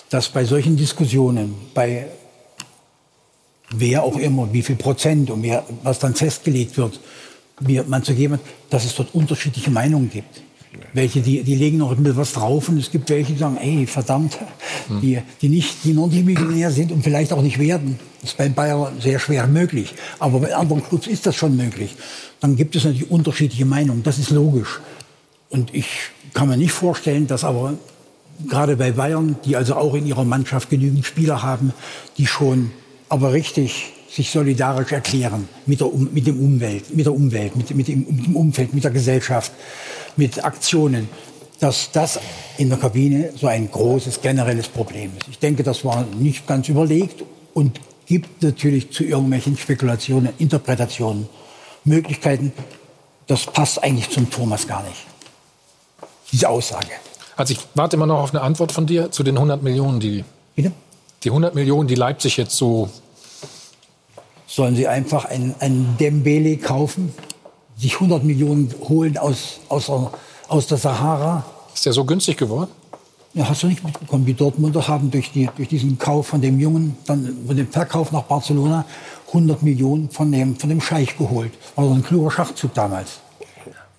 dass 0.10 0.30
bei 0.30 0.44
solchen 0.46 0.78
Diskussionen, 0.78 1.56
bei 1.74 2.08
wer 3.70 4.04
auch 4.04 4.18
immer, 4.18 4.52
wie 4.54 4.62
viel 4.62 4.78
Prozent 4.78 5.30
und 5.30 5.44
wer, 5.44 5.64
was 5.84 6.00
dann 6.00 6.16
festgelegt 6.16 6.78
wird, 6.78 7.00
wie 7.60 7.82
man 7.82 8.04
zu 8.04 8.14
geben, 8.14 8.40
dass 8.70 8.86
es 8.86 8.96
dort 8.96 9.14
unterschiedliche 9.14 9.70
Meinungen 9.70 10.10
gibt. 10.10 10.42
Welche, 10.94 11.22
die, 11.22 11.44
die 11.44 11.56
legen 11.56 11.78
noch 11.78 11.92
ein 11.92 11.98
bisschen 11.98 12.18
was 12.18 12.34
drauf 12.34 12.70
und 12.70 12.78
es 12.78 12.92
gibt 12.92 13.10
welche, 13.10 13.34
die 13.34 13.40
sagen, 13.40 13.58
ey, 13.58 13.88
verdammt, 13.88 14.38
hm. 14.88 15.02
die, 15.02 15.20
die, 15.42 15.50
nicht, 15.50 15.84
die 15.84 15.94
noch 15.94 16.08
nicht 16.08 16.26
Millionär 16.26 16.72
sind 16.72 16.92
und 16.92 17.04
vielleicht 17.04 17.34
auch 17.34 17.42
nicht 17.42 17.60
werden. 17.60 18.00
Das 18.22 18.32
ist 18.32 18.38
bei 18.38 18.50
Bayern 18.50 18.94
sehr 19.00 19.20
schwer 19.20 19.48
möglich. 19.48 19.94
Aber 20.20 20.40
bei 20.40 20.56
anderen 20.56 20.84
Clubs 20.84 21.08
ist 21.08 21.26
das 21.26 21.36
schon 21.36 21.56
möglich. 21.56 21.96
Dann 22.40 22.56
gibt 22.56 22.76
es 22.76 22.84
natürlich 22.84 23.12
unterschiedliche 23.12 23.66
Meinungen. 23.66 24.04
Das 24.04 24.18
ist 24.18 24.30
logisch. 24.32 24.80
Und 25.50 25.74
ich 25.74 25.88
kann 26.34 26.50
mir 26.50 26.58
nicht 26.58 26.72
vorstellen, 26.72 27.28
dass 27.28 27.44
aber 27.44 27.74
gerade 28.48 28.76
bei 28.76 28.92
Bayern, 28.92 29.38
die 29.46 29.56
also 29.56 29.76
auch 29.76 29.94
in 29.94 30.06
ihrer 30.06 30.26
Mannschaft 30.26 30.70
genügend 30.70 31.06
Spieler 31.06 31.42
haben, 31.42 31.74
die 32.18 32.28
schon 32.28 32.72
aber 33.10 33.34
richtig 33.34 33.94
sich 34.10 34.30
solidarisch 34.32 34.92
erklären 34.92 35.48
mit 35.66 35.82
der, 35.82 35.90
mit 35.90 36.28
dem 36.28 36.40
Umwelt, 36.40 36.96
mit 36.96 37.06
der 37.06 37.14
Umwelt, 37.14 37.56
mit, 37.56 37.76
mit, 37.76 37.88
dem, 37.88 38.06
mit 38.10 38.26
dem 38.26 38.36
Umfeld, 38.36 38.74
mit 38.74 38.84
der 38.84 38.92
Gesellschaft, 38.92 39.52
mit 40.18 40.44
Aktionen, 40.44 41.10
dass 41.60 41.92
das 41.92 42.20
in 42.58 42.70
der 42.70 42.78
Kabine 42.78 43.32
so 43.36 43.48
ein 43.48 43.72
großes 43.72 44.22
generelles 44.22 44.68
Problem 44.68 45.12
ist. 45.18 45.28
Ich 45.30 45.40
denke, 45.40 45.64
das 45.64 45.84
war 45.86 46.06
nicht 46.18 46.48
ganz 46.48 46.70
überlegt 46.70 47.24
und 47.54 47.80
gibt 48.06 48.44
natürlich 48.44 48.92
zu 48.92 49.04
irgendwelchen 49.04 49.58
Spekulationen, 49.58 50.34
Interpretationen 50.38 51.28
Möglichkeiten. 51.84 52.52
Das 53.28 53.46
passt 53.46 53.84
eigentlich 53.84 54.10
zum 54.10 54.30
Thomas 54.30 54.68
gar 54.68 54.84
nicht. 54.84 55.06
Diese 56.32 56.50
Aussage. 56.50 56.92
Also 57.36 57.54
ich 57.54 57.60
warte 57.76 57.96
immer 57.96 58.06
noch 58.06 58.20
auf 58.20 58.34
eine 58.34 58.42
Antwort 58.42 58.72
von 58.72 58.86
dir 58.86 59.12
zu 59.12 59.24
den 59.24 59.36
100 59.36 59.64
Millionen, 59.64 60.00
die 60.00 60.24
Bitte? 60.56 60.72
die 61.24 61.30
100 61.30 61.56
Millionen, 61.56 61.88
die 61.88 61.96
Leipzig 61.96 62.38
jetzt 62.38 62.56
so 62.56 62.90
sollen 64.48 64.76
sie 64.76 64.88
einfach 64.88 65.26
einen, 65.26 65.56
einen 65.60 65.98
Dembele 66.00 66.58
kaufen, 66.58 67.14
sich 67.78 67.94
100 67.94 68.24
Millionen 68.24 68.74
holen 68.88 69.18
aus, 69.18 69.60
aus, 69.70 69.92
aus 70.48 70.68
der 70.68 70.78
Sahara. 70.78 71.46
Ist 71.74 71.86
der 71.86 71.94
so 71.94 72.06
günstig 72.06 72.38
geworden? 72.38 72.72
Ja, 73.34 73.48
hast 73.48 73.62
du 73.62 73.68
nicht 73.68 73.84
mitbekommen. 73.84 74.26
Die 74.26 74.34
Dortmunder 74.34 74.88
haben 74.88 75.12
durch, 75.12 75.32
die, 75.32 75.48
durch 75.56 75.70
diesen 75.70 76.00
Kauf 76.00 76.28
von 76.28 76.42
dem 76.42 76.60
Jungen, 76.60 76.98
dann 77.06 77.38
von 77.46 77.56
dem 77.56 77.68
Verkauf 77.68 78.12
nach 78.12 78.24
Barcelona, 78.24 78.86
100 79.28 79.62
Millionen 79.62 80.10
von 80.10 80.32
dem, 80.32 80.56
von 80.56 80.70
dem 80.70 80.82
Scheich 80.82 81.18
geholt. 81.18 81.52
War 81.76 81.86
so 81.86 81.94
ein 81.94 82.04
kluger 82.04 82.32
Schachzug 82.32 82.74
damals. 82.74 83.20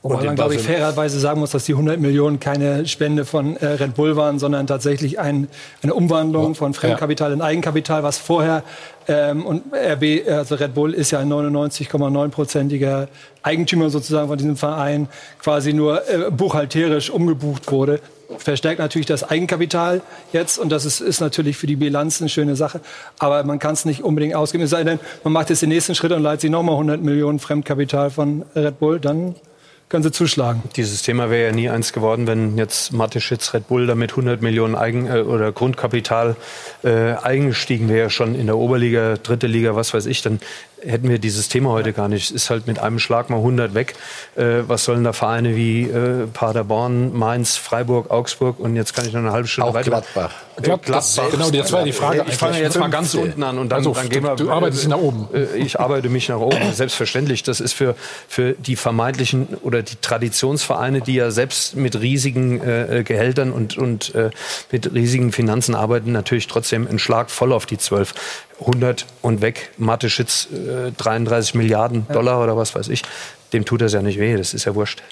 Wobei 0.03 0.25
man, 0.25 0.37
glaube 0.37 0.55
ich, 0.55 0.63
fairerweise 0.63 1.19
sagen 1.19 1.41
muss, 1.41 1.51
dass 1.51 1.65
die 1.65 1.73
100 1.73 1.99
Millionen 1.99 2.39
keine 2.39 2.87
Spende 2.87 3.25
von 3.25 3.57
äh, 3.57 3.67
Red 3.67 3.97
Bull 3.97 4.15
waren, 4.15 4.39
sondern 4.39 4.69
tatsächlich 4.69 5.19
ein, 5.19 5.49
eine 5.83 5.93
Umwandlung 5.93 6.55
von 6.55 6.73
Fremdkapital 6.73 7.33
in 7.33 7.43
Eigenkapital, 7.43 8.05
was 8.05 8.17
vorher 8.17 8.63
ähm, 9.09 9.45
und 9.45 9.65
RB, 9.75 10.29
also 10.29 10.55
Red 10.55 10.75
Bull 10.75 10.95
ist 10.95 11.11
ja 11.11 11.19
ein 11.19 11.33
99,9-prozentiger 11.33 13.09
Eigentümer 13.43 13.91
sozusagen 13.91 14.29
von 14.29 14.39
diesem 14.39 14.57
Verein, 14.57 15.09
quasi 15.41 15.73
nur 15.73 16.09
äh, 16.09 16.31
buchhalterisch 16.31 17.11
umgebucht 17.11 17.73
wurde. 17.73 18.01
Verstärkt 18.37 18.79
natürlich 18.79 19.07
das 19.07 19.29
Eigenkapital 19.29 20.03
jetzt 20.33 20.59
und 20.59 20.71
das 20.71 20.85
ist, 20.85 21.01
ist 21.01 21.21
natürlich 21.21 21.57
für 21.57 21.67
die 21.67 21.77
Bilanz 21.77 22.21
eine 22.21 22.29
schöne 22.29 22.55
Sache. 22.55 22.81
Aber 23.19 23.43
man 23.43 23.59
kann 23.59 23.73
es 23.73 23.85
nicht 23.85 24.05
unbedingt 24.05 24.35
ausgeben. 24.37 24.63
Es 24.63 24.71
sei 24.71 24.85
denn, 24.85 25.01
man 25.25 25.33
macht 25.33 25.49
jetzt 25.51 25.63
den 25.63 25.71
nächsten 25.71 25.95
Schritt 25.97 26.13
und 26.13 26.23
leiht 26.23 26.43
sich 26.43 26.51
nochmal 26.51 26.75
100 26.75 27.03
Millionen 27.03 27.41
Fremdkapital 27.41 28.11
von 28.11 28.45
Red 28.55 28.79
Bull, 28.79 29.01
dann 29.01 29.35
können 29.89 30.03
sie 30.03 30.13
zuschlagen. 30.13 30.63
Dieses 30.77 31.03
Thema 31.03 31.31
wäre 31.31 31.47
ja 31.49 31.53
nie 31.53 31.71
eins 31.71 31.93
geworden, 31.93 32.27
wenn 32.27 32.59
jetzt 32.59 32.93
Mateschitz 32.93 33.55
Red 33.55 33.69
Bull 33.69 33.87
damit 33.87 34.11
100 34.11 34.43
Millionen 34.43 34.75
Eigen, 34.75 35.07
äh, 35.07 35.21
oder 35.21 35.53
Grundkapital 35.53 36.37
äh, 36.85 37.13
eingestiegen 37.15 37.89
wäre, 37.89 38.11
schon 38.11 38.35
in 38.35 38.47
der 38.47 38.57
Oberliga, 38.59 39.17
dritte 39.17 39.47
Liga, 39.47 39.75
was 39.75 39.95
weiß 39.95 40.07
ich, 40.07 40.23
dann 40.23 40.41
hätten 40.85 41.09
wir 41.09 41.19
dieses 41.19 41.49
Thema 41.49 41.71
heute 41.71 41.93
gar 41.93 42.09
nicht. 42.09 42.25
Es 42.25 42.31
ist 42.31 42.51
halt 42.51 42.67
mit 42.67 42.79
einem 42.79 42.99
Schlag 42.99 43.31
mal 43.31 43.37
100 43.37 43.75
weg. 43.75 43.95
Äh, 44.37 44.63
was 44.67 44.85
sollen 44.85 45.05
da 45.05 45.13
Vereine 45.13 45.57
wie 45.57 45.83
äh, 45.83 46.27
Paderborn, 46.27 47.17
Mainz, 47.17 47.57
Freiburg, 47.57 48.11
Augsburg 48.11 48.59
und 48.59 48.77
jetzt 48.77 48.95
kann 48.95 49.07
ich 49.07 49.13
noch 49.13 49.21
eine 49.21 49.33
halbe 49.33 49.49
Stunde 49.49 49.71
Auch 49.71 49.75
weiter. 49.75 49.91
Gladbach. 49.91 50.33
Äh, 50.57 50.63
Gladbach. 50.63 51.05
Genau, 51.31 51.51
das 51.51 51.73
war 51.73 51.85
die 51.85 51.93
Frage. 51.93 52.25
Ich 52.29 52.37
fange 52.37 52.61
jetzt 52.61 52.79
mal 52.79 52.89
ganz 52.89 53.15
unten 53.15 53.43
an 53.43 53.59
und 53.59 53.71
dann, 53.71 53.79
also, 53.79 53.93
dann 53.93 54.09
gehen 54.09 54.23
wir. 54.23 54.37
Du 54.37 54.51
arbeitest 54.51 54.85
äh, 54.85 54.89
nach 54.89 54.99
oben. 54.99 55.29
Äh, 55.33 55.57
ich 55.57 55.81
arbeite 55.81 56.09
mich 56.09 56.29
nach 56.29 56.39
oben. 56.39 56.73
Selbstverständlich. 56.73 57.43
Das 57.43 57.61
ist 57.61 57.73
für, 57.73 57.95
für 58.29 58.53
die 58.53 58.77
vermeintlichen 58.77 59.49
oder 59.63 59.83
die 59.83 59.97
Traditionsvereine, 59.97 61.01
die 61.01 61.15
ja 61.15 61.31
selbst 61.31 61.77
mit 61.77 62.01
riesigen 62.01 62.61
äh, 62.61 63.03
Gehältern 63.05 63.53
und, 63.53 63.77
und 63.77 64.15
äh, 64.15 64.31
mit 64.71 64.93
riesigen 64.93 65.33
Finanzen 65.33 65.75
arbeiten, 65.75 66.13
natürlich 66.13 66.47
trotzdem 66.47 66.87
ein 66.89 66.99
Schlag 66.99 67.31
voll 67.31 67.53
auf 67.53 67.67
die 67.67 67.79
zwölf. 67.79 68.15
100 68.61 69.07
und 69.23 69.41
weg. 69.41 69.71
Mateschitz 69.79 70.49
äh, 70.53 70.93
33 70.93 71.55
Milliarden 71.55 72.07
Dollar 72.13 72.43
oder 72.43 72.57
was 72.57 72.75
weiß 72.75 72.89
ich. 72.89 73.03
Dem 73.53 73.65
tut 73.65 73.81
das 73.81 73.93
ja 73.93 74.03
nicht 74.03 74.19
weh, 74.19 74.37
das 74.37 74.55
ist 74.55 74.65
ja 74.65 74.75
wurscht. 74.75 75.03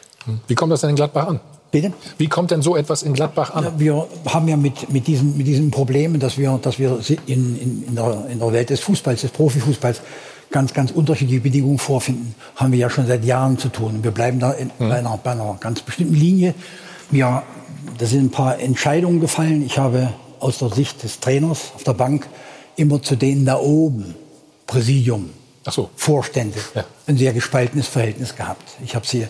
Wie 0.49 0.55
kommt 0.55 0.73
das 0.73 0.81
denn 0.81 0.91
in 0.91 0.97
Gladbach 0.97 1.29
an? 1.29 1.41
Bitte? 1.71 1.93
Wie 2.19 2.29
kommt 2.29 2.51
denn 2.51 2.63
so 2.63 2.77
etwas 2.77 3.03
in 3.03 3.13
Gladbach 3.13 3.55
an? 3.55 3.65
Ja, 3.65 3.73
wir 3.79 4.07
haben 4.27 4.49
ja 4.49 4.57
mit, 4.57 4.91
mit, 4.93 5.07
diesen, 5.07 5.37
mit 5.37 5.47
diesen 5.47 5.71
Problemen, 5.71 6.21
dass 6.21 6.39
wir, 6.39 6.59
dass 6.63 6.79
wir 6.79 6.99
in, 7.27 7.59
in, 7.59 7.85
in, 7.89 7.95
der, 7.95 8.27
in 8.31 8.39
der 8.39 8.53
Welt 8.53 8.71
des 8.71 8.81
Fußballs, 8.81 9.23
des 9.23 9.31
Profifußballs, 9.31 10.01
ganz, 10.51 10.73
ganz 10.73 10.93
unterschiedliche 10.93 11.41
Bedingungen 11.41 11.79
vorfinden, 11.79 12.35
haben 12.55 12.73
wir 12.73 12.79
ja 12.79 12.89
schon 12.89 13.07
seit 13.07 13.25
Jahren 13.25 13.59
zu 13.59 13.69
tun. 13.69 13.99
Wir 14.03 14.13
bleiben 14.13 14.39
da 14.39 14.53
in, 14.53 14.71
mhm. 14.79 14.89
bei, 14.89 14.99
einer, 14.99 15.19
bei 15.23 15.33
einer 15.33 15.57
ganz 15.61 15.83
bestimmten 15.83 16.15
Linie. 16.15 16.55
Wir, 17.11 17.43
da 17.99 18.07
sind 18.07 18.27
ein 18.27 18.31
paar 18.31 18.59
Entscheidungen 18.61 19.21
gefallen. 19.21 19.63
Ich 19.65 19.79
habe 19.79 20.13
aus 20.39 20.59
der 20.59 20.71
Sicht 20.71 21.03
des 21.03 21.21
Trainers 21.21 21.73
auf 21.75 21.83
der 21.83 21.95
Bank 21.95 22.29
immer 22.77 23.03
zu 23.03 23.17
denen 23.17 23.45
da 23.45 23.59
oben, 23.59 24.15
Präsidium, 24.67 25.31
so. 25.69 25.91
Vorstände, 25.97 26.59
ja. 26.75 26.85
ein 27.07 27.17
sehr 27.17 27.33
gespaltenes 27.33 27.87
Verhältnis 27.89 28.37
gehabt. 28.37 28.63
Ich 28.85 28.95
habe 28.95 29.07
sie 29.07 29.27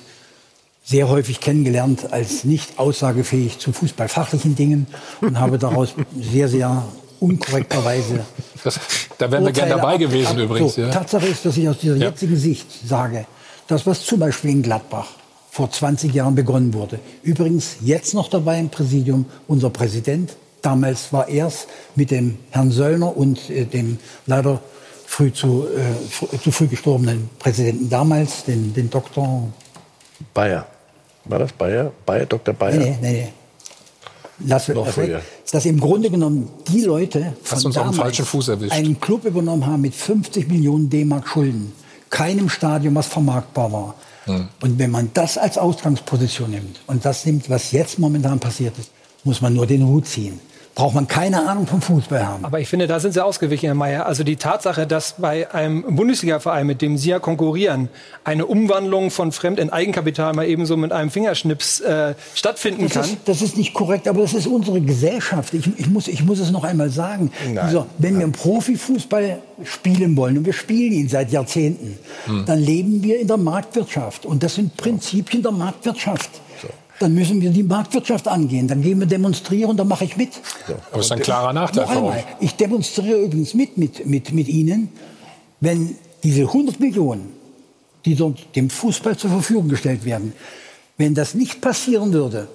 sehr 0.84 1.08
häufig 1.08 1.40
kennengelernt 1.40 2.12
als 2.12 2.44
nicht 2.44 2.78
aussagefähig 2.78 3.58
zu 3.58 3.72
fußballfachlichen 3.72 4.54
Dingen 4.54 4.86
und 5.20 5.40
habe 5.40 5.58
daraus 5.58 5.94
sehr, 6.20 6.48
sehr 6.48 6.84
unkorrekterweise. 7.18 8.24
Das, 8.62 8.78
da 9.18 9.30
wären 9.30 9.44
wir 9.44 9.52
gerne 9.52 9.74
dabei 9.74 9.96
gewesen 9.96 10.28
ab, 10.28 10.38
übrigens. 10.38 10.74
So, 10.74 10.82
ja. 10.82 10.90
Tatsache 10.90 11.26
ist, 11.26 11.44
dass 11.44 11.56
ich 11.56 11.68
aus 11.68 11.78
dieser 11.78 11.96
ja. 11.96 12.08
jetzigen 12.08 12.36
Sicht 12.36 12.66
sage, 12.86 13.26
das, 13.66 13.86
was 13.86 14.04
zum 14.04 14.20
Beispiel 14.20 14.50
in 14.50 14.62
Gladbach 14.62 15.08
vor 15.50 15.70
20 15.70 16.14
Jahren 16.14 16.34
begonnen 16.34 16.74
wurde, 16.74 17.00
übrigens 17.22 17.76
jetzt 17.80 18.14
noch 18.14 18.28
dabei 18.28 18.60
im 18.60 18.68
Präsidium 18.68 19.24
unser 19.48 19.70
Präsident, 19.70 20.36
damals 20.66 21.12
war 21.12 21.28
er 21.28 21.46
es 21.46 21.68
mit 21.94 22.10
dem 22.10 22.38
Herrn 22.50 22.72
Söllner 22.72 23.16
und 23.16 23.48
äh, 23.50 23.64
dem 23.64 23.98
leider 24.26 24.60
früh 25.06 25.32
zu, 25.32 25.66
äh, 25.68 26.38
zu 26.38 26.50
früh 26.50 26.66
gestorbenen 26.66 27.30
Präsidenten 27.38 27.88
damals, 27.88 28.44
den, 28.44 28.74
den 28.74 28.90
Doktor 28.90 29.48
Bayer. 30.34 30.66
War 31.24 31.38
das 31.38 31.52
Bayer? 31.52 31.92
Bayer, 32.04 32.26
Dr. 32.26 32.54
Bayer? 32.54 32.78
Nee, 32.78 32.96
nee, 33.00 33.12
nee. 33.12 33.28
Lass, 34.40 34.68
Noch 34.68 34.86
lass 34.86 34.96
weg, 34.98 35.22
dass 35.50 35.64
im 35.64 35.80
Grunde 35.80 36.10
genommen 36.10 36.50
die 36.68 36.82
Leute 36.82 37.32
von 37.42 37.64
uns 37.64 37.74
damals 37.74 37.96
falschen 37.96 38.26
Fuß 38.26 38.48
erwischt. 38.48 38.72
einen 38.72 39.00
Club 39.00 39.24
übernommen 39.24 39.66
haben 39.66 39.80
mit 39.80 39.94
50 39.94 40.48
Millionen 40.48 40.90
D-Mark 40.90 41.26
Schulden, 41.26 41.72
keinem 42.10 42.50
Stadion, 42.50 42.94
was 42.94 43.06
vermarktbar 43.06 43.72
war. 43.72 43.94
Hm. 44.24 44.48
Und 44.60 44.78
wenn 44.78 44.90
man 44.90 45.10
das 45.14 45.38
als 45.38 45.56
Ausgangsposition 45.56 46.50
nimmt 46.50 46.80
und 46.86 47.04
das 47.04 47.24
nimmt, 47.24 47.48
was 47.48 47.72
jetzt 47.72 47.98
momentan 47.98 48.38
passiert 48.38 48.78
ist, 48.78 48.90
muss 49.24 49.40
man 49.40 49.54
nur 49.54 49.66
den 49.66 49.86
Hut 49.86 50.06
ziehen 50.06 50.38
braucht 50.76 50.94
man 50.94 51.08
keine 51.08 51.48
Ahnung 51.48 51.66
vom 51.66 51.80
Fußball 51.80 52.28
haben. 52.28 52.44
Aber 52.44 52.60
ich 52.60 52.68
finde, 52.68 52.86
da 52.86 53.00
sind 53.00 53.12
Sie 53.12 53.24
ausgewichen, 53.24 53.64
Herr 53.64 53.74
Mayer. 53.74 54.04
Also 54.04 54.24
die 54.24 54.36
Tatsache, 54.36 54.86
dass 54.86 55.14
bei 55.16 55.50
einem 55.52 55.96
Bundesliga-Verein, 55.96 56.66
mit 56.66 56.82
dem 56.82 56.98
Sie 56.98 57.08
ja 57.08 57.18
konkurrieren, 57.18 57.88
eine 58.24 58.44
Umwandlung 58.44 59.10
von 59.10 59.32
Fremd 59.32 59.58
in 59.58 59.70
Eigenkapital 59.70 60.34
mal 60.34 60.46
ebenso 60.46 60.76
mit 60.76 60.92
einem 60.92 61.10
Fingerschnips 61.10 61.80
äh, 61.80 62.14
stattfinden 62.34 62.84
das 62.84 62.92
kann. 62.92 63.04
Ist, 63.04 63.16
das 63.24 63.40
ist 63.40 63.56
nicht 63.56 63.72
korrekt, 63.72 64.06
aber 64.06 64.20
das 64.20 64.34
ist 64.34 64.46
unsere 64.46 64.82
Gesellschaft. 64.82 65.54
Ich, 65.54 65.66
ich, 65.78 65.88
muss, 65.88 66.08
ich 66.08 66.22
muss 66.22 66.40
es 66.40 66.50
noch 66.50 66.62
einmal 66.62 66.90
sagen. 66.90 67.32
Also, 67.56 67.86
wenn 67.96 68.18
wir 68.18 68.26
im 68.26 68.32
Profifußball 68.32 69.38
spielen 69.64 70.14
wollen, 70.14 70.36
und 70.36 70.44
wir 70.44 70.52
spielen 70.52 70.92
ihn 70.92 71.08
seit 71.08 71.32
Jahrzehnten, 71.32 71.98
hm. 72.26 72.44
dann 72.44 72.58
leben 72.58 73.02
wir 73.02 73.18
in 73.18 73.28
der 73.28 73.38
Marktwirtschaft. 73.38 74.26
Und 74.26 74.42
das 74.42 74.56
sind 74.56 74.76
Prinzipien 74.76 75.42
der 75.42 75.52
Marktwirtschaft. 75.52 76.28
Dann 76.98 77.14
müssen 77.14 77.40
wir 77.40 77.50
die 77.50 77.62
Marktwirtschaft 77.62 78.26
angehen. 78.28 78.68
Dann 78.68 78.82
gehen 78.82 78.98
wir 78.98 79.06
demonstrieren, 79.06 79.76
dann 79.76 79.88
mache 79.88 80.04
ich 80.04 80.16
mit. 80.16 80.30
Ja. 80.68 80.76
Aber 80.90 81.00
es 81.00 81.06
ist 81.06 81.12
ein 81.12 81.20
klarer 81.20 81.52
Nachteil 81.52 81.86
für 81.86 82.02
euch. 82.02 82.24
Ich 82.40 82.54
demonstriere 82.54 83.22
übrigens 83.22 83.54
mit, 83.54 83.76
mit, 83.76 84.06
mit, 84.06 84.32
mit 84.32 84.48
Ihnen, 84.48 84.88
wenn 85.60 85.96
diese 86.22 86.42
100 86.42 86.80
Millionen, 86.80 87.32
die 88.04 88.14
dort 88.14 88.56
dem 88.56 88.70
Fußball 88.70 89.16
zur 89.16 89.30
Verfügung 89.30 89.68
gestellt 89.68 90.04
werden, 90.04 90.32
wenn 90.96 91.14
das 91.14 91.34
nicht 91.34 91.60
passieren 91.60 92.12
würde, 92.12 92.48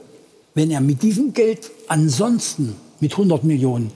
wenn 0.56 0.72
er 0.72 0.82
mit 0.82 1.04
diesem 1.04 1.34
Geld 1.34 1.70
ansonsten 1.88 2.76
mit 3.00 3.12
100 3.14 3.44
Millionen 3.44 3.92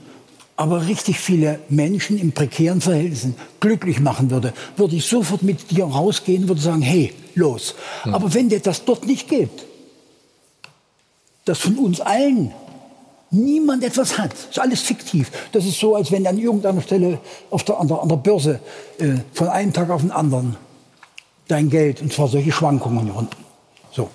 aber 0.57 0.87
richtig 0.87 1.19
viele 1.19 1.59
Menschen 1.69 2.17
in 2.17 2.31
prekären 2.31 2.79
Verhältnissen 2.79 3.35
glücklich 3.59 3.99
machen 3.99 4.31
würde, 4.31 4.53
würde 4.77 4.95
ich 4.95 5.05
sofort 5.05 5.43
mit 5.43 5.71
dir 5.71 5.85
rausgehen 5.85 6.43
und 6.43 6.49
würde 6.49 6.61
sagen, 6.61 6.81
hey, 6.81 7.13
los. 7.35 7.75
Hm. 8.03 8.13
Aber 8.13 8.33
wenn 8.33 8.49
dir 8.49 8.61
das 8.61 8.85
dort 8.85 9.05
nicht 9.05 9.27
gibt, 9.27 9.65
dass 11.45 11.59
von 11.59 11.77
uns 11.77 12.01
allen 12.01 12.51
niemand 13.31 13.83
etwas 13.83 14.17
hat. 14.17 14.31
Das 14.31 14.49
ist 14.51 14.59
alles 14.59 14.81
fiktiv. 14.81 15.31
Das 15.51 15.65
ist 15.65 15.79
so, 15.79 15.95
als 15.95 16.11
wenn 16.11 16.25
an 16.27 16.37
irgendeiner 16.37 16.81
Stelle 16.81 17.19
auf 17.49 17.63
der, 17.63 17.79
an, 17.79 17.87
der, 17.87 18.01
an 18.01 18.09
der 18.09 18.17
Börse 18.17 18.59
äh, 18.97 19.13
von 19.33 19.47
einem 19.47 19.73
Tag 19.73 19.89
auf 19.89 20.01
den 20.01 20.11
anderen 20.11 20.57
dein 21.47 21.69
Geld, 21.69 22.01
und 22.01 22.11
zwar 22.11 22.27
solche 22.27 22.51
Schwankungen. 22.51 23.11
So. 23.91 24.09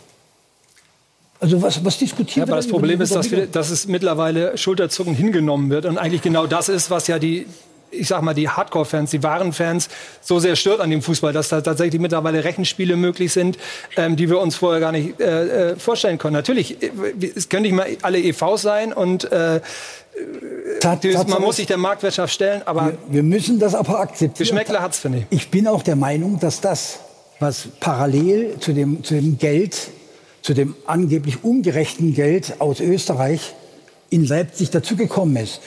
Also 1.38 1.62
was, 1.62 1.84
was 1.84 1.98
diskutiert 1.98 2.48
ja, 2.48 2.52
aber 2.52 2.56
das 2.56 2.68
Problem 2.68 3.00
ist, 3.00 3.14
dass, 3.14 3.30
wir, 3.30 3.46
dass 3.46 3.70
es 3.70 3.86
mittlerweile 3.86 4.58
schulterzuckend 4.58 5.16
hingenommen 5.16 5.70
wird 5.70 5.86
und 5.86 5.96
eigentlich 5.96 6.22
genau 6.22 6.46
das 6.46 6.68
ist, 6.68 6.90
was 6.90 7.06
ja 7.06 7.18
die 7.18 7.46
ich 7.90 8.08
sag 8.08 8.22
mal, 8.22 8.34
die 8.34 8.48
Hardcore-Fans, 8.48 9.10
die 9.10 9.22
wahren 9.22 9.52
Fans 9.52 9.88
so 10.20 10.38
sehr 10.38 10.56
stört 10.56 10.80
an 10.80 10.90
dem 10.90 11.02
Fußball, 11.02 11.32
dass 11.32 11.48
da 11.48 11.60
tatsächlich 11.60 12.00
mittlerweile 12.00 12.44
Rechenspiele 12.44 12.96
möglich 12.96 13.32
sind, 13.32 13.58
ähm, 13.96 14.16
die 14.16 14.28
wir 14.28 14.40
uns 14.40 14.56
vorher 14.56 14.80
gar 14.80 14.92
nicht 14.92 15.20
äh, 15.20 15.70
äh 15.70 15.76
vorstellen 15.76 16.18
können. 16.18 16.34
Natürlich, 16.34 16.82
äh, 16.82 16.90
es 17.34 17.48
können 17.48 17.62
nicht 17.62 17.74
mal 17.74 17.86
alle 18.02 18.18
EVs 18.18 18.62
sein 18.62 18.92
und 18.92 19.30
äh, 19.32 19.60
Tat, 20.80 21.04
man 21.28 21.40
muss 21.40 21.56
sich 21.56 21.66
der 21.66 21.76
Marktwirtschaft 21.76 22.32
stellen, 22.32 22.62
aber 22.66 22.86
wir, 22.86 22.98
wir 23.08 23.22
müssen 23.22 23.58
das 23.58 23.74
aber 23.74 24.00
akzeptieren. 24.00 24.48
Geschmäckler 24.48 24.82
hat's, 24.82 24.98
finde 24.98 25.18
ich. 25.18 25.24
Ich 25.30 25.50
bin 25.50 25.66
auch 25.66 25.82
der 25.82 25.96
Meinung, 25.96 26.38
dass 26.40 26.60
das, 26.60 27.00
was 27.38 27.68
parallel 27.80 28.58
zu 28.58 28.72
dem, 28.72 29.04
zu 29.04 29.14
dem 29.14 29.38
Geld, 29.38 29.76
zu 30.42 30.52
dem 30.52 30.74
angeblich 30.86 31.44
ungerechten 31.44 32.14
Geld 32.14 32.60
aus 32.60 32.80
Österreich 32.80 33.54
in 34.10 34.26
Leipzig 34.26 34.70
dazugekommen 34.70 35.36
ist, 35.36 35.60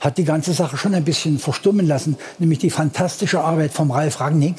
hat 0.00 0.16
die 0.16 0.24
ganze 0.24 0.52
Sache 0.54 0.76
schon 0.76 0.94
ein 0.94 1.04
bisschen 1.04 1.38
verstummen 1.38 1.86
lassen, 1.86 2.16
nämlich 2.38 2.58
die 2.58 2.70
fantastische 2.70 3.40
Arbeit 3.40 3.72
vom 3.72 3.90
Ralf 3.90 4.20
Rangnick, 4.20 4.56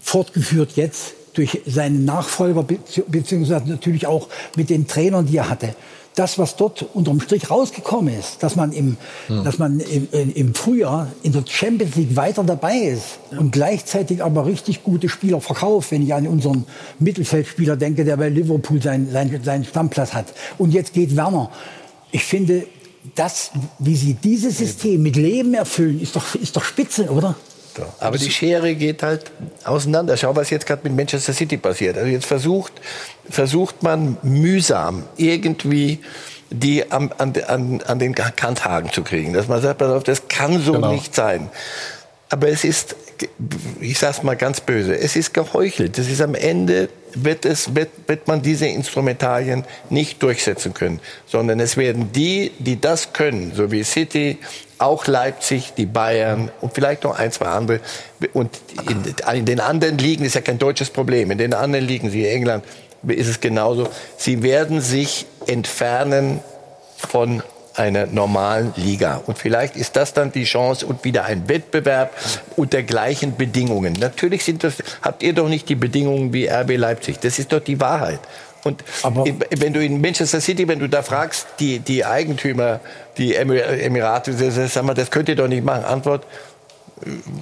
fortgeführt 0.00 0.72
jetzt 0.76 1.14
durch 1.34 1.62
seinen 1.66 2.04
Nachfolger, 2.04 2.64
beziehungsweise 3.08 3.66
natürlich 3.66 4.06
auch 4.06 4.28
mit 4.56 4.68
den 4.68 4.86
Trainern, 4.86 5.26
die 5.26 5.38
er 5.38 5.48
hatte. 5.48 5.74
Das, 6.14 6.38
was 6.38 6.56
dort 6.56 6.84
unterm 6.92 7.22
Strich 7.22 7.50
rausgekommen 7.50 8.12
ist, 8.18 8.42
dass 8.42 8.54
man 8.54 8.72
im, 8.72 8.98
hm. 9.28 9.44
dass 9.44 9.58
man 9.58 9.80
im, 9.80 10.08
im, 10.12 10.54
Frühjahr 10.54 11.06
in 11.22 11.32
der 11.32 11.42
Champions 11.46 11.96
League 11.96 12.14
weiter 12.16 12.44
dabei 12.44 12.76
ist 12.80 13.18
ja. 13.30 13.38
und 13.38 13.50
gleichzeitig 13.50 14.22
aber 14.22 14.44
richtig 14.44 14.82
gute 14.82 15.08
Spieler 15.08 15.40
verkauft, 15.40 15.90
wenn 15.90 16.02
ich 16.02 16.12
an 16.12 16.26
unseren 16.26 16.66
Mittelfeldspieler 16.98 17.76
denke, 17.76 18.04
der 18.04 18.18
bei 18.18 18.28
Liverpool 18.28 18.82
seinen, 18.82 19.10
seinen, 19.10 19.42
seinen 19.42 19.64
Stammplatz 19.64 20.12
hat. 20.12 20.26
Und 20.58 20.74
jetzt 20.74 20.92
geht 20.92 21.16
Werner. 21.16 21.50
Ich 22.10 22.24
finde, 22.24 22.66
das, 23.14 23.50
wie 23.78 23.96
Sie 23.96 24.14
dieses 24.14 24.58
System 24.58 25.02
mit 25.02 25.16
Leben 25.16 25.54
erfüllen, 25.54 26.00
ist 26.00 26.16
doch, 26.16 26.34
ist 26.34 26.56
doch 26.56 26.64
spitze, 26.64 27.10
oder? 27.10 27.34
Aber 28.00 28.18
die 28.18 28.30
Schere 28.30 28.74
geht 28.74 29.02
halt 29.02 29.30
auseinander. 29.64 30.16
Schau, 30.16 30.36
was 30.36 30.50
jetzt 30.50 30.66
gerade 30.66 30.82
mit 30.84 30.94
Manchester 30.94 31.32
City 31.32 31.56
passiert. 31.56 31.96
Also 31.96 32.08
jetzt 32.08 32.26
versucht, 32.26 32.72
versucht 33.28 33.82
man 33.82 34.18
mühsam 34.22 35.04
irgendwie 35.16 36.00
die 36.50 36.90
an, 36.92 37.12
an, 37.16 37.80
an 37.86 37.98
den 37.98 38.14
Kanthaken 38.14 38.92
zu 38.92 39.02
kriegen. 39.02 39.32
Dass 39.32 39.48
man 39.48 39.62
sagt, 39.62 39.78
pass 39.78 39.90
auf, 39.90 40.04
das 40.04 40.28
kann 40.28 40.62
so 40.62 40.72
genau. 40.72 40.92
nicht 40.92 41.14
sein. 41.14 41.48
Aber 42.28 42.48
es 42.48 42.64
ist, 42.64 42.94
ich 43.80 43.98
sag's 43.98 44.22
mal 44.22 44.36
ganz 44.36 44.60
böse, 44.60 44.96
es 44.98 45.16
ist 45.16 45.34
geheuchelt. 45.34 45.98
Das 45.98 46.08
ist 46.08 46.20
am 46.20 46.34
Ende 46.34 46.88
wird, 47.14 47.44
es, 47.44 47.74
wird, 47.74 47.90
wird 48.06 48.26
man 48.28 48.42
diese 48.42 48.66
Instrumentarien 48.66 49.64
nicht 49.90 50.22
durchsetzen 50.22 50.74
können, 50.74 51.00
sondern 51.26 51.60
es 51.60 51.76
werden 51.76 52.12
die, 52.12 52.52
die 52.58 52.80
das 52.80 53.12
können, 53.12 53.52
so 53.54 53.70
wie 53.70 53.84
City, 53.84 54.38
auch 54.78 55.06
Leipzig, 55.06 55.74
die 55.76 55.86
Bayern 55.86 56.50
und 56.60 56.74
vielleicht 56.74 57.04
noch 57.04 57.18
ein, 57.18 57.30
zwei 57.30 57.46
andere. 57.46 57.80
Und 58.32 58.50
in, 58.88 59.36
in 59.36 59.44
den 59.44 59.60
anderen 59.60 59.98
Ligen 59.98 60.24
ist 60.24 60.34
ja 60.34 60.40
kein 60.40 60.58
deutsches 60.58 60.90
Problem. 60.90 61.30
In 61.30 61.38
den 61.38 61.54
anderen 61.54 61.86
Ligen, 61.86 62.12
wie 62.12 62.26
England, 62.26 62.64
ist 63.06 63.28
es 63.28 63.40
genauso. 63.40 63.88
Sie 64.16 64.42
werden 64.42 64.80
sich 64.80 65.26
entfernen 65.46 66.40
von 66.96 67.42
einer 67.74 68.06
normalen 68.06 68.72
Liga. 68.76 69.22
Und 69.26 69.38
vielleicht 69.38 69.76
ist 69.76 69.96
das 69.96 70.12
dann 70.12 70.32
die 70.32 70.44
Chance 70.44 70.86
und 70.86 71.04
wieder 71.04 71.24
ein 71.24 71.48
Wettbewerb 71.48 72.12
unter 72.56 72.82
gleichen 72.82 73.36
Bedingungen. 73.36 73.94
Natürlich 73.94 74.44
sind 74.44 74.64
das, 74.64 74.74
habt 75.00 75.22
ihr 75.22 75.32
doch 75.32 75.48
nicht 75.48 75.68
die 75.68 75.74
Bedingungen 75.74 76.32
wie 76.32 76.48
RB 76.48 76.76
Leipzig. 76.76 77.20
Das 77.20 77.38
ist 77.38 77.52
doch 77.52 77.60
die 77.60 77.80
Wahrheit. 77.80 78.20
Und 78.64 78.84
Aber 79.02 79.24
wenn 79.24 79.72
du 79.72 79.84
in 79.84 80.00
Manchester 80.00 80.40
City, 80.40 80.68
wenn 80.68 80.78
du 80.78 80.88
da 80.88 81.02
fragst, 81.02 81.46
die, 81.58 81.80
die 81.80 82.04
Eigentümer, 82.04 82.80
die 83.18 83.34
Emirate, 83.34 84.32
sag 84.32 84.84
mal, 84.84 84.94
das 84.94 85.10
könnt 85.10 85.28
ihr 85.28 85.36
doch 85.36 85.48
nicht 85.48 85.64
machen. 85.64 85.84
Antwort, 85.84 86.24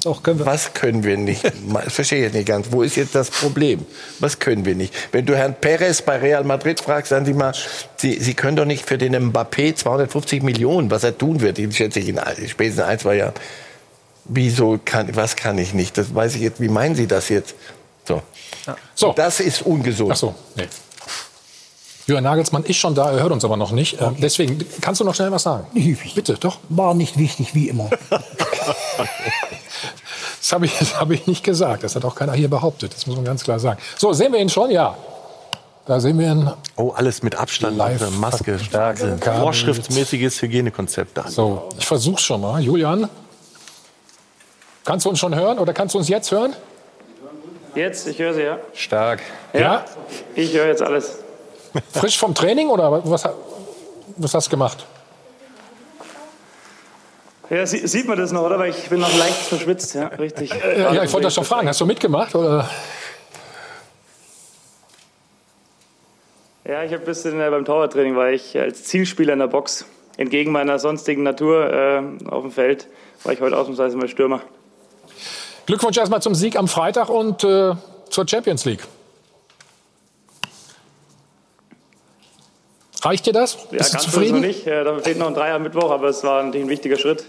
doch, 0.03 0.23
können 0.23 0.39
wir. 0.39 0.47
Was 0.47 0.73
können 0.73 1.05
wir 1.05 1.17
nicht? 1.17 1.45
Ich 1.87 1.93
verstehe 1.93 2.23
jetzt 2.23 2.35
nicht 2.35 2.47
ganz. 2.47 2.69
Wo 2.71 2.83
ist 2.83 2.97
jetzt 2.97 3.15
das 3.15 3.31
Problem? 3.31 3.85
Was 4.19 4.39
können 4.39 4.65
wir 4.65 4.75
nicht? 4.75 4.95
Wenn 5.13 5.27
du 5.27 5.37
Herrn 5.37 5.55
Perez 5.55 6.03
bei 6.03 6.17
Real 6.17 6.45
Madrid 6.45 6.81
fragst, 6.81 7.11
sagen 7.11 7.27
Sie 7.27 7.35
mal, 7.35 7.53
Sie, 7.97 8.19
Sie 8.19 8.35
können 8.35 8.57
doch 8.57 8.65
nicht 8.65 8.87
für 8.87 8.99
den 8.99 9.15
Mbappé 9.15 9.75
250 9.75 10.43
Millionen, 10.43 10.91
was 10.91 11.05
er 11.05 11.17
tun 11.17 11.41
wird, 11.41 11.59
ich 11.59 11.77
schätze 11.77 12.01
ich 12.01 12.09
in 12.09 12.21
spätestens 12.49 12.85
ein, 12.85 12.99
zwei 12.99 13.17
Jahren. 13.17 13.35
Wieso 14.25 14.79
kann, 14.85 15.15
was 15.17 15.37
kann 15.37 15.59
ich 15.59 15.75
nicht? 15.75 15.99
Das 15.99 16.15
weiß 16.15 16.35
ich 16.37 16.43
jetzt. 16.43 16.61
Wie 16.61 16.69
meinen 16.69 16.95
Sie 16.95 17.07
das 17.07 17.29
jetzt? 17.29 17.55
So. 18.07 18.23
Ja. 18.67 18.77
so. 18.95 19.13
Das 19.13 19.41
ist 19.41 19.63
ungesund. 19.63 20.13
Ach 20.13 20.17
so, 20.17 20.35
nee. 20.57 20.69
Jürgen 22.11 22.25
Nagelsmann 22.25 22.65
ist 22.65 22.77
schon 22.77 22.97
da, 22.97 23.13
er 23.13 23.23
hört 23.23 23.31
uns 23.31 23.45
aber 23.45 23.57
noch 23.57 23.71
nicht. 23.71 24.01
Ähm, 24.01 24.17
deswegen 24.19 24.59
kannst 24.81 25.01
du 25.01 25.05
noch 25.05 25.15
schnell 25.15 25.31
was 25.31 25.45
sagen. 25.45 25.65
Bitte, 26.17 26.35
doch. 26.35 26.59
War 26.69 26.93
nicht 26.95 27.17
wichtig, 27.19 27.55
wie 27.55 27.69
immer. 27.69 27.89
Das 30.41 30.53
habe 30.55 30.65
ich, 30.65 30.77
das 30.79 30.99
hab 30.99 31.11
ich 31.11 31.27
nicht 31.27 31.45
gesagt. 31.45 31.85
Das 31.85 31.95
hat 31.95 32.05
auch 32.05 32.15
keiner 32.15 32.33
hier 32.33 32.49
behauptet. 32.49 32.93
Das 32.95 33.07
muss 33.07 33.15
man 33.15 33.25
ganz 33.27 33.45
klar 33.45 33.61
sagen. 33.61 33.79
So, 33.99 34.13
sehen 34.15 34.33
wir 34.33 34.41
ihn 34.41 34.49
schon? 34.49 34.71
Ja. 34.71 34.97
Da 35.87 36.01
sehen 36.01 36.19
wir 36.19 36.33
ihn. 36.33 36.51
Oh, 36.77 36.91
alles 36.97 37.23
mit 37.23 37.37
Abstand, 37.37 37.77
Live. 37.77 38.11
Maske, 38.19 38.59
Kabel. 38.73 39.19
vorschriftsmäßiges 39.19 40.41
Hygienekonzept. 40.43 41.17
Da. 41.19 41.29
So, 41.29 41.69
ich 41.79 41.87
versuch's 41.87 42.23
schon 42.23 42.41
mal. 42.41 42.61
Julian, 42.61 43.09
kannst 44.85 45.05
du 45.07 45.11
uns 45.11 45.19
schon 45.19 45.35
hören 45.35 45.59
oder 45.59 45.73
kannst 45.75 45.95
du 45.95 45.99
uns 45.99 46.09
jetzt 46.09 46.33
hören? 46.33 46.55
Jetzt, 47.75 48.09
ich 48.09 48.19
höre 48.19 48.35
Sie, 48.35 48.43
ja. 48.43 48.59
Stark. 48.75 49.21
Ja, 49.53 49.61
Ja? 49.61 49.85
ich 50.35 50.53
höre 50.55 50.67
jetzt 50.67 50.83
alles. 50.83 51.19
Frisch 51.93 52.19
vom 52.19 52.35
Training 52.35 52.69
oder 52.69 53.05
was, 53.05 53.29
was 54.17 54.35
hast 54.35 54.47
du 54.47 54.51
gemacht? 54.51 54.87
Ja, 57.51 57.67
sie, 57.67 57.85
sieht 57.87 58.07
man 58.07 58.17
das 58.17 58.31
noch, 58.31 58.43
oder? 58.43 58.59
Weil 58.59 58.71
ich 58.71 58.89
bin 58.89 59.01
noch 59.01 59.13
leicht 59.17 59.35
verschwitzt, 59.35 59.95
ja, 59.95 60.07
richtig. 60.07 60.51
Ja, 60.51 60.93
ja, 60.93 61.03
ich 61.03 61.13
wollte 61.13 61.27
das 61.27 61.35
schon 61.35 61.45
fragen. 61.45 61.69
Hast 61.69 61.81
du 61.81 61.87
mitgemacht? 61.87 62.35
Oder? 62.37 62.71
Ja, 66.65 66.85
ich 66.85 66.93
habe 66.93 67.03
ein 67.03 67.07
bisschen 67.07 67.41
äh, 67.41 67.51
beim 67.51 67.65
Torwarttraining, 67.65 68.15
war 68.15 68.31
ich 68.31 68.57
als 68.57 68.85
Zielspieler 68.85 69.33
in 69.33 69.41
der 69.41 69.49
Box. 69.49 69.85
Entgegen 70.17 70.53
meiner 70.53 70.79
sonstigen 70.79 71.25
Natur 71.25 71.73
äh, 71.73 72.03
auf 72.29 72.43
dem 72.43 72.53
Feld 72.53 72.87
war 73.25 73.33
ich 73.33 73.41
heute 73.41 73.57
ausnahmsweise 73.57 73.97
mal 73.97 74.07
Stürmer. 74.07 74.43
Glückwunsch 75.67 75.97
erstmal 75.97 76.23
zum 76.23 76.37
Sieg 76.37 76.57
am 76.57 76.69
Freitag 76.69 77.09
und 77.09 77.43
äh, 77.43 77.75
zur 78.11 78.29
Champions 78.29 78.65
League. 78.65 78.83
Reicht 83.03 83.27
dir 83.27 83.33
das? 83.33 83.55
Ja, 83.55 83.79
Bist 83.79 83.91
du 83.91 83.93
ganz 83.97 84.07
es 84.07 84.13
zufrieden? 84.13 84.41
noch 84.41 84.47
nicht. 84.47 84.67
Da 84.67 84.99
fehlt 84.99 85.19
noch 85.19 85.29
ein 85.29 85.35
Dreier 85.35 85.59
Mittwoch, 85.59 85.91
aber 85.91 86.09
es 86.09 86.23
war 86.23 86.43
natürlich 86.43 86.67
ein 86.67 86.71
wichtiger 86.71 86.97
Schritt. 86.97 87.25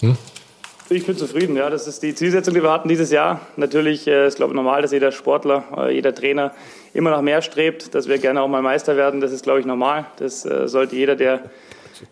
Hm? 0.00 0.16
Ich 0.90 1.04
bin 1.06 1.16
zufrieden, 1.16 1.56
ja. 1.56 1.68
Das 1.68 1.86
ist 1.86 2.02
die 2.02 2.14
Zielsetzung, 2.14 2.54
die 2.54 2.62
wir 2.62 2.72
hatten 2.72 2.88
dieses 2.88 3.10
Jahr. 3.10 3.40
Natürlich 3.56 4.06
äh, 4.06 4.26
ist, 4.26 4.36
glaube 4.36 4.52
ich, 4.52 4.56
normal, 4.56 4.80
dass 4.82 4.92
jeder 4.92 5.12
Sportler, 5.12 5.64
äh, 5.76 5.94
jeder 5.94 6.14
Trainer 6.14 6.52
immer 6.94 7.10
nach 7.10 7.20
mehr 7.20 7.42
strebt, 7.42 7.94
dass 7.94 8.08
wir 8.08 8.18
gerne 8.18 8.40
auch 8.40 8.48
mal 8.48 8.62
Meister 8.62 8.96
werden. 8.96 9.20
Das 9.20 9.32
ist, 9.32 9.42
glaube 9.42 9.60
ich, 9.60 9.66
normal. 9.66 10.06
Das 10.16 10.46
äh, 10.46 10.66
sollte 10.66 10.96
jeder, 10.96 11.14
der 11.14 11.42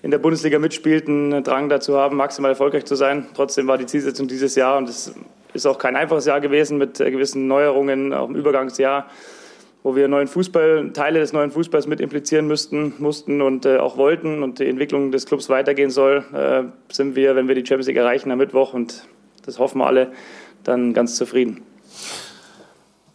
in 0.02 0.10
der 0.10 0.18
Bundesliga 0.18 0.58
mitspielt, 0.58 1.08
einen 1.08 1.42
Drang 1.44 1.68
dazu 1.68 1.96
haben, 1.96 2.16
maximal 2.16 2.50
erfolgreich 2.50 2.84
zu 2.84 2.96
sein. 2.96 3.26
Trotzdem 3.34 3.66
war 3.66 3.78
die 3.78 3.86
Zielsetzung 3.86 4.26
dieses 4.28 4.54
Jahr 4.56 4.76
und 4.78 4.88
es 4.88 5.12
ist 5.54 5.64
auch 5.66 5.78
kein 5.78 5.96
einfaches 5.96 6.26
Jahr 6.26 6.40
gewesen 6.40 6.76
mit 6.76 6.98
gewissen 6.98 7.46
Neuerungen, 7.46 8.12
auch 8.12 8.28
im 8.28 8.34
Übergangsjahr, 8.34 9.06
wo 9.86 9.94
wir 9.94 10.08
neuen 10.08 10.26
Fußball, 10.26 10.90
Teile 10.94 11.20
des 11.20 11.32
neuen 11.32 11.52
Fußballs 11.52 11.86
mit 11.86 12.00
implizieren 12.00 12.48
müssten, 12.48 12.94
mussten 12.98 13.40
und 13.40 13.66
äh, 13.66 13.78
auch 13.78 13.96
wollten 13.96 14.42
und 14.42 14.58
die 14.58 14.66
Entwicklung 14.66 15.12
des 15.12 15.26
Clubs 15.26 15.48
weitergehen 15.48 15.92
soll, 15.92 16.24
äh, 16.32 16.64
sind 16.92 17.14
wir, 17.14 17.36
wenn 17.36 17.46
wir 17.46 17.54
die 17.54 17.64
Champions 17.64 17.86
League 17.86 17.96
erreichen 17.96 18.32
am 18.32 18.38
Mittwoch 18.38 18.74
und 18.74 19.04
das 19.44 19.60
hoffen 19.60 19.78
wir 19.78 19.86
alle, 19.86 20.10
dann 20.64 20.92
ganz 20.92 21.14
zufrieden. 21.14 21.62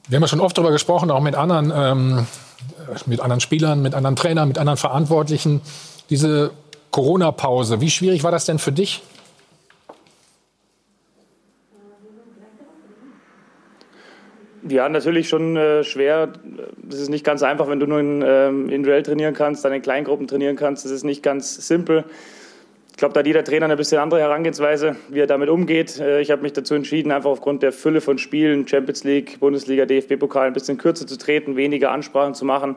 Wir 0.08 0.16
haben 0.16 0.24
ja 0.24 0.30
schon 0.30 0.40
oft 0.40 0.58
darüber 0.58 0.72
gesprochen, 0.72 1.12
auch 1.12 1.20
mit 1.20 1.36
anderen, 1.36 1.74
ähm, 1.76 2.26
mit 3.06 3.20
anderen 3.20 3.42
Spielern, 3.42 3.82
mit 3.82 3.94
anderen 3.94 4.16
Trainern, 4.16 4.48
mit 4.48 4.58
anderen 4.58 4.78
Verantwortlichen. 4.78 5.60
Diese 6.10 6.52
Corona-Pause, 6.92 7.82
wie 7.82 7.90
schwierig 7.90 8.24
war 8.24 8.32
das 8.32 8.46
denn 8.46 8.60
für 8.60 8.72
dich? 8.72 9.04
Ja, 14.68 14.88
natürlich 14.90 15.28
schon 15.28 15.58
äh, 15.58 15.84
schwer. 15.84 16.34
Das 16.84 17.00
ist 17.00 17.10
nicht 17.10 17.26
ganz 17.26 17.42
einfach, 17.42 17.68
wenn 17.68 17.80
du 17.80 17.88
nur 17.88 18.00
in, 18.00 18.24
ähm, 18.26 18.70
individuell 18.70 19.02
trainieren 19.02 19.34
kannst, 19.34 19.66
dann 19.66 19.74
in 19.74 19.82
Kleingruppen 19.82 20.28
trainieren 20.28 20.56
kannst. 20.56 20.86
Das 20.86 20.92
ist 20.92 21.04
nicht 21.04 21.24
ganz 21.24 21.68
simpel. 21.68 22.06
Ich 22.92 22.98
glaube, 22.98 23.14
da 23.14 23.22
hat 23.22 23.28
jeder 23.28 23.44
Trainer 23.44 23.66
eine 23.66 23.78
bisschen 23.78 23.98
andere 23.98 24.20
Herangehensweise, 24.20 24.96
wie 25.10 25.22
er 25.22 25.26
damit 25.26 25.50
umgeht. 25.50 26.00
Äh, 26.00 26.22
ich 26.22 26.30
habe 26.30 26.44
mich 26.44 26.54
dazu 26.54 26.76
entschieden, 26.76 27.12
einfach 27.12 27.32
aufgrund 27.32 27.64
der 27.64 27.72
Fülle 27.72 28.02
von 28.02 28.20
Spielen, 28.20 28.68
Champions 28.68 29.04
League, 29.04 29.40
Bundesliga, 29.40 29.88
DFB-Pokal, 29.88 30.48
ein 30.48 30.54
bisschen 30.54 30.78
kürzer 30.78 31.08
zu 31.08 31.18
treten, 31.18 31.56
weniger 31.56 31.92
Ansprachen 31.92 32.36
zu 32.36 32.46
machen, 32.46 32.76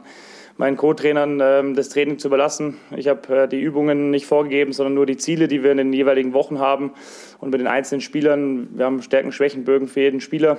meinen 0.56 0.78
Co-Trainern 0.78 1.40
ähm, 1.42 1.74
das 1.74 1.90
Training 1.90 2.18
zu 2.18 2.28
überlassen. 2.28 2.78
Ich 2.96 3.08
habe 3.08 3.42
äh, 3.42 3.48
die 3.48 3.60
Übungen 3.60 4.10
nicht 4.10 4.24
vorgegeben, 4.24 4.72
sondern 4.72 4.94
nur 4.94 5.04
die 5.04 5.18
Ziele, 5.18 5.48
die 5.48 5.62
wir 5.62 5.72
in 5.72 5.76
den 5.76 5.92
jeweiligen 5.92 6.32
Wochen 6.32 6.58
haben. 6.58 6.92
Und 7.40 7.50
mit 7.50 7.60
den 7.60 7.66
einzelnen 7.66 8.00
Spielern, 8.00 8.68
wir 8.74 8.86
haben 8.86 9.02
Stärken, 9.02 9.32
Schwächenbögen 9.32 9.88
für 9.88 10.00
jeden 10.00 10.22
Spieler. 10.22 10.56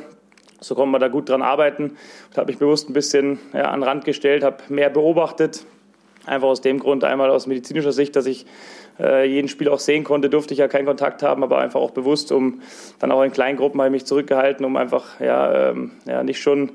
So 0.59 0.75
konnten 0.75 0.91
wir 0.91 0.99
da 0.99 1.07
gut 1.07 1.29
dran 1.29 1.41
arbeiten. 1.41 1.97
Da 2.33 2.41
habe 2.41 2.51
ich 2.51 2.57
bewusst 2.57 2.89
ein 2.89 2.93
bisschen 2.93 3.39
ja, 3.53 3.71
an 3.71 3.81
den 3.81 3.87
Rand 3.87 4.05
gestellt, 4.05 4.43
habe 4.43 4.57
mehr 4.69 4.89
beobachtet. 4.89 5.65
Einfach 6.25 6.47
aus 6.47 6.61
dem 6.61 6.79
Grund, 6.79 7.03
einmal 7.03 7.29
aus 7.29 7.45
medizinischer 7.45 7.91
Sicht, 7.91 8.15
dass 8.15 8.25
ich 8.25 8.45
äh, 8.99 9.27
jeden 9.27 9.47
Spiel 9.47 9.69
auch 9.69 9.79
sehen 9.79 10.03
konnte, 10.03 10.29
durfte 10.29 10.53
ich 10.53 10.59
ja 10.59 10.67
keinen 10.67 10.85
Kontakt 10.85 11.21
haben, 11.21 11.43
aber 11.43 11.59
einfach 11.59 11.79
auch 11.79 11.91
bewusst, 11.91 12.31
um 12.31 12.61
dann 12.99 13.11
auch 13.11 13.21
in 13.21 13.31
kleinen 13.31 13.57
Gruppen 13.57 13.79
habe 13.79 13.89
ich 13.89 13.93
mich 13.93 14.05
zurückgehalten, 14.05 14.65
um 14.65 14.75
einfach 14.75 15.19
ja, 15.19 15.69
ähm, 15.69 15.91
ja 16.05 16.23
nicht 16.23 16.41
schon 16.41 16.71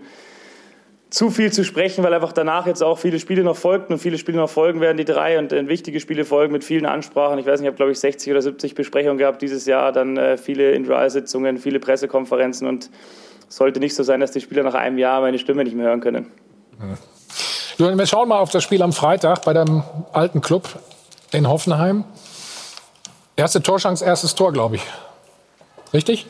zu 1.10 1.30
viel 1.30 1.52
zu 1.52 1.64
sprechen, 1.64 2.04
weil 2.04 2.14
einfach 2.14 2.32
danach 2.32 2.66
jetzt 2.66 2.82
auch 2.82 2.98
viele 2.98 3.18
Spiele 3.18 3.42
noch 3.42 3.56
folgten 3.56 3.94
und 3.94 3.98
viele 3.98 4.16
Spiele 4.16 4.38
noch 4.38 4.48
folgen 4.48 4.80
werden, 4.80 4.96
die 4.96 5.04
drei 5.04 5.38
und 5.38 5.52
äh, 5.52 5.66
wichtige 5.68 5.98
Spiele 5.98 6.24
folgen 6.24 6.52
mit 6.52 6.62
vielen 6.62 6.86
Ansprachen. 6.86 7.38
Ich 7.38 7.46
weiß 7.46 7.60
nicht, 7.60 7.66
ich 7.66 7.68
habe 7.68 7.76
glaube 7.76 7.92
ich 7.92 7.98
60 7.98 8.30
oder 8.30 8.42
70 8.42 8.76
Besprechungen 8.76 9.18
gehabt 9.18 9.42
dieses 9.42 9.66
Jahr, 9.66 9.90
dann 9.90 10.16
äh, 10.16 10.36
viele 10.36 10.70
Individualsitzungen, 10.70 11.58
viele 11.58 11.80
Pressekonferenzen 11.80 12.68
und 12.68 12.90
sollte 13.50 13.80
nicht 13.80 13.94
so 13.94 14.02
sein, 14.02 14.20
dass 14.20 14.30
die 14.30 14.40
Spieler 14.40 14.62
nach 14.62 14.74
einem 14.74 14.96
Jahr 14.96 15.20
meine 15.20 15.38
Stimme 15.38 15.64
nicht 15.64 15.76
mehr 15.76 15.88
hören 15.88 16.00
können. 16.00 16.30
Julian, 17.76 17.98
wir 17.98 18.06
schauen 18.06 18.28
mal 18.28 18.38
auf 18.38 18.50
das 18.50 18.62
Spiel 18.62 18.80
am 18.82 18.92
Freitag 18.92 19.44
bei 19.44 19.52
deinem 19.52 19.82
alten 20.12 20.40
Club 20.40 20.68
in 21.32 21.48
Hoffenheim. 21.48 22.04
Erste 23.36 23.62
Torschance, 23.62 24.04
erstes 24.04 24.34
Tor, 24.34 24.52
glaube 24.52 24.76
ich. 24.76 24.82
Richtig? 25.92 26.26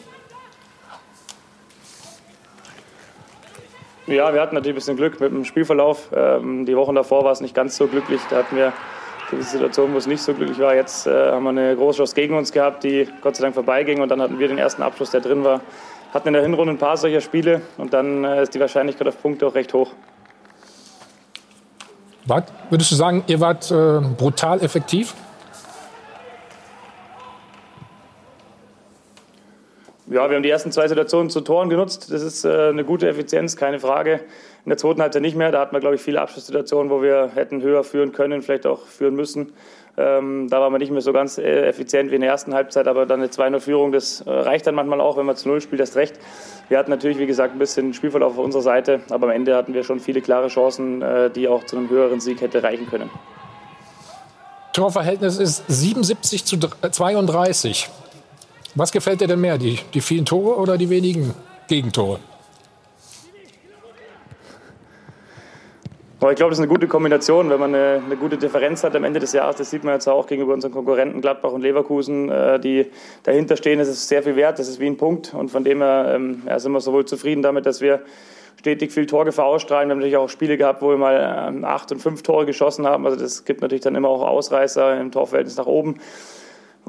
Ja, 4.06 4.32
wir 4.32 4.40
hatten 4.40 4.54
natürlich 4.54 4.74
ein 4.74 4.76
bisschen 4.76 4.96
Glück 4.96 5.20
mit 5.20 5.30
dem 5.30 5.44
Spielverlauf. 5.44 6.08
Ähm, 6.14 6.66
die 6.66 6.76
Wochen 6.76 6.94
davor 6.94 7.24
war 7.24 7.32
es 7.32 7.40
nicht 7.40 7.54
ganz 7.54 7.76
so 7.76 7.86
glücklich. 7.86 8.20
Da 8.30 8.38
hatten 8.38 8.56
wir 8.56 8.72
gewisse 9.30 9.50
Situationen, 9.50 9.94
wo 9.94 9.98
es 9.98 10.06
nicht 10.06 10.22
so 10.22 10.34
glücklich 10.34 10.58
war. 10.58 10.74
Jetzt 10.74 11.06
äh, 11.06 11.30
haben 11.30 11.44
wir 11.44 11.50
eine 11.50 11.76
große 11.76 11.98
Chance 11.98 12.14
gegen 12.14 12.36
uns 12.36 12.50
gehabt, 12.50 12.82
die 12.82 13.08
Gott 13.20 13.36
sei 13.36 13.42
Dank 13.42 13.54
vorbeiging. 13.54 14.00
Und 14.00 14.08
dann 14.08 14.20
hatten 14.20 14.38
wir 14.38 14.48
den 14.48 14.58
ersten 14.58 14.82
Abschluss, 14.82 15.10
der 15.10 15.20
drin 15.20 15.44
war. 15.44 15.60
Hatten 16.12 16.28
in 16.28 16.34
der 16.34 16.42
Hinrunde 16.42 16.72
ein 16.72 16.78
paar 16.78 16.96
solcher 16.96 17.20
Spiele. 17.20 17.62
Und 17.76 17.92
dann 17.92 18.24
äh, 18.24 18.42
ist 18.42 18.54
die 18.54 18.60
Wahrscheinlichkeit 18.60 19.06
auf 19.06 19.20
Punkte 19.20 19.46
auch 19.46 19.54
recht 19.54 19.72
hoch. 19.74 19.92
Wart, 22.26 22.52
würdest 22.68 22.90
du 22.90 22.96
sagen, 22.96 23.24
ihr 23.28 23.40
wart 23.40 23.70
äh, 23.70 24.00
brutal 24.16 24.62
effektiv? 24.62 25.14
Ja, 30.10 30.28
wir 30.28 30.34
haben 30.34 30.42
die 30.42 30.50
ersten 30.50 30.72
zwei 30.72 30.88
Situationen 30.88 31.30
zu 31.30 31.40
Toren 31.40 31.70
genutzt. 31.70 32.12
Das 32.12 32.22
ist 32.22 32.44
äh, 32.44 32.70
eine 32.70 32.84
gute 32.84 33.08
Effizienz, 33.08 33.54
keine 33.54 33.78
Frage. 33.78 34.20
In 34.64 34.70
der 34.70 34.76
zweiten 34.76 35.00
Halbzeit 35.00 35.22
nicht 35.22 35.36
mehr. 35.36 35.52
Da 35.52 35.60
hatten 35.60 35.72
wir, 35.72 35.78
glaube 35.78 35.94
ich, 35.94 36.02
viele 36.02 36.20
Abschlusssituationen, 36.20 36.90
wo 36.90 37.00
wir 37.00 37.30
hätten 37.32 37.62
höher 37.62 37.84
führen 37.84 38.10
können, 38.10 38.42
vielleicht 38.42 38.66
auch 38.66 38.86
führen 38.86 39.14
müssen. 39.14 39.52
Ähm, 40.00 40.48
da 40.48 40.60
waren 40.60 40.72
wir 40.72 40.78
nicht 40.78 40.90
mehr 40.90 41.02
so 41.02 41.12
ganz 41.12 41.36
äh, 41.36 41.66
effizient 41.66 42.10
wie 42.10 42.14
in 42.14 42.22
der 42.22 42.30
ersten 42.30 42.54
Halbzeit, 42.54 42.88
aber 42.88 43.04
dann 43.04 43.20
eine 43.20 43.28
2-0-Führung, 43.28 43.92
das 43.92 44.22
äh, 44.22 44.30
reicht 44.30 44.66
dann 44.66 44.74
manchmal 44.74 45.00
auch, 45.00 45.16
wenn 45.16 45.26
man 45.26 45.36
zu 45.36 45.48
Null 45.48 45.60
spielt, 45.60 45.80
das 45.80 45.96
recht. 45.96 46.14
Wir 46.68 46.78
hatten 46.78 46.90
natürlich, 46.90 47.18
wie 47.18 47.26
gesagt, 47.26 47.54
ein 47.54 47.58
bisschen 47.58 47.92
Spielverlauf 47.92 48.38
auf 48.38 48.44
unserer 48.44 48.62
Seite, 48.62 49.00
aber 49.10 49.26
am 49.26 49.32
Ende 49.32 49.54
hatten 49.54 49.74
wir 49.74 49.84
schon 49.84 50.00
viele 50.00 50.20
klare 50.20 50.48
Chancen, 50.48 51.02
äh, 51.02 51.30
die 51.30 51.48
auch 51.48 51.64
zu 51.64 51.76
einem 51.76 51.90
höheren 51.90 52.20
Sieg 52.20 52.40
hätte 52.40 52.62
reichen 52.62 52.86
können. 52.86 53.10
Torverhältnis 54.72 55.38
ist 55.38 55.64
77 55.68 56.44
zu 56.44 56.56
32. 56.58 57.90
Was 58.76 58.92
gefällt 58.92 59.20
dir 59.20 59.26
denn 59.26 59.40
mehr, 59.40 59.58
die, 59.58 59.80
die 59.92 60.00
vielen 60.00 60.24
Tore 60.24 60.56
oder 60.56 60.78
die 60.78 60.88
wenigen 60.88 61.34
Gegentore? 61.68 62.20
Aber 66.20 66.32
ich 66.32 66.36
glaube, 66.36 66.50
das 66.50 66.58
ist 66.58 66.62
eine 66.62 66.70
gute 66.70 66.86
Kombination, 66.86 67.48
wenn 67.48 67.58
man 67.58 67.74
eine, 67.74 68.02
eine, 68.04 68.16
gute 68.16 68.36
Differenz 68.36 68.84
hat 68.84 68.94
am 68.94 69.04
Ende 69.04 69.20
des 69.20 69.32
Jahres. 69.32 69.56
Das 69.56 69.70
sieht 69.70 69.84
man 69.84 69.94
jetzt 69.94 70.06
auch 70.06 70.26
gegenüber 70.26 70.52
unseren 70.52 70.70
Konkurrenten 70.70 71.22
Gladbach 71.22 71.50
und 71.52 71.62
Leverkusen, 71.62 72.28
äh, 72.28 72.60
die 72.60 72.90
dahinter 73.22 73.56
stehen. 73.56 73.78
Das 73.78 73.88
ist 73.88 74.06
sehr 74.06 74.22
viel 74.22 74.36
wert, 74.36 74.58
das 74.58 74.68
ist 74.68 74.80
wie 74.80 74.86
ein 74.86 74.98
Punkt. 74.98 75.32
Und 75.32 75.50
von 75.50 75.64
dem 75.64 75.80
her 75.80 76.12
ähm, 76.14 76.42
ja, 76.46 76.58
sind 76.58 76.72
wir 76.72 76.80
sowohl 76.82 77.06
zufrieden 77.06 77.40
damit, 77.40 77.64
dass 77.64 77.80
wir 77.80 78.02
stetig 78.58 78.92
viel 78.92 79.06
Torgefahr 79.06 79.46
ausstrahlen. 79.46 79.88
Wir 79.88 79.92
haben 79.92 79.98
natürlich 80.00 80.18
auch 80.18 80.28
Spiele 80.28 80.58
gehabt, 80.58 80.82
wo 80.82 80.90
wir 80.90 80.98
mal 80.98 81.48
ähm, 81.48 81.64
acht 81.64 81.90
und 81.90 82.00
fünf 82.00 82.22
Tore 82.22 82.44
geschossen 82.44 82.86
haben. 82.86 83.06
Also 83.06 83.18
das 83.18 83.46
gibt 83.46 83.62
natürlich 83.62 83.82
dann 83.82 83.94
immer 83.94 84.10
auch 84.10 84.20
Ausreißer 84.20 85.00
im 85.00 85.12
Torverhältnis 85.12 85.56
nach 85.56 85.66
oben. 85.66 86.00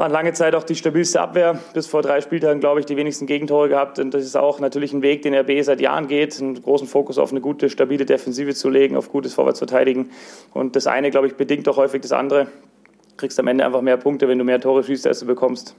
War 0.02 0.10
lange 0.10 0.34
Zeit 0.34 0.56
auch 0.56 0.64
die 0.64 0.76
stabilste 0.76 1.22
Abwehr. 1.22 1.60
Bis 1.76 1.86
vor 1.86 2.02
drei 2.02 2.22
Spieltagen, 2.22 2.60
glaube 2.60 2.80
ich, 2.80 2.88
die 2.88 2.98
wenigsten 2.98 3.28
Gegentore 3.28 3.70
gehabt. 3.70 4.00
Und 4.00 4.16
das 4.16 4.24
ist 4.24 4.36
auch 4.36 4.60
natürlich 4.60 4.94
ein 4.94 5.04
Weg, 5.04 5.22
den 5.22 5.36
RB 5.36 5.64
seit 5.64 5.80
Jahren 5.80 6.08
geht, 6.08 6.42
einen 6.42 6.60
großen 6.60 6.88
Fokus 6.88 7.20
auf 7.20 7.30
eine 7.30 7.40
gute, 7.40 7.70
stabile 7.70 8.04
Defensive 8.04 8.56
zu 8.56 8.72
legen, 8.72 8.98
auf 8.98 9.12
gutes 9.12 9.36
Vorwärtsverteidigen. 9.36 10.10
Und 10.56 10.76
das 10.76 10.88
eine, 10.88 11.12
glaube 11.12 11.28
ich, 11.28 11.36
bedingt 11.36 11.70
auch 11.70 11.78
häufig 11.78 12.02
das 12.02 12.14
andere. 12.14 12.46
Du 12.46 13.18
kriegst 13.18 13.40
am 13.40 13.46
Ende 13.46 13.64
einfach 13.64 13.82
mehr 13.82 13.96
Punkte, 13.98 14.28
wenn 14.28 14.40
du 14.40 14.44
mehr 14.44 14.60
Tore 14.60 14.84
schießt, 14.84 15.06
als 15.06 15.20
du 15.20 15.28
bekommst. 15.28 15.76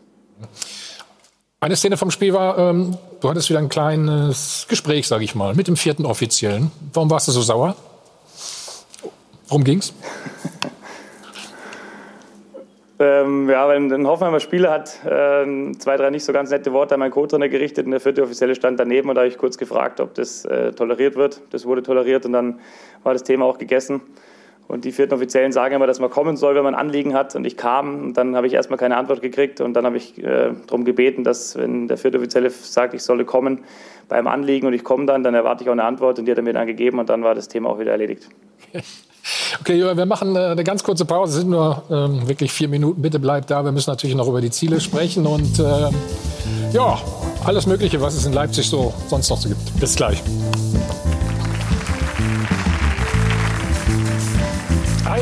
Eine 1.58 1.74
Szene 1.74 1.96
vom 1.96 2.12
Spiel 2.12 2.32
war, 2.32 2.58
ähm, 2.58 2.96
du 3.18 3.28
hattest 3.28 3.50
wieder 3.50 3.58
ein 3.58 3.70
kleines 3.70 4.66
Gespräch, 4.68 5.08
sage 5.08 5.24
ich 5.24 5.34
mal, 5.34 5.56
mit 5.56 5.66
dem 5.66 5.74
vierten 5.74 6.06
Offiziellen. 6.06 6.70
Warum 6.92 7.10
warst 7.10 7.26
du 7.26 7.32
so 7.32 7.42
sauer? 7.42 7.74
Worum 9.48 9.64
ging's? 9.64 9.92
Ähm, 13.02 13.50
ja, 13.50 13.66
weil 13.66 13.78
ein 13.78 14.06
Hoffenheimer 14.06 14.38
Spieler 14.38 14.70
hat 14.70 15.04
äh, 15.04 15.72
zwei, 15.78 15.96
drei 15.96 16.10
nicht 16.10 16.24
so 16.24 16.32
ganz 16.32 16.50
nette 16.50 16.72
Worte 16.72 16.94
an 16.94 17.00
meinen 17.00 17.10
Co-Trainer 17.10 17.48
gerichtet 17.48 17.84
und 17.86 17.90
der 17.90 18.00
vierte 18.00 18.22
Offizielle 18.22 18.54
stand 18.54 18.78
daneben 18.78 19.08
und 19.08 19.16
da 19.16 19.22
habe 19.22 19.28
ich 19.28 19.38
kurz 19.38 19.58
gefragt, 19.58 19.98
ob 19.98 20.14
das 20.14 20.44
äh, 20.44 20.72
toleriert 20.72 21.16
wird. 21.16 21.40
Das 21.50 21.66
wurde 21.66 21.82
toleriert 21.82 22.26
und 22.26 22.32
dann 22.32 22.60
war 23.02 23.12
das 23.12 23.24
Thema 23.24 23.44
auch 23.46 23.58
gegessen. 23.58 24.02
Und 24.68 24.84
die 24.84 24.92
vierten 24.92 25.14
Offiziellen 25.14 25.50
sagen 25.50 25.74
immer, 25.74 25.88
dass 25.88 25.98
man 25.98 26.10
kommen 26.10 26.36
soll, 26.36 26.54
wenn 26.54 26.62
man 26.62 26.76
Anliegen 26.76 27.12
hat. 27.12 27.34
Und 27.34 27.44
ich 27.44 27.56
kam 27.56 28.04
und 28.04 28.16
dann 28.16 28.36
habe 28.36 28.46
ich 28.46 28.52
erstmal 28.52 28.78
keine 28.78 28.96
Antwort 28.96 29.20
gekriegt 29.20 29.60
und 29.60 29.74
dann 29.74 29.84
habe 29.84 29.96
ich 29.96 30.22
äh, 30.22 30.52
darum 30.66 30.84
gebeten, 30.84 31.24
dass 31.24 31.58
wenn 31.58 31.88
der 31.88 31.98
vierte 31.98 32.18
Offizielle 32.18 32.50
sagt, 32.50 32.94
ich 32.94 33.02
solle 33.02 33.24
kommen 33.24 33.64
beim 34.08 34.28
Anliegen 34.28 34.68
und 34.68 34.74
ich 34.74 34.84
komme 34.84 35.06
dann, 35.06 35.24
dann 35.24 35.34
erwarte 35.34 35.64
ich 35.64 35.68
auch 35.68 35.72
eine 35.72 35.84
Antwort 35.84 36.20
und 36.20 36.26
die 36.26 36.30
hat 36.30 36.38
er 36.38 36.44
mir 36.44 36.52
dann 36.52 36.68
gegeben 36.68 37.00
und 37.00 37.08
dann 37.08 37.24
war 37.24 37.34
das 37.34 37.48
Thema 37.48 37.70
auch 37.70 37.80
wieder 37.80 37.90
erledigt. 37.90 38.28
Okay, 39.60 39.80
wir 39.96 40.06
machen 40.06 40.34
äh, 40.34 40.38
eine 40.38 40.64
ganz 40.64 40.82
kurze 40.82 41.04
Pause. 41.04 41.32
Es 41.32 41.38
sind 41.40 41.50
nur 41.50 41.82
ähm, 41.90 42.26
wirklich 42.26 42.52
vier 42.52 42.68
Minuten. 42.68 43.00
Bitte 43.02 43.18
bleibt 43.18 43.50
da. 43.50 43.64
Wir 43.64 43.72
müssen 43.72 43.90
natürlich 43.90 44.16
noch 44.16 44.26
über 44.28 44.40
die 44.40 44.50
Ziele 44.50 44.80
sprechen 44.80 45.26
und 45.26 45.58
äh, 45.58 45.90
ja, 46.72 46.98
alles 47.44 47.66
Mögliche, 47.66 48.00
was 48.00 48.14
es 48.14 48.26
in 48.26 48.32
Leipzig 48.32 48.68
so 48.68 48.92
sonst 49.08 49.30
noch 49.30 49.38
so 49.38 49.48
gibt. 49.48 49.80
Bis 49.80 49.94
gleich. 49.94 50.22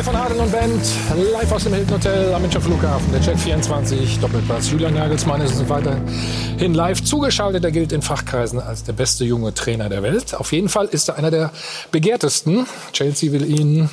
Reihe 0.01 0.05
von 0.05 0.17
Hadeln 0.17 0.41
und 0.41 0.51
Band, 0.51 0.83
live 1.31 1.53
aus 1.53 1.65
dem 1.65 1.75
Hilton 1.75 1.97
Hotel 1.97 2.33
am 2.33 2.41
Münchner 2.41 2.63
Flughafen. 2.63 3.13
Der 3.13 3.21
Check 3.21 3.39
24, 3.39 4.19
Doppelpass. 4.19 4.71
Julian 4.71 4.95
Nagelsmann 4.95 5.43
ist 5.43 5.69
weiterhin 5.69 6.73
live 6.73 7.05
zugeschaltet. 7.05 7.63
Er 7.65 7.71
gilt 7.71 7.93
in 7.93 8.01
Fachkreisen 8.01 8.61
als 8.61 8.83
der 8.83 8.95
beste 8.95 9.27
junge 9.27 9.53
Trainer 9.53 9.91
der 9.91 10.03
Welt. 10.03 10.33
Auf 10.33 10.53
jeden 10.53 10.71
Fall 10.71 10.87
ist 10.87 11.11
er 11.11 11.17
einer 11.17 11.31
der 11.31 11.51
begehrtesten. 11.93 12.67
Chelsea 12.95 13.31
will 13.31 13.45
ihn 13.45 13.91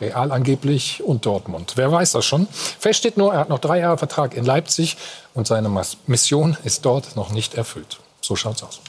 Real 0.00 0.32
angeblich 0.32 1.02
und 1.04 1.26
Dortmund. 1.26 1.74
Wer 1.76 1.92
weiß 1.92 2.12
das 2.12 2.24
schon? 2.24 2.48
Fest 2.50 3.00
steht 3.00 3.18
nur, 3.18 3.34
er 3.34 3.40
hat 3.40 3.50
noch 3.50 3.58
drei 3.58 3.80
Jahre 3.80 3.98
Vertrag 3.98 4.34
in 4.34 4.46
Leipzig 4.46 4.96
und 5.34 5.46
seine 5.46 5.68
Mission 6.06 6.56
ist 6.64 6.86
dort 6.86 7.16
noch 7.16 7.32
nicht 7.32 7.52
erfüllt. 7.54 8.00
So 8.22 8.34
schaut's 8.34 8.62
aus. 8.62 8.80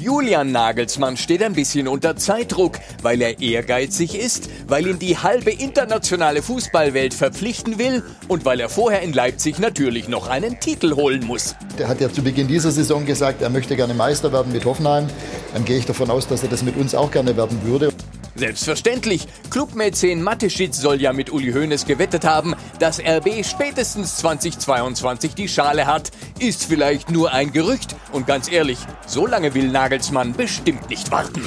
Julian 0.00 0.52
Nagelsmann 0.52 1.16
steht 1.16 1.42
ein 1.42 1.54
bisschen 1.54 1.88
unter 1.88 2.14
Zeitdruck, 2.14 2.78
weil 3.02 3.20
er 3.20 3.40
ehrgeizig 3.40 4.14
ist, 4.14 4.48
weil 4.68 4.86
ihn 4.86 5.00
die 5.00 5.18
halbe 5.18 5.50
internationale 5.50 6.40
Fußballwelt 6.40 7.14
verpflichten 7.14 7.80
will 7.80 8.04
und 8.28 8.44
weil 8.44 8.60
er 8.60 8.68
vorher 8.68 9.02
in 9.02 9.12
Leipzig 9.12 9.58
natürlich 9.58 10.06
noch 10.06 10.28
einen 10.28 10.60
Titel 10.60 10.94
holen 10.94 11.26
muss. 11.26 11.56
Der 11.80 11.88
hat 11.88 12.00
ja 12.00 12.12
zu 12.12 12.22
Beginn 12.22 12.46
dieser 12.46 12.70
Saison 12.70 13.06
gesagt, 13.06 13.42
er 13.42 13.50
möchte 13.50 13.74
gerne 13.74 13.92
Meister 13.92 14.32
werden 14.32 14.52
mit 14.52 14.64
Hoffenheim. 14.64 15.08
Dann 15.52 15.64
gehe 15.64 15.78
ich 15.78 15.86
davon 15.86 16.10
aus, 16.10 16.28
dass 16.28 16.44
er 16.44 16.48
das 16.48 16.62
mit 16.62 16.76
uns 16.76 16.94
auch 16.94 17.10
gerne 17.10 17.36
werden 17.36 17.60
würde. 17.64 17.92
Selbstverständlich. 18.38 19.26
Clubmäzen 19.50 20.22
Mateschitz 20.22 20.80
soll 20.80 21.02
ja 21.02 21.12
mit 21.12 21.32
Uli 21.32 21.50
Hoeneß 21.52 21.86
gewettet 21.86 22.24
haben, 22.24 22.54
dass 22.78 23.00
RB 23.00 23.44
spätestens 23.44 24.16
2022 24.18 25.34
die 25.34 25.48
Schale 25.48 25.86
hat. 25.86 26.12
Ist 26.38 26.64
vielleicht 26.64 27.10
nur 27.10 27.32
ein 27.32 27.50
Gerücht. 27.50 27.96
Und 28.12 28.28
ganz 28.28 28.48
ehrlich, 28.48 28.78
so 29.08 29.26
lange 29.26 29.54
will 29.54 29.68
Nagelsmann 29.68 30.34
bestimmt 30.34 30.88
nicht 30.88 31.10
warten. 31.10 31.42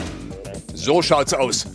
So 0.73 1.01
schaut's 1.01 1.33
aus. 1.33 1.65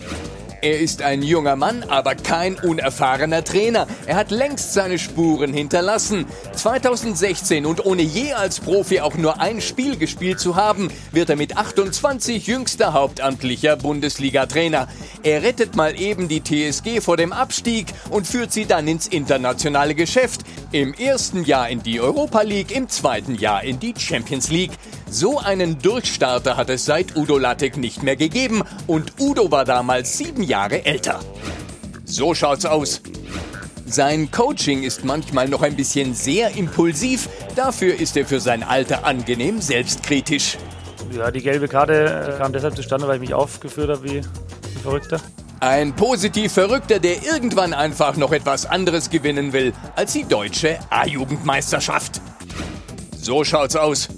Er 0.62 0.80
ist 0.80 1.02
ein 1.02 1.22
junger 1.22 1.54
Mann, 1.54 1.84
aber 1.84 2.14
kein 2.14 2.54
unerfahrener 2.54 3.44
Trainer. 3.44 3.86
Er 4.06 4.16
hat 4.16 4.30
längst 4.30 4.72
seine 4.72 4.98
Spuren 4.98 5.52
hinterlassen. 5.52 6.24
2016 6.54 7.66
und 7.66 7.84
ohne 7.84 8.02
je 8.02 8.32
als 8.32 8.60
Profi 8.60 9.00
auch 9.00 9.14
nur 9.16 9.40
ein 9.40 9.60
Spiel 9.60 9.96
gespielt 9.98 10.40
zu 10.40 10.56
haben, 10.56 10.88
wird 11.12 11.28
er 11.28 11.36
mit 11.36 11.56
28 11.56 12.46
jüngster 12.46 12.94
hauptamtlicher 12.94 13.76
Bundesliga-Trainer. 13.76 14.88
Er 15.22 15.42
rettet 15.42 15.76
mal 15.76 16.00
eben 16.00 16.28
die 16.28 16.42
TSG 16.42 17.00
vor 17.00 17.16
dem 17.16 17.32
Abstieg 17.32 17.88
und 18.10 18.26
führt 18.26 18.52
sie 18.52 18.64
dann 18.64 18.88
ins 18.88 19.06
internationale 19.06 19.94
Geschäft. 19.94 20.40
Im 20.72 20.94
ersten 20.94 21.44
Jahr 21.44 21.68
in 21.68 21.82
die 21.82 22.00
Europa 22.00 22.40
League, 22.42 22.74
im 22.74 22.88
zweiten 22.88 23.34
Jahr 23.34 23.62
in 23.62 23.78
die 23.78 23.94
Champions 23.96 24.50
League. 24.50 24.72
So 25.18 25.38
einen 25.38 25.78
Durchstarter 25.78 26.58
hat 26.58 26.68
es 26.68 26.84
seit 26.84 27.16
Udo 27.16 27.38
Lattek 27.38 27.78
nicht 27.78 28.02
mehr 28.02 28.16
gegeben 28.16 28.62
und 28.86 29.14
Udo 29.18 29.50
war 29.50 29.64
damals 29.64 30.18
sieben 30.18 30.42
Jahre 30.42 30.84
älter. 30.84 31.20
So 32.04 32.34
schaut's 32.34 32.66
aus. 32.66 33.00
Sein 33.86 34.30
Coaching 34.30 34.82
ist 34.82 35.06
manchmal 35.06 35.48
noch 35.48 35.62
ein 35.62 35.74
bisschen 35.74 36.14
sehr 36.14 36.54
impulsiv, 36.54 37.30
dafür 37.54 37.98
ist 37.98 38.14
er 38.18 38.26
für 38.26 38.40
sein 38.40 38.62
Alter 38.62 39.06
angenehm 39.06 39.62
selbstkritisch. 39.62 40.58
Ja, 41.10 41.30
die 41.30 41.40
gelbe 41.40 41.66
Karte 41.66 42.34
äh, 42.34 42.36
kam 42.36 42.52
deshalb 42.52 42.76
zustande, 42.76 43.08
weil 43.08 43.14
ich 43.14 43.22
mich 43.22 43.32
aufgeführt 43.32 43.88
habe 43.88 44.04
wie 44.04 44.18
ein 44.18 44.24
Verrückter. 44.82 45.18
Ein 45.60 45.96
positiv 45.96 46.52
Verrückter, 46.52 46.98
der 46.98 47.22
irgendwann 47.22 47.72
einfach 47.72 48.18
noch 48.18 48.32
etwas 48.32 48.66
anderes 48.66 49.08
gewinnen 49.08 49.54
will 49.54 49.72
als 49.94 50.12
die 50.12 50.24
deutsche 50.24 50.78
A-Jugendmeisterschaft. 50.90 52.20
So 53.18 53.44
schaut's 53.44 53.76
aus. 53.76 54.10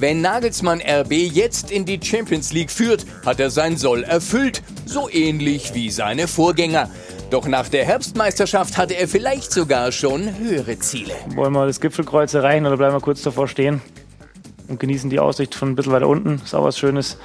Wenn 0.00 0.20
Nagelsmann 0.20 0.80
RB 0.80 1.10
jetzt 1.12 1.72
in 1.72 1.84
die 1.84 1.98
Champions 2.00 2.52
League 2.52 2.70
führt, 2.70 3.04
hat 3.26 3.40
er 3.40 3.50
sein 3.50 3.76
Soll 3.76 4.04
erfüllt, 4.04 4.62
so 4.86 5.10
ähnlich 5.10 5.74
wie 5.74 5.90
seine 5.90 6.28
Vorgänger. 6.28 6.88
Doch 7.30 7.48
nach 7.48 7.68
der 7.68 7.84
Herbstmeisterschaft 7.84 8.78
hatte 8.78 8.94
er 8.94 9.08
vielleicht 9.08 9.50
sogar 9.50 9.90
schon 9.90 10.38
höhere 10.38 10.78
Ziele. 10.78 11.14
Wollen 11.34 11.52
wir 11.52 11.66
das 11.66 11.80
Gipfelkreuz 11.80 12.32
erreichen 12.32 12.64
oder 12.64 12.76
bleiben 12.76 12.94
wir 12.94 13.00
kurz 13.00 13.22
davor 13.22 13.48
stehen 13.48 13.80
und 14.68 14.78
genießen 14.78 15.10
die 15.10 15.18
Aussicht 15.18 15.56
von 15.56 15.70
ein 15.70 15.74
bisschen 15.74 15.92
weiter 15.92 16.06
unten? 16.06 16.40
Ist 16.44 16.54
auch 16.54 16.62
was 16.62 16.78
Schönes. 16.78 17.18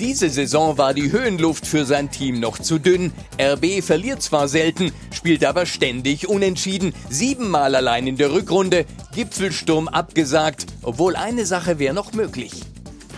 Diese 0.00 0.30
Saison 0.30 0.78
war 0.78 0.94
die 0.94 1.10
Höhenluft 1.10 1.66
für 1.66 1.84
sein 1.84 2.08
Team 2.08 2.38
noch 2.38 2.60
zu 2.60 2.78
dünn. 2.78 3.12
RB 3.40 3.82
verliert 3.82 4.22
zwar 4.22 4.46
selten, 4.46 4.92
spielt 5.12 5.44
aber 5.44 5.66
ständig 5.66 6.28
unentschieden. 6.28 6.94
Siebenmal 7.10 7.74
allein 7.74 8.06
in 8.06 8.16
der 8.16 8.30
Rückrunde. 8.30 8.84
Gipfelsturm 9.12 9.88
abgesagt, 9.88 10.66
obwohl 10.82 11.16
eine 11.16 11.44
Sache 11.46 11.80
wäre 11.80 11.94
noch 11.94 12.12
möglich. 12.12 12.62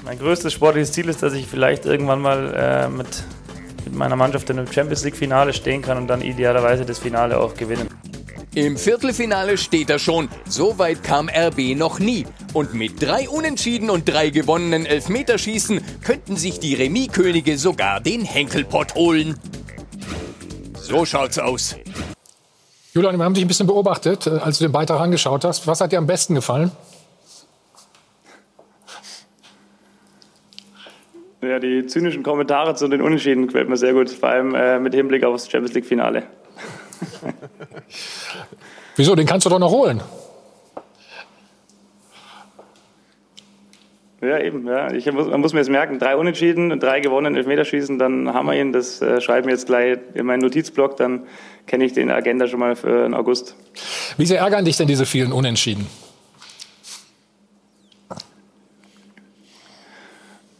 Mein 0.06 0.18
größtes 0.18 0.54
sportliches 0.54 0.92
Ziel 0.92 1.10
ist, 1.10 1.22
dass 1.22 1.34
ich 1.34 1.46
vielleicht 1.46 1.84
irgendwann 1.84 2.22
mal 2.22 2.54
äh, 2.54 2.88
mit, 2.88 3.24
mit 3.84 3.94
meiner 3.94 4.16
Mannschaft 4.16 4.48
in 4.48 4.58
einem 4.58 4.72
Champions 4.72 5.04
League-Finale 5.04 5.52
stehen 5.52 5.82
kann 5.82 5.98
und 5.98 6.06
dann 6.06 6.22
idealerweise 6.22 6.86
das 6.86 6.98
Finale 6.98 7.38
auch 7.38 7.56
gewinnen. 7.56 7.89
Im 8.54 8.76
Viertelfinale 8.76 9.56
steht 9.56 9.90
er 9.90 10.00
schon. 10.00 10.28
So 10.48 10.76
weit 10.78 11.04
kam 11.04 11.28
RB 11.28 11.76
noch 11.76 12.00
nie. 12.00 12.26
Und 12.52 12.74
mit 12.74 13.00
drei 13.00 13.28
Unentschieden 13.28 13.90
und 13.90 14.08
drei 14.08 14.30
gewonnenen 14.30 14.86
Elfmeterschießen 14.86 15.80
könnten 16.02 16.36
sich 16.36 16.58
die 16.58 16.74
Remis-Könige 16.74 17.56
sogar 17.58 18.00
den 18.00 18.24
Henkelpott 18.24 18.96
holen. 18.96 19.38
So 20.74 21.04
schaut's 21.04 21.38
aus. 21.38 21.76
Julian, 22.92 23.16
wir 23.18 23.24
haben 23.24 23.34
dich 23.34 23.44
ein 23.44 23.48
bisschen 23.48 23.68
beobachtet, 23.68 24.26
äh, 24.26 24.30
als 24.30 24.58
du 24.58 24.64
den 24.64 24.72
Beitrag 24.72 25.00
angeschaut 25.00 25.44
hast. 25.44 25.68
Was 25.68 25.80
hat 25.80 25.92
dir 25.92 25.98
am 25.98 26.08
besten 26.08 26.34
gefallen? 26.34 26.72
Ja, 31.40 31.60
die 31.60 31.86
zynischen 31.86 32.24
Kommentare 32.24 32.74
zu 32.74 32.88
den 32.88 33.00
Unentschieden 33.00 33.46
gefällt 33.46 33.68
mir 33.68 33.76
sehr 33.76 33.92
gut, 33.92 34.10
vor 34.10 34.28
allem 34.28 34.56
äh, 34.56 34.80
mit 34.80 34.92
Hinblick 34.92 35.22
auf 35.22 35.34
das 35.34 35.48
Champions 35.48 35.74
League-Finale. 35.74 36.24
Wieso? 38.96 39.14
Den 39.14 39.26
kannst 39.26 39.46
du 39.46 39.50
doch 39.50 39.58
noch 39.58 39.70
holen. 39.70 40.00
Ja, 44.20 44.38
eben. 44.38 44.66
Ja. 44.66 44.92
Ich 44.92 45.10
muss, 45.10 45.28
man 45.28 45.40
muss 45.40 45.54
mir 45.54 45.60
jetzt 45.60 45.70
merken, 45.70 45.98
drei 45.98 46.14
Unentschieden, 46.16 46.78
drei 46.78 47.00
gewonnen, 47.00 47.36
Elfmeterschießen, 47.36 47.98
dann 47.98 48.32
haben 48.34 48.46
wir 48.46 48.54
ihn. 48.54 48.72
Das 48.72 49.00
äh, 49.00 49.20
schreiben 49.20 49.46
wir 49.46 49.54
jetzt 49.54 49.66
gleich 49.66 49.98
in 50.12 50.26
meinen 50.26 50.40
Notizblock, 50.40 50.96
dann 50.98 51.22
kenne 51.66 51.84
ich 51.84 51.94
den 51.94 52.10
Agenda 52.10 52.46
schon 52.46 52.60
mal 52.60 52.76
für 52.76 53.04
den 53.04 53.14
August. 53.14 53.56
Wie 54.18 54.26
sehr 54.26 54.40
ärgern 54.40 54.64
dich 54.64 54.76
denn 54.76 54.88
diese 54.88 55.06
vielen 55.06 55.32
Unentschieden? 55.32 55.86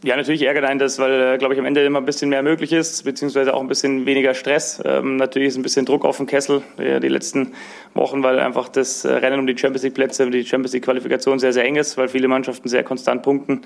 Ja, 0.03 0.15
natürlich 0.15 0.41
ärgert 0.41 0.65
einen 0.65 0.79
das, 0.79 0.97
weil, 0.97 1.35
äh, 1.35 1.37
glaube 1.37 1.53
ich, 1.53 1.59
am 1.59 1.65
Ende 1.65 1.85
immer 1.85 1.99
ein 1.99 2.05
bisschen 2.05 2.29
mehr 2.29 2.41
möglich 2.41 2.73
ist, 2.73 3.03
beziehungsweise 3.03 3.53
auch 3.53 3.61
ein 3.61 3.67
bisschen 3.67 4.07
weniger 4.07 4.33
Stress. 4.33 4.81
Ähm, 4.83 5.17
natürlich 5.17 5.49
ist 5.49 5.57
ein 5.57 5.61
bisschen 5.61 5.85
Druck 5.85 6.05
auf 6.05 6.17
dem 6.17 6.25
Kessel 6.25 6.63
äh, 6.77 6.99
die 6.99 7.07
letzten 7.07 7.53
Wochen, 7.93 8.23
weil 8.23 8.39
einfach 8.39 8.67
das 8.67 9.05
äh, 9.05 9.13
Rennen 9.13 9.39
um 9.39 9.45
die 9.45 9.55
Champions 9.55 9.83
League 9.83 9.93
Plätze, 9.93 10.27
die 10.31 10.43
Champions 10.43 10.73
League 10.73 10.85
Qualifikation 10.85 11.37
sehr, 11.37 11.53
sehr 11.53 11.65
eng 11.65 11.75
ist, 11.75 11.97
weil 11.97 12.07
viele 12.07 12.27
Mannschaften 12.27 12.67
sehr 12.67 12.83
konstant 12.83 13.21
punkten. 13.21 13.61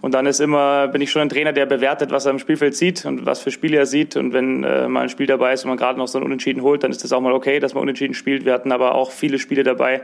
Und 0.00 0.14
dann 0.14 0.26
ist 0.26 0.40
immer, 0.40 0.88
bin 0.88 1.00
ich 1.00 1.12
schon 1.12 1.22
ein 1.22 1.28
Trainer, 1.28 1.52
der 1.52 1.64
bewertet, 1.64 2.10
was 2.10 2.26
er 2.26 2.32
im 2.32 2.40
Spielfeld 2.40 2.74
sieht 2.74 3.04
und 3.04 3.24
was 3.24 3.38
für 3.38 3.52
Spiele 3.52 3.76
er 3.76 3.86
sieht. 3.86 4.16
Und 4.16 4.32
wenn 4.32 4.64
äh, 4.64 4.88
mal 4.88 5.02
ein 5.02 5.10
Spiel 5.10 5.28
dabei 5.28 5.52
ist 5.52 5.62
und 5.64 5.68
man 5.68 5.78
gerade 5.78 5.96
noch 5.96 6.08
so 6.08 6.18
ein 6.18 6.24
Unentschieden 6.24 6.62
holt, 6.62 6.82
dann 6.82 6.90
ist 6.90 7.04
das 7.04 7.12
auch 7.12 7.20
mal 7.20 7.32
okay, 7.32 7.60
dass 7.60 7.74
man 7.74 7.82
unentschieden 7.82 8.14
spielt. 8.14 8.44
Wir 8.44 8.52
hatten 8.52 8.72
aber 8.72 8.96
auch 8.96 9.12
viele 9.12 9.38
Spiele 9.38 9.62
dabei, 9.62 10.02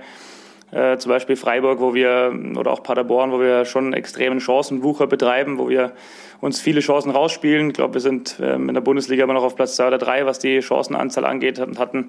äh, 0.71 0.99
zum 0.99 1.11
Beispiel 1.11 1.37
Freiburg, 1.37 1.81
wo 1.81 1.95
wir, 1.95 2.33
oder 2.57 2.71
auch 2.73 2.83
Paderborn, 2.83 3.33
wo 3.33 3.41
wir 3.41 3.65
schon 3.65 3.93
extremen 3.93 4.41
Chancenwucher 4.41 5.07
betreiben, 5.07 5.59
wo 5.59 5.69
wir 5.69 5.93
uns 6.41 6.61
viele 6.61 6.81
Chancen 6.81 7.11
rausspielen. 7.11 7.69
Ich 7.69 7.75
glaube, 7.75 7.95
wir 7.95 8.01
sind 8.01 8.39
ähm, 8.43 8.69
in 8.69 8.75
der 8.75 8.83
Bundesliga 8.83 9.25
immer 9.25 9.35
noch 9.35 9.45
auf 9.45 9.57
Platz 9.57 9.77
zwei 9.77 9.89
oder 9.89 9.99
drei, 9.99 10.27
was 10.27 10.39
die 10.39 10.63
Chancenanzahl 10.63 11.25
angeht 11.25 11.59
und 11.59 11.79
hatten 11.79 12.09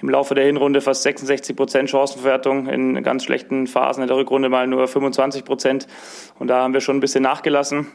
im 0.00 0.08
Laufe 0.08 0.34
der 0.34 0.44
Hinrunde 0.44 0.80
fast 0.80 1.02
66 1.02 1.56
Prozent 1.56 1.90
Chancenverwertung, 1.90 2.68
in 2.68 3.02
ganz 3.02 3.24
schlechten 3.24 3.66
Phasen 3.66 4.02
in 4.02 4.08
der 4.08 4.16
Rückrunde 4.16 4.48
mal 4.48 4.66
nur 4.66 4.86
25 4.86 5.44
Prozent. 5.44 5.88
Und 6.38 6.48
da 6.48 6.62
haben 6.62 6.72
wir 6.72 6.80
schon 6.80 6.98
ein 6.98 7.00
bisschen 7.00 7.22
nachgelassen. 7.22 7.88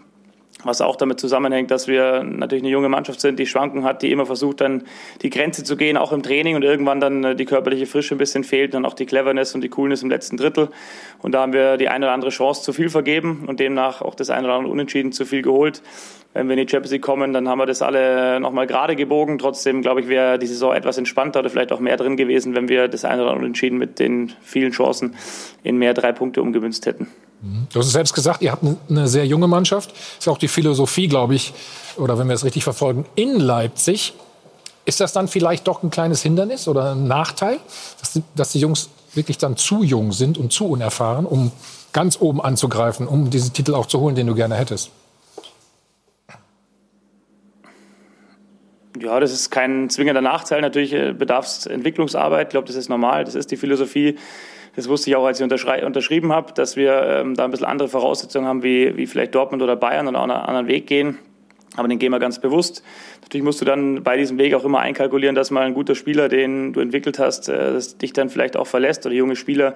Was 0.63 0.81
auch 0.81 0.95
damit 0.95 1.19
zusammenhängt, 1.19 1.71
dass 1.71 1.87
wir 1.87 2.23
natürlich 2.23 2.63
eine 2.63 2.71
junge 2.71 2.89
Mannschaft 2.89 3.21
sind, 3.21 3.39
die 3.39 3.45
Schwankungen 3.45 3.85
hat, 3.85 4.01
die 4.01 4.11
immer 4.11 4.25
versucht, 4.25 4.61
dann 4.61 4.83
die 5.21 5.29
Grenze 5.29 5.63
zu 5.63 5.77
gehen, 5.77 5.97
auch 5.97 6.11
im 6.11 6.23
Training 6.23 6.55
und 6.55 6.63
irgendwann 6.63 6.99
dann 6.99 7.23
äh, 7.23 7.35
die 7.35 7.45
körperliche 7.45 7.85
Frische 7.85 8.15
ein 8.15 8.17
bisschen 8.17 8.43
fehlt, 8.43 8.73
dann 8.73 8.85
auch 8.85 8.93
die 8.93 9.05
Cleverness 9.05 9.55
und 9.55 9.61
die 9.61 9.69
Coolness 9.69 10.03
im 10.03 10.09
letzten 10.09 10.37
Drittel. 10.37 10.69
Und 11.21 11.33
da 11.33 11.41
haben 11.41 11.53
wir 11.53 11.77
die 11.77 11.89
eine 11.89 12.05
oder 12.05 12.13
andere 12.13 12.31
Chance 12.31 12.63
zu 12.63 12.73
viel 12.73 12.89
vergeben 12.89 13.43
und 13.47 13.59
demnach 13.59 14.01
auch 14.01 14.15
das 14.15 14.29
eine 14.29 14.47
oder 14.47 14.55
andere 14.55 14.71
Unentschieden 14.71 15.11
zu 15.11 15.25
viel 15.25 15.41
geholt. 15.41 15.81
Wenn 16.33 16.47
wir 16.47 16.57
in 16.57 16.65
die 16.65 16.71
Champions 16.71 16.91
League 16.91 17.03
kommen, 17.03 17.31
dann 17.31 17.47
haben 17.47 17.59
wir 17.59 17.67
das 17.67 17.83
alle 17.83 18.39
nochmal 18.39 18.65
gerade 18.65 18.95
gebogen. 18.95 19.37
Trotzdem, 19.37 19.83
glaube 19.83 20.01
ich, 20.01 20.07
wäre 20.07 20.39
die 20.39 20.47
Saison 20.47 20.73
etwas 20.73 20.97
entspannter 20.97 21.41
oder 21.41 21.49
vielleicht 21.51 21.71
auch 21.71 21.79
mehr 21.79 21.95
drin 21.95 22.17
gewesen, 22.17 22.55
wenn 22.55 22.69
wir 22.69 22.87
das 22.87 23.05
eine 23.05 23.21
oder 23.21 23.31
andere 23.31 23.45
Unentschieden 23.45 23.77
mit 23.77 23.99
den 23.99 24.33
vielen 24.41 24.71
Chancen 24.71 25.15
in 25.61 25.77
mehr 25.77 25.93
drei 25.93 26.11
Punkte 26.11 26.41
umgemünzt 26.41 26.87
hätten. 26.87 27.07
Du 27.43 27.79
hast 27.79 27.87
es 27.87 27.91
selbst 27.91 28.13
gesagt, 28.13 28.41
ihr 28.41 28.53
habt 28.53 28.63
eine 28.89 29.07
sehr 29.09 29.25
junge 29.25 29.47
Mannschaft. 29.47 29.93
Ist 30.17 30.29
auch 30.29 30.37
die 30.37 30.47
Philosophie, 30.47 31.09
glaube 31.09 31.35
ich, 31.35 31.53
oder 31.97 32.17
wenn 32.17 32.27
wir 32.27 32.35
es 32.35 32.45
richtig 32.45 32.63
verfolgen, 32.63 33.05
in 33.15 33.37
Leipzig. 33.37 34.13
Ist 34.85 35.01
das 35.01 35.11
dann 35.11 35.27
vielleicht 35.27 35.67
doch 35.67 35.83
ein 35.83 35.89
kleines 35.89 36.21
Hindernis 36.21 36.69
oder 36.69 36.93
ein 36.93 37.05
Nachteil, 37.05 37.59
dass 37.99 38.13
die, 38.13 38.23
dass 38.35 38.51
die 38.53 38.59
Jungs 38.59 38.89
wirklich 39.13 39.37
dann 39.37 39.57
zu 39.57 39.83
jung 39.83 40.13
sind 40.13 40.37
und 40.37 40.53
zu 40.53 40.67
unerfahren, 40.67 41.25
um 41.25 41.51
ganz 41.91 42.19
oben 42.19 42.41
anzugreifen, 42.41 43.07
um 43.07 43.29
diesen 43.29 43.51
Titel 43.51 43.75
auch 43.75 43.87
zu 43.87 43.99
holen, 43.99 44.15
den 44.15 44.27
du 44.27 44.35
gerne 44.35 44.55
hättest? 44.55 44.91
Ja, 48.99 49.19
das 49.19 49.33
ist 49.33 49.49
kein 49.49 49.89
zwingender 49.89 50.21
Nachteil. 50.21 50.61
Natürlich 50.61 50.93
äh, 50.93 51.13
bedarf 51.13 51.45
es 51.45 51.65
Entwicklungsarbeit. 51.65 52.47
Ich 52.47 52.51
glaube, 52.51 52.67
das 52.67 52.77
ist 52.77 52.89
normal. 52.89 53.25
Das 53.25 53.35
ist 53.35 53.51
die 53.51 53.57
Philosophie 53.57 54.17
das 54.75 54.89
wusste 54.89 55.09
ich 55.09 55.15
auch, 55.15 55.25
als 55.25 55.39
ich 55.39 55.45
unterschrieben 55.45 56.33
habe, 56.33 56.53
dass 56.53 56.75
wir 56.75 57.03
ähm, 57.03 57.35
da 57.35 57.45
ein 57.45 57.51
bisschen 57.51 57.67
andere 57.67 57.89
Voraussetzungen 57.89 58.47
haben, 58.47 58.63
wie, 58.63 58.97
wie 58.97 59.05
vielleicht 59.05 59.35
Dortmund 59.35 59.61
oder 59.61 59.75
Bayern 59.75 60.07
und 60.07 60.15
auch 60.15 60.23
einen 60.23 60.31
anderen 60.31 60.67
Weg 60.67 60.87
gehen. 60.87 61.19
Aber 61.75 61.87
den 61.87 61.99
gehen 61.99 62.11
wir 62.11 62.19
ganz 62.19 62.39
bewusst. 62.39 62.83
Natürlich 63.21 63.43
musst 63.43 63.61
du 63.61 63.65
dann 63.65 64.03
bei 64.03 64.17
diesem 64.17 64.37
Weg 64.37 64.53
auch 64.53 64.63
immer 64.63 64.79
einkalkulieren, 64.79 65.35
dass 65.35 65.49
mal 65.49 65.65
ein 65.65 65.73
guter 65.73 65.95
Spieler, 65.95 66.29
den 66.29 66.73
du 66.73 66.79
entwickelt 66.79 67.19
hast, 67.19 67.49
äh, 67.49 67.79
dich 68.01 68.13
dann 68.13 68.29
vielleicht 68.29 68.57
auch 68.57 68.67
verlässt 68.67 69.05
oder 69.05 69.15
junge 69.15 69.35
Spieler 69.35 69.75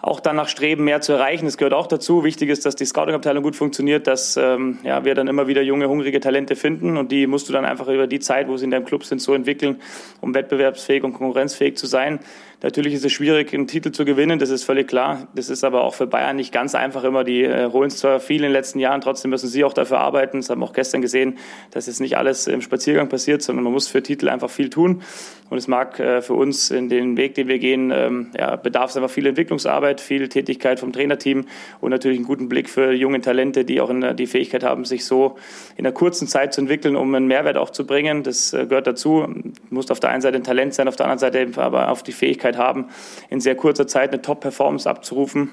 auch 0.00 0.20
danach 0.20 0.48
streben, 0.48 0.84
mehr 0.84 1.00
zu 1.00 1.12
erreichen. 1.12 1.46
Das 1.46 1.56
gehört 1.56 1.74
auch 1.74 1.86
dazu. 1.86 2.22
Wichtig 2.22 2.50
ist, 2.50 2.64
dass 2.64 2.76
die 2.76 2.84
Scouting-Abteilung 2.84 3.42
gut 3.42 3.56
funktioniert, 3.56 4.06
dass 4.06 4.36
ähm, 4.36 4.78
ja, 4.84 5.04
wir 5.04 5.14
dann 5.14 5.26
immer 5.26 5.48
wieder 5.48 5.62
junge, 5.62 5.88
hungrige 5.88 6.20
Talente 6.20 6.54
finden 6.54 6.96
und 6.96 7.10
die 7.10 7.26
musst 7.26 7.48
du 7.48 7.52
dann 7.52 7.64
einfach 7.64 7.88
über 7.88 8.06
die 8.06 8.20
Zeit, 8.20 8.48
wo 8.48 8.56
sie 8.56 8.64
in 8.64 8.70
deinem 8.70 8.84
Club 8.84 9.04
sind, 9.04 9.20
so 9.20 9.34
entwickeln, 9.34 9.80
um 10.20 10.34
wettbewerbsfähig 10.34 11.02
und 11.02 11.14
konkurrenzfähig 11.14 11.76
zu 11.76 11.86
sein. 11.86 12.20
Natürlich 12.60 12.94
ist 12.94 13.04
es 13.04 13.12
schwierig, 13.12 13.54
einen 13.54 13.68
Titel 13.68 13.92
zu 13.92 14.04
gewinnen, 14.04 14.40
das 14.40 14.50
ist 14.50 14.64
völlig 14.64 14.88
klar. 14.88 15.28
Das 15.32 15.48
ist 15.48 15.62
aber 15.62 15.84
auch 15.84 15.94
für 15.94 16.08
Bayern 16.08 16.34
nicht 16.34 16.52
ganz 16.52 16.74
einfach 16.74 17.04
immer. 17.04 17.22
Die 17.22 17.44
äh, 17.44 17.70
holen 17.70 17.86
es 17.86 17.98
zwar 17.98 18.18
viel 18.18 18.38
in 18.38 18.42
den 18.44 18.52
letzten 18.52 18.80
Jahren, 18.80 19.00
trotzdem 19.00 19.30
müssen 19.30 19.48
sie 19.48 19.62
auch 19.62 19.72
dafür 19.72 20.00
arbeiten. 20.00 20.38
Das 20.38 20.50
haben 20.50 20.60
wir 20.60 20.66
auch 20.66 20.72
gestern 20.72 21.00
gesehen, 21.00 21.38
dass 21.70 21.86
jetzt 21.86 22.00
nicht 22.00 22.16
alles 22.16 22.48
im 22.48 22.60
Spaziergang 22.60 23.08
passiert, 23.08 23.42
sondern 23.42 23.62
man 23.62 23.72
muss 23.72 23.86
für 23.86 24.02
Titel 24.02 24.28
einfach 24.28 24.50
viel 24.50 24.70
tun. 24.70 25.02
Und 25.50 25.56
es 25.56 25.68
mag 25.68 25.98
äh, 26.00 26.20
für 26.20 26.34
uns 26.34 26.70
in 26.70 26.88
den 26.88 27.16
Weg, 27.16 27.34
den 27.34 27.46
wir 27.46 27.58
gehen, 27.58 27.92
ähm, 27.94 28.30
ja, 28.36 28.56
bedarf 28.56 28.90
es 28.90 28.96
einfach 28.96 29.10
viel 29.10 29.26
Entwicklungsarbeit, 29.26 30.00
viel 30.00 30.28
Tätigkeit 30.28 30.80
vom 30.80 30.92
Trainerteam 30.92 31.46
und 31.80 31.90
natürlich 31.90 32.18
einen 32.18 32.26
guten 32.26 32.48
Blick 32.48 32.68
für 32.68 32.92
junge 32.92 33.20
Talente, 33.20 33.64
die 33.64 33.80
auch 33.80 33.88
in, 33.88 34.16
die 34.16 34.26
Fähigkeit 34.26 34.64
haben, 34.64 34.84
sich 34.84 35.04
so 35.04 35.36
in 35.76 35.86
einer 35.86 35.94
kurzen 35.94 36.28
Zeit 36.28 36.52
zu 36.52 36.60
entwickeln, 36.60 36.96
um 36.96 37.14
einen 37.14 37.28
Mehrwert 37.28 37.56
auch 37.56 37.70
zu 37.70 37.86
bringen. 37.86 38.24
Das 38.24 38.52
äh, 38.52 38.66
gehört 38.66 38.88
dazu. 38.88 39.26
Du 39.26 39.52
musst 39.70 39.90
auf 39.90 40.00
der 40.00 40.10
einen 40.10 40.22
Seite 40.22 40.36
ein 40.36 40.44
Talent 40.44 40.74
sein, 40.74 40.88
auf 40.88 40.96
der 40.96 41.06
anderen 41.06 41.20
Seite 41.20 41.62
aber 41.62 41.88
auf 41.88 42.02
die 42.02 42.12
Fähigkeit 42.12 42.47
haben, 42.56 42.86
in 43.30 43.40
sehr 43.40 43.54
kurzer 43.54 43.86
Zeit 43.86 44.12
eine 44.12 44.22
Top-Performance 44.22 44.88
abzurufen. 44.88 45.50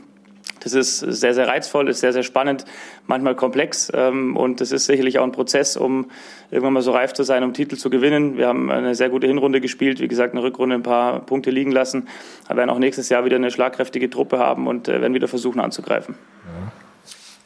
Das 0.61 0.73
ist 0.73 0.99
sehr, 0.99 1.33
sehr 1.35 1.47
reizvoll, 1.47 1.89
ist 1.89 1.99
sehr, 1.99 2.13
sehr 2.13 2.23
spannend, 2.23 2.65
manchmal 3.05 3.35
komplex 3.35 3.91
ähm, 3.93 4.35
und 4.35 4.61
es 4.61 4.71
ist 4.71 4.85
sicherlich 4.85 5.19
auch 5.19 5.23
ein 5.23 5.31
Prozess, 5.31 5.77
um 5.77 6.09
irgendwann 6.49 6.73
mal 6.73 6.81
so 6.81 6.91
reif 6.91 7.13
zu 7.13 7.23
sein, 7.23 7.43
um 7.43 7.53
Titel 7.53 7.75
zu 7.75 7.91
gewinnen. 7.91 8.37
Wir 8.37 8.47
haben 8.47 8.71
eine 8.71 8.95
sehr 8.95 9.09
gute 9.09 9.27
Hinrunde 9.27 9.61
gespielt, 9.61 9.99
wie 9.99 10.07
gesagt, 10.07 10.33
eine 10.33 10.41
Rückrunde 10.41 10.75
ein 10.75 10.83
paar 10.83 11.19
Punkte 11.19 11.51
liegen 11.51 11.71
lassen, 11.71 12.07
aber 12.47 12.57
werden 12.57 12.71
auch 12.71 12.79
nächstes 12.79 13.09
Jahr 13.09 13.25
wieder 13.25 13.35
eine 13.35 13.51
schlagkräftige 13.51 14.09
Truppe 14.09 14.39
haben 14.39 14.65
und 14.65 14.87
äh, 14.87 15.01
werden 15.01 15.13
wieder 15.13 15.27
versuchen 15.27 15.59
anzugreifen. 15.59 16.15
Ja. 16.45 16.84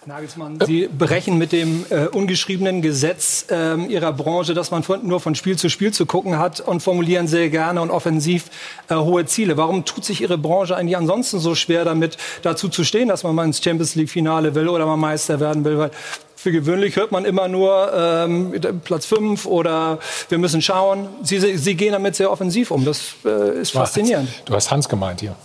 Nagelsmann, 0.05 0.59
Sie 0.65 0.88
brechen 0.88 1.38
mit 1.38 1.51
dem 1.51 1.85
äh, 1.89 2.07
ungeschriebenen 2.07 2.81
Gesetz 2.81 3.45
äh, 3.49 3.76
Ihrer 3.85 4.13
Branche, 4.13 4.53
dass 4.53 4.71
man 4.71 4.84
von, 4.84 5.05
nur 5.05 5.19
von 5.19 5.35
Spiel 5.35 5.57
zu 5.57 5.69
Spiel 5.69 5.91
zu 5.91 6.05
gucken 6.05 6.39
hat 6.39 6.61
und 6.61 6.81
formulieren 6.81 7.27
sehr 7.27 7.49
gerne 7.49 7.81
und 7.81 7.91
offensiv 7.91 8.45
äh, 8.88 8.95
hohe 8.95 9.26
Ziele. 9.26 9.57
Warum 9.57 9.84
tut 9.84 10.05
sich 10.05 10.21
Ihre 10.21 10.38
Branche 10.38 10.76
eigentlich 10.76 10.95
ansonsten 10.95 11.39
so 11.39 11.53
schwer 11.53 11.84
damit, 11.84 12.17
dazu 12.43 12.69
zu 12.69 12.84
stehen, 12.84 13.09
dass 13.09 13.23
man 13.23 13.35
mal 13.35 13.45
ins 13.45 13.61
Champions 13.61 13.95
League 13.95 14.09
Finale 14.09 14.55
will 14.55 14.69
oder 14.69 14.85
mal 14.85 14.95
Meister 14.97 15.39
werden 15.41 15.65
will? 15.65 15.77
Weil 15.77 15.91
für 16.35 16.53
gewöhnlich 16.53 16.95
hört 16.95 17.11
man 17.11 17.26
immer 17.26 17.49
nur 17.49 17.91
ähm, 17.93 18.53
Platz 18.85 19.05
5 19.05 19.45
oder 19.45 19.99
wir 20.30 20.38
müssen 20.38 20.61
schauen. 20.61 21.09
Sie, 21.21 21.57
Sie 21.57 21.76
gehen 21.76 21.91
damit 21.91 22.15
sehr 22.15 22.31
offensiv 22.31 22.71
um. 22.71 22.85
Das 22.85 23.15
äh, 23.26 23.59
ist 23.59 23.71
faszinierend. 23.71 24.30
Du 24.45 24.55
hast 24.55 24.71
Hans 24.71 24.88
gemeint 24.88 25.19
hier. 25.19 25.35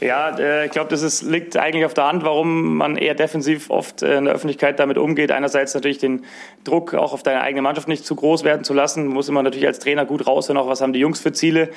Ja, 0.00 0.38
äh, 0.38 0.66
ich 0.66 0.70
glaube, 0.70 0.90
das 0.90 1.02
ist, 1.02 1.22
liegt 1.22 1.56
eigentlich 1.56 1.84
auf 1.84 1.94
der 1.94 2.06
Hand, 2.06 2.22
warum 2.22 2.76
man 2.76 2.96
eher 2.96 3.14
defensiv 3.14 3.68
oft 3.70 4.02
äh, 4.02 4.18
in 4.18 4.26
der 4.26 4.34
Öffentlichkeit 4.34 4.78
damit 4.78 4.96
umgeht. 4.96 5.32
Einerseits 5.32 5.74
natürlich 5.74 5.98
den 5.98 6.24
Druck 6.64 6.94
auch 6.94 7.12
auf 7.12 7.22
deine 7.22 7.40
eigene 7.40 7.62
Mannschaft 7.62 7.88
nicht 7.88 8.06
zu 8.06 8.14
groß 8.14 8.44
werden 8.44 8.62
zu 8.62 8.74
lassen. 8.74 9.08
Muss 9.08 9.28
immer 9.28 9.42
natürlich 9.42 9.66
als 9.66 9.80
Trainer 9.80 10.04
gut 10.04 10.26
raushören, 10.26 10.56
auch 10.56 10.68
was 10.68 10.80
haben 10.80 10.92
die 10.92 11.00
Jungs 11.00 11.20
für 11.20 11.32
Ziele. 11.32 11.70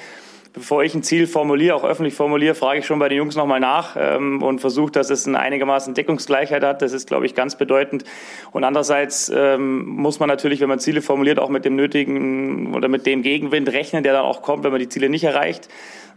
Bevor 0.54 0.84
ich 0.84 0.94
ein 0.94 1.02
Ziel 1.02 1.28
formuliere, 1.28 1.76
auch 1.76 1.86
öffentlich 1.86 2.14
formuliere, 2.14 2.56
frage 2.56 2.80
ich 2.80 2.86
schon 2.86 3.00
bei 3.00 3.08
den 3.08 3.20
Jungs 3.20 3.38
nochmal 3.38 3.62
nach 3.62 3.96
ähm, 3.98 4.44
und 4.44 4.60
versuche, 4.60 4.92
dass 4.92 5.10
es 5.10 5.26
eine 5.26 5.40
einigermaßen 5.40 5.94
Deckungsgleichheit 5.94 6.62
hat. 6.62 6.82
Das 6.82 6.92
ist, 6.92 7.08
glaube 7.08 7.26
ich, 7.26 7.36
ganz 7.36 7.56
bedeutend. 7.56 8.04
Und 8.52 8.66
andererseits 8.66 9.32
ähm, 9.34 9.86
muss 9.86 10.20
man 10.20 10.28
natürlich, 10.28 10.60
wenn 10.60 10.68
man 10.68 10.80
Ziele 10.80 11.02
formuliert, 11.02 11.40
auch 11.40 11.48
mit 11.48 11.64
dem 11.64 11.78
nötigen 11.78 12.76
oder 12.76 12.90
mit 12.90 13.06
dem 13.06 13.22
Gegenwind 13.22 13.72
rechnen, 13.72 14.04
der 14.04 14.12
dann 14.12 14.26
auch 14.26 14.42
kommt, 14.42 14.66
wenn 14.66 14.72
man 14.72 14.82
die 14.82 14.90
Ziele 14.90 15.10
nicht 15.10 15.24
erreicht. 15.24 15.70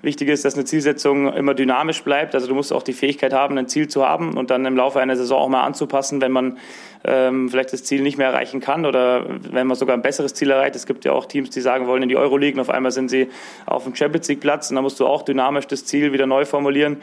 Wichtig 0.04 0.28
ist, 0.28 0.44
dass 0.44 0.54
eine 0.54 0.66
Zielsetzung 0.66 1.32
immer 1.32 1.54
dynamisch 1.54 2.02
bleibt. 2.02 2.34
Also 2.34 2.46
du 2.46 2.54
musst 2.54 2.74
auch 2.74 2.82
die 2.82 2.92
Fähigkeit 2.92 3.32
haben, 3.32 3.56
ein 3.56 3.68
Ziel 3.68 3.88
zu 3.88 4.06
haben 4.06 4.36
und 4.36 4.50
dann 4.50 4.66
im 4.66 4.76
Laufe 4.76 5.00
einer 5.00 5.16
Saison 5.16 5.40
auch 5.40 5.48
mal 5.48 5.62
anzupassen, 5.62 6.20
wenn 6.20 6.30
man 6.30 6.58
ähm, 7.04 7.48
vielleicht 7.48 7.72
das 7.72 7.84
Ziel 7.84 8.02
nicht 8.02 8.18
mehr 8.18 8.28
erreichen 8.28 8.60
kann 8.60 8.84
oder 8.84 9.24
wenn 9.50 9.66
man 9.66 9.78
sogar 9.78 9.96
ein 9.96 10.02
besseres 10.02 10.34
Ziel 10.34 10.50
erreicht. 10.50 10.76
Es 10.76 10.84
gibt 10.84 11.06
ja 11.06 11.12
auch 11.12 11.24
Teams, 11.24 11.48
die 11.48 11.62
sagen 11.62 11.86
wollen 11.86 12.02
in 12.02 12.10
die 12.10 12.18
Euroleague 12.18 12.54
und 12.54 12.60
auf 12.60 12.68
einmal 12.68 12.92
sind 12.92 13.08
sie 13.08 13.28
auf 13.64 13.84
dem 13.84 13.94
Champions 13.94 14.28
League 14.28 14.40
Platz 14.40 14.68
und 14.68 14.74
dann 14.74 14.84
musst 14.84 15.00
du 15.00 15.06
auch 15.06 15.22
dynamisch 15.22 15.68
das 15.68 15.86
Ziel 15.86 16.12
wieder 16.12 16.26
neu 16.26 16.44
formulieren. 16.44 16.98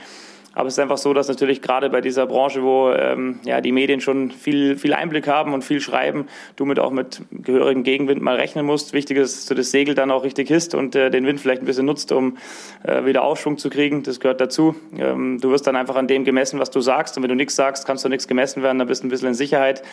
Aber 0.54 0.68
es 0.68 0.74
ist 0.74 0.80
einfach 0.80 0.98
so, 0.98 1.14
dass 1.14 1.30
natürlich 1.30 1.62
gerade 1.62 1.90
bei 1.90 2.02
dieser 2.02 2.26
Branche, 2.26 2.62
wo 2.62 2.92
ähm, 2.92 3.40
ja, 3.44 3.62
die 3.62 3.72
Medien 3.72 4.02
schon 4.02 4.32
viel, 4.32 4.78
viel 4.78 4.94
Einblick 4.94 5.28
haben 5.28 5.54
und 5.54 5.64
viel 5.64 5.80
schreiben, 5.80 6.28
du 6.58 6.66
mit 6.66 6.78
auch 6.78 6.92
mit 6.92 7.22
gehörigem 7.32 7.84
Gegenwind 7.84 8.22
mal 8.22 8.36
rechnen 8.36 8.66
musst. 8.66 8.92
Wichtig 8.92 9.18
ist, 9.18 9.38
dass 9.38 9.46
du 9.46 9.56
das 9.56 9.72
Segel 9.72 9.96
dann 9.96 10.12
auch 10.12 10.24
richtig 10.24 10.50
hisst 10.50 10.76
und 10.76 10.94
äh, 10.96 11.10
den 11.10 11.26
Wind 11.26 11.40
vielleicht 11.40 11.62
ein 11.62 11.66
bisschen 11.66 11.86
nutzt, 11.86 12.12
um 12.12 12.38
äh, 12.84 13.06
wieder 13.06 13.24
Aufschwung 13.24 13.58
zu 13.58 13.70
kriegen. 13.70 14.04
Das 14.04 14.20
gehört 14.20 14.42
dazu. 14.42 14.76
Ähm, 14.98 15.40
du 15.40 15.52
wirst 15.52 15.68
dann 15.68 15.78
einfach 15.78 15.96
an 15.96 16.08
dem 16.08 16.26
gemessen, 16.26 16.60
was 16.60 16.70
du 16.70 16.82
sagst. 16.82 17.16
Und 17.16 17.24
wenn 17.24 17.30
du 17.30 17.36
nichts 17.36 17.56
sagst, 17.56 17.86
kannst 17.88 18.04
du 18.04 18.10
nichts 18.10 18.28
gemessen 18.28 18.62
werden, 18.62 18.80
dann 18.80 18.88
bist 18.88 19.04
du 19.04 19.08
ein 19.08 19.10
bisschen 19.10 19.30
in 19.30 19.34
Sicherheit. 19.34 19.84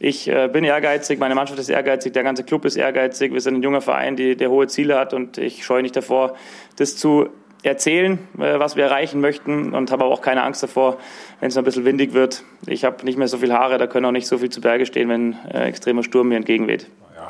Ich 0.00 0.26
äh, 0.26 0.48
bin 0.52 0.64
ehrgeizig, 0.64 1.20
meine 1.20 1.36
Mannschaft 1.36 1.60
ist 1.60 1.68
ehrgeizig, 1.68 2.12
der 2.14 2.24
ganze 2.24 2.42
Club 2.42 2.64
ist 2.64 2.76
ehrgeizig. 2.76 3.32
Wir 3.32 3.40
sind 3.40 3.54
ein 3.54 3.62
junger 3.62 3.80
Verein, 3.80 4.16
die, 4.16 4.34
der 4.34 4.50
hohe 4.50 4.66
Ziele 4.66 4.98
hat 4.98 5.14
und 5.14 5.38
ich 5.38 5.64
scheue 5.64 5.82
nicht 5.82 5.94
davor, 5.94 6.34
das 6.76 6.96
zu 6.96 7.28
erzählen, 7.62 8.18
äh, 8.38 8.58
was 8.58 8.76
wir 8.76 8.84
erreichen 8.84 9.20
möchten 9.20 9.74
und 9.74 9.90
habe 9.90 10.04
aber 10.04 10.12
auch 10.12 10.22
keine 10.22 10.42
Angst 10.42 10.62
davor, 10.62 10.98
wenn 11.40 11.48
es 11.48 11.56
ein 11.56 11.64
bisschen 11.64 11.84
windig 11.84 12.12
wird. 12.12 12.42
Ich 12.66 12.84
habe 12.84 13.04
nicht 13.04 13.18
mehr 13.18 13.28
so 13.28 13.38
viel 13.38 13.52
Haare, 13.52 13.78
da 13.78 13.86
können 13.86 14.06
auch 14.06 14.12
nicht 14.12 14.26
so 14.26 14.38
viel 14.38 14.50
zu 14.50 14.60
Berge 14.60 14.86
stehen, 14.86 15.08
wenn 15.08 15.36
äh, 15.52 15.64
extremer 15.64 16.02
Sturm 16.02 16.28
mir 16.28 16.36
entgegenweht. 16.36 16.86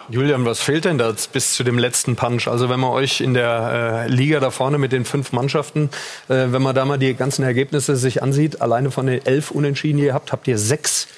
Julian, 0.08 0.44
was 0.44 0.60
fehlt 0.60 0.86
denn 0.86 0.98
da 0.98 1.12
bis 1.32 1.54
zu 1.54 1.62
dem 1.62 1.78
letzten 1.78 2.16
Punch? 2.16 2.48
Also 2.48 2.68
wenn 2.68 2.80
man 2.80 2.90
euch 2.90 3.20
in 3.20 3.34
der 3.34 4.06
äh, 4.06 4.10
Liga 4.10 4.40
da 4.40 4.50
vorne 4.50 4.78
mit 4.78 4.92
den 4.92 5.04
fünf 5.04 5.32
Mannschaften, 5.32 5.90
äh, 6.28 6.46
wenn 6.48 6.62
man 6.62 6.74
da 6.74 6.84
mal 6.84 6.98
die 6.98 7.14
ganzen 7.14 7.44
Ergebnisse 7.44 7.96
sich 7.96 8.22
ansieht, 8.22 8.60
alleine 8.60 8.90
von 8.90 9.06
den 9.06 9.24
elf 9.24 9.50
Unentschieden, 9.50 9.98
die 9.98 10.04
ihr 10.04 10.14
habt, 10.14 10.32
habt 10.32 10.48
ihr 10.48 10.58
sechs 10.58 11.08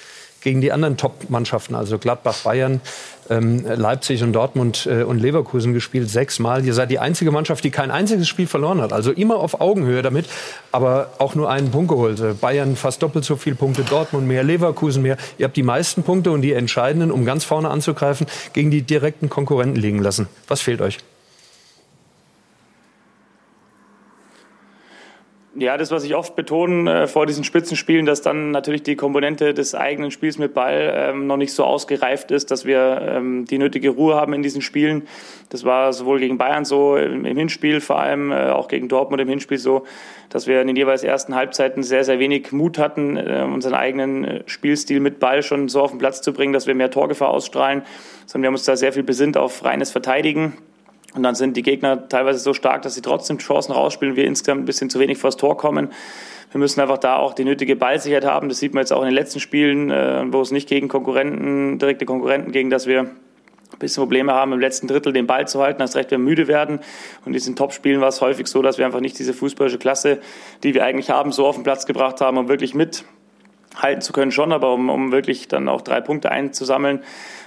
gegen 0.41 0.61
die 0.61 0.71
anderen 0.71 0.97
Top-Mannschaften, 0.97 1.73
also 1.73 1.97
Gladbach, 1.97 2.39
Bayern, 2.43 2.81
ähm, 3.29 3.65
Leipzig 3.65 4.23
und 4.23 4.33
Dortmund 4.33 4.87
äh, 4.89 5.03
und 5.03 5.19
Leverkusen 5.19 5.73
gespielt, 5.73 6.09
sechsmal. 6.09 6.65
Ihr 6.65 6.73
seid 6.73 6.91
die 6.91 6.99
einzige 6.99 7.31
Mannschaft, 7.31 7.63
die 7.63 7.71
kein 7.71 7.91
einziges 7.91 8.27
Spiel 8.27 8.47
verloren 8.47 8.81
hat. 8.81 8.93
Also 8.93 9.11
immer 9.11 9.37
auf 9.37 9.61
Augenhöhe 9.61 10.01
damit, 10.01 10.25
aber 10.71 11.11
auch 11.19 11.35
nur 11.35 11.49
einen 11.49 11.71
Punkt 11.71 11.89
geholt. 11.89 12.19
Äh, 12.19 12.33
Bayern 12.33 12.75
fast 12.75 13.01
doppelt 13.03 13.25
so 13.25 13.35
viele 13.35 13.55
Punkte, 13.55 13.83
Dortmund 13.83 14.27
mehr, 14.27 14.43
Leverkusen 14.43 15.03
mehr. 15.03 15.17
Ihr 15.37 15.45
habt 15.45 15.57
die 15.57 15.63
meisten 15.63 16.03
Punkte 16.03 16.31
und 16.31 16.41
die 16.41 16.53
entscheidenden, 16.53 17.11
um 17.11 17.25
ganz 17.25 17.43
vorne 17.43 17.69
anzugreifen, 17.69 18.27
gegen 18.53 18.71
die 18.71 18.81
direkten 18.81 19.29
Konkurrenten 19.29 19.79
liegen 19.79 19.99
lassen. 19.99 20.27
Was 20.47 20.61
fehlt 20.61 20.81
euch? 20.81 20.99
Ja, 25.55 25.77
das, 25.77 25.91
was 25.91 26.03
ich 26.03 26.15
oft 26.15 26.35
betone 26.35 27.03
äh, 27.03 27.07
vor 27.07 27.27
diesen 27.27 27.43
Spitzenspielen, 27.43 28.07
dass 28.07 28.23
dann 28.23 28.49
natürlich 28.49 28.81
die 28.81 28.95
Komponente 28.95 29.53
des 29.53 29.75
eigenen 29.75 30.09
Spiels 30.09 30.39
mit 30.39 30.55
Ball 30.55 30.91
ähm, 30.95 31.27
noch 31.27 31.37
nicht 31.37 31.53
so 31.53 31.63
ausgereift 31.63 32.31
ist, 32.31 32.49
dass 32.49 32.65
wir 32.65 32.99
ähm, 33.01 33.45
die 33.45 33.59
nötige 33.59 33.89
Ruhe 33.89 34.15
haben 34.15 34.33
in 34.33 34.41
diesen 34.41 34.63
Spielen. 34.63 35.07
Das 35.49 35.63
war 35.63 35.93
sowohl 35.93 36.19
gegen 36.19 36.39
Bayern 36.39 36.65
so 36.65 36.97
im, 36.97 37.23
im 37.25 37.37
Hinspiel, 37.37 37.81
vor 37.81 37.99
allem 37.99 38.31
äh, 38.31 38.49
auch 38.49 38.67
gegen 38.67 38.87
Dortmund 38.87 39.21
im 39.21 39.29
Hinspiel 39.29 39.59
so, 39.59 39.83
dass 40.29 40.47
wir 40.47 40.59
in 40.59 40.65
den 40.65 40.75
jeweils 40.75 41.03
ersten 41.03 41.35
Halbzeiten 41.35 41.83
sehr, 41.83 42.03
sehr 42.03 42.17
wenig 42.17 42.51
Mut 42.51 42.79
hatten, 42.79 43.15
äh, 43.17 43.43
unseren 43.43 43.75
eigenen 43.75 44.23
äh, 44.25 44.43
Spielstil 44.47 45.01
mit 45.01 45.19
Ball 45.19 45.43
schon 45.43 45.69
so 45.69 45.81
auf 45.81 45.91
den 45.91 45.99
Platz 45.99 46.23
zu 46.23 46.33
bringen, 46.33 46.53
dass 46.53 46.65
wir 46.65 46.73
mehr 46.73 46.89
Torgefahr 46.89 47.29
ausstrahlen, 47.29 47.83
sondern 48.25 48.41
wir 48.41 48.47
haben 48.47 48.55
uns 48.55 48.65
da 48.65 48.75
sehr 48.75 48.91
viel 48.91 49.03
besinnt 49.03 49.37
auf 49.37 49.63
reines 49.63 49.91
Verteidigen. 49.91 50.53
Und 51.15 51.23
dann 51.23 51.35
sind 51.35 51.55
die 51.57 51.61
Gegner 51.61 52.07
teilweise 52.09 52.39
so 52.39 52.53
stark, 52.53 52.81
dass 52.81 52.95
sie 52.95 53.01
trotzdem 53.01 53.37
Chancen 53.37 53.71
rausspielen, 53.71 54.15
wir 54.15 54.25
insgesamt 54.25 54.61
ein 54.61 54.65
bisschen 54.65 54.89
zu 54.89 54.99
wenig 54.99 55.17
vors 55.17 55.37
Tor 55.37 55.57
kommen. 55.57 55.89
Wir 56.51 56.59
müssen 56.59 56.81
einfach 56.81 56.97
da 56.97 57.17
auch 57.17 57.33
die 57.33 57.45
nötige 57.45 57.75
Ballsicherheit 57.75 58.25
haben. 58.25 58.49
Das 58.49 58.59
sieht 58.59 58.73
man 58.73 58.81
jetzt 58.81 58.93
auch 58.93 59.01
in 59.01 59.07
den 59.07 59.15
letzten 59.15 59.39
Spielen, 59.39 59.91
äh, 59.91 60.23
wo 60.31 60.41
es 60.41 60.51
nicht 60.51 60.69
gegen 60.69 60.87
Konkurrenten, 60.87 61.79
direkte 61.79 62.05
Konkurrenten 62.05 62.51
ging, 62.51 62.69
dass 62.69 62.87
wir 62.87 63.01
ein 63.73 63.79
bisschen 63.79 64.01
Probleme 64.01 64.33
haben, 64.33 64.53
im 64.53 64.59
letzten 64.59 64.87
Drittel 64.87 65.13
den 65.13 65.27
Ball 65.27 65.47
zu 65.47 65.61
halten, 65.61 65.81
erst 65.81 65.95
recht, 65.95 66.11
wir 66.11 66.19
müde 66.19 66.47
werden. 66.47 66.77
Und 67.21 67.27
in 67.27 67.33
diesen 67.33 67.55
Top-Spielen 67.55 68.01
war 68.01 68.09
es 68.09 68.21
häufig 68.21 68.47
so, 68.47 68.61
dass 68.61 68.77
wir 68.77 68.85
einfach 68.85 68.99
nicht 68.99 69.17
diese 69.17 69.33
fußballische 69.33 69.79
Klasse, 69.79 70.19
die 70.63 70.73
wir 70.73 70.83
eigentlich 70.83 71.09
haben, 71.09 71.31
so 71.31 71.47
auf 71.47 71.55
den 71.55 71.63
Platz 71.63 71.85
gebracht 71.85 72.21
haben, 72.21 72.37
um 72.37 72.47
wirklich 72.47 72.75
mithalten 72.75 74.01
zu 74.01 74.13
können 74.13 74.31
schon, 74.31 74.51
aber 74.51 74.73
um, 74.73 74.89
um 74.89 75.11
wirklich 75.11 75.47
dann 75.47 75.67
auch 75.67 75.81
drei 75.81 76.01
Punkte 76.01 76.31
einzusammeln, 76.31 77.01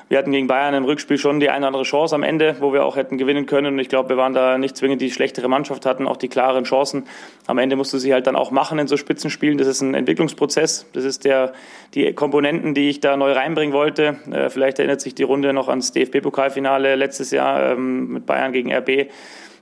wir 0.08 0.18
hatten 0.18 0.30
gegen 0.30 0.46
Bayern 0.46 0.74
im 0.74 0.84
Rückspiel 0.84 1.18
schon 1.18 1.40
die 1.40 1.50
eine 1.50 1.58
oder 1.58 1.66
andere 1.68 1.82
Chance 1.82 2.14
am 2.14 2.22
Ende, 2.22 2.56
wo 2.60 2.72
wir 2.72 2.84
auch 2.84 2.94
hätten 2.94 3.18
gewinnen 3.18 3.46
können. 3.46 3.74
Und 3.74 3.78
ich 3.80 3.88
glaube, 3.88 4.10
wir 4.10 4.16
waren 4.16 4.34
da 4.34 4.56
nicht 4.56 4.76
zwingend 4.76 5.00
die 5.00 5.10
schlechtere 5.10 5.48
Mannschaft, 5.48 5.84
hatten 5.84 6.06
auch 6.06 6.16
die 6.16 6.28
klaren 6.28 6.62
Chancen. 6.62 7.08
Am 7.46 7.58
Ende 7.58 7.74
musst 7.74 7.92
du 7.92 7.98
sie 7.98 8.12
halt 8.12 8.28
dann 8.28 8.36
auch 8.36 8.52
machen 8.52 8.78
in 8.78 8.86
so 8.86 8.96
Spitzenspielen. 8.96 9.58
Das 9.58 9.66
ist 9.66 9.80
ein 9.80 9.94
Entwicklungsprozess. 9.94 10.86
Das 10.92 11.04
ist 11.04 11.24
der, 11.24 11.52
die 11.94 12.12
Komponenten, 12.12 12.72
die 12.72 12.88
ich 12.88 13.00
da 13.00 13.16
neu 13.16 13.32
reinbringen 13.32 13.74
wollte. 13.74 14.16
Äh, 14.30 14.48
vielleicht 14.48 14.78
erinnert 14.78 15.00
sich 15.00 15.16
die 15.16 15.24
Runde 15.24 15.52
noch 15.52 15.68
ans 15.68 15.92
DFB-Pokalfinale 15.92 16.94
letztes 16.94 17.32
Jahr 17.32 17.72
ähm, 17.72 18.12
mit 18.12 18.26
Bayern 18.26 18.52
gegen 18.52 18.72
RB. 18.72 19.10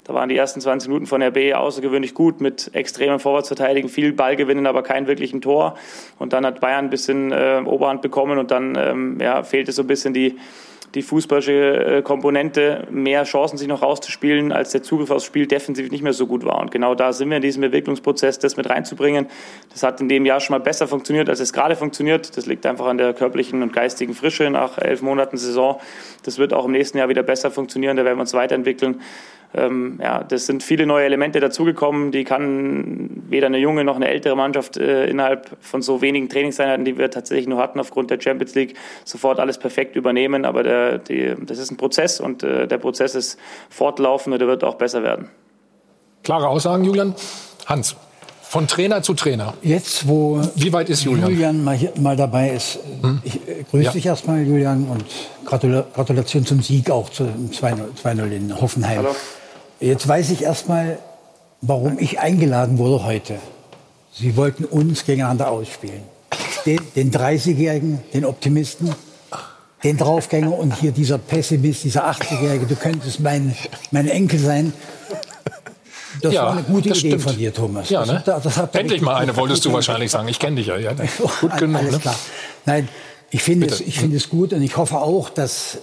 Da 0.05 0.12
waren 0.12 0.28
die 0.28 0.36
ersten 0.36 0.60
20 0.60 0.89
Minuten 0.89 1.06
von 1.06 1.22
RB 1.22 1.55
außergewöhnlich 1.55 2.12
gut 2.12 2.43
mit 2.43 2.70
extremem 2.74 3.18
Vorwärtsverteidigen, 3.18 3.89
viel 3.89 4.12
Ballgewinnen, 4.12 4.66
aber 4.66 4.82
kein 4.82 5.06
wirklichen 5.06 5.40
Tor. 5.40 5.76
Und 6.18 6.35
dann 6.35 6.44
hat 6.44 6.60
Bayern 6.60 6.85
ein 6.85 6.90
bisschen 6.90 7.32
äh, 7.32 7.62
Oberhand 7.64 8.02
bekommen 8.02 8.39
und 8.39 8.51
dann 8.51 8.76
ähm, 8.76 9.18
ja, 9.18 9.43
fehlte 9.43 9.72
so 9.72 9.82
ein 9.82 9.86
bisschen 9.86 10.12
die, 10.12 10.36
die 10.94 11.01
fußballische 11.01 11.86
äh, 11.86 12.02
Komponente, 12.02 12.86
mehr 12.90 13.24
Chancen 13.24 13.56
sich 13.56 13.66
noch 13.66 13.81
rauszuspielen, 13.81 14.52
als 14.52 14.72
der 14.72 14.82
Zugriff 14.82 15.10
aufs 15.10 15.24
Spiel 15.24 15.47
defensiv 15.47 15.90
nicht 15.90 16.02
mehr 16.02 16.12
so 16.12 16.26
gut 16.26 16.44
war. 16.44 16.60
Und 16.60 16.70
genau 16.70 16.94
da 16.94 17.14
sind 17.14 17.31
wir 17.31 17.36
in 17.39 17.43
diesem 17.43 17.62
Entwicklungsprozess, 17.62 18.39
das 18.39 18.59
mit 18.59 18.68
reinzubringen. 18.68 19.26
Das 19.72 19.82
hat 19.82 20.02
in 20.02 20.10
dem 20.10 20.26
Jahr 20.26 20.40
schon 20.40 20.55
mal 20.55 20.62
besser 20.62 20.86
funktioniert, 20.86 21.31
als 21.31 21.40
es 21.40 21.55
gerade 21.55 21.76
funktioniert. 21.76 22.36
Das 22.36 22.44
liegt 22.44 22.66
einfach 22.66 22.86
an 22.86 22.98
der 22.98 23.14
körperlichen 23.14 23.62
und 23.62 23.72
geistigen 23.72 24.12
Frische 24.12 24.51
nach 24.51 24.76
elf 24.76 25.01
Monaten 25.01 25.39
Saison. 25.39 25.81
Das 26.24 26.39
wird 26.39 26.52
auch 26.52 26.66
im 26.66 26.72
nächsten 26.72 26.98
Jahr 26.98 27.09
wieder 27.09 27.22
besser 27.22 27.51
funktionieren. 27.51 27.97
Da 27.97 28.05
werden 28.05 28.18
wir 28.18 28.22
uns 28.22 28.35
weiterentwickeln 28.35 29.01
ähm, 29.56 29.98
ja, 30.02 30.22
das 30.24 30.47
sind 30.47 30.62
viele 30.62 30.86
neue 30.86 31.05
Elemente 31.05 31.40
dazugekommen. 31.40 32.10
Die 32.12 32.24
kann 32.24 33.10
weder 33.28 33.47
eine 33.47 33.59
junge 33.59 33.85
noch 33.85 33.97
eine 33.97 34.09
ältere 34.09 34.36
Mannschaft 34.36 34.76
äh, 34.76 35.06
innerhalb 35.06 35.56
von 35.60 35.82
so 35.82 36.01
wenigen 36.02 36.28
Trainingseinheiten, 36.28 36.85
die 36.85 36.98
wir 36.98 37.10
tatsächlich 37.10 37.47
nur 37.47 37.59
hatten 37.59 37.78
aufgrund 37.81 38.10
der 38.10 38.20
Champions 38.20 38.55
League, 38.55 38.74
sofort 39.05 39.39
alles 39.40 39.59
perfekt 39.59 39.97
übernehmen. 39.97 40.44
Aber 40.44 40.62
der, 40.62 40.98
die, 40.98 41.35
das 41.47 41.59
ist 41.59 41.70
ein 41.70 41.76
Prozess 41.76 42.20
und 42.20 42.43
äh, 42.43 42.66
der 42.66 42.78
Prozess 42.78 43.14
ist 43.14 43.39
fortlaufend 43.70 44.32
und 44.35 44.39
der 44.40 44.48
wird 44.48 44.64
auch 44.64 44.74
besser 44.76 45.02
werden. 45.02 45.28
Klare 46.22 46.48
Aussagen, 46.48 46.85
Julian. 46.85 47.14
Hans, 47.66 47.97
von 48.43 48.66
Trainer 48.68 49.02
zu 49.02 49.14
Trainer. 49.14 49.55
Jetzt, 49.62 50.06
wo 50.06 50.40
Wie 50.55 50.72
weit 50.72 50.89
ist 50.89 51.02
Julian? 51.05 51.31
Julian 51.31 51.64
mal, 51.64 51.74
hier, 51.76 51.93
mal 52.01 52.14
dabei 52.16 52.51
ist, 52.51 52.78
Hm? 53.02 53.20
ich 53.24 53.36
äh, 53.48 53.64
grüße 53.70 53.85
Ja. 53.85 53.90
dich 53.93 54.06
erstmal, 54.06 54.43
Julian, 54.43 54.85
und 54.85 55.05
gratula 55.44 55.85
Gratulation 55.94 56.47
zum 56.47 56.62
Sieg 56.62 56.90
auch 56.90 57.10
zu 57.10 57.24
2-0 57.24 57.78
2-0 58.02 58.31
in 58.31 58.60
Hoffenheim. 58.60 58.98
Hallo. 58.98 59.14
Jetzt 59.80 60.06
weiß 60.06 60.30
ich 60.30 60.42
erstmal, 60.42 60.98
warum 61.60 61.98
ich 61.98 62.20
eingeladen 62.20 62.78
wurde 62.78 63.05
heute. 63.05 63.38
Sie 64.12 64.36
wollten 64.36 64.64
uns 64.64 65.05
gegeneinander 65.05 65.51
ausspielen. 65.51 66.02
Den, 66.64 66.80
den 66.96 67.10
30-Jährigen, 67.12 68.01
den 68.14 68.24
Optimisten, 68.24 68.94
den 69.82 69.98
Draufgänger 69.98 70.56
und 70.56 70.74
hier 70.76 70.92
dieser 70.92 71.18
Pessimist, 71.18 71.84
dieser 71.84 72.09
80-Jährige, 72.09 72.66
du 72.66 72.76
könntest 72.76 73.20
mein, 73.20 73.55
mein 73.90 74.09
Enkel 74.09 74.38
sein. 74.38 74.72
Das 76.22 76.32
Ja, 76.32 76.44
war 76.46 76.52
eine 76.52 76.62
gute 76.62 76.90
das 76.90 76.98
Idee 76.98 77.09
stimmt. 77.09 77.22
von 77.22 77.36
dir, 77.36 77.52
Thomas. 77.52 77.90
Ja, 77.90 78.01
Das 78.01 78.09
ne? 78.09 78.22
das 78.24 78.56
ihr 78.56 78.68
Endlich 78.80 79.02
mal 79.02 79.16
eine, 79.16 79.36
wolltest 79.36 79.64
du 79.64 79.72
wahrscheinlich 79.72 80.10
sagen. 80.10 80.28
Ich 80.28 80.38
kenne 80.38 80.56
dich 80.56 80.68
ja. 80.68 80.76
ja. 80.78 80.92
Gut 81.40 81.51
Alles 81.51 81.60
genug. 81.60 81.82
Ne? 81.82 81.98
klar. 81.98 82.14
Nein, 82.64 82.88
ich 83.30 83.42
finde 83.42 83.66
es, 83.66 83.80
ich 83.80 83.98
finde 83.98 84.16
es 84.16 84.30
gut 84.30 84.52
und 84.52 84.62
ich 84.62 84.76
hoffe 84.76 84.98
auch, 84.98 85.28
dass 85.28 85.78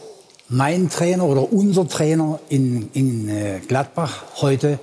mein 0.52 0.90
Trainer 0.90 1.24
oder 1.24 1.52
unser 1.54 1.88
Trainer 1.88 2.40
in, 2.50 2.90
in 2.94 3.30
äh, 3.30 3.60
Gladbach 3.66 4.24
heute 4.42 4.80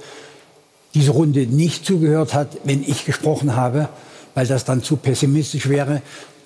diese 0.94 1.10
Runde 1.10 1.46
nicht 1.46 1.84
zugehört 1.84 2.32
hat, 2.32 2.56
wenn 2.64 2.82
ich 2.82 3.04
gesprochen 3.04 3.54
habe, 3.54 3.90
weil 4.34 4.46
das 4.46 4.64
dann 4.64 4.82
zu 4.82 4.96
pessimistisch 4.96 5.68
wäre. 5.68 6.00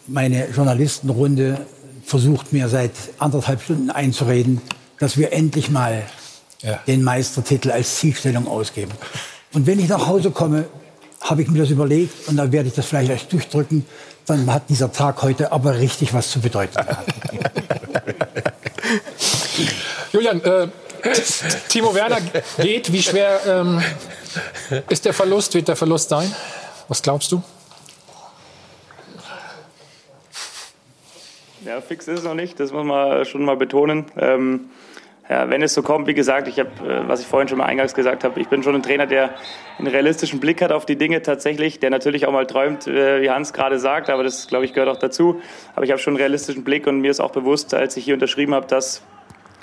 Meine 0.09 0.49
Journalistenrunde 0.49 1.65
versucht 2.05 2.53
mir 2.53 2.69
seit 2.69 2.90
anderthalb 3.19 3.62
Stunden 3.62 3.90
einzureden, 3.90 4.61
dass 4.99 5.16
wir 5.16 5.32
endlich 5.32 5.70
mal 5.70 6.03
Ja. 6.62 6.81
den 6.89 7.03
Meistertitel 7.05 7.70
als 7.70 7.97
Zielstellung 7.97 8.49
ausgeben. 8.49 8.93
Und 9.53 9.66
wenn 9.69 9.78
ich 9.78 9.89
nach 9.89 10.07
Hause 10.09 10.32
komme, 10.32 10.65
habe 11.20 11.43
ich 11.43 11.49
mir 11.49 11.61
das 11.61 11.70
überlegt 11.70 12.28
und 12.28 12.36
dann 12.36 12.51
werde 12.51 12.69
ich 12.69 12.74
das 12.74 12.86
vielleicht 12.86 13.11
euch 13.12 13.28
durchdrücken. 13.28 13.85
Dann 14.27 14.53
hat 14.53 14.69
dieser 14.69 14.93
Tag 14.93 15.23
heute 15.23 15.53
aber 15.53 15.78
richtig 15.78 16.15
was 16.15 16.31
zu 16.31 16.40
bedeuten. 16.40 16.78
Julian, 20.12 20.40
äh, 20.43 20.69
Timo 21.69 21.94
Werner 21.94 22.19
geht. 22.59 22.93
Wie 22.93 23.03
schwer 23.03 23.40
ähm, 23.47 23.82
ist 24.89 25.05
der 25.05 25.12
Verlust? 25.12 25.55
Wird 25.55 25.69
der 25.69 25.77
Verlust 25.77 26.09
sein? 26.09 26.32
Was 26.89 27.03
glaubst 27.03 27.32
du? 27.32 27.43
Ja, 31.65 31.81
fix 31.81 32.09
ist 32.09 32.19
es 32.19 32.24
noch 32.24 32.35
nicht, 32.35 32.59
das 32.59 32.73
muss 32.73 32.85
man 32.85 33.24
schon 33.24 33.44
mal 33.44 33.57
betonen. 33.57 34.07
Ähm, 34.16 34.70
ja, 35.32 35.48
wenn 35.48 35.62
es 35.62 35.72
so 35.72 35.82
kommt, 35.82 36.06
wie 36.06 36.12
gesagt, 36.12 36.46
ich 36.46 36.59
habe, 36.59 36.68
äh, 36.86 37.09
was 37.09 37.20
ich 37.20 37.26
vorhin 37.26 37.48
schon 37.48 37.56
mal 37.56 37.64
eingangs 37.64 37.94
gesagt 37.94 38.22
habe, 38.22 38.38
ich 38.38 38.48
bin 38.48 38.62
schon 38.62 38.74
ein 38.74 38.82
Trainer, 38.82 39.06
der 39.06 39.30
einen 39.78 39.86
realistischen 39.86 40.40
Blick 40.40 40.60
hat 40.60 40.72
auf 40.72 40.84
die 40.84 40.96
Dinge 40.96 41.22
tatsächlich, 41.22 41.80
der 41.80 41.88
natürlich 41.88 42.26
auch 42.26 42.32
mal 42.32 42.46
träumt, 42.46 42.86
äh, 42.86 43.22
wie 43.22 43.30
Hans 43.30 43.54
gerade 43.54 43.78
sagt, 43.78 44.10
aber 44.10 44.24
das, 44.24 44.46
glaube 44.46 44.66
ich, 44.66 44.74
gehört 44.74 44.90
auch 44.90 44.98
dazu. 44.98 45.40
Aber 45.74 45.86
ich 45.86 45.90
habe 45.90 45.98
schon 45.98 46.12
einen 46.12 46.20
realistischen 46.20 46.64
Blick 46.64 46.86
und 46.86 47.00
mir 47.00 47.10
ist 47.10 47.20
auch 47.20 47.30
bewusst, 47.30 47.72
als 47.72 47.96
ich 47.96 48.04
hier 48.04 48.12
unterschrieben 48.12 48.52
habe, 48.52 48.66
dass 48.66 49.02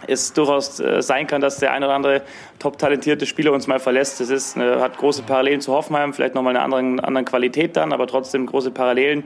es 0.08 0.34
durchaus 0.34 0.80
äh, 0.80 1.04
sein 1.04 1.28
kann, 1.28 1.40
dass 1.40 1.58
der 1.58 1.72
ein 1.72 1.84
oder 1.84 1.94
andere 1.94 2.24
top 2.58 2.80
talentierte 2.80 3.28
Spieler 3.28 3.54
uns 3.54 3.68
mal 3.68 3.80
verlässt. 3.80 4.20
Das 4.22 4.32
ist, 4.32 4.58
hat 4.58 4.98
große 4.98 5.22
Parallelen 5.22 5.62
zu 5.62 5.72
Hoffenheim, 5.72 6.16
vielleicht 6.16 6.34
nochmal 6.34 6.56
eine 6.56 6.64
andere, 6.66 7.04
andere 7.06 7.26
Qualität 7.26 7.78
dann, 7.78 7.94
aber 7.94 8.08
trotzdem 8.08 8.48
große 8.48 8.72
Parallelen. 8.72 9.24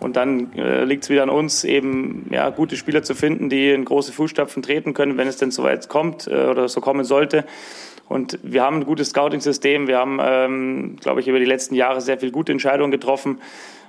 Und 0.00 0.16
dann 0.16 0.52
äh, 0.54 0.84
liegt 0.84 1.04
es 1.04 1.10
wieder 1.10 1.22
an 1.22 1.30
uns, 1.30 1.64
eben 1.64 2.28
ja, 2.30 2.50
gute 2.50 2.76
Spieler 2.76 3.02
zu 3.02 3.14
finden, 3.14 3.48
die 3.48 3.70
in 3.70 3.84
große 3.84 4.12
Fußstapfen 4.12 4.62
treten 4.62 4.94
können, 4.94 5.16
wenn 5.16 5.28
es 5.28 5.36
denn 5.36 5.50
soweit 5.50 5.88
kommt 5.88 6.26
äh, 6.26 6.46
oder 6.46 6.68
so 6.68 6.80
kommen 6.80 7.04
sollte. 7.04 7.44
Und 8.08 8.38
wir 8.42 8.62
haben 8.62 8.80
ein 8.80 8.84
gutes 8.84 9.10
Scouting-System. 9.10 9.86
Wir 9.86 9.98
haben, 9.98 10.18
ähm, 10.22 10.96
glaube 11.00 11.20
ich, 11.20 11.28
über 11.28 11.38
die 11.38 11.46
letzten 11.46 11.74
Jahre 11.74 12.00
sehr 12.00 12.18
viel 12.18 12.30
gute 12.30 12.52
Entscheidungen 12.52 12.90
getroffen 12.90 13.38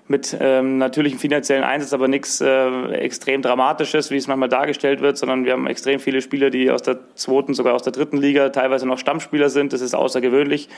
mit 0.07 0.37
ähm, 0.39 0.77
natürlichem 0.77 1.17
finanziellen 1.17 1.63
Einsatz, 1.63 1.91
aber 1.91 2.07
nichts 2.07 2.39
äh, 2.39 2.91
extrem 2.91 3.41
Dramatisches, 3.41 4.11
wie 4.11 4.17
es 4.17 4.27
manchmal 4.27 4.49
dargestellt 4.49 5.01
wird, 5.01 5.17
sondern 5.17 5.45
wir 5.45 5.53
haben 5.53 5.65
extrem 5.65 5.99
viele 5.99 6.21
Spieler, 6.21 6.51
die 6.51 6.69
aus 6.69 6.83
der 6.83 6.99
zweiten, 7.15 7.55
sogar 7.55 7.73
aus 7.73 7.81
der 7.81 7.91
dritten 7.91 8.17
Liga 8.17 8.49
teilweise 8.49 8.85
noch 8.85 8.99
Stammspieler 8.99 9.49
sind. 9.49 9.73
Das 9.73 9.81
ist 9.81 9.95
außergewöhnlich 9.95 10.69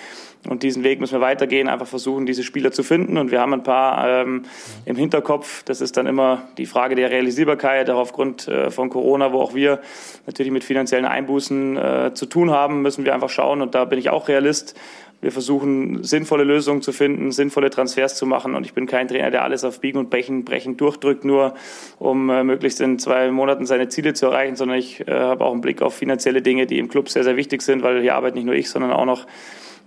und 0.48 0.64
diesen 0.64 0.86
Weg 0.86 1.02
müssen 1.02 1.14
wir 1.14 1.22
weitergehen, 1.22 1.68
einfach 1.68 1.88
versuchen, 1.88 2.26
diese 2.26 2.44
Spieler 2.44 2.72
zu 2.72 2.84
finden 2.84 3.18
und 3.18 3.30
wir 3.30 3.42
haben 3.42 3.54
ein 3.54 3.64
paar 3.64 4.08
ähm, 4.22 4.44
im 4.86 4.96
Hinterkopf. 4.96 5.64
Das 5.64 5.82
ist 5.82 5.98
dann 5.98 6.08
immer 6.08 6.44
die 6.58 6.66
Frage 6.66 6.96
der 6.96 7.12
Realisierbarkeit, 7.12 7.90
auch 7.90 8.00
aufgrund 8.00 8.48
äh, 8.48 8.72
von 8.72 8.90
Corona, 8.90 9.34
wo 9.34 9.42
auch 9.42 9.54
wir 9.54 9.82
natürlich 10.26 10.54
mit 10.54 10.64
finanziellen 10.64 11.06
Einbußen 11.06 11.76
äh, 11.76 12.12
zu 12.14 12.28
tun 12.28 12.52
haben, 12.52 12.82
müssen 12.82 13.04
wir 13.04 13.14
einfach 13.14 13.30
schauen 13.30 13.62
und 13.62 13.76
da 13.76 13.84
bin 13.84 14.00
ich 14.00 14.10
auch 14.10 14.30
Realist. 14.30 14.80
Wir 15.20 15.32
versuchen, 15.32 16.04
sinnvolle 16.04 16.44
Lösungen 16.44 16.82
zu 16.82 16.92
finden, 16.92 17.32
sinnvolle 17.32 17.70
Transfers 17.70 18.16
zu 18.16 18.26
machen. 18.28 18.54
Und 18.54 18.66
ich 18.66 18.74
bin 18.74 18.86
kein 18.86 19.08
Trainer, 19.08 19.32
der 19.32 19.44
alles 19.44 19.64
auf 19.64 19.80
Biegen 19.80 19.98
und 19.98 20.10
Brechen, 20.10 20.46
Brechen 20.46 20.78
durchdrückt, 20.78 21.26
nur 21.26 21.56
um 21.98 22.30
äh, 22.30 22.44
möglichst 22.44 22.82
in 22.82 23.00
zwei 23.00 23.32
Monaten 23.32 23.66
seine 23.66 23.90
Ziele 23.90 24.14
zu 24.14 24.28
erreichen, 24.28 24.56
sondern 24.56 24.78
ich 24.78 25.08
äh, 25.08 25.12
habe 25.12 25.44
auch 25.44 25.52
einen 25.52 25.62
Blick 25.62 25.82
auf 25.82 25.96
finanzielle 25.96 26.42
Dinge, 26.42 26.68
die 26.68 26.78
im 26.78 26.88
Club 26.88 27.10
sehr, 27.10 27.24
sehr 27.24 27.36
wichtig 27.36 27.64
sind, 27.64 27.82
weil 27.82 28.02
hier 28.02 28.16
arbeitet 28.16 28.36
nicht 28.36 28.46
nur 28.46 28.56
ich, 28.56 28.70
sondern 28.70 28.92
auch 28.92 29.06
noch 29.06 29.26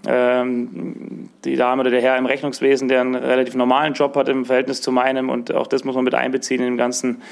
ähm, 0.06 1.28
die 1.44 1.56
Dame 1.56 1.82
oder 1.82 1.90
der 1.90 2.00
Herr 2.00 2.16
im 2.16 2.26
Rechnungswesen, 2.26 2.88
der 2.88 3.02
einen 3.02 3.14
relativ 3.14 3.54
normalen 3.54 3.94
Job 3.94 4.16
hat 4.16 4.28
im 4.28 4.46
Verhältnis 4.46 4.80
zu 4.80 4.92
meinem. 4.92 5.28
Und 5.28 5.54
auch 5.54 5.66
das 5.66 5.84
muss 5.84 5.94
man 5.94 6.04
mit 6.04 6.14
einbeziehen 6.14 6.60
in 6.60 6.66
dem 6.66 6.76
ganzen 6.76 7.22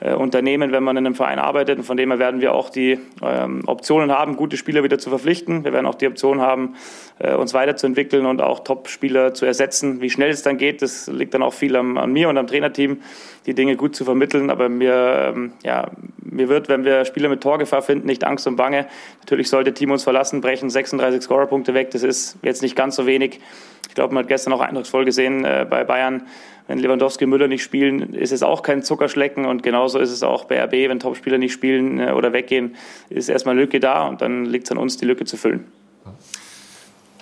Unternehmen, 0.00 0.72
wenn 0.72 0.82
man 0.82 0.96
in 0.96 1.06
einem 1.06 1.14
Verein 1.14 1.38
arbeitet. 1.38 1.78
Und 1.78 1.84
von 1.84 1.96
dem 1.96 2.10
her 2.10 2.18
werden 2.18 2.40
wir 2.40 2.52
auch 2.52 2.68
die 2.68 2.98
ähm, 3.22 3.62
Optionen 3.66 4.12
haben, 4.12 4.36
gute 4.36 4.56
Spieler 4.56 4.82
wieder 4.82 4.98
zu 4.98 5.08
verpflichten. 5.08 5.64
Wir 5.64 5.72
werden 5.72 5.86
auch 5.86 5.94
die 5.94 6.06
Option 6.06 6.40
haben, 6.40 6.74
äh, 7.18 7.34
uns 7.34 7.54
weiterzuentwickeln 7.54 8.26
und 8.26 8.42
auch 8.42 8.60
Top-Spieler 8.60 9.32
zu 9.32 9.46
ersetzen. 9.46 10.00
Wie 10.02 10.10
schnell 10.10 10.30
es 10.30 10.42
dann 10.42 10.58
geht, 10.58 10.82
das 10.82 11.06
liegt 11.06 11.32
dann 11.32 11.42
auch 11.42 11.54
viel 11.54 11.76
am, 11.76 11.96
an 11.96 12.12
mir 12.12 12.28
und 12.28 12.36
am 12.36 12.46
Trainerteam, 12.46 13.00
die 13.46 13.54
Dinge 13.54 13.76
gut 13.76 13.96
zu 13.96 14.04
vermitteln. 14.04 14.50
Aber 14.50 14.68
mir, 14.68 15.32
ähm, 15.34 15.52
ja, 15.64 15.90
mir 16.18 16.48
wird, 16.48 16.68
wenn 16.68 16.84
wir 16.84 17.04
Spieler 17.04 17.28
mit 17.28 17.40
Torgefahr 17.40 17.82
finden, 17.82 18.06
nicht 18.06 18.24
Angst 18.24 18.46
und 18.46 18.56
Bange. 18.56 18.86
Natürlich 19.20 19.48
sollte 19.48 19.72
Team 19.72 19.90
uns 19.90 20.02
verlassen, 20.02 20.40
brechen 20.40 20.68
36 20.68 21.22
Scorerpunkte 21.22 21.74
weg. 21.74 21.90
Das 21.92 22.02
ist 22.02 22.36
jetzt 22.42 22.62
nicht 22.62 22.76
ganz 22.76 22.96
so 22.96 23.06
wenig. 23.06 23.40
Ich 23.88 23.94
glaube, 23.94 24.12
man 24.12 24.24
hat 24.24 24.28
gestern 24.28 24.52
auch 24.52 24.60
eindrucksvoll 24.60 25.04
gesehen 25.04 25.44
äh, 25.44 25.66
bei 25.68 25.84
Bayern, 25.84 26.26
wenn 26.66 26.78
Lewandowski 26.78 27.24
und 27.24 27.30
Müller 27.30 27.46
nicht 27.46 27.62
spielen, 27.62 28.14
ist 28.14 28.32
es 28.32 28.42
auch 28.42 28.62
kein 28.62 28.82
Zuckerschlecken. 28.82 29.46
Und 29.46 29.62
genauso 29.62 30.00
ist 30.00 30.10
es 30.10 30.22
auch 30.22 30.44
bei 30.44 30.60
RB, 30.62 30.88
wenn 30.88 30.98
Topspieler 30.98 31.38
nicht 31.38 31.52
spielen 31.52 32.00
äh, 32.00 32.10
oder 32.10 32.32
weggehen, 32.32 32.74
ist 33.08 33.28
erstmal 33.28 33.56
Lücke 33.56 33.78
da 33.78 34.06
und 34.06 34.20
dann 34.20 34.44
liegt 34.44 34.66
es 34.66 34.72
an 34.72 34.78
uns, 34.78 34.96
die 34.96 35.04
Lücke 35.04 35.24
zu 35.24 35.36
füllen. 35.36 35.64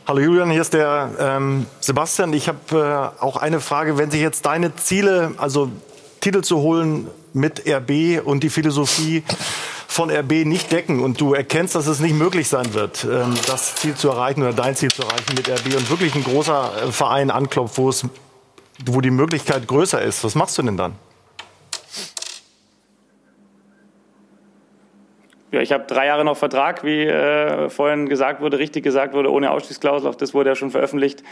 Hallo 0.07 0.21
Julian, 0.21 0.51
hier 0.51 0.61
ist 0.61 0.75
der 0.75 1.11
ähm, 1.19 1.67
Sebastian. 1.81 2.33
Ich 2.35 2.49
habe 2.49 3.13
äh, 3.19 3.23
auch 3.23 3.37
eine 3.37 3.61
Frage. 3.61 3.97
Wenn 3.97 4.11
sich 4.11 4.21
jetzt 4.21 4.45
deine 4.45 4.75
Ziele, 4.77 5.33
also 5.39 5.71
Titel 6.25 6.41
zu 6.41 6.57
holen 6.57 7.09
mit 7.35 7.69
RB 7.69 8.25
und 8.25 8.43
die 8.43 8.49
Philosophie 8.49 9.23
von 9.87 10.11
RB 10.11 10.47
nicht 10.47 10.73
decken. 10.73 11.01
Und 11.01 11.21
du 11.21 11.35
erkennst, 11.35 11.75
dass 11.75 11.87
es 11.87 12.01
nicht 12.01 12.15
möglich 12.15 12.49
sein 12.49 12.73
wird, 12.73 13.05
ähm, 13.05 13.35
das 13.47 13.75
Ziel 13.75 13.95
zu 13.95 14.09
erreichen 14.09 14.43
oder 14.43 14.55
dein 14.55 14.75
Ziel 14.75 14.91
zu 14.91 15.03
erreichen 15.03 15.35
mit 15.37 15.51
RB 15.51 15.77
und 15.77 15.91
wirklich 15.91 16.15
ein 16.15 16.25
großer 16.25 16.85
äh, 16.89 16.93
Verein 16.93 17.31
anklopft, 17.31 17.77
wo 17.77 17.91
es 17.91 18.07
wo 18.87 19.03
die 19.03 19.11
Möglichkeit 19.11 19.69
größer 19.69 20.01
ist, 20.01 20.25
was 20.25 20.35
machst 20.35 20.57
du 20.57 20.63
denn 20.63 20.79
dann? 20.79 20.95
Ja, 25.55 25.61
ich 25.61 25.71
habe 25.71 25.85
drei 25.87 26.07
Jahre 26.07 26.25
noch 26.25 26.37
Vertrag, 26.37 26.83
wie 26.83 27.03
äh, 27.03 27.71
vorhin 27.71 28.09
gesagt 28.09 28.41
wurde, 28.41 28.59
richtig 28.59 28.83
gesagt 28.83 29.15
wurde, 29.15 29.31
ohne 29.31 29.53
Ausstiegsklausel. 29.53 30.11
Auch 30.11 30.17
das 30.17 30.35
wurde 30.35 30.51
ja 30.51 30.57
schon 30.57 30.73
veröffentlicht. 30.73 31.23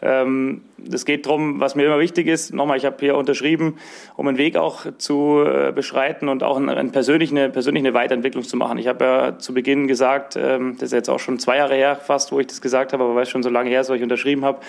Ähm, 0.00 0.62
es 0.92 1.04
geht 1.04 1.26
darum, 1.26 1.58
was 1.58 1.74
mir 1.74 1.86
immer 1.86 1.98
wichtig 1.98 2.28
ist. 2.28 2.54
Nochmal, 2.54 2.76
ich 2.76 2.84
habe 2.84 2.94
hier 3.00 3.16
unterschrieben, 3.16 3.78
um 4.14 4.28
einen 4.28 4.38
Weg 4.38 4.56
auch 4.56 4.86
zu 4.98 5.42
äh, 5.44 5.72
beschreiten 5.72 6.28
und 6.28 6.44
auch 6.44 6.58
eine, 6.58 6.76
eine, 6.76 6.90
persönliche, 6.90 7.92
Weiterentwicklung 7.92 8.44
zu 8.44 8.56
machen. 8.56 8.78
Ich 8.78 8.86
habe 8.86 9.04
ja 9.04 9.38
zu 9.40 9.52
Beginn 9.52 9.88
gesagt, 9.88 10.36
ähm, 10.36 10.76
das 10.78 10.90
ist 10.90 10.92
jetzt 10.92 11.10
auch 11.10 11.18
schon 11.18 11.40
zwei 11.40 11.56
Jahre 11.56 11.74
her 11.74 11.96
fast, 11.96 12.30
wo 12.30 12.38
ich 12.38 12.46
das 12.46 12.60
gesagt 12.60 12.92
habe, 12.92 13.02
aber 13.02 13.16
weil 13.16 13.24
es 13.24 13.30
schon 13.30 13.42
so 13.42 13.50
lange 13.50 13.68
her 13.68 13.80
ist, 13.80 13.90
wo 13.90 13.94
ich 13.94 14.02
unterschrieben 14.04 14.44
habe, 14.44 14.60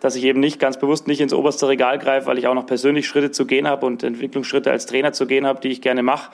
dass 0.00 0.16
ich 0.16 0.24
eben 0.24 0.40
nicht 0.40 0.58
ganz 0.58 0.80
bewusst 0.80 1.06
nicht 1.06 1.20
ins 1.20 1.32
oberste 1.32 1.68
Regal 1.68 2.00
greife, 2.00 2.26
weil 2.26 2.38
ich 2.38 2.48
auch 2.48 2.54
noch 2.54 2.66
persönlich 2.66 3.06
Schritte 3.06 3.30
zu 3.30 3.46
gehen 3.46 3.68
habe 3.68 3.86
und 3.86 4.02
Entwicklungsschritte 4.02 4.68
als 4.68 4.86
Trainer 4.86 5.12
zu 5.12 5.26
gehen 5.28 5.46
habe, 5.46 5.60
die 5.60 5.68
ich 5.68 5.80
gerne 5.80 6.02
mache. 6.02 6.32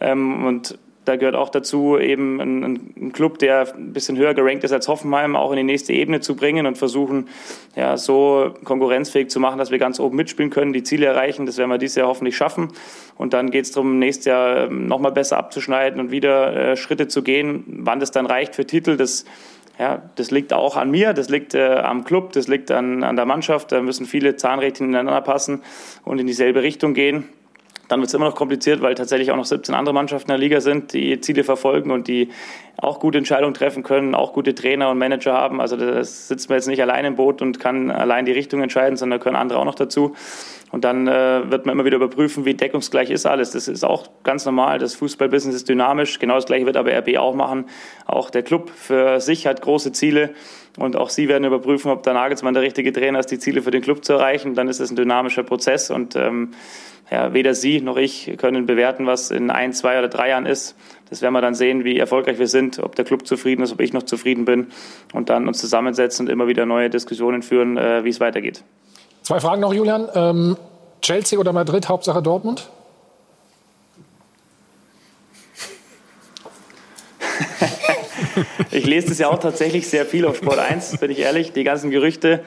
Ähm, 0.00 0.46
und 0.46 0.78
da 1.06 1.16
gehört 1.16 1.36
auch 1.36 1.48
dazu, 1.48 1.98
eben 1.98 2.40
einen, 2.40 2.64
einen 2.64 3.12
Club, 3.12 3.38
der 3.38 3.72
ein 3.74 3.92
bisschen 3.92 4.16
höher 4.16 4.34
gerankt 4.34 4.64
ist 4.64 4.72
als 4.72 4.88
Hoffenheim, 4.88 5.36
auch 5.36 5.52
in 5.52 5.56
die 5.56 5.62
nächste 5.62 5.92
Ebene 5.92 6.20
zu 6.20 6.36
bringen 6.36 6.66
und 6.66 6.76
versuchen, 6.76 7.28
ja, 7.76 7.96
so 7.96 8.52
konkurrenzfähig 8.64 9.30
zu 9.30 9.40
machen, 9.40 9.58
dass 9.58 9.70
wir 9.70 9.78
ganz 9.78 10.00
oben 10.00 10.16
mitspielen 10.16 10.50
können, 10.50 10.72
die 10.72 10.82
Ziele 10.82 11.06
erreichen. 11.06 11.46
Das 11.46 11.58
werden 11.58 11.70
wir 11.70 11.78
dieses 11.78 11.96
Jahr 11.96 12.08
hoffentlich 12.08 12.36
schaffen. 12.36 12.72
Und 13.16 13.32
dann 13.32 13.50
geht 13.50 13.64
es 13.64 13.72
darum, 13.72 13.98
nächstes 13.98 14.26
Jahr 14.26 14.66
ähm, 14.66 14.86
nochmal 14.86 15.12
besser 15.12 15.38
abzuschneiden 15.38 16.00
und 16.00 16.10
wieder 16.10 16.72
äh, 16.72 16.76
Schritte 16.76 17.08
zu 17.08 17.22
gehen. 17.22 17.64
Wann 17.66 18.00
das 18.00 18.10
dann 18.10 18.26
reicht 18.26 18.56
für 18.56 18.66
Titel, 18.66 18.96
das 18.96 19.24
ja, 19.78 20.02
das 20.14 20.30
liegt 20.30 20.54
auch 20.54 20.76
an 20.76 20.90
mir, 20.90 21.12
das 21.12 21.28
liegt 21.28 21.54
äh, 21.54 21.74
am 21.74 22.04
Club, 22.04 22.32
das 22.32 22.48
liegt 22.48 22.70
an, 22.70 23.04
an 23.04 23.14
der 23.14 23.26
Mannschaft. 23.26 23.72
Da 23.72 23.82
müssen 23.82 24.06
viele 24.06 24.36
Zahnrädchen 24.36 24.88
ineinander 24.88 25.20
passen 25.20 25.62
und 26.02 26.18
in 26.18 26.26
dieselbe 26.26 26.62
Richtung 26.62 26.94
gehen. 26.94 27.28
Dann 27.88 28.00
wird 28.00 28.08
es 28.08 28.14
immer 28.14 28.26
noch 28.26 28.34
kompliziert, 28.34 28.82
weil 28.82 28.94
tatsächlich 28.94 29.30
auch 29.30 29.36
noch 29.36 29.44
17 29.44 29.74
andere 29.74 29.94
Mannschaften 29.94 30.30
in 30.30 30.34
der 30.34 30.38
Liga 30.38 30.60
sind, 30.60 30.92
die 30.92 31.20
Ziele 31.20 31.44
verfolgen 31.44 31.90
und 31.90 32.08
die 32.08 32.30
auch 32.78 33.00
gute 33.00 33.18
Entscheidungen 33.18 33.54
treffen 33.54 33.82
können, 33.82 34.14
auch 34.14 34.32
gute 34.32 34.54
Trainer 34.54 34.90
und 34.90 34.98
Manager 34.98 35.32
haben. 35.32 35.60
Also 35.60 35.76
da 35.76 36.02
sitzt 36.02 36.48
man 36.48 36.58
jetzt 36.58 36.66
nicht 36.66 36.82
allein 36.82 37.04
im 37.04 37.16
Boot 37.16 37.40
und 37.40 37.58
kann 37.60 37.90
allein 37.90 38.26
die 38.26 38.32
Richtung 38.32 38.62
entscheiden, 38.62 38.96
sondern 38.96 39.20
können 39.20 39.36
andere 39.36 39.58
auch 39.58 39.64
noch 39.64 39.74
dazu. 39.74 40.14
Und 40.72 40.84
dann 40.84 41.06
äh, 41.06 41.50
wird 41.50 41.64
man 41.64 41.74
immer 41.74 41.84
wieder 41.84 41.96
überprüfen, 41.96 42.44
wie 42.44 42.54
deckungsgleich 42.54 43.10
ist 43.10 43.24
alles. 43.24 43.52
Das 43.52 43.68
ist 43.68 43.84
auch 43.84 44.08
ganz 44.24 44.44
normal. 44.44 44.78
Das 44.78 44.94
Fußballbusiness 44.96 45.54
ist 45.54 45.68
dynamisch. 45.68 46.18
Genau 46.18 46.34
das 46.34 46.46
Gleiche 46.46 46.66
wird 46.66 46.76
aber 46.76 46.92
RB 46.92 47.16
auch 47.16 47.34
machen. 47.34 47.66
Auch 48.04 48.30
der 48.30 48.42
Club 48.42 48.70
für 48.70 49.20
sich 49.20 49.46
hat 49.46 49.62
große 49.62 49.92
Ziele. 49.92 50.34
Und 50.76 50.96
auch 50.96 51.08
Sie 51.08 51.28
werden 51.28 51.44
überprüfen, 51.44 51.90
ob 51.90 52.02
der 52.02 52.14
Nagelsmann 52.14 52.52
der 52.52 52.62
richtige 52.62 52.92
Trainer 52.92 53.20
ist, 53.20 53.30
die 53.30 53.38
Ziele 53.38 53.62
für 53.62 53.70
den 53.70 53.80
Club 53.80 54.04
zu 54.04 54.14
erreichen. 54.14 54.54
Dann 54.54 54.68
ist 54.68 54.80
es 54.80 54.90
ein 54.90 54.96
dynamischer 54.96 55.44
Prozess. 55.44 55.90
Und 55.90 56.16
ähm, 56.16 56.50
ja, 57.10 57.32
weder 57.32 57.54
Sie 57.54 57.80
noch 57.80 57.96
ich 57.96 58.32
können 58.36 58.66
bewerten, 58.66 59.06
was 59.06 59.30
in 59.30 59.50
ein, 59.50 59.72
zwei 59.72 59.98
oder 59.98 60.08
drei 60.08 60.30
Jahren 60.30 60.46
ist. 60.46 60.76
Das 61.08 61.22
werden 61.22 61.34
wir 61.34 61.40
dann 61.40 61.54
sehen, 61.54 61.84
wie 61.84 61.98
erfolgreich 61.98 62.40
wir 62.40 62.48
sind, 62.48 62.80
ob 62.80 62.96
der 62.96 63.04
Club 63.04 63.26
zufrieden 63.26 63.62
ist, 63.62 63.72
ob 63.72 63.80
ich 63.80 63.92
noch 63.92 64.02
zufrieden 64.02 64.44
bin 64.44 64.68
und 65.12 65.30
dann 65.30 65.46
uns 65.46 65.58
zusammensetzen 65.58 66.26
und 66.26 66.32
immer 66.32 66.48
wieder 66.48 66.66
neue 66.66 66.90
Diskussionen 66.90 67.42
führen, 67.42 67.76
äh, 67.76 68.02
wie 68.04 68.08
es 68.08 68.18
weitergeht. 68.18 68.64
Zwei 69.22 69.38
Fragen 69.38 69.60
noch, 69.60 69.72
Julian. 69.72 70.08
Ähm, 70.14 70.56
Chelsea 71.00 71.38
oder 71.38 71.52
Madrid, 71.52 71.88
Hauptsache 71.88 72.22
Dortmund? 72.22 72.68
ich 78.72 78.84
lese 78.84 79.08
das 79.08 79.18
ja 79.18 79.28
auch 79.28 79.38
tatsächlich 79.38 79.88
sehr 79.88 80.06
viel 80.06 80.26
auf 80.26 80.38
Sport 80.38 80.58
1, 80.58 80.98
bin 80.98 81.12
ich 81.12 81.20
ehrlich. 81.20 81.52
Die 81.52 81.62
ganzen 81.62 81.90
Gerüchte, 81.90 82.42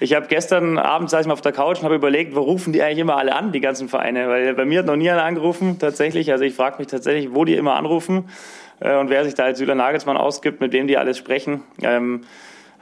ich 0.00 0.14
habe 0.14 0.26
gestern 0.28 0.78
Abend 0.78 1.10
saß 1.10 1.22
ich 1.22 1.26
mal 1.26 1.32
auf 1.32 1.40
der 1.40 1.52
Couch 1.52 1.78
und 1.78 1.84
habe 1.84 1.96
überlegt, 1.96 2.34
wo 2.34 2.40
rufen 2.40 2.72
die 2.72 2.82
eigentlich 2.82 2.98
immer 2.98 3.16
alle 3.16 3.34
an, 3.34 3.52
die 3.52 3.60
ganzen 3.60 3.88
Vereine? 3.88 4.28
Weil 4.28 4.54
bei 4.54 4.64
mir 4.64 4.80
hat 4.80 4.86
noch 4.86 4.96
nie 4.96 5.10
einer 5.10 5.24
angerufen, 5.24 5.78
tatsächlich. 5.78 6.30
Also 6.30 6.44
ich 6.44 6.54
frage 6.54 6.78
mich 6.78 6.86
tatsächlich, 6.86 7.34
wo 7.34 7.44
die 7.44 7.54
immer 7.54 7.74
anrufen 7.74 8.28
äh, 8.80 8.96
und 8.96 9.10
wer 9.10 9.24
sich 9.24 9.34
da 9.34 9.44
als 9.44 9.58
Julian 9.58 9.78
Nagelsmann 9.78 10.16
ausgibt, 10.16 10.60
mit 10.60 10.72
wem 10.72 10.86
die 10.86 10.96
alles 10.96 11.18
sprechen. 11.18 11.62
Ähm, 11.82 12.22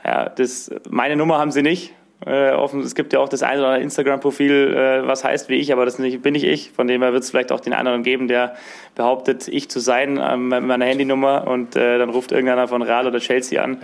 ja, 0.05 0.29
das, 0.29 0.71
meine 0.89 1.17
Nummer 1.17 1.39
haben 1.39 1.51
sie 1.51 1.63
nicht. 1.63 1.95
Äh, 2.25 2.53
offen, 2.53 2.81
es 2.81 2.95
gibt 2.95 3.13
ja 3.13 3.21
auch 3.21 3.29
das 3.29 3.43
eine 3.43 3.61
oder 3.61 3.69
andere 3.69 3.83
Instagram-Profil, 3.83 4.75
äh, 4.75 5.07
was 5.07 5.23
heißt 5.23 5.51
wie 5.51 5.57
ich, 5.57 5.71
aber 5.73 5.85
das 5.85 5.99
nicht, 5.99 6.23
bin 6.23 6.33
nicht 6.33 6.45
ich. 6.45 6.71
Von 6.71 6.87
dem 6.87 7.03
her 7.03 7.13
wird 7.13 7.23
es 7.23 7.31
vielleicht 7.31 7.53
auch 7.53 7.61
den 7.61 7.75
anderen 7.75 8.03
geben, 8.03 8.27
der 8.27 8.57
behauptet, 8.95 9.49
ich 9.49 9.69
zu 9.69 9.81
sein 9.81 10.19
ähm, 10.23 10.49
mit 10.49 10.63
meiner 10.63 10.87
Handynummer 10.87 11.47
und 11.47 11.77
äh, 11.77 11.99
dann 11.99 12.09
ruft 12.09 12.33
irgendeiner 12.33 12.69
von 12.69 12.81
Real 12.81 13.07
oder 13.07 13.19
Chelsea 13.19 13.63
an 13.63 13.83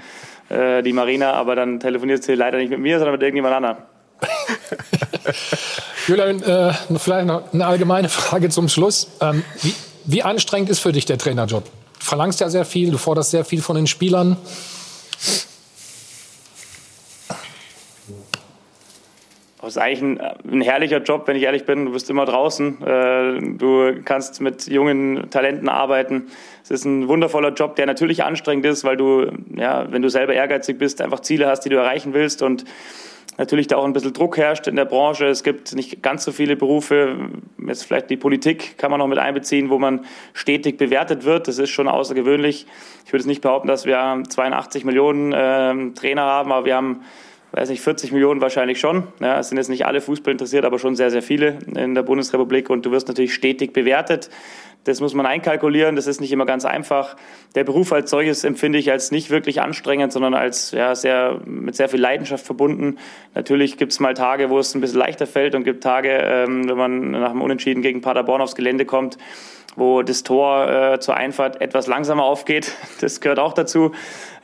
äh, 0.52 0.82
die 0.82 0.92
Marina, 0.92 1.32
aber 1.32 1.56
dann 1.56 1.80
telefoniert 1.80 2.22
sie 2.22 2.34
leider 2.34 2.58
nicht 2.58 2.70
mit 2.70 2.78
mir, 2.78 2.98
sondern 2.98 3.14
mit 3.14 3.22
irgendjemand 3.22 3.54
anderem. 3.54 3.76
Julian, 6.06 6.42
äh, 6.42 6.72
vielleicht 6.98 7.26
noch 7.26 7.52
eine 7.52 7.66
allgemeine 7.66 8.08
Frage 8.08 8.48
zum 8.50 8.68
Schluss. 8.68 9.08
Ähm, 9.20 9.42
wie, 9.62 9.74
wie 10.04 10.22
anstrengend 10.22 10.70
ist 10.70 10.80
für 10.80 10.92
dich 10.92 11.06
der 11.06 11.18
Trainerjob? 11.18 11.64
Du 11.64 12.04
verlangst 12.04 12.40
ja 12.40 12.48
sehr 12.48 12.64
viel, 12.64 12.90
du 12.90 12.98
forderst 12.98 13.30
sehr 13.30 13.44
viel 13.44 13.62
von 13.62 13.76
den 13.76 13.86
Spielern. 13.86 14.36
Das 19.62 19.76
ist 19.76 19.78
eigentlich 19.78 20.02
ein, 20.02 20.20
ein, 20.20 20.60
herrlicher 20.60 20.98
Job, 20.98 21.28
wenn 21.28 21.36
ich 21.36 21.44
ehrlich 21.44 21.64
bin. 21.64 21.84
Du 21.86 21.92
bist 21.92 22.10
immer 22.10 22.24
draußen. 22.24 22.82
Äh, 22.82 23.56
du 23.56 23.94
kannst 24.04 24.40
mit 24.40 24.66
jungen 24.66 25.30
Talenten 25.30 25.68
arbeiten. 25.68 26.26
Es 26.64 26.72
ist 26.72 26.84
ein 26.84 27.06
wundervoller 27.06 27.50
Job, 27.50 27.76
der 27.76 27.86
natürlich 27.86 28.24
anstrengend 28.24 28.66
ist, 28.66 28.82
weil 28.82 28.96
du, 28.96 29.30
ja, 29.54 29.86
wenn 29.92 30.02
du 30.02 30.08
selber 30.08 30.34
ehrgeizig 30.34 30.78
bist, 30.78 31.00
einfach 31.00 31.20
Ziele 31.20 31.46
hast, 31.46 31.60
die 31.60 31.68
du 31.68 31.76
erreichen 31.76 32.12
willst 32.12 32.42
und 32.42 32.64
natürlich 33.38 33.68
da 33.68 33.76
auch 33.76 33.84
ein 33.84 33.92
bisschen 33.92 34.12
Druck 34.12 34.36
herrscht 34.36 34.66
in 34.66 34.74
der 34.74 34.84
Branche. 34.84 35.26
Es 35.26 35.44
gibt 35.44 35.76
nicht 35.76 36.02
ganz 36.02 36.24
so 36.24 36.32
viele 36.32 36.56
Berufe, 36.56 37.30
jetzt 37.64 37.84
vielleicht 37.84 38.10
die 38.10 38.16
Politik 38.16 38.76
kann 38.78 38.90
man 38.90 38.98
noch 38.98 39.06
mit 39.06 39.18
einbeziehen, 39.18 39.70
wo 39.70 39.78
man 39.78 40.04
stetig 40.32 40.76
bewertet 40.76 41.24
wird. 41.24 41.46
Das 41.46 41.58
ist 41.58 41.70
schon 41.70 41.86
außergewöhnlich. 41.86 42.66
Ich 43.06 43.12
würde 43.12 43.20
es 43.20 43.26
nicht 43.26 43.42
behaupten, 43.42 43.68
dass 43.68 43.86
wir 43.86 44.24
82 44.28 44.84
Millionen 44.84 45.32
äh, 45.32 45.94
Trainer 45.94 46.22
haben, 46.22 46.50
aber 46.50 46.66
wir 46.66 46.74
haben 46.74 47.02
weiß 47.52 47.68
nicht, 47.68 47.82
40 47.82 48.12
Millionen 48.12 48.40
wahrscheinlich 48.40 48.80
schon. 48.80 49.08
Ja, 49.20 49.38
es 49.38 49.48
sind 49.48 49.58
jetzt 49.58 49.68
nicht 49.68 49.86
alle 49.86 50.00
Fußball 50.00 50.32
interessiert, 50.32 50.64
aber 50.64 50.78
schon 50.78 50.96
sehr, 50.96 51.10
sehr 51.10 51.22
viele 51.22 51.58
in 51.74 51.94
der 51.94 52.02
Bundesrepublik 52.02 52.70
und 52.70 52.84
du 52.86 52.90
wirst 52.90 53.08
natürlich 53.08 53.34
stetig 53.34 53.72
bewertet. 53.72 54.30
Das 54.84 55.00
muss 55.00 55.14
man 55.14 55.26
einkalkulieren, 55.26 55.94
das 55.94 56.08
ist 56.08 56.20
nicht 56.20 56.32
immer 56.32 56.44
ganz 56.46 56.64
einfach. 56.64 57.16
Der 57.54 57.62
Beruf 57.62 57.92
als 57.92 58.10
solches 58.10 58.42
empfinde 58.42 58.78
ich 58.78 58.90
als 58.90 59.12
nicht 59.12 59.30
wirklich 59.30 59.60
anstrengend, 59.60 60.12
sondern 60.12 60.34
als 60.34 60.72
ja, 60.72 60.96
sehr, 60.96 61.40
mit 61.44 61.76
sehr 61.76 61.88
viel 61.88 62.00
Leidenschaft 62.00 62.44
verbunden. 62.44 62.98
Natürlich 63.34 63.76
gibt 63.76 63.92
es 63.92 64.00
mal 64.00 64.14
Tage, 64.14 64.50
wo 64.50 64.58
es 64.58 64.74
ein 64.74 64.80
bisschen 64.80 64.98
leichter 64.98 65.28
fällt 65.28 65.54
und 65.54 65.62
gibt 65.62 65.84
Tage, 65.84 66.10
ähm, 66.10 66.68
wenn 66.68 66.76
man 66.76 67.10
nach 67.12 67.30
dem 67.30 67.42
Unentschieden 67.42 67.80
gegen 67.82 68.00
Paderborn 68.00 68.40
aufs 68.40 68.56
Gelände 68.56 68.84
kommt, 68.84 69.18
wo 69.76 70.02
das 70.02 70.22
Tor 70.22 70.68
äh, 70.68 71.00
zur 71.00 71.16
Einfahrt 71.16 71.60
etwas 71.60 71.86
langsamer 71.86 72.24
aufgeht. 72.24 72.72
Das 73.00 73.20
gehört 73.20 73.40
auch 73.40 73.52
dazu. 73.52 73.92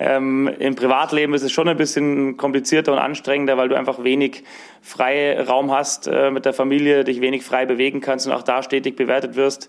Ähm, 0.00 0.50
Im 0.58 0.74
Privatleben 0.74 1.32
ist 1.34 1.42
es 1.42 1.52
schon 1.52 1.68
ein 1.68 1.76
bisschen 1.76 2.36
komplizierter 2.36 2.92
und 2.92 2.98
anstrengender, 2.98 3.56
weil 3.56 3.68
du 3.68 3.76
einfach 3.76 4.02
wenig 4.02 4.42
Freiraum 4.82 5.70
hast 5.70 6.08
äh, 6.08 6.30
mit 6.30 6.44
der 6.44 6.52
Familie, 6.52 7.04
dich 7.04 7.20
wenig 7.20 7.44
frei 7.44 7.66
bewegen 7.66 8.00
kannst 8.00 8.26
und 8.26 8.32
auch 8.32 8.42
da 8.42 8.62
stetig 8.62 8.96
bewertet 8.96 9.36
wirst. 9.36 9.68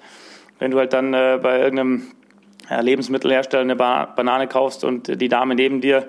Wenn 0.58 0.72
du 0.72 0.80
halt 0.80 0.94
dann 0.94 1.14
äh, 1.14 1.40
bei 1.42 1.60
irgendeinem 1.60 2.12
Lebensmittelhersteller 2.70 3.62
eine 3.62 3.76
ba 3.76 4.06
Banane 4.06 4.48
kaufst 4.48 4.84
und 4.84 5.22
die 5.22 5.28
Dame 5.28 5.56
neben 5.56 5.82
dir 5.82 6.08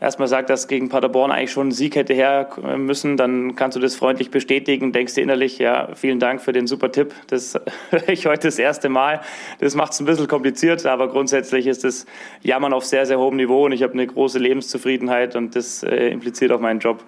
erstmal 0.00 0.28
sagt, 0.28 0.50
dass 0.50 0.68
gegen 0.68 0.88
Paderborn 0.88 1.30
eigentlich 1.30 1.52
schon 1.52 1.68
ein 1.68 1.72
Sieg 1.72 1.96
hätte 1.96 2.14
her 2.14 2.48
müssen, 2.76 3.16
dann 3.16 3.56
kannst 3.56 3.76
du 3.76 3.80
das 3.80 3.96
freundlich 3.96 4.30
bestätigen, 4.30 4.92
denkst 4.92 5.14
dir 5.14 5.22
innerlich, 5.22 5.58
ja, 5.58 5.88
vielen 5.94 6.20
Dank 6.20 6.40
für 6.40 6.52
den 6.52 6.66
super 6.66 6.92
Tipp. 6.92 7.14
Das 7.28 7.58
höre 7.90 8.08
ich 8.08 8.26
heute 8.26 8.48
das 8.48 8.58
erste 8.58 8.88
Mal. 8.88 9.20
Das 9.60 9.74
macht 9.74 9.92
es 9.92 10.00
ein 10.00 10.06
bisschen 10.06 10.28
kompliziert, 10.28 10.84
aber 10.86 11.08
grundsätzlich 11.08 11.66
ist 11.66 11.84
das 11.84 12.06
Jammern 12.42 12.72
auf 12.72 12.84
sehr, 12.84 13.06
sehr 13.06 13.18
hohem 13.18 13.36
Niveau 13.36 13.66
und 13.66 13.72
ich 13.72 13.82
habe 13.82 13.92
eine 13.94 14.06
große 14.06 14.38
Lebenszufriedenheit 14.38 15.36
und 15.36 15.56
das 15.56 15.82
äh, 15.82 16.08
impliziert 16.08 16.52
auch 16.52 16.60
meinen 16.60 16.80
Job. 16.80 17.02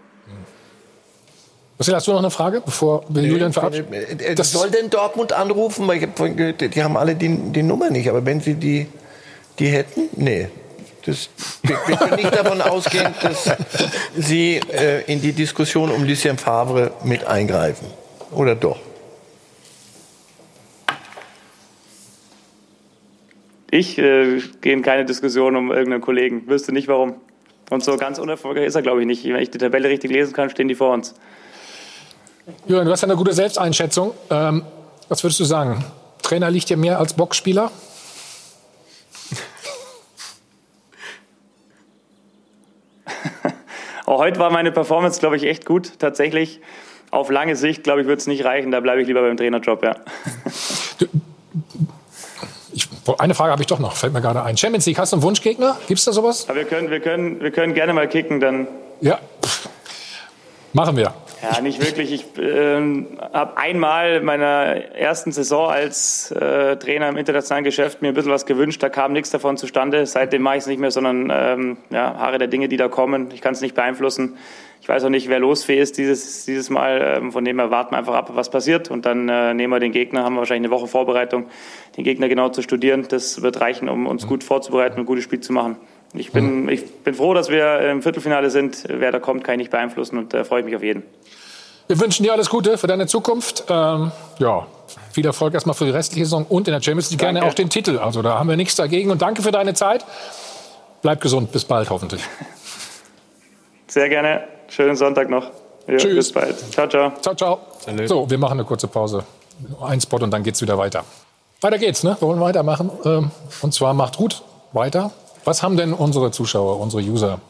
Marcel, 1.81 1.95
hast 1.95 2.09
du 2.09 2.13
noch 2.13 2.19
eine 2.19 2.31
Frage, 2.31 2.61
bevor 2.61 3.05
wir 3.09 3.23
Julian 3.23 3.55
verabschieden? 3.55 3.95
Äh, 3.95 4.35
Das 4.35 4.53
soll 4.53 4.71
denn 4.71 4.91
Dortmund 4.91 5.33
anrufen? 5.33 5.89
Weil 5.89 5.97
ich 5.97 6.03
hab 6.03 6.15
vorhin 6.15 6.37
gehört, 6.37 6.75
die 6.75 6.85
haben 6.85 6.95
alle 6.99 7.15
die, 7.15 7.35
die 7.35 7.63
Nummer 7.63 7.89
nicht. 7.89 8.07
Aber 8.11 8.27
wenn 8.27 8.43
sie 8.43 8.53
die, 8.53 8.87
die 9.59 9.69
hätten, 9.69 10.11
nee. 10.13 10.49
Das, 11.07 11.31
wir 11.63 11.77
können 11.77 12.17
nicht 12.17 12.35
davon 12.35 12.61
ausgehen, 12.61 13.15
dass 13.23 13.51
sie 14.17 14.61
äh, 14.71 15.03
in 15.11 15.23
die 15.23 15.33
Diskussion 15.33 15.91
um 15.91 16.05
Lucien 16.05 16.37
Favre 16.37 16.93
mit 17.05 17.25
eingreifen. 17.25 17.87
Oder 18.33 18.55
doch? 18.55 18.79
Ich 23.71 23.99
äh, 23.99 24.41
gehe 24.61 24.73
in 24.73 24.83
keine 24.83 25.05
Diskussion 25.05 25.57
um 25.57 25.71
irgendeinen 25.71 26.03
Kollegen. 26.03 26.47
Wüsste 26.49 26.73
nicht 26.73 26.89
warum. 26.89 27.15
Und 27.71 27.85
so 27.85 27.97
ganz 27.97 28.19
unerfolgreich 28.19 28.67
ist 28.67 28.75
er, 28.75 28.83
glaube 28.83 29.01
ich, 29.01 29.07
nicht. 29.07 29.25
Wenn 29.25 29.37
ich 29.37 29.51
die 29.51 29.59
Tabelle 29.59 29.89
richtig 29.89 30.11
lesen 30.11 30.33
kann, 30.33 30.51
stehen 30.51 30.67
die 30.67 30.75
vor 30.75 30.93
uns. 30.93 31.15
Julian, 32.67 32.85
du 32.85 32.93
hast 32.93 33.05
eine 33.05 33.15
gute 33.15 33.33
Selbsteinschätzung. 33.33 34.13
Ähm, 34.29 34.65
was 35.09 35.23
würdest 35.23 35.39
du 35.39 35.45
sagen? 35.45 35.85
Trainer 36.21 36.51
liegt 36.51 36.69
dir 36.69 36.77
mehr 36.77 36.99
als 36.99 37.15
Boxspieler? 37.15 37.71
Auch 44.11 44.19
heute 44.19 44.41
war 44.41 44.51
meine 44.51 44.73
Performance, 44.73 45.21
glaube 45.21 45.37
ich, 45.37 45.45
echt 45.45 45.65
gut. 45.65 46.01
Tatsächlich. 46.01 46.59
Auf 47.13 47.31
lange 47.31 47.55
Sicht, 47.55 47.85
glaube 47.85 48.01
ich, 48.01 48.09
wird 48.09 48.19
es 48.19 48.27
nicht 48.27 48.45
reichen. 48.45 48.73
Da 48.73 48.81
bleibe 48.81 49.01
ich 49.01 49.07
lieber 49.07 49.23
beim 49.23 49.37
Trainerjob, 49.37 49.85
ja. 49.85 49.95
Eine 53.19 53.37
Frage 53.37 53.53
habe 53.53 53.63
ich 53.63 53.69
doch 53.69 53.79
noch, 53.79 53.95
fällt 53.95 54.13
mir 54.13 54.21
gerade 54.21 54.43
ein. 54.43 54.57
Champions 54.57 54.87
League, 54.87 54.99
hast 54.99 55.13
du 55.13 55.17
einen 55.17 55.23
Wunschgegner? 55.23 55.77
Gibt 55.87 56.01
es 56.01 56.07
da 56.07 56.13
sowas? 56.13 56.49
Aber 56.49 56.59
wir 56.59 56.65
können, 56.65 56.91
wir, 56.91 56.99
können, 56.99 57.41
wir 57.41 57.53
können 57.53 57.73
gerne 57.73 57.93
mal 57.93 58.09
kicken, 58.09 58.41
dann. 58.41 58.67
Ja, 59.01 59.21
machen 60.73 60.97
wir. 60.97 61.15
Ja, 61.43 61.61
nicht 61.63 61.83
wirklich. 61.83 62.13
Ich 62.13 62.27
ähm, 62.39 63.07
habe 63.33 63.57
einmal 63.57 64.17
in 64.17 64.25
meiner 64.25 64.95
ersten 64.95 65.33
Saison 65.33 65.71
als 65.71 66.31
äh, 66.33 66.77
Trainer 66.77 67.09
im 67.09 67.17
internationalen 67.17 67.65
Geschäft 67.65 68.03
mir 68.03 68.09
ein 68.09 68.15
bisschen 68.15 68.31
was 68.31 68.45
gewünscht. 68.45 68.83
Da 68.83 68.91
kam 68.91 69.13
nichts 69.13 69.31
davon 69.31 69.57
zustande. 69.57 70.05
Seitdem 70.05 70.43
mache 70.43 70.57
ich 70.57 70.63
es 70.63 70.67
nicht 70.67 70.81
mehr, 70.81 70.91
sondern 70.91 71.33
ähm, 71.33 71.77
ja, 71.91 72.15
Haare 72.19 72.39
der 72.39 72.49
Dinge, 72.49 72.69
die 72.69 72.77
da 72.77 72.89
kommen. 72.89 73.31
Ich 73.33 73.41
kann 73.41 73.53
es 73.53 73.63
nicht 73.63 73.75
beeinflussen. 73.75 74.37
Ich 74.83 74.89
weiß 74.89 75.05
auch 75.05 75.11
nicht, 75.11 75.29
wer 75.29 75.39
losfähig 75.39 75.81
ist 75.81 75.99
dieses, 75.99 76.45
dieses 76.45 76.69
Mal. 76.69 77.17
Ähm, 77.17 77.33
von 77.33 77.45
dem 77.45 77.59
her 77.59 77.71
warten 77.71 77.93
wir 77.93 77.99
einfach 77.99 78.15
ab, 78.15 78.33
was 78.35 78.51
passiert. 78.51 78.91
Und 78.91 79.07
dann 79.07 79.29
äh, 79.29 79.55
nehmen 79.55 79.73
wir 79.73 79.81
den 79.81 79.93
Gegner, 79.93 80.25
haben 80.25 80.35
wir 80.35 80.41
wahrscheinlich 80.41 80.71
eine 80.71 80.79
Woche 80.79 80.89
Vorbereitung, 80.89 81.47
den 81.97 82.05
Gegner 82.05 82.29
genau 82.29 82.51
zu 82.51 82.61
studieren. 82.61 83.07
Das 83.09 83.41
wird 83.41 83.61
reichen, 83.61 83.89
um 83.89 84.07
uns 84.07 84.27
gut 84.27 84.45
vorzubereiten 84.45 84.97
und 84.97 85.05
ein 85.05 85.07
gutes 85.07 85.25
Spiel 85.25 85.41
zu 85.41 85.55
machen. 85.55 85.77
Ich 86.13 86.33
bin, 86.33 86.69
ich 86.69 86.85
bin 87.05 87.15
froh, 87.15 87.35
dass 87.35 87.51
wir 87.51 87.81
im 87.89 88.03
Viertelfinale 88.03 88.51
sind. 88.51 88.85
Wer 88.89 89.13
da 89.13 89.21
kommt, 89.21 89.45
kann 89.45 89.55
ich 89.55 89.59
nicht 89.59 89.71
beeinflussen 89.71 90.19
und 90.19 90.35
äh, 90.35 90.45
freue 90.45 90.61
ich 90.61 90.67
mich 90.67 90.75
auf 90.75 90.83
jeden. 90.83 91.05
Wir 91.91 91.99
wünschen 91.99 92.23
dir 92.23 92.33
alles 92.33 92.49
Gute 92.49 92.79
für 92.79 92.87
deine 92.87 93.09
Zukunft. 93.09 93.65
Ähm, 93.69 94.13
ja, 94.39 94.65
viel 95.11 95.27
Erfolg 95.27 95.55
erstmal 95.55 95.75
für 95.75 95.87
die 95.87 95.91
restliche 95.91 96.25
Saison 96.25 96.47
und 96.49 96.69
in 96.69 96.73
der 96.73 96.81
Champions 96.81 97.11
League 97.11 97.19
gerne 97.19 97.43
auch 97.45 97.53
den 97.53 97.69
Titel. 97.69 97.99
Also 97.99 98.23
da 98.23 98.39
haben 98.39 98.49
wir 98.49 98.57
nichts 98.57 98.77
dagegen. 98.77 99.11
Und 99.11 99.21
danke 99.23 99.43
für 99.43 99.51
deine 99.51 99.75
Zeit. 99.75 100.05
Bleib 101.03 101.21
gesund. 101.21 101.51
Bis 101.51 101.65
bald 101.65 101.91
hoffentlich. 101.91 102.23
Sehr 103.89 104.09
gerne. 104.09 104.45
Schönen 104.69 104.95
Sonntag 104.95 105.31
noch. 105.31 105.51
Ja, 105.89 105.97
Tschüss. 105.97 106.15
Bis 106.15 106.33
bald. 106.33 106.73
Ciao, 106.73 106.87
ciao. 106.87 107.11
Ciao, 107.23 107.35
ciao. 107.35 107.59
So, 108.07 108.31
wir 108.31 108.39
machen 108.39 108.53
eine 108.61 108.65
kurze 108.65 108.87
Pause. 108.87 109.25
Ein 109.83 110.01
Spot 110.01 110.19
und 110.19 110.31
dann 110.31 110.45
geht's 110.45 110.63
wieder 110.63 110.79
weiter. 110.79 111.05
Weiter 111.61 111.79
geht's, 111.79 112.05
ne? 112.05 112.17
Wir 112.21 112.29
wollen 112.29 112.41
weitermachen. 112.41 112.89
Ähm, 113.05 113.33
Und 113.63 113.75
zwar 113.75 113.95
macht 113.95 114.17
gut 114.17 114.45
weiter. 114.71 115.11
Was 115.45 115.65
haben 115.65 115.77
denn 115.77 115.93
unsere 115.93 116.31
Zuschauer, 116.31 116.79
unsere 116.79 117.03
User 117.03 117.41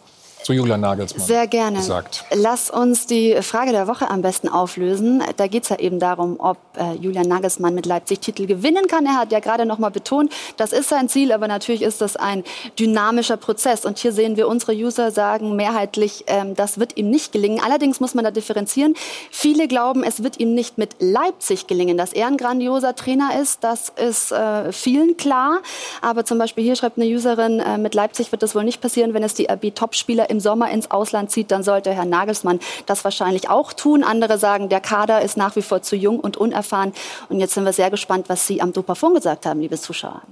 zu 0.43 0.53
Julian 0.53 0.81
Nagelsmann 0.81 1.27
Sehr 1.27 1.47
gerne. 1.47 1.79
gesagt? 1.79 2.25
Lass 2.33 2.71
uns 2.71 3.07
die 3.07 3.37
Frage 3.43 3.73
der 3.73 3.87
Woche 3.87 4.09
am 4.11 4.23
besten 4.23 4.49
auflösen. 4.49 5.23
Da 5.37 5.47
geht 5.47 5.65
es 5.65 5.69
ja 5.69 5.79
eben 5.79 5.99
darum, 5.99 6.37
ob 6.39 6.57
äh, 6.77 6.95
Julian 6.95 7.29
Nagelsmann 7.29 7.75
mit 7.75 7.87
Leipzig 7.87 8.21
Titel 8.21 8.47
gewinnen 8.47 8.87
kann. 8.87 9.05
Er 9.05 9.17
hat 9.17 9.33
ja 9.33 9.41
gerade 9.41 9.67
noch 9.67 9.79
mal 9.79 9.91
betont, 9.91 10.33
das 10.57 10.73
ist 10.73 10.89
sein 10.89 11.09
Ziel, 11.09 11.33
aber 11.33 11.47
natürlich 11.49 11.83
ist 11.83 12.01
das 12.01 12.17
ein 12.17 12.45
dynamischer 12.79 13.37
Prozess. 13.37 13.85
Und 13.85 13.99
hier 13.99 14.13
sehen 14.13 14.37
wir, 14.37 14.49
unsere 14.49 14.73
User 14.73 15.11
sagen 15.11 15.57
mehrheitlich, 15.57 16.25
ähm, 16.27 16.55
das 16.55 16.79
wird 16.79 16.97
ihm 16.97 17.11
nicht 17.11 17.33
gelingen. 17.33 17.61
Allerdings 17.63 18.01
muss 18.01 18.15
man 18.15 18.25
da 18.25 18.31
differenzieren. 18.31 18.95
Viele 19.31 19.69
glauben, 19.69 20.03
es 20.03 20.23
wird 20.23 20.41
ihm 20.41 20.55
nicht 20.55 20.79
mit 20.79 20.97
Leipzig 21.01 21.67
gelingen. 21.67 21.99
Dass 21.99 22.13
er 22.13 22.27
ein 22.27 22.37
grandioser 22.39 22.95
Trainer 22.95 23.39
ist, 23.41 23.63
das 23.63 23.91
ist 23.91 24.33
äh, 24.33 24.73
vielen 24.73 25.17
klar. 25.17 25.61
Aber 26.01 26.25
zum 26.25 26.39
Beispiel 26.39 26.65
hier 26.65 26.77
schreibt 26.77 26.99
eine 26.99 27.07
Userin, 27.07 27.61
äh, 27.61 27.77
mit 27.77 27.95
Leipzig 27.95 28.33
wird 28.33 28.43
das 28.43 28.55
wohl 28.55 28.65
nicht 28.65 28.81
passieren, 28.81 29.13
wenn 29.13 29.23
es 29.23 29.35
die 29.35 29.51
RB-Topspieler 29.51 30.30
im 30.31 30.41
Sommer 30.41 30.71
ins 30.71 30.91
Ausland 30.91 31.31
zieht, 31.31 31.51
dann 31.51 31.63
sollte 31.63 31.93
Herr 31.93 32.05
Nagelsmann 32.07 32.61
das 32.87 33.05
wahrscheinlich 33.05 33.51
auch 33.51 33.73
tun. 33.73 34.05
Andere 34.05 34.39
sagen, 34.39 34.69
der 34.69 34.81
Kader 34.81 35.21
ist 35.23 35.37
nach 35.37 35.57
wie 35.57 35.63
vor 35.63 35.83
zu 35.83 35.97
jung 35.97 36.21
und 36.21 36.37
unerfahren. 36.37 36.93
Und 37.29 37.41
jetzt 37.41 37.55
sind 37.55 37.65
wir 37.65 37.73
sehr 37.73 37.91
gespannt, 37.91 38.29
was 38.29 38.47
Sie 38.47 38.63
am 38.63 38.73
Dopafon 38.73 39.15
gesagt 39.15 39.47
haben, 39.47 39.61
liebe 39.61 39.79
Zuschauer. 39.79 40.23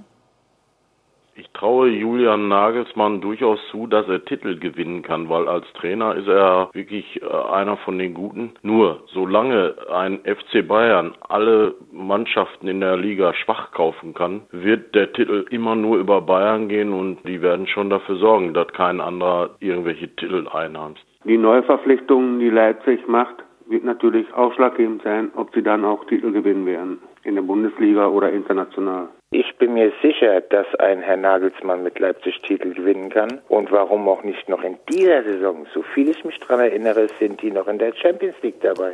Ich 1.39 1.49
traue 1.51 1.87
Julian 1.87 2.49
Nagelsmann 2.49 3.21
durchaus 3.21 3.59
zu, 3.71 3.87
dass 3.87 4.05
er 4.09 4.25
Titel 4.25 4.59
gewinnen 4.59 5.03
kann, 5.03 5.29
weil 5.29 5.47
als 5.47 5.65
Trainer 5.71 6.13
ist 6.15 6.27
er 6.27 6.69
wirklich 6.73 7.21
äh, 7.21 7.25
einer 7.53 7.77
von 7.77 7.97
den 7.97 8.13
Guten. 8.13 8.51
Nur, 8.61 9.03
solange 9.13 9.75
ein 9.89 10.19
FC 10.25 10.67
Bayern 10.67 11.13
alle 11.29 11.75
Mannschaften 11.93 12.67
in 12.67 12.81
der 12.81 12.97
Liga 12.97 13.33
schwach 13.33 13.71
kaufen 13.71 14.13
kann, 14.13 14.41
wird 14.51 14.93
der 14.93 15.13
Titel 15.13 15.45
immer 15.49 15.77
nur 15.77 15.97
über 15.97 16.19
Bayern 16.19 16.67
gehen 16.67 16.91
und 16.91 17.19
die 17.25 17.41
werden 17.41 17.67
schon 17.67 17.89
dafür 17.89 18.17
sorgen, 18.17 18.53
dass 18.53 18.67
kein 18.73 18.99
anderer 18.99 19.51
irgendwelche 19.61 20.13
Titel 20.13 20.45
einheimst. 20.51 21.01
Die 21.23 21.37
Neuverpflichtungen, 21.37 22.39
die 22.39 22.49
Leipzig 22.49 23.07
macht, 23.07 23.35
wird 23.69 23.85
natürlich 23.85 24.33
ausschlaggebend 24.33 25.03
sein, 25.03 25.31
ob 25.37 25.53
sie 25.53 25.63
dann 25.63 25.85
auch 25.85 26.03
Titel 26.07 26.33
gewinnen 26.33 26.65
werden. 26.65 26.99
In 27.23 27.35
der 27.35 27.43
Bundesliga 27.43 28.07
oder 28.07 28.29
international. 28.29 29.07
Ich 29.31 29.57
bin 29.59 29.75
mir 29.75 29.91
sicher, 30.01 30.41
dass 30.41 30.65
ein 30.79 31.01
Herr 31.03 31.15
Nagelsmann 31.17 31.83
mit 31.83 31.99
Leipzig 31.99 32.41
Titel 32.47 32.73
gewinnen 32.73 33.11
kann. 33.11 33.41
Und 33.47 33.71
warum 33.71 34.07
auch 34.09 34.23
nicht 34.23 34.49
noch 34.49 34.63
in 34.63 34.77
dieser 34.89 35.23
Saison? 35.23 35.67
So 35.71 35.83
viel 35.93 36.09
ich 36.09 36.23
mich 36.25 36.39
daran 36.39 36.61
erinnere, 36.61 37.07
sind 37.19 37.39
die 37.43 37.51
noch 37.51 37.67
in 37.67 37.77
der 37.77 37.93
Champions 37.95 38.35
League 38.41 38.59
dabei. 38.61 38.93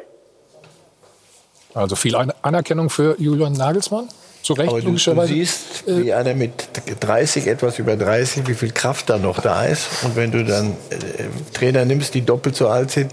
Also 1.73 1.95
viel 1.95 2.15
An- 2.17 2.33
Anerkennung 2.41 2.89
für 2.89 3.15
Julian 3.17 3.53
Nagelsmann. 3.53 4.09
Zu 4.41 4.53
Recht, 4.53 4.67
Aber 4.69 4.77
du, 4.79 4.81
du 4.83 4.87
logischerweise. 4.89 5.33
siehst, 5.33 5.87
wie 5.87 6.13
einer 6.13 6.33
mit 6.35 6.51
30, 6.99 7.47
etwas 7.47 7.79
über 7.79 7.95
30, 7.95 8.45
wie 8.47 8.53
viel 8.55 8.71
Kraft 8.71 9.09
da 9.09 9.17
noch 9.17 9.39
da 9.41 9.65
ist. 9.65 10.03
Und 10.03 10.17
wenn 10.17 10.31
du 10.31 10.43
dann 10.43 10.73
äh, 10.89 11.53
Trainer 11.53 11.85
nimmst, 11.85 12.13
die 12.13 12.21
doppelt 12.25 12.55
so 12.57 12.67
alt 12.67 12.91
sind, 12.91 13.11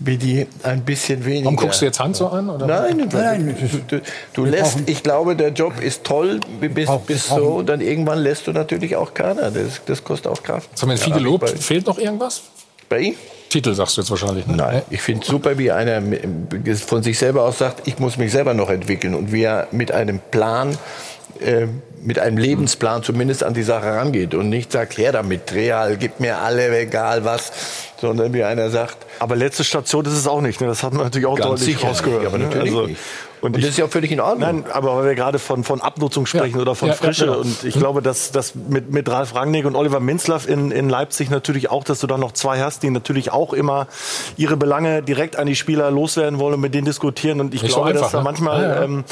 wie 0.00 0.16
die 0.16 0.46
ein 0.62 0.82
bisschen 0.82 1.24
weniger. 1.24 1.44
Warum 1.44 1.56
guckst 1.56 1.80
du 1.80 1.84
jetzt 1.84 2.00
Hand 2.00 2.16
so 2.16 2.28
an? 2.28 2.48
Oder? 2.48 2.66
Nein, 2.66 3.08
Nein, 3.12 3.56
du, 3.88 4.00
du, 4.32 4.44
lässt, 4.44 4.78
ich 4.86 5.02
glaube, 5.02 5.36
der 5.36 5.50
Job 5.50 5.80
ist 5.80 6.04
toll 6.04 6.40
bis, 6.60 6.88
bis 7.06 7.28
so, 7.28 7.62
dann 7.62 7.80
irgendwann 7.80 8.18
lässt 8.18 8.46
du 8.46 8.52
natürlich 8.52 8.96
auch 8.96 9.14
keiner. 9.14 9.50
Das, 9.50 9.82
das 9.84 10.02
kostet 10.02 10.32
auch 10.32 10.42
Kraft. 10.42 10.70
Jetzt 10.70 10.82
haben 10.82 10.90
wir 10.90 10.96
viel 10.96 11.12
gelobt. 11.12 11.50
Fehlt 11.50 11.86
noch 11.86 11.98
irgendwas? 11.98 12.42
Bei 12.88 12.98
ihm? 13.00 13.14
Titel 13.50 13.74
sagst 13.74 13.96
du 13.96 14.00
jetzt 14.00 14.10
wahrscheinlich. 14.10 14.46
Ne? 14.46 14.56
Nein, 14.56 14.82
ich 14.90 15.02
finde 15.02 15.26
super, 15.26 15.58
wie 15.58 15.70
einer 15.70 16.02
von 16.76 17.02
sich 17.02 17.18
selber 17.18 17.44
aus 17.44 17.58
sagt, 17.58 17.86
ich 17.86 17.98
muss 17.98 18.16
mich 18.16 18.32
selber 18.32 18.54
noch 18.54 18.70
entwickeln 18.70 19.14
und 19.14 19.32
wie 19.32 19.42
er 19.42 19.68
mit 19.72 19.92
einem 19.92 20.20
Plan, 20.30 20.76
äh, 21.40 21.66
mit 22.02 22.18
einem 22.18 22.38
Lebensplan 22.38 23.02
zumindest 23.02 23.44
an 23.44 23.54
die 23.54 23.62
Sache 23.62 23.86
rangeht 23.86 24.34
und 24.34 24.48
nicht 24.48 24.72
sagt, 24.72 24.96
her 24.98 25.12
damit, 25.12 25.52
Real, 25.52 25.96
gib 25.96 26.20
mir 26.20 26.38
alle, 26.38 26.78
egal 26.78 27.24
was, 27.24 27.52
sondern 28.00 28.32
wie 28.32 28.42
einer 28.42 28.70
sagt. 28.70 28.96
Aber 29.18 29.36
letzte 29.36 29.64
Station 29.64 30.04
ist 30.06 30.12
es 30.12 30.26
auch 30.26 30.40
nicht. 30.40 30.60
Ne? 30.60 30.66
Das 30.66 30.82
hat 30.82 30.92
man 30.92 31.04
natürlich 31.04 31.26
auch 31.26 31.38
deutlich 31.38 31.76
sicher 31.76 31.88
rausgehört. 31.88 32.22
nicht, 32.22 32.28
aber 32.28 32.38
ne? 32.38 32.44
natürlich 32.44 32.72
also, 32.72 32.86
nicht. 32.86 33.00
Und 33.42 33.56
das 33.56 33.64
ist 33.64 33.78
ja 33.78 33.86
auch 33.86 33.90
völlig 33.90 34.12
in 34.12 34.20
Ordnung. 34.20 34.40
Nein, 34.40 34.64
aber 34.72 34.96
weil 34.96 35.04
wir 35.06 35.14
gerade 35.14 35.38
von, 35.38 35.64
von 35.64 35.80
Abnutzung 35.80 36.26
sprechen 36.26 36.56
Ja. 36.56 36.62
oder 36.62 36.74
von 36.74 36.88
Ja, 36.88 36.94
ja, 36.94 37.00
Frische. 37.00 37.24
genau. 37.26 37.38
Und 37.38 37.64
ich 37.64 37.74
Hm. 37.74 37.80
glaube, 37.80 38.02
dass, 38.02 38.32
dass 38.32 38.54
mit, 38.54 38.92
mit 38.92 39.08
Ralf 39.08 39.34
Rangnick 39.34 39.64
und 39.64 39.76
Oliver 39.76 39.98
Minzlaff 40.00 40.46
in, 40.48 40.70
in 40.70 40.88
Leipzig 40.90 41.30
natürlich 41.30 41.70
auch, 41.70 41.84
dass 41.84 42.00
du 42.00 42.06
da 42.06 42.18
noch 42.18 42.32
zwei 42.32 42.60
hast, 42.60 42.82
die 42.82 42.90
natürlich 42.90 43.32
auch 43.32 43.52
immer 43.54 43.86
ihre 44.36 44.56
Belange 44.56 45.02
direkt 45.02 45.36
an 45.36 45.46
die 45.46 45.56
Spieler 45.56 45.90
loswerden 45.90 46.38
wollen 46.38 46.54
und 46.54 46.60
mit 46.60 46.74
denen 46.74 46.84
diskutieren. 46.84 47.40
Und 47.40 47.54
ich 47.54 47.62
Nicht 47.62 47.72
so 47.72 47.78
glaube, 47.82 47.92
dass 47.94 48.02
einfach, 48.02 48.12
da 48.12 48.18
ne? 48.18 48.24
manchmal 48.24 48.62
Ja, 48.62 48.68
ja. 48.76 48.82
Ähm, 48.82 49.04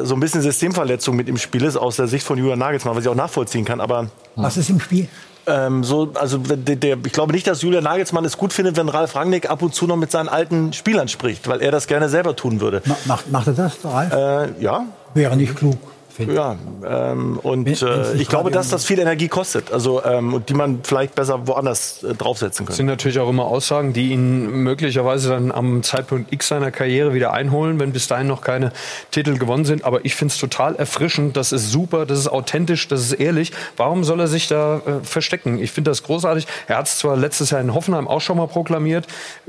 äh, 0.00 0.04
so 0.04 0.14
ein 0.14 0.20
bisschen 0.20 0.42
Systemverletzung 0.42 1.14
mit 1.14 1.28
im 1.28 1.36
Spiel 1.38 1.62
ist, 1.64 1.76
aus 1.76 1.96
der 1.96 2.06
Sicht 2.08 2.26
von 2.26 2.36
Julian 2.38 2.58
Nagelsmann, 2.58 2.96
was 2.96 3.04
ich 3.04 3.08
auch 3.10 3.14
nachvollziehen 3.14 3.64
kann. 3.64 3.80
Aber 3.80 4.08
Was 4.36 4.56
ist 4.56 4.68
im 4.70 4.80
Spiel? 4.80 5.06
Ähm, 5.46 5.84
so, 5.84 6.12
also 6.14 6.38
der, 6.38 6.76
der, 6.76 6.96
ich 7.04 7.12
glaube 7.12 7.32
nicht, 7.32 7.46
dass 7.46 7.62
Julian 7.62 7.84
Nagelsmann 7.84 8.24
es 8.24 8.36
gut 8.36 8.52
findet, 8.52 8.76
wenn 8.76 8.88
Ralf 8.88 9.14
Rangnick 9.14 9.50
ab 9.50 9.62
und 9.62 9.74
zu 9.74 9.86
noch 9.86 9.96
mit 9.96 10.10
seinen 10.10 10.28
alten 10.28 10.72
Spielern 10.72 11.08
spricht, 11.08 11.48
weil 11.48 11.60
er 11.60 11.70
das 11.70 11.86
gerne 11.86 12.08
selber 12.08 12.34
tun 12.36 12.60
würde. 12.60 12.82
Ma- 12.86 12.96
Macht, 13.06 13.30
macht 13.30 13.46
er 13.48 13.52
das, 13.54 13.84
Ralf? 13.84 14.12
Äh, 14.12 14.62
ja. 14.62 14.84
Wäre 15.14 15.36
nicht 15.36 15.54
klug. 15.56 15.76
Ja, 16.18 16.56
ähm, 16.86 17.38
und 17.42 17.66
äh, 17.66 18.14
ich 18.14 18.28
glaube, 18.28 18.50
dass 18.50 18.68
das 18.68 18.84
viel 18.84 18.98
Energie 18.98 19.28
kostet. 19.28 19.72
Also 19.72 20.04
ähm, 20.04 20.34
und 20.34 20.48
die 20.48 20.54
man 20.54 20.80
vielleicht 20.82 21.14
besser 21.14 21.46
woanders 21.46 22.02
äh, 22.02 22.14
draufsetzen 22.14 22.66
Das 22.66 22.76
könnte. 22.76 22.76
sind 22.76 22.86
natürlich 22.86 23.18
auch 23.18 23.28
immer 23.28 23.44
Aussagen, 23.44 23.92
die 23.92 24.10
ihn 24.10 24.62
möglicherweise 24.62 25.30
dann 25.30 25.50
am 25.50 25.82
Zeitpunkt 25.82 26.32
X 26.32 26.48
seiner 26.48 26.70
Karriere 26.70 27.14
wieder 27.14 27.32
einholen, 27.32 27.80
wenn 27.80 27.92
bis 27.92 28.06
dahin 28.06 28.26
noch 28.26 28.42
keine 28.42 28.72
Titel 29.10 29.36
gewonnen 29.38 29.64
sind. 29.64 29.84
Aber 29.84 30.04
ich 30.04 30.14
finde 30.14 30.32
es 30.32 30.38
total 30.38 30.76
erfrischend, 30.76 31.36
das 31.36 31.52
ist 31.52 31.70
super, 31.70 32.06
das 32.06 32.18
ist 32.18 32.28
authentisch, 32.28 32.86
das 32.88 33.00
ist 33.00 33.12
ehrlich. 33.14 33.52
Warum 33.76 34.04
soll 34.04 34.20
er 34.20 34.28
sich 34.28 34.46
da 34.46 34.76
äh, 34.76 35.04
verstecken? 35.04 35.58
Ich 35.58 35.72
finde 35.72 35.90
das 35.90 36.02
großartig. 36.02 36.46
Er 36.68 36.78
hat 36.78 36.86
es 36.86 36.98
zwar 36.98 37.16
letztes 37.16 37.50
Jahr 37.50 37.60
in 37.60 37.74
Hoffenheim 37.74 38.06
auch 38.06 38.20
schon 38.20 38.36
mal 38.36 38.46
proklamiert. 38.46 39.06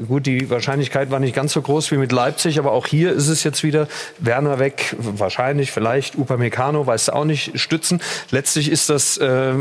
Gut, 0.07 0.25
die 0.25 0.49
Wahrscheinlichkeit 0.49 1.11
war 1.11 1.19
nicht 1.19 1.35
ganz 1.35 1.53
so 1.53 1.61
groß 1.61 1.91
wie 1.91 1.97
mit 1.97 2.11
Leipzig, 2.11 2.57
aber 2.59 2.71
auch 2.71 2.87
hier 2.87 3.11
ist 3.13 3.27
es 3.27 3.43
jetzt 3.43 3.63
wieder 3.63 3.87
Werner 4.19 4.59
weg, 4.59 4.95
wahrscheinlich, 4.97 5.71
vielleicht 5.71 6.17
Upamecano, 6.17 6.54
weiß 6.57 7.09
auch 7.09 7.25
nicht, 7.25 7.59
stützen. 7.59 8.01
Letztlich 8.31 8.71
ist 8.71 8.89
das 8.89 9.17
äh, 9.17 9.53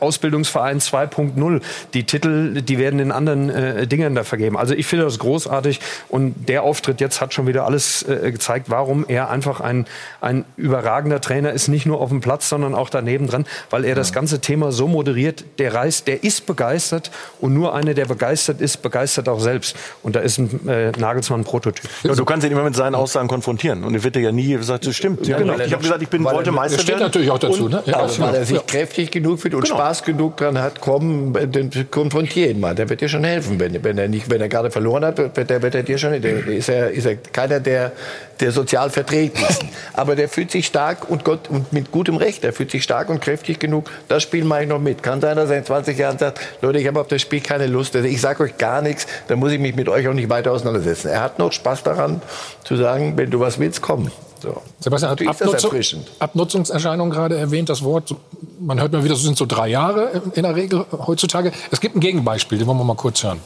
Ausbildungsverein 0.00 0.80
2.0. 0.80 1.62
Die 1.94 2.04
Titel, 2.04 2.60
die 2.62 2.78
werden 2.78 3.00
in 3.00 3.12
anderen 3.12 3.50
äh, 3.50 3.86
Dingen 3.86 4.14
da 4.14 4.24
vergeben. 4.24 4.56
Also 4.56 4.74
ich 4.74 4.86
finde 4.86 5.04
das 5.04 5.18
großartig 5.18 5.80
und 6.08 6.48
der 6.48 6.62
Auftritt 6.62 7.00
jetzt 7.00 7.20
hat 7.20 7.32
schon 7.34 7.46
wieder 7.46 7.64
alles 7.64 8.02
äh, 8.02 8.30
gezeigt, 8.32 8.70
warum 8.70 9.04
er 9.08 9.30
einfach 9.30 9.60
ein, 9.60 9.86
ein 10.20 10.44
überragender 10.56 11.20
Trainer 11.20 11.52
ist, 11.52 11.68
nicht 11.68 11.86
nur 11.86 12.00
auf 12.00 12.10
dem 12.10 12.20
Platz, 12.20 12.48
sondern 12.48 12.74
auch 12.74 12.90
daneben 12.90 13.26
dran, 13.26 13.46
weil 13.70 13.84
er 13.84 13.94
das 13.94 14.12
ganze 14.12 14.40
Thema 14.40 14.72
so 14.72 14.88
moderiert, 14.88 15.44
der 15.58 15.74
reist, 15.74 16.06
der 16.06 16.22
ist 16.22 16.46
begeistert 16.46 17.10
und 17.40 17.54
nur 17.54 17.74
einer, 17.74 17.94
der 17.94 18.04
begeistert 18.04 18.60
ist, 18.60 18.82
begeistert 18.82 19.28
auch 19.28 19.40
selbst. 19.40 19.76
Und 20.02 20.16
da 20.16 20.20
ist 20.20 20.38
ein 20.38 20.68
äh, 20.68 20.92
Nagelsmann 20.92 21.44
Prototyp. 21.44 21.88
Ja, 22.02 22.14
du 22.14 22.24
kannst 22.24 22.46
ihn 22.46 22.52
immer 22.52 22.64
mit 22.64 22.76
seinen 22.76 22.94
Aussagen 22.94 23.28
konfrontieren. 23.28 23.84
Und 23.84 23.94
er 23.94 24.04
wird 24.04 24.16
dir 24.16 24.20
ja 24.20 24.32
nie 24.32 24.52
gesagt, 24.52 24.86
das 24.86 24.96
stimmt. 24.96 25.26
Ja, 25.26 25.38
Genau. 25.46 25.64
Ich 25.64 25.72
habe 25.72 25.82
gesagt, 25.82 26.02
ich 26.02 26.08
bin, 26.08 26.24
wollte 26.34 26.52
Meister 26.52 26.76
das 26.76 26.82
steht 26.82 26.94
werden. 26.96 27.04
natürlich 27.06 27.30
auch 27.30 27.38
dazu, 27.38 27.64
Und- 27.64 27.72
ne? 27.72 27.82
Ja, 27.86 28.00
Auch, 28.00 28.18
weil 28.18 28.34
er 28.34 28.44
sich 28.44 28.56
ja. 28.56 28.62
kräftig 28.66 29.10
genug 29.10 29.40
fühlt 29.40 29.54
und 29.54 29.64
Genau. 29.64 29.76
Spaß 29.76 30.02
genug 30.04 30.36
dran 30.36 30.58
hat, 30.60 30.80
komm, 30.80 31.32
den 31.34 31.70
konfrontier 31.90 32.50
ihn 32.50 32.60
mal. 32.60 32.74
Der 32.74 32.88
wird 32.88 33.00
dir 33.00 33.08
schon 33.08 33.24
helfen. 33.24 33.58
Wenn, 33.60 33.82
wenn 33.84 33.98
er 33.98 34.08
nicht, 34.08 34.30
wenn 34.30 34.40
er 34.40 34.48
gerade 34.48 34.70
verloren 34.70 35.04
hat, 35.04 35.18
wird, 35.18 35.50
der, 35.50 35.62
wird 35.62 35.74
er 35.74 35.82
dir 35.82 35.98
schon, 35.98 36.20
der 36.20 36.46
ist 36.46 36.68
er, 36.68 36.90
ist 36.90 37.06
er 37.06 37.16
keiner 37.16 37.60
der, 37.60 37.92
der 38.40 38.52
sozial 38.52 38.90
verträglichsten. 38.90 39.68
Aber 39.94 40.16
der 40.16 40.28
fühlt 40.28 40.50
sich 40.50 40.66
stark 40.66 41.08
und 41.10 41.24
Gott, 41.24 41.48
und 41.48 41.72
mit 41.72 41.90
gutem 41.92 42.16
Recht. 42.16 42.44
Er 42.44 42.52
fühlt 42.52 42.70
sich 42.70 42.82
stark 42.82 43.08
und 43.08 43.20
kräftig 43.20 43.58
genug. 43.58 43.90
Das 44.08 44.22
Spiel 44.22 44.44
mache 44.44 44.62
ich 44.64 44.68
noch 44.68 44.80
mit. 44.80 45.02
Kann 45.02 45.20
sein, 45.20 45.36
dass 45.36 45.50
er 45.50 45.58
in 45.58 45.64
20 45.64 45.96
Jahren 45.98 46.18
sagt, 46.18 46.40
Leute, 46.62 46.78
ich 46.78 46.86
habe 46.86 47.00
auf 47.00 47.08
das 47.08 47.22
Spiel 47.22 47.40
keine 47.40 47.66
Lust. 47.66 47.96
Also 47.96 48.06
ich 48.08 48.20
sage 48.20 48.42
euch 48.42 48.58
gar 48.58 48.82
nichts. 48.82 49.06
Dann 49.28 49.38
muss 49.38 49.52
ich 49.52 49.58
mich 49.58 49.74
mit 49.74 49.88
euch 49.88 50.06
auch 50.08 50.12
nicht 50.14 50.28
weiter 50.28 50.52
auseinandersetzen. 50.52 51.08
Er 51.08 51.22
hat 51.22 51.38
noch 51.38 51.52
Spaß 51.52 51.82
daran, 51.82 52.20
zu 52.64 52.76
sagen, 52.76 53.14
wenn 53.16 53.30
du 53.30 53.40
was 53.40 53.58
willst, 53.58 53.80
komm. 53.82 54.10
So. 54.46 54.62
Sebastian 54.78 55.10
hat 55.10 55.26
Abnutzung. 55.26 56.04
Abnutzungserscheinung 56.20 57.10
gerade 57.10 57.36
erwähnt, 57.36 57.68
das 57.68 57.82
Wort. 57.82 58.14
Man 58.60 58.80
hört 58.80 58.92
mal 58.92 59.02
wieder, 59.02 59.14
das 59.14 59.24
sind 59.24 59.36
so 59.36 59.44
drei 59.44 59.66
Jahre 59.66 60.22
in 60.34 60.44
der 60.44 60.54
Regel 60.54 60.86
heutzutage. 60.92 61.50
Es 61.72 61.80
gibt 61.80 61.96
ein 61.96 62.00
Gegenbeispiel, 62.00 62.56
den 62.56 62.68
wollen 62.68 62.78
wir 62.78 62.84
mal 62.84 62.94
kurz 62.94 63.24
hören. 63.24 63.40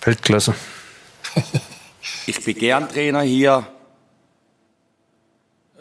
Weltklasse. 0.00 0.54
Ich 2.26 2.44
bin 2.44 2.56
gern 2.56 2.88
Trainer 2.88 3.20
hier. 3.20 3.64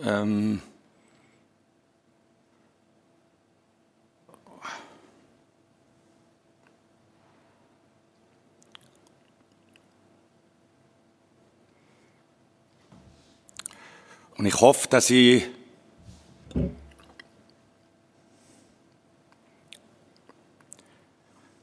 Ähm, 0.03 0.61
und 14.45 14.49
ich 14.49 14.61
hoffe, 14.61 14.88
dass 14.88 15.09
ich 15.09 15.43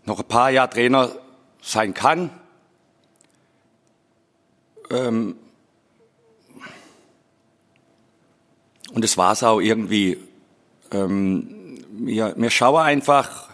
noch 0.04 0.18
ein 0.18 0.26
paar 0.26 0.50
Jahre 0.50 0.70
Trainer 0.70 1.12
sein 1.62 1.94
kann. 1.94 2.30
Ähm, 4.90 5.36
und 8.92 9.04
das 9.04 9.16
war's 9.16 9.44
auch 9.44 9.60
irgendwie. 9.60 10.18
Ähm, 10.90 11.84
wir, 11.92 12.34
wir 12.36 12.50
schauen 12.50 12.82
einfach, 12.82 13.50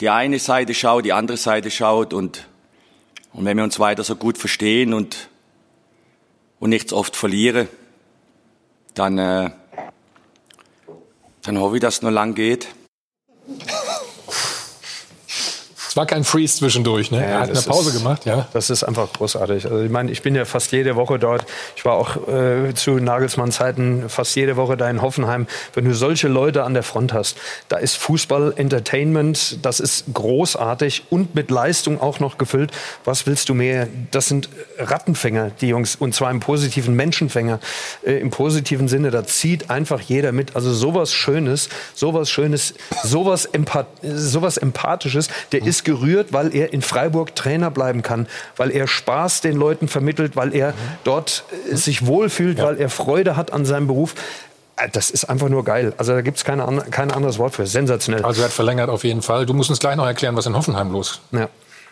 die 0.00 0.08
eine 0.08 0.38
Seite 0.38 0.72
schaut, 0.72 1.04
die 1.04 1.12
andere 1.12 1.36
Seite 1.36 1.70
schaut 1.70 2.14
und, 2.14 2.48
und 3.34 3.44
wenn 3.44 3.58
wir 3.58 3.64
uns 3.64 3.78
weiter 3.78 4.04
so 4.04 4.16
gut 4.16 4.38
verstehen 4.38 4.94
und, 4.94 5.28
und 6.60 6.70
nichts 6.70 6.94
oft 6.94 7.14
verlieren, 7.14 7.68
dann, 8.98 9.18
äh, 9.18 9.50
dann 11.42 11.58
hoffe 11.58 11.76
ich, 11.76 11.80
dass 11.80 11.96
es 11.96 12.02
noch 12.02 12.10
lang 12.10 12.34
geht. 12.34 12.68
Es 15.26 15.84
war 15.98 16.06
kein 16.06 16.22
Freeze 16.22 16.58
zwischendurch, 16.58 17.10
ne? 17.10 17.24
er 17.24 17.40
hat 17.40 17.50
eine 17.50 17.60
Pause 17.60 17.90
ist- 17.90 17.98
gemacht, 17.98 18.24
ja. 18.24 18.46
Das 18.52 18.70
ist 18.70 18.84
einfach 18.84 19.12
großartig. 19.12 19.64
Also 19.66 19.82
ich 19.82 19.90
meine, 19.90 20.12
ich 20.12 20.22
bin 20.22 20.36
ja 20.36 20.44
fast 20.44 20.70
jede 20.70 20.94
Woche 20.94 21.18
dort. 21.18 21.44
Ich 21.74 21.84
war 21.84 21.94
auch 21.94 22.28
äh, 22.28 22.72
zu 22.74 22.92
Nagelsmann 22.92 23.50
Zeiten 23.50 24.08
fast 24.08 24.36
jede 24.36 24.56
Woche 24.56 24.76
da 24.76 24.88
in 24.88 25.02
Hoffenheim. 25.02 25.48
Wenn 25.74 25.84
du 25.84 25.94
solche 25.94 26.28
Leute 26.28 26.62
an 26.62 26.72
der 26.72 26.84
Front 26.84 27.12
hast, 27.12 27.36
da 27.68 27.78
ist 27.78 27.96
Fußball, 27.96 28.52
Entertainment, 28.56 29.58
das 29.62 29.80
ist 29.80 30.04
großartig 30.14 31.06
und 31.10 31.34
mit 31.34 31.50
Leistung 31.50 32.00
auch 32.00 32.20
noch 32.20 32.38
gefüllt. 32.38 32.70
Was 33.04 33.26
willst 33.26 33.48
du 33.48 33.54
mehr? 33.54 33.88
Das 34.12 34.28
sind 34.28 34.48
Rattenfänger, 34.78 35.50
die 35.60 35.66
Jungs, 35.68 35.96
und 35.96 36.14
zwar 36.14 36.30
im 36.30 36.38
positiven 36.38 36.94
Menschenfänger, 36.94 37.58
äh, 38.06 38.20
im 38.20 38.30
positiven 38.30 38.86
Sinne. 38.86 39.10
Da 39.10 39.24
zieht 39.24 39.68
einfach 39.68 40.00
jeder 40.00 40.30
mit. 40.30 40.54
Also 40.54 40.72
sowas 40.72 41.12
Schönes, 41.12 41.68
sowas 41.94 42.30
Schönes, 42.30 42.74
sowas, 43.02 43.46
Empath 43.46 43.88
sowas 44.02 44.58
Empathisches. 44.58 45.28
Der 45.50 45.64
ist 45.64 45.87
gerührt, 45.88 46.32
weil 46.32 46.54
er 46.54 46.72
in 46.72 46.82
Freiburg 46.82 47.34
Trainer 47.34 47.70
bleiben 47.70 48.02
kann, 48.02 48.26
weil 48.56 48.70
er 48.70 48.86
Spaß 48.86 49.40
den 49.40 49.56
Leuten 49.56 49.88
vermittelt, 49.88 50.36
weil 50.36 50.54
er 50.54 50.74
dort 51.04 51.44
äh, 51.70 51.74
sich 51.74 52.06
wohlfühlt, 52.06 52.62
weil 52.62 52.76
er 52.78 52.90
Freude 52.90 53.36
hat 53.36 53.52
an 53.52 53.64
seinem 53.64 53.86
Beruf. 53.86 54.14
Äh, 54.76 54.88
Das 54.92 55.10
ist 55.10 55.24
einfach 55.24 55.48
nur 55.48 55.64
geil. 55.64 55.94
Also 55.98 56.12
da 56.12 56.20
gibt 56.20 56.36
es 56.36 56.44
keine, 56.44 56.64
an- 56.66 56.90
kein 56.90 57.10
anderes 57.10 57.38
Wort 57.38 57.54
für. 57.54 57.66
Sensationell. 57.66 58.24
Also 58.24 58.42
er 58.42 58.46
hat 58.46 58.52
verlängert 58.52 58.90
auf 58.90 59.02
jeden 59.04 59.22
Fall. 59.22 59.46
Du 59.46 59.54
musst 59.54 59.70
uns 59.70 59.78
gleich 59.78 59.96
noch 59.96 60.06
erklären, 60.06 60.36
was 60.36 60.46
in 60.46 60.54
Hoffenheim 60.54 60.90
los 60.92 61.20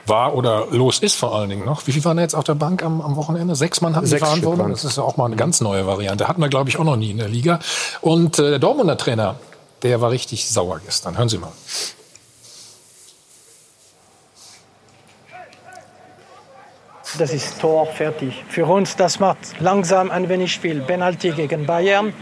war 0.08 0.34
oder 0.36 0.66
los 0.70 1.00
ist 1.00 1.16
vor 1.16 1.34
allen 1.34 1.50
Dingen 1.50 1.64
noch. 1.64 1.84
Wie 1.88 1.92
viel 1.92 2.04
waren 2.04 2.16
da 2.16 2.22
jetzt 2.22 2.34
auf 2.36 2.44
der 2.44 2.54
Bank 2.54 2.84
am, 2.84 3.00
am 3.00 3.16
Wochenende? 3.16 3.56
Sechs 3.56 3.80
Mann 3.80 3.96
hatten 3.96 4.04
die 4.06 4.10
Sechs 4.10 4.20
Stück 4.20 4.28
Verantwortung. 4.42 4.70
Das 4.70 4.84
ist 4.84 4.96
ja 4.98 5.02
auch 5.02 5.16
mal 5.16 5.24
eine 5.26 5.34
ganz 5.34 5.60
neue 5.60 5.84
Variante. 5.88 6.28
Hatten 6.28 6.40
wir, 6.40 6.48
glaube 6.48 6.68
ich, 6.70 6.78
auch 6.78 6.84
noch 6.84 6.94
nie 6.96 7.10
in 7.10 7.18
der 7.18 7.28
Liga. 7.28 7.58
Und 8.02 8.38
äh, 8.38 8.50
der 8.50 8.58
Dortmunder 8.60 8.96
Trainer, 8.98 9.34
der 9.82 10.00
war 10.00 10.10
richtig 10.12 10.48
sauer 10.48 10.80
gestern. 10.84 11.18
Hören 11.18 11.28
Sie 11.28 11.38
mal. 11.38 11.50
Das 17.18 17.32
ist 17.32 17.60
Tor 17.60 17.86
fertig. 17.86 18.44
Für 18.48 18.66
uns, 18.66 18.96
das 18.96 19.20
macht 19.20 19.38
langsam 19.60 20.10
ein 20.10 20.28
wenig 20.28 20.58
viel. 20.58 20.80
Penalty 20.80 21.30
gegen 21.30 21.64
Bayern, 21.64 22.12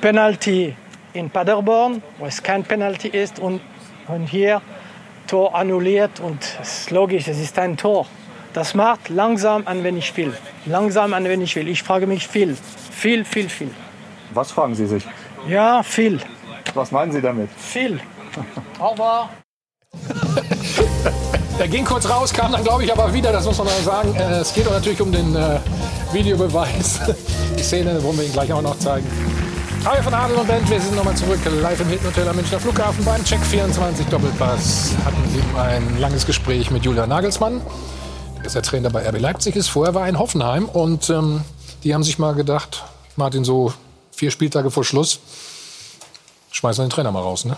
Penalty 0.00 0.76
in 1.12 1.30
Paderborn, 1.30 2.02
wo 2.18 2.26
es 2.26 2.42
kein 2.42 2.62
Penalty 2.62 3.08
ist 3.08 3.38
und, 3.38 3.60
und 4.06 4.26
hier 4.26 4.60
Tor 5.26 5.54
annulliert 5.54 6.20
und 6.20 6.42
es 6.60 6.80
ist 6.80 6.90
logisch, 6.90 7.26
es 7.26 7.40
ist 7.40 7.58
ein 7.58 7.76
Tor. 7.76 8.06
Das 8.52 8.74
macht 8.74 9.08
langsam 9.08 9.66
ein 9.66 9.82
wenig 9.82 10.12
viel. 10.12 10.32
Langsam 10.66 11.14
ein 11.14 11.24
wenig 11.24 11.54
viel. 11.54 11.66
Ich 11.66 11.82
frage 11.82 12.06
mich 12.06 12.28
viel. 12.28 12.56
Viel, 12.92 13.24
viel, 13.24 13.48
viel. 13.48 13.70
Was 14.32 14.52
fragen 14.52 14.74
Sie 14.74 14.86
sich? 14.86 15.04
Ja, 15.48 15.82
viel. 15.82 16.20
Was 16.74 16.92
meinen 16.92 17.10
Sie 17.12 17.20
damit? 17.20 17.50
Viel. 17.56 18.00
Au 18.78 18.88
revoir. 18.88 19.30
Er 21.56 21.68
ging 21.68 21.84
kurz 21.84 22.08
raus, 22.08 22.32
kam 22.32 22.50
dann, 22.50 22.64
glaube 22.64 22.84
ich, 22.84 22.92
aber 22.92 23.12
wieder, 23.14 23.30
das 23.30 23.44
muss 23.44 23.56
man 23.58 23.68
mal 23.68 23.82
sagen. 23.84 24.14
Äh, 24.16 24.40
es 24.40 24.52
geht 24.52 24.68
natürlich 24.68 25.00
um 25.00 25.12
den 25.12 25.36
äh, 25.36 25.60
Videobeweis. 26.12 27.00
Die 27.58 27.62
Szene 27.62 28.02
wollen 28.02 28.16
wir 28.16 28.24
Ihnen 28.24 28.32
gleich 28.32 28.52
auch 28.52 28.60
noch 28.60 28.76
zeigen. 28.80 29.06
Aber 29.84 30.02
von 30.02 30.14
Adel 30.14 30.36
und 30.36 30.46
Bent, 30.48 30.68
wir 30.68 30.80
sind 30.80 30.96
nochmal 30.96 31.14
zurück 31.14 31.38
live 31.44 31.80
im 31.80 31.88
Hilton 31.88 32.08
Hotel 32.08 32.28
am 32.28 32.36
Münchner 32.36 32.58
Flughafen 32.58 33.04
beim 33.04 33.22
Check 33.24 33.40
24 33.40 34.06
Doppelpass. 34.06 34.94
Hatten 35.04 35.38
eben 35.38 35.56
ein 35.56 36.00
langes 36.00 36.26
Gespräch 36.26 36.70
mit 36.70 36.84
Julian 36.84 37.08
Nagelsmann, 37.08 37.60
der 38.38 38.46
ist 38.46 38.54
der 38.54 38.62
Trainer 38.62 38.90
bei 38.90 39.08
RB 39.08 39.20
Leipzig 39.20 39.54
ist. 39.54 39.68
Vorher 39.68 39.94
war 39.94 40.02
er 40.02 40.08
in 40.08 40.18
Hoffenheim 40.18 40.68
und 40.68 41.08
ähm, 41.10 41.42
die 41.84 41.94
haben 41.94 42.02
sich 42.02 42.18
mal 42.18 42.34
gedacht, 42.34 42.82
Martin, 43.16 43.44
so 43.44 43.72
vier 44.10 44.30
Spieltage 44.30 44.70
vor 44.70 44.84
Schluss, 44.84 45.20
schmeißen 46.50 46.82
wir 46.82 46.88
den 46.88 46.90
Trainer 46.90 47.12
mal 47.12 47.22
raus, 47.22 47.44
ne? 47.44 47.56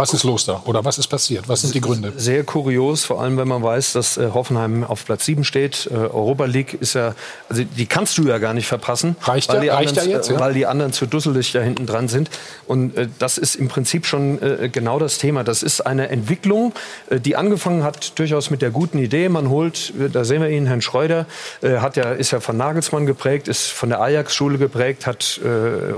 Was 0.00 0.14
ist 0.14 0.24
los 0.24 0.46
da? 0.46 0.62
Oder 0.64 0.82
was 0.84 0.96
ist 0.98 1.08
passiert? 1.08 1.46
Was 1.48 1.60
sind 1.60 1.74
die 1.74 1.80
Gründe? 1.80 2.12
Sehr 2.16 2.42
kurios, 2.42 3.04
vor 3.04 3.20
allem 3.20 3.36
wenn 3.36 3.46
man 3.48 3.62
weiß, 3.62 3.92
dass 3.92 4.16
äh, 4.16 4.30
Hoffenheim 4.32 4.82
auf 4.82 5.04
Platz 5.04 5.26
7 5.26 5.44
steht. 5.44 5.88
Äh, 5.90 5.94
Europa 5.94 6.46
League 6.46 6.74
ist 6.80 6.94
ja, 6.94 7.14
also 7.50 7.62
die 7.64 7.84
kannst 7.86 8.16
du 8.16 8.22
ja 8.26 8.38
gar 8.38 8.54
nicht 8.54 8.66
verpassen. 8.66 9.14
Reicht 9.22 9.48
weil 9.50 9.56
der- 9.56 9.62
die 9.62 9.68
reicht 9.68 9.88
anderen, 9.90 10.08
der 10.08 10.16
jetzt, 10.18 10.30
ja? 10.30 10.40
Weil 10.40 10.54
die 10.54 10.64
anderen 10.66 10.92
zu 10.94 11.04
dusselig 11.06 11.52
da 11.52 11.60
hinten 11.60 11.84
dran 11.84 12.08
sind. 12.08 12.30
Und 12.66 12.96
äh, 12.96 13.08
das 13.18 13.36
ist 13.36 13.56
im 13.56 13.68
Prinzip 13.68 14.06
schon 14.06 14.40
äh, 14.40 14.70
genau 14.70 14.98
das 14.98 15.18
Thema. 15.18 15.44
Das 15.44 15.62
ist 15.62 15.82
eine 15.82 16.08
Entwicklung, 16.08 16.72
äh, 17.10 17.20
die 17.20 17.36
angefangen 17.36 17.84
hat 17.84 18.18
durchaus 18.18 18.48
mit 18.50 18.62
der 18.62 18.70
guten 18.70 18.96
Idee. 18.98 19.28
Man 19.28 19.50
holt, 19.50 19.92
äh, 20.00 20.08
da 20.08 20.24
sehen 20.24 20.40
wir 20.40 20.48
ihn, 20.48 20.66
Herrn 20.66 20.80
Schreuder, 20.80 21.26
hat 21.62 21.96
ja, 21.96 22.12
ist 22.12 22.30
ja 22.30 22.40
von 22.40 22.56
Nagelsmann 22.56 23.04
geprägt, 23.04 23.48
ist 23.48 23.66
von 23.66 23.90
der 23.90 24.00
Ajax-Schule 24.00 24.56
geprägt, 24.56 25.06
hat 25.06 25.40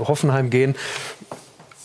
Hoffenheim 0.07 0.49
gehen 0.49 0.75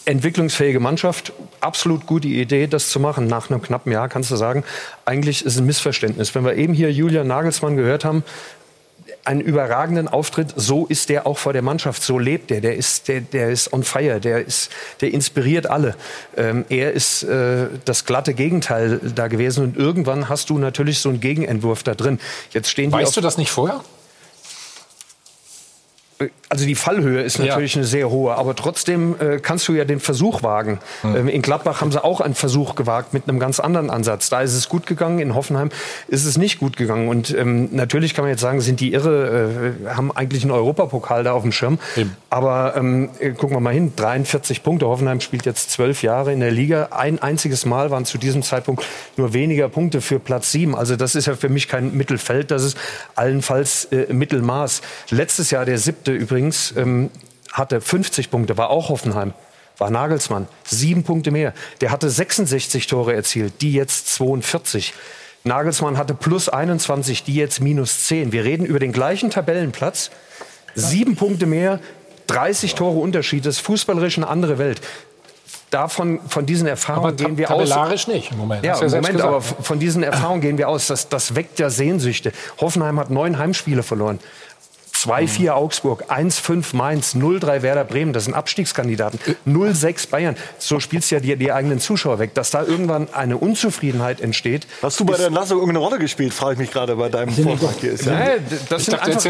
entwicklungsfähige 0.09 0.81
Mannschaft. 0.81 1.33
Absolut 1.61 2.07
gute 2.07 2.29
Idee, 2.29 2.67
das 2.67 2.89
zu 2.89 2.99
machen. 2.99 3.27
Nach 3.27 3.51
einem 3.51 3.61
knappen 3.61 3.93
Jahr 3.93 4.09
kannst 4.09 4.31
du 4.31 4.37
sagen, 4.37 4.65
eigentlich 5.05 5.45
ist 5.45 5.55
es 5.55 5.61
ein 5.61 5.67
Missverständnis. 5.67 6.35
Wenn 6.35 6.45
wir 6.45 6.55
eben 6.55 6.73
hier 6.73 6.91
Julian 6.91 7.27
Nagelsmann 7.27 7.77
gehört 7.77 8.05
haben, 8.05 8.25
einen 9.25 9.43
überragenden 9.43 10.09
Auftritt, 10.09 10.55
so 10.57 10.87
ist 10.87 11.11
der 11.11 11.27
auch 11.27 11.37
vor 11.37 11.53
der 11.53 11.61
Mannschaft, 11.61 12.03
so 12.03 12.19
lebt 12.19 12.51
er, 12.51 12.63
der 12.63 12.77
ist, 12.77 13.09
der, 13.09 13.21
der 13.21 13.51
ist 13.51 13.73
on 13.75 13.83
fire, 13.83 14.21
der, 14.21 14.47
ist, 14.47 14.71
der 15.03 15.13
inspiriert 15.13 15.69
alle. 15.69 15.95
Ähm, 16.37 16.65
er 16.71 16.93
ist 16.93 17.25
äh, 17.25 17.67
das 17.85 18.07
glatte 18.07 18.33
Gegenteil 18.33 19.01
da 19.15 19.29
gewesen 19.29 19.65
und 19.65 19.77
irgendwann 19.77 20.31
hast 20.31 20.49
du 20.49 20.57
natürlich 20.57 21.01
so 21.01 21.11
einen 21.11 21.21
Gegenentwurf 21.21 21.83
da 21.83 21.95
drin. 21.95 22.19
Jetzt 22.53 22.71
stehen 22.71 22.91
die 22.91 22.97
Weißt 22.97 23.17
du 23.17 23.21
das 23.21 23.37
nicht 23.37 23.51
vorher? 23.51 23.83
Also 26.51 26.65
die 26.65 26.75
Fallhöhe 26.75 27.21
ist 27.23 27.39
Ja. 27.39 27.47
natürlich 27.47 27.77
eine 27.77 27.85
sehr 27.85 28.09
hohe, 28.09 28.35
aber 28.35 28.55
trotzdem 28.57 29.17
äh, 29.21 29.39
kannst 29.39 29.69
du 29.69 29.75
ja 29.75 29.85
den 29.85 30.01
Versuch 30.01 30.43
wagen. 30.43 30.79
Ähm, 31.05 31.29
in 31.29 31.43
Gladbach 31.43 31.83
haben 31.83 31.93
sie 31.93 32.03
auch 32.03 32.23
einen 32.23 32.35
Versuch 32.35 32.75
gewagt 32.75 33.13
mit 33.13 33.29
einem 33.29 33.39
ganz 33.39 33.61
anderen 33.61 33.91
Ansatz. 33.91 34.31
Da 34.31 34.41
ist 34.41 34.55
es 34.55 34.69
gut 34.71 34.87
gegangen, 34.87 35.19
in 35.19 35.35
Hoffenheim 35.35 35.69
ist 36.09 36.25
es 36.25 36.39
nicht 36.39 36.59
gut 36.59 36.77
gegangen. 36.79 37.09
Und 37.09 37.35
ähm, 37.37 37.69
natürlich 37.73 38.15
kann 38.15 38.25
man 38.25 38.31
jetzt 38.31 38.41
sagen, 38.41 38.63
sind 38.63 38.81
die 38.81 38.95
irre, 38.95 39.75
äh, 39.85 39.89
haben 39.91 40.11
eigentlich 40.11 40.43
einen 40.43 40.53
Europapokal 40.53 41.23
da 41.23 41.33
auf 41.33 41.43
dem 41.43 41.53
Schirm. 41.53 41.79
Aber 42.31 42.75
ähm, 42.77 43.11
äh, 43.19 43.31
gucken 43.33 43.55
wir 43.57 43.61
mal 43.61 43.75
hin, 43.75 43.93
43 43.95 44.63
Punkte. 44.63 44.87
Hoffenheim 44.87 45.21
spielt 45.21 45.45
jetzt 45.45 45.71
zwölf 45.71 46.03
Jahre 46.03 46.33
in 46.33 46.41
der 46.41 46.51
Liga. 46.51 46.89
Ein 46.93 47.19
einziges 47.19 47.67
Mal 47.67 47.91
waren 47.91 48.07
zu 48.07 48.17
diesem 48.17 48.43
Zeitpunkt 48.43 48.85
nur 49.19 49.35
weniger 49.35 49.69
Punkte 49.69 50.01
für 50.01 50.19
Platz 50.19 50.51
sieben. 50.51 50.75
Also 50.75 50.97
das 50.97 51.15
ist 51.15 51.27
ja 51.27 51.37
für 51.37 51.51
mich 51.51 51.69
kein 51.69 51.95
Mittelfeld, 51.95 52.51
das 52.51 52.65
ist 52.65 52.79
allenfalls 53.17 53.85
äh, 53.87 54.11
Mittelmaß. 54.13 54.81
Letztes 55.11 55.51
Jahr 55.51 55.67
der 55.67 55.77
siebte 55.77 56.13
übrigens 56.13 56.38
ähm, 56.77 57.11
hatte 57.53 57.81
50 57.81 58.31
Punkte, 58.31 58.57
war 58.57 58.71
auch 58.71 58.89
Hoffenheim. 58.89 59.35
War 59.79 59.91
Nagelsmann. 59.91 60.49
Sieben 60.65 61.05
Punkte 61.05 61.31
mehr. 61.31 61.55
Der 61.81 61.91
hatte 61.91 62.11
66 62.11 62.89
Tore 62.89 63.15
erzielt, 63.15 63.61
die 63.61 63.73
jetzt 63.73 64.13
42. 64.15 64.93
Nagelsmann 65.45 65.97
hatte 65.97 66.15
plus 66.15 66.49
21, 66.49 67.23
die 67.23 67.35
jetzt 67.35 67.61
minus 67.61 68.07
10. 68.07 68.33
Wir 68.33 68.45
reden 68.45 68.67
über 68.67 68.81
den 68.81 68.93
gleichen 68.93 69.31
Tabellenplatz. 69.31 70.11
Sieben 70.75 71.17
Punkte 71.17 71.47
mehr, 71.47 71.81
30 72.27 72.75
Tore 72.75 72.99
Unterschied. 72.99 73.47
Das 73.47 73.57
ist 73.57 73.61
fußballerisch 73.63 74.19
eine 74.19 74.29
andere 74.29 74.59
Welt. 74.59 74.81
Davon, 75.71 76.21
von 76.29 76.47
diesen 76.47 76.67
Erfahrungen 76.67 77.17
gehen 77.17 77.37
wir 77.37 77.51
aus. 77.51 77.69
tabellarisch 77.69 78.09
nicht 78.09 78.33
im 78.33 78.39
Moment. 78.39 78.65
Ja, 78.65 78.77
selbst 78.77 78.95
Moment, 78.95 79.21
aber 79.21 79.43
von 79.43 79.79
diesen 79.79 80.03
Erfahrungen 80.03 80.41
gehen 80.41 80.57
wir 80.57 80.69
aus. 80.69 80.87
Das, 80.87 81.09
das 81.09 81.35
weckt 81.35 81.59
ja 81.59 81.69
Sehnsüchte. 81.69 82.33
Hoffenheim 82.61 82.99
hat 82.99 83.11
neun 83.11 83.39
Heimspiele 83.39 83.83
verloren. 83.83 84.19
2-4 85.07 85.51
Augsburg, 85.51 86.05
1-5 86.11 86.75
Mainz, 86.77 87.15
0-3 87.15 87.63
Werder 87.63 87.85
Bremen, 87.85 88.13
das 88.13 88.25
sind 88.25 88.35
Abstiegskandidaten. 88.35 89.19
0-6 89.47 90.11
Bayern. 90.11 90.37
So 90.59 90.81
spielst 90.81 91.11
du 91.11 91.17
ja 91.17 91.21
die, 91.21 91.37
die 91.37 91.53
eigenen 91.53 91.79
Zuschauer 91.81 92.19
weg. 92.19 92.35
Dass 92.35 92.51
da 92.51 92.63
irgendwann 92.63 93.09
eine 93.13 93.37
Unzufriedenheit 93.37 94.21
entsteht. 94.21 94.67
Hast 94.83 95.01
du 95.01 95.05
bei 95.05 95.17
der 95.17 95.27
Entlassung 95.27 95.59
irgendeine 95.59 95.85
Rolle 95.85 95.99
gespielt, 95.99 96.35
frage 96.35 96.55
ich 96.55 96.59
mich 96.59 96.71
gerade 96.71 96.97
bei 96.97 97.09
deinem 97.09 97.33
Vortrag 97.33 97.77
hier. 97.81 97.93
Ist 97.93 98.07
ja- 98.07 98.19
Nee, 98.19 98.25
das 98.69 98.85
sind 98.87 98.95
einfach, 98.95 99.25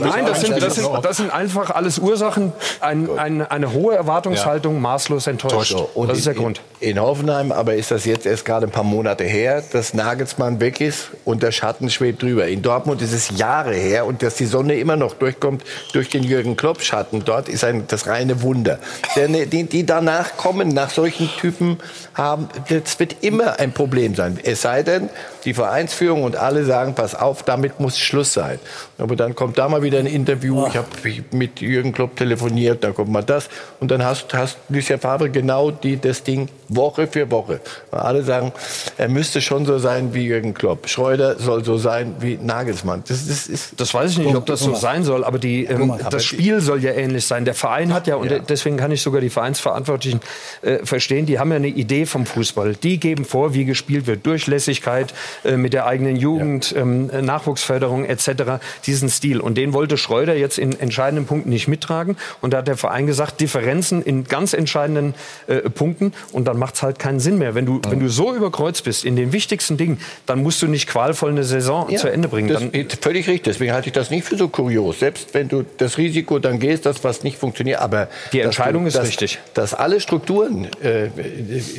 Nein, 0.00 0.26
das 0.26 0.40
sind, 0.40 0.62
das, 0.62 0.74
sind, 0.76 0.88
das 1.02 1.16
sind 1.16 1.30
einfach 1.32 1.70
alles 1.70 1.98
Ursachen. 1.98 2.52
Ein, 2.80 3.08
ein, 3.18 3.42
eine 3.42 3.72
hohe 3.72 3.94
Erwartungshaltung, 3.94 4.80
maßlos 4.80 5.26
enttäuscht. 5.26 5.74
Und 5.94 6.08
das 6.08 6.18
ist 6.18 6.26
der 6.26 6.34
in, 6.34 6.40
Grund. 6.40 6.60
In 6.80 7.00
Hoffenheim 7.00 7.52
aber 7.52 7.74
ist 7.74 7.90
das 7.90 8.04
jetzt 8.04 8.26
erst 8.26 8.44
gerade 8.44 8.66
ein 8.66 8.72
paar 8.72 8.84
Monate 8.84 9.24
her, 9.24 9.62
dass 9.72 9.94
Nagelsmann 9.94 10.60
weg 10.60 10.80
ist 10.80 11.08
und 11.24 11.42
der 11.42 11.52
Schatten 11.52 11.90
schwebt 11.90 12.22
drüber. 12.22 12.46
In 12.48 12.62
Dortmund 12.62 13.02
ist 13.02 13.12
es 13.12 13.36
Jahre 13.38 13.74
her 13.74 14.06
und 14.06 14.22
dass 14.22 14.34
die 14.36 14.46
Sonne 14.46 14.74
immer 14.74 14.91
noch 14.96 15.14
durchkommt 15.14 15.64
durch 15.92 16.08
den 16.08 16.22
Jürgen 16.22 16.56
Klopp 16.56 16.82
Schatten. 16.82 17.24
Dort 17.24 17.48
ist 17.48 17.64
ein, 17.64 17.86
das 17.88 18.06
reine 18.06 18.42
Wunder. 18.42 18.78
Denn 19.16 19.32
die, 19.50 19.64
die 19.64 19.86
danach 19.86 20.36
kommen, 20.36 20.68
nach 20.68 20.90
solchen 20.90 21.28
Typen 21.38 21.78
haben, 22.14 22.48
das 22.68 22.98
wird 22.98 23.16
immer 23.22 23.58
ein 23.58 23.72
Problem 23.72 24.14
sein. 24.14 24.38
Es 24.42 24.62
sei 24.62 24.82
denn, 24.82 25.08
die 25.44 25.54
Vereinsführung 25.54 26.24
und 26.24 26.36
alle 26.36 26.64
sagen, 26.64 26.94
pass 26.94 27.14
auf, 27.14 27.42
damit 27.42 27.80
muss 27.80 27.98
Schluss 27.98 28.32
sein. 28.32 28.58
Aber 28.98 29.16
dann 29.16 29.34
kommt 29.34 29.58
da 29.58 29.68
mal 29.68 29.82
wieder 29.82 29.98
ein 29.98 30.06
Interview, 30.06 30.66
ich 30.66 30.76
habe 30.76 30.86
mit 31.32 31.60
Jürgen 31.60 31.92
Klopp 31.92 32.16
telefoniert, 32.16 32.84
da 32.84 32.92
kommt 32.92 33.10
mal 33.10 33.22
das. 33.22 33.48
Und 33.80 33.90
dann 33.90 34.04
hast, 34.04 34.32
hast 34.34 34.58
Lucien 34.68 35.00
Favre 35.00 35.30
genau 35.30 35.70
die, 35.70 35.96
das 35.96 36.22
Ding 36.22 36.48
Woche 36.68 37.06
für 37.06 37.30
Woche. 37.30 37.60
Weil 37.90 38.00
alle 38.00 38.22
sagen, 38.22 38.52
er 38.96 39.08
müsste 39.08 39.40
schon 39.40 39.66
so 39.66 39.78
sein 39.78 40.14
wie 40.14 40.24
Jürgen 40.26 40.54
Klopp. 40.54 40.88
Schreuder 40.88 41.38
soll 41.38 41.64
so 41.64 41.76
sein 41.76 42.16
wie 42.20 42.38
Nagelsmann. 42.40 43.02
Das, 43.06 43.26
das, 43.26 43.46
ist 43.46 43.80
Das 43.80 43.92
weiß 43.92 44.12
ich 44.12 44.18
nicht, 44.18 44.34
ob 44.34 44.46
das 44.46 44.60
so 44.60 44.74
sein 44.74 45.04
soll, 45.04 45.24
aber, 45.24 45.38
die, 45.38 45.64
ähm, 45.64 45.94
das 46.10 46.24
Spiel 46.24 46.60
soll 46.60 46.82
ja 46.82 46.92
ähnlich 46.92 47.26
sein. 47.26 47.44
Der 47.44 47.54
Verein 47.54 47.92
hat 47.92 48.06
ja, 48.06 48.16
und 48.16 48.30
deswegen 48.48 48.76
kann 48.76 48.90
ich 48.90 49.02
sogar 49.02 49.20
die 49.20 49.30
Vereinsverantwortlichen 49.30 50.20
äh, 50.62 50.84
verstehen, 50.84 51.26
die 51.26 51.38
haben 51.38 51.50
ja 51.50 51.56
eine 51.56 51.68
Idee 51.68 52.06
vom 52.06 52.26
Fußball. 52.26 52.74
Die 52.74 52.98
geben 52.98 53.24
vor, 53.24 53.54
wie 53.54 53.64
gespielt 53.64 54.06
wird. 54.06 54.24
Durchlässigkeit 54.26 55.12
äh, 55.44 55.56
mit 55.56 55.72
der 55.72 55.86
eigenen 55.86 56.16
Jugend, 56.16 56.74
ähm, 56.76 57.06
Nachwuchsförderung 57.06 58.04
etc. 58.04 58.60
Diesen 58.86 59.08
Stil. 59.08 59.40
Und 59.40 59.56
den 59.56 59.72
wollte 59.72 59.96
Schreuder 59.96 60.34
jetzt 60.36 60.58
in 60.58 60.78
entscheidenden 60.78 61.26
Punkten 61.26 61.50
nicht 61.50 61.68
mittragen. 61.68 62.16
Und 62.40 62.52
da 62.52 62.58
hat 62.58 62.68
der 62.68 62.76
Verein 62.76 63.06
gesagt, 63.06 63.40
Differenzen 63.40 64.02
in 64.02 64.24
ganz 64.24 64.52
entscheidenden 64.52 65.14
äh, 65.46 65.56
Punkten. 65.70 66.12
Und 66.32 66.46
dann 66.46 66.58
macht 66.58 66.74
es 66.74 66.82
halt 66.82 66.98
keinen 66.98 67.20
Sinn 67.20 67.38
mehr. 67.38 67.54
Wenn 67.54 67.66
du, 67.66 67.80
wenn 67.88 68.00
du 68.00 68.08
so 68.08 68.34
überkreuzt 68.34 68.84
bist 68.84 69.04
in 69.04 69.16
den 69.16 69.32
wichtigsten 69.32 69.76
Dingen, 69.76 69.98
dann 70.26 70.42
musst 70.42 70.62
du 70.62 70.66
nicht 70.66 70.88
qualvoll 70.88 71.30
eine 71.30 71.44
Saison 71.44 71.88
Ja, 71.90 71.98
zu 71.98 72.08
Ende 72.08 72.28
bringen. 72.28 72.48
Das 72.48 72.60
Dann, 72.60 72.70
ist 72.70 73.02
völlig 73.02 73.26
richtig. 73.28 73.54
Deswegen 73.54 73.72
halte 73.72 73.88
ich 73.88 73.92
das 73.92 74.10
nicht 74.10 74.24
für 74.24 74.36
so 74.36 74.48
kurios. 74.48 75.00
Selbst 75.00 75.34
wenn 75.34 75.48
du 75.48 75.64
das 75.78 75.98
Risiko 75.98 76.38
dann 76.38 76.58
gehst, 76.58 76.86
dass 76.86 77.04
was 77.04 77.22
nicht 77.22 77.38
funktioniert. 77.38 77.80
Aber 77.80 78.08
Die 78.32 78.40
Entscheidung 78.40 78.82
du, 78.82 78.88
ist 78.88 78.96
dass, 78.96 79.08
richtig. 79.08 79.38
Dass 79.54 79.74
alle 79.74 80.00
Strukturen 80.00 80.68
äh, 80.82 81.08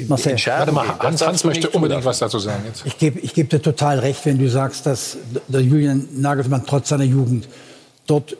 Marcel. 0.07 0.33
in 0.33 0.37
Scherben 0.37 0.75
Warte 0.75 0.89
mal, 0.89 0.99
Hans, 0.99 1.25
Hans 1.25 1.43
möchte 1.43 1.69
unbedingt 1.69 2.05
was 2.05 2.19
dazu 2.19 2.39
sagen 2.39 2.63
jetzt. 2.67 2.85
Ich 2.85 2.97
gebe 2.97 3.19
ich 3.19 3.33
geb 3.33 3.42
dir 3.51 3.61
total 3.61 3.99
recht, 3.99 4.25
wenn 4.25 4.37
du 4.39 4.49
sagst, 4.49 4.85
dass 4.85 5.17
der 5.47 5.61
Julian 5.61 6.07
Nagelsmann 6.13 6.63
trotz 6.65 6.89
seiner 6.89 7.03
Jugend 7.03 7.47
dort 8.07 8.35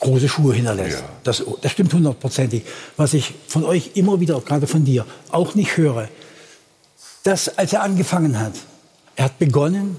große 0.00 0.28
Schuhe 0.28 0.54
hinterlässt. 0.54 1.02
Das, 1.22 1.42
das 1.60 1.70
stimmt 1.72 1.92
hundertprozentig. 1.94 2.64
Was 2.96 3.14
ich 3.14 3.34
von 3.46 3.64
euch 3.64 3.92
immer 3.94 4.18
wieder, 4.20 4.40
gerade 4.40 4.66
von 4.66 4.84
dir, 4.84 5.06
auch 5.30 5.54
nicht 5.54 5.76
höre, 5.76 6.08
dass 7.22 7.56
als 7.56 7.72
er 7.72 7.82
angefangen 7.82 8.38
hat, 8.38 8.54
er 9.16 9.26
hat 9.26 9.38
begonnen 9.38 9.96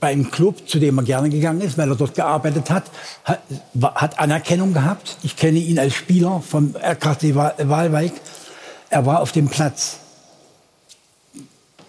bei 0.00 0.08
einem 0.08 0.30
Club, 0.30 0.68
zu 0.68 0.78
dem 0.78 0.98
er 0.98 1.04
gerne 1.04 1.28
gegangen 1.30 1.60
ist, 1.60 1.76
weil 1.78 1.88
er 1.88 1.96
dort 1.96 2.14
gearbeitet 2.14 2.70
hat, 2.70 2.84
hat, 3.24 3.40
hat 3.82 4.18
Anerkennung 4.18 4.72
gehabt. 4.74 5.16
Ich 5.22 5.34
kenne 5.36 5.58
ihn 5.58 5.78
als 5.78 5.94
Spieler 5.94 6.42
vom 6.46 6.74
RKC 6.76 7.34
Wa- 7.34 7.54
Waalwijk. 7.58 8.12
Er 8.90 9.06
war 9.06 9.20
auf 9.20 9.32
dem 9.32 9.48
Platz 9.48 9.98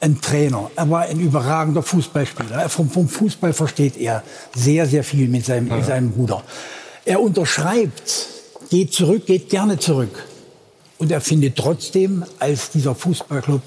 ein 0.01 0.21
Trainer. 0.21 0.71
Er 0.75 0.89
war 0.89 1.01
ein 1.01 1.19
überragender 1.19 1.83
Fußballspieler. 1.83 2.69
Vom, 2.69 2.89
vom 2.89 3.07
Fußball 3.07 3.53
versteht 3.53 3.97
er 3.97 4.23
sehr, 4.55 4.85
sehr 4.85 5.03
viel 5.03 5.27
mit 5.27 5.45
seinem, 5.45 5.67
mit 5.67 5.85
seinem 5.85 6.11
Bruder. 6.11 6.43
Er 7.05 7.21
unterschreibt, 7.21 8.27
geht 8.69 8.93
zurück, 8.93 9.25
geht 9.25 9.49
gerne 9.49 9.79
zurück. 9.79 10.25
Und 10.97 11.11
er 11.11 11.21
findet 11.21 11.55
trotzdem, 11.55 12.25
als 12.39 12.71
dieser 12.71 12.95
Fußballclub 12.95 13.61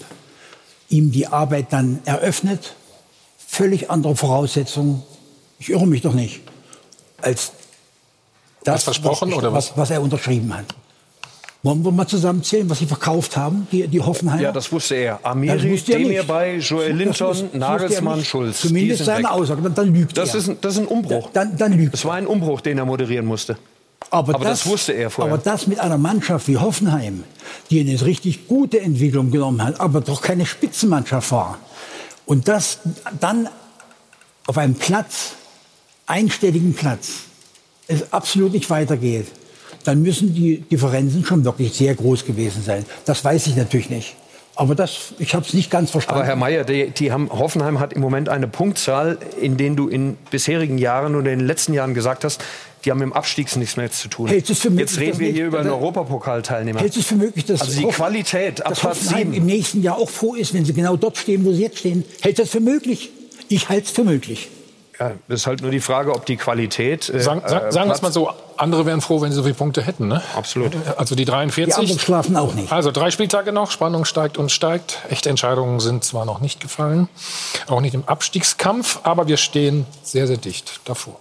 ihm 0.88 1.10
die 1.10 1.26
Arbeit 1.26 1.72
dann 1.72 2.00
eröffnet, 2.04 2.74
völlig 3.38 3.90
andere 3.90 4.16
Voraussetzungen. 4.16 5.02
Ich 5.58 5.70
irre 5.70 5.86
mich 5.86 6.02
doch 6.02 6.14
nicht. 6.14 6.40
Als 7.20 7.52
das, 8.64 8.74
Was 8.74 8.84
versprochen 8.84 9.30
was, 9.30 9.38
oder 9.38 9.52
was, 9.52 9.76
was 9.76 9.90
er 9.90 10.02
unterschrieben 10.02 10.56
hat. 10.56 10.66
Wollen 11.64 11.84
wir 11.84 11.92
mal 11.92 12.08
zusammenzählen, 12.08 12.68
was 12.68 12.80
sie 12.80 12.86
verkauft 12.86 13.36
haben, 13.36 13.68
die, 13.70 13.86
die 13.86 14.00
Hoffenheimer? 14.00 14.42
Ja, 14.42 14.50
das 14.52 14.72
wusste 14.72 14.96
er. 14.96 15.20
Das 15.22 15.30
Amiri, 15.30 15.70
wusste 15.72 15.92
er. 15.92 15.98
Demir 15.98 16.22
bei, 16.24 16.56
Joel 16.56 16.88
Das 16.88 16.98
Linton, 16.98 17.28
das 17.28 17.40
er 17.52 17.58
Nagelsmann. 17.58 18.24
Schulz. 18.24 18.60
Zumindest 18.62 19.04
seine 19.04 19.24
weg. 19.24 19.30
Aussage. 19.30 19.70
Dann, 19.70 19.94
lügt 19.94 20.16
Das 20.18 20.30
er. 20.34 20.40
ist, 20.40 20.48
ein- 20.48 20.56
das 20.60 20.74
ist 20.74 20.80
ein 20.80 20.86
Umbruch. 20.86 21.30
Dann, 21.32 21.56
dann 21.56 21.72
lügt 21.72 21.92
Das 21.94 22.04
war 22.04 22.14
ein 22.14 22.26
Umbruch, 22.26 22.60
den 22.62 22.78
er 22.78 22.84
moderieren 22.84 23.26
musste. 23.26 23.56
Aber, 24.10 24.34
Aber 24.34 24.44
das 24.44 24.66
wusste 24.66 24.92
er 24.92 25.08
vorher. 25.10 25.32
Aber 25.32 25.40
das 25.42 25.68
mit 25.68 25.78
einer 25.78 25.98
Mannschaft 25.98 26.48
wie 26.48 26.56
Hoffenheim, 26.56 27.22
die 27.70 27.80
eine 27.80 28.00
richtig 28.04 28.48
gute 28.48 28.80
Entwicklung 28.80 29.30
genommen 29.30 29.62
hat, 29.62 29.80
aber 29.80 30.00
doch 30.00 30.20
keine 30.20 30.44
Spitzenmannschaft 30.46 31.30
war. 31.30 31.58
Und 32.26 32.48
das 32.48 32.78
dann 33.20 33.48
auf 34.48 34.58
einem 34.58 34.74
Platz, 34.74 35.34
einstelligen 36.06 36.74
Platz, 36.74 37.10
es 37.86 38.12
absolut 38.12 38.52
nicht 38.52 38.68
weitergeht, 38.68 39.28
dann 39.84 40.02
müssen 40.02 40.34
die 40.34 40.58
Differenzen 40.70 41.24
schon 41.24 41.44
wirklich 41.44 41.72
sehr 41.72 41.94
groß 41.94 42.24
gewesen 42.24 42.62
sein. 42.62 42.84
Das 43.04 43.24
weiß 43.24 43.46
ich 43.48 43.56
natürlich 43.56 43.90
nicht. 43.90 44.14
Aber 44.54 44.74
das, 44.74 45.14
ich 45.18 45.34
habe 45.34 45.46
es 45.46 45.54
nicht 45.54 45.70
ganz 45.70 45.90
verstanden. 45.90 46.20
Aber 46.20 46.26
Herr 46.28 46.36
Mayer, 46.36 46.64
die, 46.64 46.90
die 46.90 47.10
haben, 47.10 47.30
Hoffenheim 47.30 47.80
hat 47.80 47.94
im 47.94 48.02
Moment 48.02 48.28
eine 48.28 48.46
Punktzahl, 48.48 49.16
in 49.40 49.56
denen 49.56 49.76
du 49.76 49.88
in 49.88 50.16
bisherigen 50.30 50.76
Jahren 50.76 51.14
oder 51.16 51.32
in 51.32 51.38
den 51.38 51.46
letzten 51.48 51.72
Jahren 51.72 51.94
gesagt 51.94 52.22
hast, 52.24 52.42
die 52.84 52.90
haben 52.90 52.98
mit 52.98 53.06
dem 53.06 53.12
Abstieg 53.14 53.54
nichts 53.56 53.76
mehr 53.78 53.90
zu 53.90 54.08
tun. 54.08 54.28
Hältst 54.28 54.50
es 54.50 54.58
für 54.58 54.68
möglich, 54.70 54.90
Jetzt 54.90 55.00
reden 55.00 55.18
wir 55.20 55.26
nicht- 55.28 55.36
hier 55.36 55.46
über 55.46 55.60
einen 55.60 55.70
Europapokalteilnehmer. 55.70 56.80
Hältst 56.80 56.96
du 56.96 57.00
es 57.00 57.06
für 57.06 57.14
möglich, 57.14 57.44
dass 57.46 57.62
also 57.62 57.78
die 57.78 57.86
Hoffen- 57.86 57.96
Qualität 57.96 58.60
ab 58.60 58.68
dass 58.70 58.80
Platz 58.80 58.98
Hoffenheim 59.04 59.32
7. 59.32 59.34
im 59.34 59.46
nächsten 59.46 59.82
Jahr 59.82 59.96
auch 59.96 60.10
froh 60.10 60.34
ist, 60.34 60.52
wenn 60.52 60.64
sie 60.64 60.74
genau 60.74 60.96
dort 60.96 61.16
stehen, 61.16 61.44
wo 61.46 61.52
sie 61.52 61.62
jetzt 61.62 61.78
stehen? 61.78 62.04
Hältst 62.20 62.38
du 62.40 62.42
das 62.42 62.50
für 62.50 62.60
möglich? 62.60 63.10
Ich 63.48 63.68
halte 63.68 63.86
es 63.86 63.90
für 63.90 64.04
möglich. 64.04 64.48
Ja, 65.02 65.12
das 65.26 65.40
ist 65.40 65.46
halt 65.46 65.62
nur 65.62 65.70
die 65.72 65.80
Frage, 65.80 66.14
ob 66.14 66.26
die 66.26 66.36
Qualität. 66.36 67.08
äh, 67.08 67.20
Sagen, 67.20 67.42
sagen, 67.46 67.72
sagen 67.72 67.88
wir 67.88 67.94
es 67.94 68.02
mal 68.02 68.12
so, 68.12 68.30
andere 68.56 68.86
wären 68.86 69.00
froh, 69.00 69.20
wenn 69.20 69.30
sie 69.32 69.36
so 69.36 69.42
viele 69.42 69.54
Punkte 69.54 69.82
hätten. 69.82 70.06
Ne? 70.06 70.22
Absolut. 70.36 70.72
Also 70.96 71.14
die 71.16 71.24
43. 71.24 71.74
Die 71.74 71.80
anderen 71.80 71.98
schlafen 71.98 72.36
auch 72.36 72.54
nicht. 72.54 72.70
Also 72.72 72.92
drei 72.92 73.10
Spieltage 73.10 73.52
noch, 73.52 73.70
Spannung 73.72 74.04
steigt 74.04 74.38
und 74.38 74.52
steigt. 74.52 74.98
Echte 75.10 75.28
Entscheidungen 75.28 75.80
sind 75.80 76.04
zwar 76.04 76.24
noch 76.24 76.40
nicht 76.40 76.60
gefallen, 76.60 77.08
auch 77.66 77.80
nicht 77.80 77.94
im 77.94 78.04
Abstiegskampf, 78.06 79.00
aber 79.02 79.26
wir 79.26 79.36
stehen 79.38 79.86
sehr, 80.04 80.26
sehr 80.28 80.36
dicht 80.36 80.80
davor. 80.84 81.16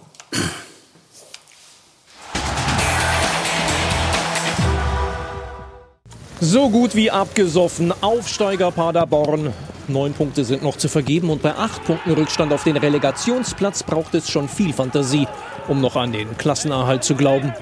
So 6.40 6.68
gut 6.70 6.94
wie 6.94 7.10
abgesoffen. 7.10 7.92
Aufsteiger 8.02 8.70
Paderborn. 8.70 9.52
Neun 9.88 10.12
Punkte 10.12 10.44
sind 10.44 10.62
noch 10.62 10.76
zu 10.76 10.88
vergeben 10.88 11.30
und 11.30 11.42
bei 11.42 11.54
acht 11.54 11.84
Punkten 11.84 12.12
Rückstand 12.12 12.52
auf 12.52 12.64
den 12.64 12.76
Relegationsplatz 12.76 13.82
braucht 13.82 14.14
es 14.14 14.30
schon 14.30 14.48
viel 14.48 14.72
Fantasie, 14.72 15.26
um 15.68 15.80
noch 15.80 15.96
an 15.96 16.12
den 16.12 16.36
Klassenerhalt 16.38 17.02
zu 17.02 17.14
glauben. 17.14 17.52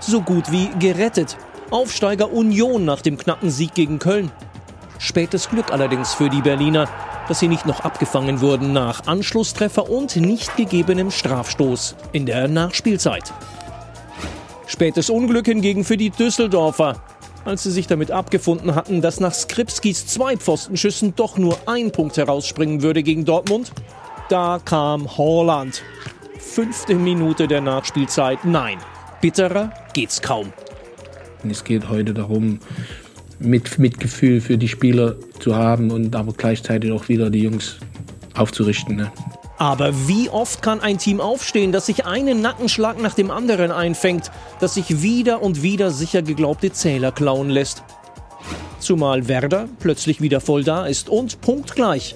So 0.00 0.20
gut 0.20 0.52
wie 0.52 0.68
gerettet. 0.78 1.36
Aufsteiger 1.70 2.32
Union 2.32 2.84
nach 2.84 3.02
dem 3.02 3.16
knappen 3.16 3.50
Sieg 3.50 3.74
gegen 3.74 3.98
Köln. 3.98 4.30
Spätes 4.98 5.48
Glück 5.48 5.72
allerdings 5.72 6.14
für 6.14 6.28
die 6.28 6.42
Berliner, 6.42 6.88
dass 7.28 7.40
sie 7.40 7.48
nicht 7.48 7.66
noch 7.66 7.80
abgefangen 7.80 8.40
wurden 8.40 8.72
nach 8.72 9.06
Anschlusstreffer 9.06 9.88
und 9.88 10.16
nicht 10.16 10.56
gegebenem 10.56 11.10
Strafstoß 11.10 11.94
in 12.12 12.26
der 12.26 12.48
Nachspielzeit. 12.48 13.32
Spätes 14.66 15.08
Unglück 15.08 15.46
hingegen 15.46 15.84
für 15.84 15.96
die 15.96 16.10
Düsseldorfer. 16.10 16.96
Als 17.48 17.62
sie 17.62 17.70
sich 17.70 17.86
damit 17.86 18.10
abgefunden 18.10 18.74
hatten, 18.74 19.00
dass 19.00 19.20
nach 19.20 19.32
Skripskis 19.32 20.06
zwei 20.06 20.36
Pfostenschüssen 20.36 21.14
doch 21.16 21.38
nur 21.38 21.56
ein 21.64 21.92
Punkt 21.92 22.18
herausspringen 22.18 22.82
würde 22.82 23.02
gegen 23.02 23.24
Dortmund, 23.24 23.72
da 24.28 24.60
kam 24.62 25.16
Holland. 25.16 25.82
Fünfte 26.38 26.94
Minute 26.94 27.48
der 27.48 27.62
Nachspielzeit. 27.62 28.44
Nein, 28.44 28.76
bitterer 29.22 29.72
geht's 29.94 30.20
kaum. 30.20 30.52
Es 31.48 31.64
geht 31.64 31.88
heute 31.88 32.12
darum, 32.12 32.58
mit 33.38 33.78
Mitgefühl 33.78 34.42
für 34.42 34.58
die 34.58 34.68
Spieler 34.68 35.16
zu 35.40 35.56
haben 35.56 35.90
und 35.90 36.14
aber 36.14 36.34
gleichzeitig 36.34 36.92
auch 36.92 37.08
wieder 37.08 37.30
die 37.30 37.44
Jungs 37.44 37.78
aufzurichten. 38.34 38.96
Ne? 38.96 39.10
Aber 39.58 40.06
wie 40.06 40.30
oft 40.30 40.62
kann 40.62 40.80
ein 40.80 40.98
Team 40.98 41.20
aufstehen, 41.20 41.72
das 41.72 41.86
sich 41.86 42.06
einen 42.06 42.40
Nackenschlag 42.40 43.00
nach 43.00 43.14
dem 43.14 43.32
anderen 43.32 43.72
einfängt, 43.72 44.30
das 44.60 44.74
sich 44.74 45.02
wieder 45.02 45.42
und 45.42 45.62
wieder 45.62 45.90
sicher 45.90 46.22
geglaubte 46.22 46.72
Zähler 46.72 47.10
klauen 47.10 47.50
lässt? 47.50 47.82
Zumal 48.78 49.26
Werder 49.26 49.68
plötzlich 49.80 50.20
wieder 50.20 50.40
voll 50.40 50.62
da 50.62 50.86
ist 50.86 51.08
und 51.08 51.40
punktgleich. 51.40 52.14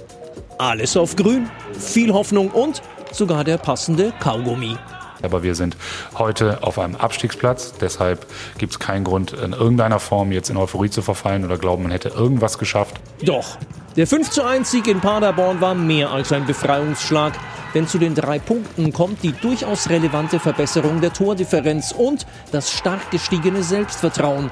Alles 0.59 0.97
auf 0.97 1.17
grün, 1.17 1.51
viel 1.77 2.13
Hoffnung 2.13 2.51
und 2.51 2.81
sogar 3.11 3.43
der 3.43 3.59
passende 3.59 4.13
Kaugummi. 4.21 4.77
Aber 5.23 5.43
wir 5.43 5.57
sind 5.57 5.77
heute 6.17 6.63
auf 6.63 6.79
einem 6.79 6.97
Abstiegsplatz. 6.97 7.75
Deshalb 7.81 8.27
gibt 8.59 8.73
es 8.73 8.79
keinen 8.79 9.05
Grund, 9.05 9.33
in 9.33 9.53
irgendeiner 9.53 9.99
Form 9.99 10.31
jetzt 10.31 10.51
in 10.51 10.57
Euphorie 10.57 10.91
zu 10.91 11.03
verfallen 11.03 11.45
oder 11.45 11.59
glauben, 11.59 11.83
man 11.85 11.93
hätte 11.93 12.09
irgendwas 12.09 12.59
geschafft. 12.59 13.01
Doch, 13.23 13.57
der 13.97 14.07
5 14.07 14.31
zu 14.31 14.43
1 14.43 14.71
Sieg 14.71 14.87
in 14.87 15.01
Paderborn 15.01 15.61
war 15.61 15.75
mehr 15.75 16.11
als 16.11 16.33
ein 16.33 16.47
Befreiungsschlag. 16.47 17.35
Denn 17.75 17.87
zu 17.87 17.99
den 17.99 18.15
drei 18.15 18.39
Punkten 18.39 18.93
kommt 18.93 19.23
die 19.23 19.33
durchaus 19.33 19.89
relevante 19.89 20.39
Verbesserung 20.39 21.01
der 21.01 21.13
Tordifferenz 21.13 21.93
und 21.93 22.27
das 22.53 22.71
stark 22.71 23.11
gestiegene 23.11 23.63
Selbstvertrauen. 23.63 24.51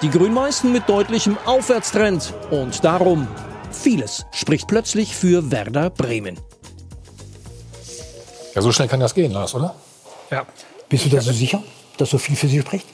Die 0.00 0.10
Grünmeißen 0.10 0.70
mit 0.70 0.88
deutlichem 0.88 1.36
Aufwärtstrend. 1.44 2.34
Und 2.50 2.84
darum, 2.84 3.28
vieles 3.70 4.26
spricht 4.32 4.68
plötzlich 4.68 5.14
für 5.14 5.50
Werder 5.50 5.90
Bremen. 5.90 6.38
Ja, 8.54 8.62
so 8.62 8.70
schnell 8.72 8.88
kann 8.88 9.00
das 9.00 9.14
gehen, 9.14 9.32
Lars, 9.32 9.54
oder? 9.54 9.74
Ja. 10.30 10.46
Bist 10.88 11.06
du 11.06 11.08
da 11.08 11.20
so 11.20 11.32
sicher, 11.32 11.62
dass 11.96 12.10
so 12.10 12.18
viel 12.18 12.36
für 12.36 12.48
sie 12.48 12.60
spricht? 12.60 12.86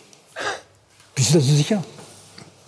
Bist 1.15 1.31
du 1.31 1.35
da 1.35 1.41
so 1.41 1.55
sicher? 1.55 1.83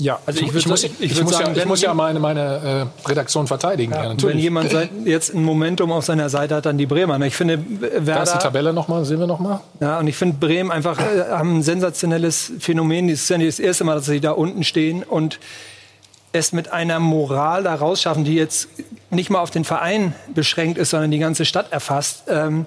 Ja, 0.01 0.19
Also 0.27 0.41
ich, 0.41 0.47
ich 0.47 0.55
würd 0.55 0.67
muss, 0.67 0.81
sagen- 0.83 0.95
ich, 0.99 1.13
ich 1.13 1.23
muss, 1.23 1.33
sagen, 1.33 1.45
ja, 1.47 1.53
ich 1.53 1.59
wenn- 1.61 1.69
muss 1.69 1.83
ja 1.83 1.95
meine, 1.95 2.19
meine 2.21 2.89
äh, 3.05 3.09
Redaktion 3.09 3.47
verteidigen. 3.47 3.93
Ja, 3.93 4.03
Wenn 4.03 4.09
natürlich. 4.09 4.43
jemand 4.43 4.71
seit- 4.71 4.91
jetzt 5.05 5.35
ein 5.35 5.43
Momentum 5.45 5.93
auf 5.93 6.05
seiner 6.05 6.29
Seite 6.31 6.57
hat, 6.57 6.67
dann 6.67 6.79
die 6.79 6.87
Bremer. 6.87 7.21
Ich 7.21 7.37
finde, 7.37 7.59
Werder, 7.81 8.01
da 8.15 8.23
ist 8.23 8.33
die 8.35 8.39
Tabelle 8.39 8.73
nochmal, 8.73 9.05
sehen 9.05 9.21
wir 9.21 9.27
nochmal. 9.27 9.61
Ja, 9.81 9.99
und 9.99 10.07
ich 10.09 10.17
finde 10.17 10.37
Bremen 10.39 10.71
einfach 10.71 10.99
äh, 10.99 11.31
haben 11.31 11.59
ein 11.59 11.63
sensationelles 11.63 12.51
Phänomen. 12.59 13.09
Es 13.09 13.23
ist 13.23 13.29
ja 13.31 13.39
nicht 13.39 13.49
das 13.49 13.59
erste 13.61 13.85
Mal, 13.85 13.95
dass 13.97 14.07
sie 14.07 14.21
da 14.21 14.33
unten 14.33 14.65
stehen 14.65 15.03
und 15.03 15.39
es 16.33 16.53
mit 16.53 16.73
einer 16.73 16.99
Moral 17.01 17.65
da 17.65 17.75
rausschaffen, 17.75 18.25
die 18.25 18.35
jetzt 18.37 18.69
nicht 19.11 19.31
mal 19.31 19.41
auf 19.41 19.51
den 19.51 19.65
Verein 19.65 20.15
beschränkt 20.35 20.79
ist, 20.79 20.91
sondern 20.91 21.11
die 21.11 21.19
ganze 21.19 21.45
Stadt 21.45 21.73
erfasst. 21.73 22.23
Ähm, 22.29 22.67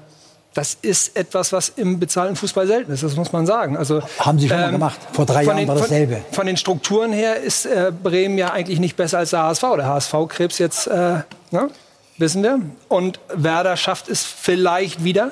das 0.54 0.78
ist 0.82 1.16
etwas, 1.18 1.52
was 1.52 1.70
im 1.70 2.00
bezahlten 2.00 2.36
Fußball 2.36 2.68
selten 2.68 2.92
ist, 2.92 3.02
das 3.04 3.16
muss 3.16 3.32
man 3.32 3.46
sagen. 3.46 3.76
Also, 3.76 4.02
Haben 4.20 4.38
sie 4.40 4.48
schon 4.48 4.60
mal 4.60 4.72
gemacht. 4.72 5.00
Vor 5.12 5.26
drei 5.26 5.44
Jahren 5.44 5.58
den- 5.58 5.68
war 5.68 5.76
dasselbe. 5.76 6.16
Von, 6.18 6.34
von 6.34 6.48
den 6.48 6.58
Strukturen 6.58 7.12
her 7.12 7.38
ist 7.38 7.66
äh, 7.66 7.92
Bremen 7.92 8.38
ja 8.38 8.52
eigentlich 8.52 8.80
nicht 8.80 8.96
besser 8.96 9.18
als 9.20 9.32
der 9.32 9.44
HSV. 9.44 9.64
Der 9.78 9.88
HSV 9.88 10.14
krebs 10.30 10.60
jetzt, 10.60 10.88
äh, 10.88 11.22
ne? 11.52 11.70
wissen 12.18 12.44
wir. 12.44 12.60
Und 12.88 13.20
Werder 13.34 13.76
schafft 13.78 14.08
es 14.10 14.24
vielleicht 14.24 15.04
wieder. 15.04 15.32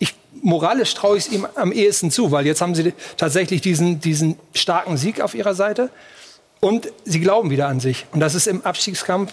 Ich, 0.00 0.14
moralisch 0.42 0.94
traue 0.94 1.16
ich 1.16 1.26
es 1.26 1.32
ihm 1.32 1.46
am 1.54 1.70
ehesten 1.70 2.10
zu, 2.10 2.32
weil 2.32 2.44
jetzt 2.46 2.60
haben 2.60 2.74
sie 2.74 2.92
tatsächlich 3.16 3.60
diesen, 3.60 4.00
diesen 4.00 4.36
starken 4.54 4.96
Sieg 4.96 5.20
auf 5.20 5.34
ihrer 5.34 5.54
Seite. 5.54 5.90
Und 6.58 6.88
sie 7.04 7.20
glauben 7.20 7.50
wieder 7.50 7.68
an 7.68 7.78
sich. 7.78 8.06
Und 8.12 8.18
das 8.20 8.34
ist 8.34 8.46
im 8.48 8.64
Abstiegskampf, 8.64 9.32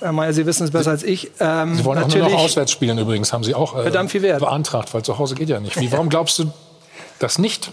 Herr 0.00 0.12
Mayer, 0.12 0.32
Sie 0.32 0.46
wissen 0.46 0.64
es 0.64 0.70
besser 0.70 0.90
als 0.90 1.02
ich. 1.02 1.30
Ähm, 1.40 1.74
Sie 1.76 1.84
wollen 1.84 1.98
auch 1.98 2.02
nur 2.02 2.08
natürlich 2.16 2.32
noch 2.32 2.40
auswärts 2.44 2.70
spielen 2.72 2.98
übrigens, 2.98 3.32
haben 3.32 3.44
Sie 3.44 3.54
auch 3.54 3.76
äh, 3.76 3.82
Verdammt 3.82 4.10
viel 4.10 4.22
Wert. 4.22 4.40
beantragt, 4.40 4.92
weil 4.94 5.02
zu 5.02 5.18
Hause 5.18 5.34
geht 5.34 5.48
ja 5.48 5.60
nicht. 5.60 5.78
Wie, 5.80 5.90
warum 5.92 6.08
glaubst 6.08 6.38
du 6.38 6.50
das 7.18 7.38
nicht? 7.38 7.72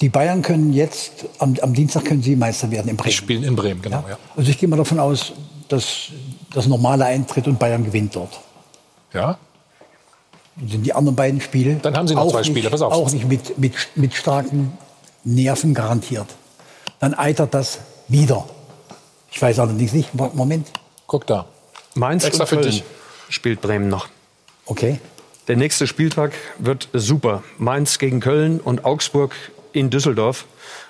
Die 0.00 0.08
Bayern 0.08 0.42
können 0.42 0.72
jetzt, 0.72 1.26
am, 1.38 1.54
am 1.62 1.72
Dienstag 1.74 2.04
können 2.04 2.22
sie 2.22 2.34
Meister 2.34 2.70
werden 2.70 2.88
in 2.88 2.96
Die 2.96 3.02
Bremen. 3.02 3.12
spielen 3.12 3.44
in 3.44 3.54
Bremen, 3.54 3.80
genau. 3.80 4.04
Ja. 4.08 4.18
Also 4.36 4.50
ich 4.50 4.58
gehe 4.58 4.68
mal 4.68 4.76
davon 4.76 4.98
aus, 4.98 5.32
dass 5.68 6.08
das 6.52 6.66
normale 6.66 7.04
eintritt 7.04 7.46
und 7.46 7.58
Bayern 7.60 7.84
gewinnt 7.84 8.16
dort. 8.16 8.40
Ja? 9.12 9.38
Sind 10.66 10.84
die 10.84 10.92
anderen 10.92 11.14
beiden 11.14 11.40
Spiele 11.40 11.76
Dann 11.76 11.96
haben 11.96 12.08
Sie 12.08 12.14
noch 12.16 12.22
auch 12.22 12.30
zwei 12.32 12.38
nicht, 12.40 12.48
Spiele, 12.48 12.70
pass 12.70 12.82
auf. 12.82 12.92
auch 12.92 13.12
nicht 13.12 13.28
mit, 13.28 13.56
mit, 13.58 13.72
mit 13.94 14.14
starken 14.14 14.76
Nerven 15.22 15.74
garantiert. 15.74 16.26
Dann 16.98 17.14
eitert 17.14 17.54
das 17.54 17.78
wieder. 18.08 18.44
Ich 19.30 19.40
weiß 19.40 19.60
allerdings 19.60 19.92
nicht, 19.92 20.12
Mo- 20.14 20.32
Moment. 20.34 20.66
Guck 21.06 21.26
da. 21.28 21.44
Mainz 21.98 22.24
Extra 22.24 22.44
und 22.44 22.48
für 22.48 22.56
Köln 22.56 22.66
dich. 22.70 22.84
spielt 23.28 23.60
Bremen 23.60 23.88
noch. 23.88 24.08
Okay. 24.66 25.00
Der 25.48 25.56
nächste 25.56 25.86
Spieltag 25.86 26.32
wird 26.58 26.88
super. 26.92 27.42
Mainz 27.58 27.98
gegen 27.98 28.20
Köln 28.20 28.60
und 28.60 28.84
Augsburg 28.84 29.34
in 29.72 29.90
Düsseldorf. 29.90 30.44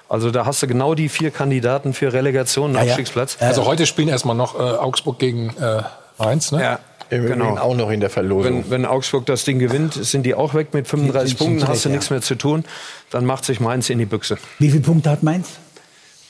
Also 0.08 0.30
da 0.30 0.46
hast 0.46 0.62
du 0.62 0.66
genau 0.66 0.94
die 0.94 1.08
vier 1.08 1.30
Kandidaten 1.30 1.92
für 1.94 2.12
Relegation 2.12 2.70
und 2.70 2.76
Ja, 2.76 2.82
ja. 2.82 2.88
Abstiegsplatz. 2.92 3.36
Also 3.40 3.66
heute 3.66 3.86
spielen 3.86 4.08
erstmal 4.08 4.34
noch 4.36 4.54
äh, 4.58 4.62
Augsburg 4.62 5.18
gegen 5.18 5.50
äh, 5.60 5.82
Mainz, 6.18 6.50
ne? 6.50 6.62
Ja, 6.62 6.78
Im 7.10 7.24
Übrigen 7.26 7.40
genau. 7.40 7.58
auch 7.58 7.76
noch 7.76 7.90
in 7.90 8.00
der 8.00 8.10
Verlosung. 8.10 8.64
Wenn, 8.64 8.70
wenn 8.70 8.86
Augsburg 8.86 9.26
das 9.26 9.44
Ding 9.44 9.58
gewinnt, 9.58 9.94
sind 9.94 10.24
die 10.24 10.34
auch 10.34 10.54
weg 10.54 10.72
mit 10.74 10.88
35 10.88 11.28
Sind- 11.30 11.38
sind 11.38 11.46
Punkten, 11.46 11.68
hast 11.68 11.84
du 11.84 11.88
ja. 11.90 11.94
nichts 11.94 12.10
mehr 12.10 12.22
zu 12.22 12.34
tun. 12.36 12.64
Dann 13.10 13.26
macht 13.26 13.44
sich 13.44 13.60
Mainz 13.60 13.90
in 13.90 13.98
die 13.98 14.06
Büchse. 14.06 14.38
Wie 14.58 14.70
viele 14.70 14.82
Punkte 14.82 15.10
hat 15.10 15.22
Mainz? 15.22 15.48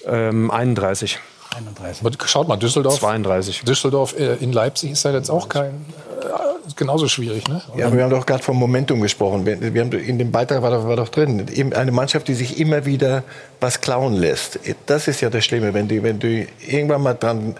Ähm, 0.06 0.50
31. 0.50 1.18
31. 1.56 2.04
Aber 2.04 2.28
schaut 2.28 2.48
mal, 2.48 2.56
Düsseldorf. 2.56 2.98
32. 2.98 3.62
Düsseldorf 3.62 4.18
äh, 4.18 4.34
in 4.36 4.52
Leipzig 4.52 4.90
ist 4.92 5.04
ja 5.04 5.12
jetzt 5.12 5.30
auch 5.30 5.48
kein 5.48 5.86
äh, 6.20 6.72
genauso 6.76 7.08
schwierig, 7.08 7.48
ne? 7.48 7.62
Ja, 7.76 7.92
wir 7.92 8.02
haben 8.02 8.10
doch 8.10 8.26
gerade 8.26 8.42
vom 8.42 8.56
Momentum 8.58 9.00
gesprochen. 9.00 9.46
Wir, 9.46 9.74
wir 9.74 9.80
haben, 9.80 9.92
in 9.92 10.18
dem 10.18 10.30
Beitrag 10.30 10.62
war 10.62 10.70
doch, 10.70 10.86
war 10.86 10.96
doch 10.96 11.08
drin, 11.08 11.46
eben 11.52 11.72
eine 11.72 11.90
Mannschaft, 11.92 12.28
die 12.28 12.34
sich 12.34 12.60
immer 12.60 12.84
wieder 12.84 13.22
was 13.60 13.80
klauen 13.80 14.14
lässt. 14.14 14.58
Das 14.86 15.08
ist 15.08 15.20
ja 15.20 15.30
das 15.30 15.44
Schlimme, 15.44 15.72
wenn 15.74 15.88
die, 15.88 16.02
wenn 16.02 16.18
die 16.18 16.46
irgendwann 16.66 17.02
mal 17.02 17.14
dran, 17.14 17.56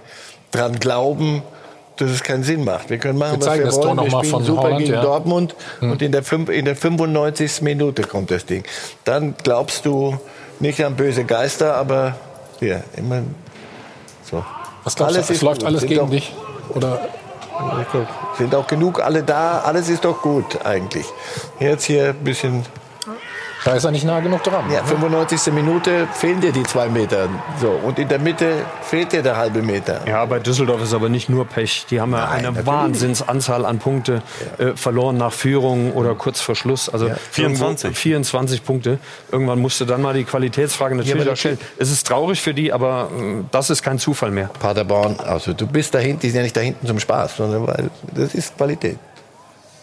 dran 0.51 0.79
glauben, 0.79 1.43
dass 1.97 2.11
es 2.11 2.23
keinen 2.23 2.45
Sinn 2.45 2.65
macht. 2.65 2.91
Wir 2.91 2.99
können 2.99 3.19
machen, 3.19 3.41
Wir 3.41 3.47
was 3.47 3.59
wir 3.59 3.65
das 3.65 3.75
Tor 3.75 3.87
wollen. 3.87 3.97
noch 3.97 4.05
Wir 4.05 4.11
spielen 4.11 4.31
von 4.31 4.45
super 4.45 4.63
Holland, 4.63 4.79
gegen 4.81 4.93
ja. 4.93 5.03
Dortmund 5.03 5.57
Hm. 5.81 5.93
und 5.93 6.03
in 6.03 6.13
der, 6.13 6.23
in 6.51 6.65
der 6.65 6.77
95. 6.77 7.63
Minute 7.63 8.03
kommt 8.03 8.31
das 8.31 8.47
Ding. 8.47 8.63
Dann 9.05 9.35
glaubst 9.43 9.85
du 9.85 10.19
nicht 10.61 10.85
an 10.85 10.95
böse 10.95 11.25
Geister, 11.25 11.75
aber 11.75 12.17
ja, 12.61 12.83
immer 12.97 13.23
so. 14.31 14.45
Was 14.85 14.95
glaubst 14.97 15.17
du, 15.17 15.21
es 15.33 15.43
läuft 15.43 15.61
gut. 15.61 15.67
alles 15.69 15.81
Sind 15.81 15.89
gegen 15.89 16.01
doch- 16.01 16.11
dich? 16.11 16.35
Oder 16.75 17.01
sind 18.37 18.55
auch 18.55 18.67
genug 18.67 19.01
alle 19.01 19.23
da, 19.23 19.61
alles 19.61 19.89
ist 19.89 20.05
doch 20.05 20.23
gut 20.23 20.65
eigentlich. 20.65 21.07
Jetzt 21.59 21.85
hier 21.85 22.11
ein 22.11 22.25
bisschen 22.25 22.65
Da 23.65 23.75
ist 23.75 23.85
er 23.85 23.91
nicht 23.91 24.05
nah 24.05 24.21
genug 24.21 24.43
dran. 24.45 24.71
Ja, 24.71 24.85
95. 24.85 25.53
Minute 25.53 26.07
fehlen 26.13 26.41
dir 26.41 26.53
die 26.53 26.63
zwei 26.63 26.89
Meter. 26.89 27.29
So, 27.61 27.71
und 27.71 27.99
in 27.99 28.09
der 28.09 28.19
Mitte 28.19 28.65
fehlt 28.83 29.13
dir 29.13 29.23
der 29.23 29.37
halbe 29.37 29.63
Meter. 29.63 30.01
Ja, 30.07 30.25
bei 30.27 30.39
Düsseldorf 30.39 30.83
ist 30.83 30.95
aber 30.95 31.09
nicht 31.09 31.29
nur 31.29 31.45
Pech. 31.45 31.87
Die 31.91 32.01
haben 32.01 32.13
ja 32.13 32.27
Nein, 32.27 32.47
eine 32.47 32.67
Wahnsinnsanzahl 32.67 33.67
an 33.67 33.79
Punkte 33.79 34.23
äh, 34.59 34.73
verloren 34.75 35.17
nach 35.17 35.33
Führung 35.33 35.93
oder 35.93 36.15
kurz 36.15 36.41
vor 36.41 36.55
Schluss. 36.55 36.89
Also 36.89 37.11
24. 37.33 37.85
irgendwo 37.85 38.01
24 38.01 38.65
Punkte. 38.65 38.99
Irgendwann 39.33 39.59
musste 39.59 39.87
dann 39.87 40.03
mal 40.03 40.15
die 40.15 40.25
Qualitätsfrage 40.25 40.95
natürlich 40.95 41.29
auch 41.29 41.37
stellen. 41.37 41.59
Es 41.79 41.91
ist 41.91 42.07
traurig 42.07 42.41
für 42.41 42.55
die, 42.55 42.73
aber 42.73 43.11
äh, 43.17 43.45
das 43.51 43.71
ist 43.71 43.83
kein 43.83 43.99
Zufall 43.99 44.31
mehr. 44.31 44.51
Paderborn, 44.61 45.17
also 45.21 45.53
du 45.53 45.67
bist 45.67 45.95
da 45.95 45.99
hinten, 45.99 46.21
die 46.21 46.31
sind 46.31 46.37
ja 46.39 46.43
nicht 46.43 46.57
da 46.57 46.61
hinten 46.61 46.87
zum 46.87 47.01
Spaß, 47.01 47.37
sondern 47.37 47.67
weil 47.67 47.91
das 48.15 48.35
ist 48.35 48.57
Qualität. 48.57 48.99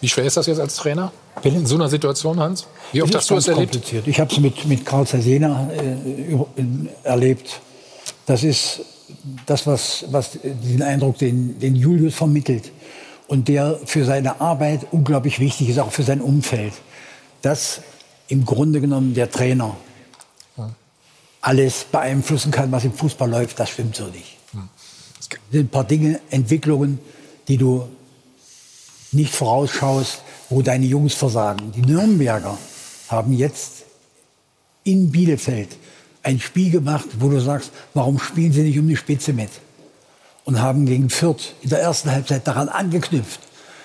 Wie 0.00 0.08
schwer 0.08 0.24
ist 0.24 0.36
das 0.36 0.46
jetzt 0.46 0.60
als 0.60 0.76
Trainer? 0.76 1.12
In 1.42 1.66
so 1.66 1.76
einer 1.76 1.88
Situation, 1.88 2.40
Hans? 2.40 2.66
Wie 2.92 3.02
oft 3.02 3.14
hast 3.14 3.30
du 3.30 3.36
es 3.36 3.48
erlebt? 3.48 3.72
kompliziert. 3.72 4.06
Ich 4.06 4.18
habe 4.20 4.32
es 4.32 4.40
mit, 4.40 4.64
mit 4.66 4.84
Karl 4.84 5.06
Zersena 5.06 5.70
äh, 5.70 6.36
erlebt. 7.04 7.60
Das 8.24 8.42
ist 8.42 8.80
das, 9.44 9.66
was, 9.66 10.06
was 10.10 10.38
diesen 10.42 10.82
Eindruck, 10.82 11.18
den, 11.18 11.58
den 11.58 11.76
Julius 11.76 12.14
vermittelt 12.14 12.72
und 13.28 13.48
der 13.48 13.78
für 13.84 14.04
seine 14.04 14.40
Arbeit 14.40 14.86
unglaublich 14.90 15.38
wichtig 15.38 15.68
ist, 15.68 15.78
auch 15.78 15.92
für 15.92 16.02
sein 16.02 16.20
Umfeld. 16.20 16.72
Dass 17.42 17.80
im 18.28 18.44
Grunde 18.44 18.80
genommen 18.80 19.14
der 19.14 19.30
Trainer 19.30 19.76
alles 21.40 21.84
beeinflussen 21.84 22.50
kann, 22.50 22.72
was 22.72 22.84
im 22.84 22.92
Fußball 22.92 23.30
läuft, 23.30 23.60
das 23.60 23.70
stimmt 23.70 23.94
so 23.94 24.06
nicht. 24.06 24.36
Es 25.20 25.28
sind 25.52 25.66
ein 25.66 25.68
paar 25.68 25.84
Dinge, 25.84 26.20
Entwicklungen, 26.30 26.98
die 27.46 27.56
du 27.56 27.86
nicht 29.12 29.32
vorausschaust, 29.32 30.22
wo 30.48 30.62
deine 30.62 30.86
Jungs 30.86 31.14
versagen. 31.14 31.72
Die 31.72 31.82
Nürnberger 31.82 32.56
haben 33.08 33.32
jetzt 33.32 33.84
in 34.84 35.10
Bielefeld 35.10 35.76
ein 36.22 36.40
Spiel 36.40 36.70
gemacht, 36.70 37.06
wo 37.18 37.28
du 37.28 37.40
sagst, 37.40 37.70
warum 37.94 38.18
spielen 38.18 38.52
sie 38.52 38.62
nicht 38.62 38.78
um 38.78 38.88
die 38.88 38.96
Spitze 38.96 39.32
mit? 39.32 39.50
Und 40.44 40.60
haben 40.60 40.86
gegen 40.86 41.10
Fürth 41.10 41.54
in 41.62 41.70
der 41.70 41.80
ersten 41.80 42.10
Halbzeit 42.10 42.46
daran 42.46 42.68
angeknüpft, 42.68 43.40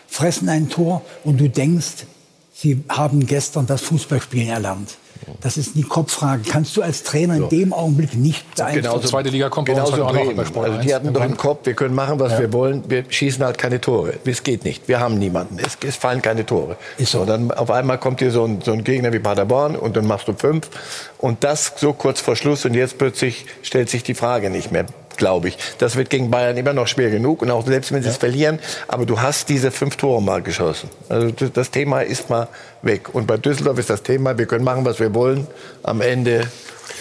fressen 0.08 0.50
ein 0.50 0.70
Tor 0.70 1.04
und 1.24 1.40
du 1.40 1.50
denkst, 1.50 2.06
sie 2.54 2.84
haben 2.90 3.26
gestern 3.26 3.66
das 3.66 3.82
Fußballspielen 3.82 4.50
erlernt. 4.50 4.98
Das 5.41 5.57
ist 5.57 5.76
die 5.76 5.84
Kopffrage. 5.84 6.43
Kannst 6.49 6.76
du 6.77 6.81
als 6.81 7.03
Trainer 7.03 7.35
in 7.35 7.49
dem 7.49 7.73
Augenblick 7.73 8.15
nicht 8.15 8.56
beeinflussen? 8.56 9.07
Zweite 9.07 9.30
Liga 9.30 9.49
kommt 9.49 9.68
bei 9.68 9.73
uns 9.81 9.91
Genauso 9.91 10.14
Bremen. 10.14 10.35
bei 10.35 10.45
Sport 10.45 10.65
Also 10.68 10.80
die 10.81 10.93
1. 10.93 10.95
hatten 10.95 11.14
doch 11.14 11.23
im 11.23 11.38
Kopf, 11.38 11.65
wir 11.65 11.73
können 11.73 11.95
machen, 11.95 12.19
was 12.19 12.34
Ja. 12.34 12.39
wir 12.39 12.53
wollen. 12.53 12.84
Wir 12.88 13.03
schießen 13.07 13.43
halt 13.43 13.57
keine 13.57 13.80
Tore. 13.81 14.14
Es 14.26 14.43
geht 14.43 14.65
nicht. 14.65 14.88
Wir 14.88 14.99
haben 14.99 15.18
niemanden. 15.18 15.57
Es, 15.60 15.77
es 15.85 15.95
fallen 15.95 16.22
keine 16.22 16.45
Tore. 16.45 16.76
so. 16.99 17.22
Und 17.22 17.27
dann 17.27 17.52
auf 17.52 17.72
einmal 17.72 17.98
kommt 17.98 18.19
hier 18.19 18.31
so 18.31 18.45
ein, 18.45 18.61
so 18.61 18.72
ein 18.72 18.84
Gegner 18.84 19.14
wie 19.14 19.19
Paderborn 19.19 19.76
und 19.76 19.95
dann 19.98 20.07
machst 20.07 20.27
du 20.27 20.34
fünf. 20.34 20.69
Und 21.18 21.43
das 21.43 21.73
so 21.77 21.93
kurz 21.93 22.22
vor 22.22 22.35
Schluss. 22.35 22.65
Und 22.65 22.73
jetzt 22.73 22.98
plötzlich 22.98 23.45
stellt 23.64 23.89
sich 23.89 24.03
die 24.03 24.14
Frage 24.15 24.49
nicht 24.49 24.72
mehr, 24.72 24.85
glaube 25.22 25.49
ich. 25.49 25.57
Das 25.77 25.95
wird 25.95 26.10
gegen 26.10 26.31
Bayern 26.31 26.57
immer 26.57 26.73
noch 26.73 26.88
schwer 26.88 27.11
genug. 27.11 27.43
Und 27.43 27.52
auch 27.52 27.64
selbst 27.64 27.91
wenn 27.91 28.02
sie 28.02 28.10
es 28.10 28.18
verlieren. 28.18 28.57
Aber 28.88 29.06
du 29.06 29.22
hast 29.22 29.49
diese 29.49 29.69
fünf 29.69 29.95
Tore 29.95 30.19
mal 30.19 30.41
geschossen. 30.41 30.89
Also 31.10 31.30
das- 31.31 31.69
Thema 31.69 32.02
ist 32.02 32.30
mal 32.31 32.48
weg. 32.81 33.14
Und 33.14 33.27
bei 33.27 33.38
Düsseldorf 33.38 33.77
ist 33.77 33.89
das 33.91 34.02
Thema, 34.02 34.35
wir 34.38 34.48
können 34.48 34.65
machen, 34.65 34.84
was 34.84 34.99
wir 34.99 35.14
wollen. 35.14 35.45
Am 35.84 36.02
Ende. 36.02 36.48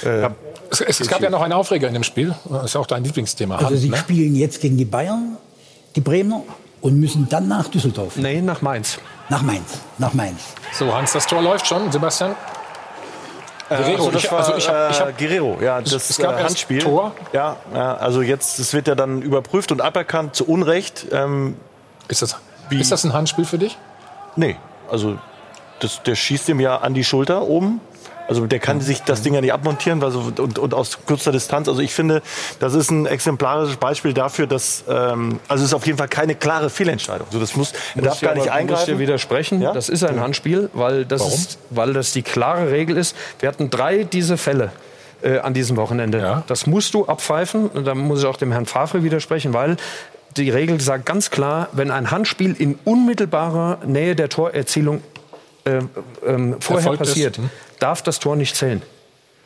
Äh, 0.04 0.28
Es, 0.70 0.80
es, 0.82 1.00
es 1.00 1.08
gab 1.08 1.22
ja 1.22 1.30
noch 1.30 1.40
einen 1.40 1.54
Aufreger 1.54 1.88
in 1.88 1.94
dem 1.94 2.04
Spiel. 2.04 2.34
Das 2.48 2.66
ist 2.66 2.74
ja 2.74 2.80
auch 2.80 2.86
dein 2.86 3.02
Lieblingsthema. 3.02 3.56
Also 3.56 3.74
sie 3.76 3.88
ne? 3.88 3.96
spielen 3.96 4.36
jetzt 4.36 4.60
gegen 4.60 4.76
die 4.76 4.84
Bayern, 4.84 5.38
die 5.96 6.00
Bremer, 6.00 6.42
und 6.82 7.00
müssen 7.00 7.26
dann 7.28 7.48
nach 7.48 7.68
Düsseldorf. 7.68 8.16
Nee, 8.16 8.40
nach 8.42 8.60
Mainz. 8.62 8.98
Nach 9.30 9.42
Mainz. 9.42 9.78
Nach 9.98 10.12
Mainz. 10.14 10.40
So, 10.72 10.94
Hans, 10.94 11.12
das 11.12 11.26
Tor 11.26 11.42
läuft 11.42 11.66
schon. 11.66 11.90
Sebastian? 11.90 12.34
Guerrero, 13.76 13.96
also 14.06 14.10
das 14.10 14.24
ich- 14.24 14.32
war, 14.32 14.38
also 14.40 14.54
ich 14.56 14.68
hab- 14.68 14.90
ich 14.90 15.00
hab- 15.00 15.08
äh, 15.08 15.12
Guerrero, 15.16 15.58
ja, 15.62 15.78
Es- 15.80 15.90
das 15.90 16.10
es 16.10 16.18
gab 16.18 16.38
äh, 16.38 16.42
Handspiel. 16.42 16.78
Tor. 16.80 17.12
Ja, 17.32 17.56
also 17.72 18.20
jetzt, 18.22 18.58
es 18.58 18.72
wird 18.74 18.88
ja 18.88 18.94
dann 18.94 19.22
überprüft 19.22 19.72
und 19.72 19.80
aberkannt 19.80 20.34
zu 20.34 20.46
Unrecht. 20.48 21.06
Ähm, 21.12 21.56
ist, 22.08 22.22
das, 22.22 22.36
ist 22.70 22.92
das 22.92 23.04
ein 23.04 23.12
Handspiel 23.12 23.44
für 23.44 23.58
dich? 23.58 23.78
Nee, 24.36 24.56
also 24.90 25.18
das, 25.80 26.02
der 26.02 26.14
schießt 26.16 26.48
ihm 26.50 26.60
ja 26.60 26.76
an 26.78 26.94
die 26.94 27.04
Schulter 27.04 27.42
oben. 27.42 27.80
Also 28.30 28.46
der 28.46 28.60
kann 28.60 28.80
sich 28.80 29.02
das 29.02 29.22
Ding 29.22 29.34
ja 29.34 29.40
nicht 29.40 29.52
abmontieren 29.52 30.00
weil 30.00 30.12
so, 30.12 30.32
und, 30.38 30.56
und 30.60 30.72
aus 30.72 30.98
kurzer 31.04 31.32
Distanz. 31.32 31.66
Also 31.68 31.80
ich 31.80 31.92
finde, 31.92 32.22
das 32.60 32.74
ist 32.74 32.90
ein 32.92 33.06
exemplarisches 33.06 33.76
Beispiel 33.76 34.14
dafür, 34.14 34.46
dass 34.46 34.84
ähm, 34.88 35.40
also 35.48 35.64
es 35.64 35.70
ist 35.70 35.74
auf 35.74 35.84
jeden 35.84 35.98
Fall 35.98 36.06
keine 36.06 36.36
klare 36.36 36.70
Fehlentscheidung. 36.70 37.26
So, 37.32 37.40
das 37.40 37.56
muss, 37.56 37.72
darf 37.72 38.04
Muss 38.04 38.14
ich 38.14 38.20
gar 38.20 38.34
nicht 38.34 38.42
aber- 38.42 38.50
Muss 38.50 38.56
eingreifen. 38.60 38.86
dir 38.94 38.98
widersprechen. 39.00 39.60
Ja? 39.60 39.72
Das 39.72 39.88
ist 39.88 40.04
ein 40.04 40.20
Handspiel, 40.20 40.70
weil 40.74 41.04
das, 41.04 41.22
Warum? 41.22 41.34
ist, 41.34 41.58
weil 41.70 41.92
das 41.92 42.12
die 42.12 42.22
klare 42.22 42.70
Regel 42.70 42.96
ist. 42.96 43.16
Wir 43.40 43.48
hatten 43.48 43.68
drei 43.68 44.04
diese 44.04 44.36
Fälle 44.36 44.70
äh, 45.22 45.38
an 45.38 45.52
diesem 45.52 45.76
Wochenende. 45.76 46.44
Das 46.46 46.68
musst 46.68 46.94
du 46.94 47.06
abpfeifen. 47.06 47.66
Und 47.66 47.84
da 47.84 47.96
muss 47.96 48.20
ich 48.20 48.26
auch 48.26 48.36
dem 48.36 48.52
Herrn 48.52 48.66
Favre 48.66 49.02
widersprechen, 49.02 49.52
weil 49.54 49.76
die 50.36 50.50
Regel 50.50 50.80
sagt 50.80 51.04
ganz 51.04 51.30
klar, 51.30 51.68
wenn 51.72 51.90
ein 51.90 52.12
Handspiel 52.12 52.54
in 52.56 52.78
unmittelbarer 52.84 53.78
Nähe 53.84 54.14
der 54.14 54.28
Torerzielung 54.28 55.02
äh, 55.64 55.80
ähm, 56.24 56.56
vorher 56.60 56.84
Erfolgt 56.84 57.02
ist, 57.02 57.08
passiert, 57.08 57.36
hm. 57.38 57.50
Darf 57.80 58.02
das 58.02 58.18
Tor 58.20 58.36
nicht 58.36 58.54
zählen. 58.56 58.82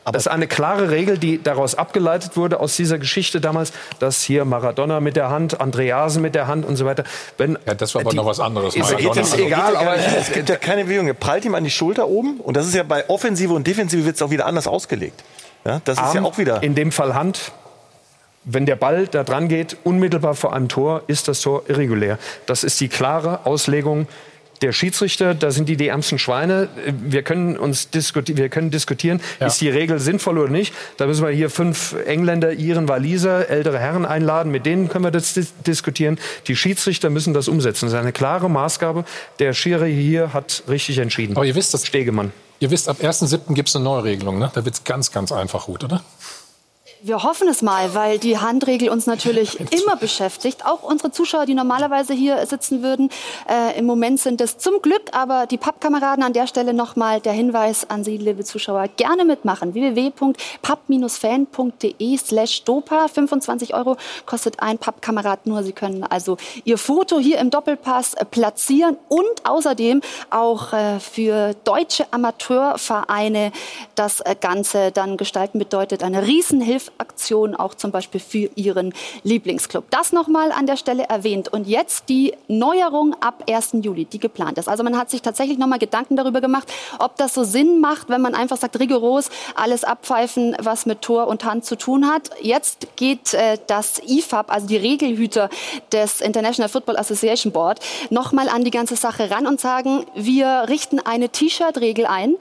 das 0.05 0.23
ist 0.23 0.27
eine 0.27 0.47
klare 0.47 0.91
Regel, 0.91 1.17
die 1.17 1.41
daraus 1.41 1.75
abgeleitet 1.75 2.37
wurde 2.37 2.59
aus 2.59 2.75
dieser 2.75 2.99
Geschichte 2.99 3.41
damals, 3.41 3.73
dass 3.99 4.21
hier 4.21 4.45
Maradona 4.45 4.99
mit 4.99 5.15
der 5.15 5.29
Hand, 5.29 5.59
Andreasen 5.59 6.21
mit 6.21 6.35
der 6.35 6.47
Hand 6.47 6.65
und 6.65 6.75
so 6.75 6.85
weiter. 6.85 7.03
Wenn, 7.37 7.57
ja, 7.65 7.73
das 7.73 7.95
war 7.95 8.01
aber 8.01 8.13
noch 8.13 8.25
was 8.25 8.39
anderes. 8.39 8.75
Ist, 8.75 8.91
Aber 8.91 8.97
geht 8.97 9.15
ist 9.15 9.33
das 9.33 9.39
egal, 9.39 9.75
aber 9.75 9.95
es 9.95 10.31
gibt 10.31 10.49
ja 10.49 10.57
keine 10.57 10.83
Bewegung. 10.83 11.07
Er 11.07 11.13
prallt 11.15 11.45
ihm 11.45 11.55
an 11.55 11.63
die 11.63 11.71
Schulter 11.71 12.07
oben 12.07 12.39
und 12.39 12.55
das 12.55 12.67
ist 12.67 12.75
ja 12.75 12.83
bei 12.83 13.09
Offensive 13.09 13.53
und 13.53 13.65
Defensive 13.65 14.05
wird 14.05 14.15
es 14.15 14.21
auch 14.21 14.29
wieder 14.29 14.45
anders 14.45 14.67
ausgelegt. 14.67 15.23
Ja, 15.65 15.81
das 15.83 15.97
ist 15.97 16.13
ja 16.13 16.19
Arm, 16.19 16.25
auch 16.25 16.37
wieder. 16.37 16.61
In 16.61 16.75
dem 16.75 16.91
Fall 16.91 17.15
Hand. 17.15 17.51
Wenn 18.47 18.67
der 18.67 18.75
Ball 18.75 19.07
da 19.07 19.23
dran 19.23 19.47
geht, 19.47 19.75
unmittelbar 19.83 20.35
vor 20.35 20.53
einem 20.53 20.69
Tor, 20.69 21.01
ist 21.07 21.27
das 21.27 21.41
Tor 21.41 21.63
irregulär. 21.67 22.19
Das 22.45 22.63
ist 22.63 22.79
die 22.79 22.89
klare 22.89 23.47
Auslegung 23.47 24.07
der 24.61 24.71
Schiedsrichter. 24.71 25.33
Da 25.33 25.51
sind 25.51 25.69
die 25.69 25.77
die 25.77 25.87
ärmsten 25.87 26.19
Schweine. 26.19 26.69
Wir 26.85 27.23
können 27.23 27.57
uns 27.57 27.89
diskuti 27.89 28.37
wir 28.37 28.49
können 28.49 28.71
diskutieren, 28.71 29.21
ist 29.39 29.61
die 29.61 29.69
Regel 29.69 29.99
sinnvoll 29.99 30.37
oder 30.37 30.51
nicht. 30.51 30.73
Da 30.97 31.07
müssen 31.07 31.25
wir 31.25 31.31
hier 31.31 31.49
fünf 31.49 31.95
Engländer, 32.05 32.53
Iren, 32.53 32.87
Waliser, 32.87 33.49
ältere 33.49 33.79
Herren 33.79 34.05
einladen. 34.05 34.51
Mit 34.51 34.65
denen 34.65 34.89
können 34.89 35.03
wir 35.03 35.11
das 35.11 35.33
dis 35.33 35.53
diskutieren. 35.65 36.19
Die 36.47 36.55
Schiedsrichter 36.55 37.09
müssen 37.09 37.33
das 37.33 37.47
umsetzen. 37.47 37.85
Das 37.85 37.93
ist 37.93 37.99
eine 37.99 38.11
klare 38.11 38.49
Maßgabe. 38.49 39.05
Der 39.39 39.53
Schiri 39.53 39.93
hier 39.93 40.33
hat 40.33 40.63
richtig 40.67 40.97
entschieden. 40.97 41.35
Aber 41.35 41.45
ihr 41.45 41.55
wisst 41.55 41.73
das. 41.73 41.85
Stegemann. 41.85 42.31
Ihr 42.59 42.71
wisst, 42.71 42.87
ab 42.87 42.97
1.7. 43.01 43.53
gibt 43.53 43.69
es 43.69 43.75
eine 43.75 43.85
Neuregelung. 43.85 44.39
Ne? 44.39 44.49
Da 44.53 44.63
wird 44.63 44.75
es 44.75 44.83
ganz, 44.83 45.11
ganz 45.11 45.31
einfach 45.31 45.65
gut, 45.65 45.83
oder? 45.83 46.01
Wir 47.07 47.21
hoffen 47.21 47.47
es 47.47 47.61
mal, 47.61 47.93
weil 47.93 48.17
die 48.17 48.39
Handregel 48.39 48.89
uns 48.89 49.05
natürlich 49.05 49.59
immer 49.59 49.95
beschäftigt. 49.95 50.65
Auch 50.65 50.81
unsere 50.81 51.11
Zuschauer, 51.11 51.45
die 51.45 51.53
normalerweise 51.53 52.15
hier 52.15 52.43
sitzen 52.47 52.81
würden. 52.81 53.11
Äh, 53.47 53.77
Im 53.77 53.85
Moment 53.85 54.19
sind 54.19 54.41
es 54.41 54.57
zum 54.57 54.81
Glück 54.81 55.03
aber 55.11 55.45
die 55.45 55.59
Pappkameraden. 55.59 56.23
An 56.23 56.33
der 56.33 56.47
Stelle 56.47 56.73
nochmal 56.73 57.21
der 57.21 57.33
Hinweis 57.33 57.87
an 57.87 58.03
Sie, 58.03 58.17
liebe 58.17 58.43
Zuschauer, 58.43 58.87
gerne 58.97 59.23
mitmachen. 59.23 59.75
www.papp-fan.de 59.75 62.17
slash 62.17 62.63
dopa. 62.63 63.07
25 63.07 63.75
Euro 63.75 63.97
kostet 64.25 64.59
ein 64.61 64.79
Pappkamerad 64.79 65.45
nur. 65.45 65.61
Sie 65.61 65.73
können 65.73 66.03
also 66.03 66.37
Ihr 66.63 66.79
Foto 66.79 67.19
hier 67.19 67.37
im 67.37 67.51
Doppelpass 67.51 68.15
äh, 68.15 68.25
platzieren 68.25 68.97
und 69.09 69.27
außerdem 69.43 70.01
auch 70.31 70.73
äh, 70.73 70.99
für 70.99 71.53
deutsche 71.65 72.07
Amateurvereine 72.09 73.51
das 73.93 74.21
äh, 74.21 74.35
Ganze 74.41 74.91
dann 74.91 75.17
gestalten 75.17 75.59
bedeutet 75.59 76.01
eine 76.01 76.25
Riesenhilfaktion 76.95 77.55
auch 77.55 77.75
zum 77.75 77.91
Beispiel 77.91 78.19
für 78.19 78.49
Ihren 78.55 78.93
Lieblingsclub. 79.23 79.85
Das 79.89 80.11
nochmal 80.11 80.51
an 80.51 80.65
der 80.65 80.77
Stelle 80.77 81.03
erwähnt. 81.03 81.51
Und 81.51 81.67
jetzt 81.67 82.09
die 82.09 82.33
Neuerung 82.47 83.15
ab 83.21 83.43
1. 83.49 83.71
Juli, 83.81 84.05
die 84.05 84.19
geplant 84.19 84.57
ist. 84.57 84.67
Also 84.67 84.83
man 84.83 84.97
hat 84.97 85.09
sich 85.09 85.21
tatsächlich 85.21 85.57
nochmal 85.57 85.79
Gedanken 85.79 86.15
darüber 86.15 86.41
gemacht, 86.41 86.71
ob 86.99 87.15
das 87.17 87.33
so 87.33 87.43
Sinn 87.43 87.79
macht, 87.79 88.09
wenn 88.09 88.21
man 88.21 88.35
einfach 88.35 88.57
sagt, 88.57 88.79
rigoros 88.79 89.29
alles 89.55 89.83
abpfeifen, 89.83 90.55
was 90.59 90.85
mit 90.85 91.01
Tor 91.01 91.27
und 91.27 91.43
Hand 91.43 91.65
zu 91.65 91.77
tun 91.77 92.07
hat. 92.07 92.29
Jetzt 92.41 92.87
geht 92.95 93.33
äh, 93.33 93.57
das 93.67 94.01
IFAB, 94.07 94.51
also 94.51 94.67
die 94.67 94.77
Regelhüter 94.77 95.49
des 95.91 96.21
International 96.21 96.69
Football 96.69 96.97
Association 96.97 97.51
Board, 97.51 97.79
nochmal 98.09 98.49
an 98.49 98.63
die 98.63 98.71
ganze 98.71 98.95
Sache 98.95 99.31
ran 99.31 99.47
und 99.47 99.59
sagen, 99.59 100.05
wir 100.15 100.65
richten 100.67 100.99
eine 100.99 101.29
T-Shirt-Regel 101.29 102.05
ein, 102.05 102.35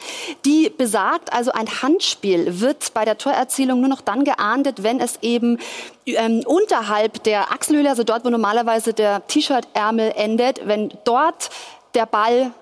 die 0.45 0.71
besagt, 0.71 1.33
also 1.33 1.53
ein 1.53 1.83
Handspiel 1.83 2.61
wird 2.61 2.93
bei 2.95 3.05
der 3.05 3.19
Torerzielung 3.19 3.81
nur 3.81 3.89
noch 3.89 4.01
dann 4.01 4.25
geahndet, 4.25 4.44
wenn 4.83 5.01
es 5.01 5.19
eben 5.23 5.59
ähm, 6.07 6.43
unterhalb 6.47 7.23
der 7.25 7.53
Achselhöhle, 7.53 7.89
also 7.89 8.05
dort, 8.05 8.25
wo 8.25 8.31
normalerweise 8.31 8.93
der 8.93 9.27
T-Shirt-Ärmel 9.27 10.13
endet, 10.17 10.67
wenn 10.67 10.93
dort 11.05 11.51
der 11.95 12.07
Ball 12.07 12.53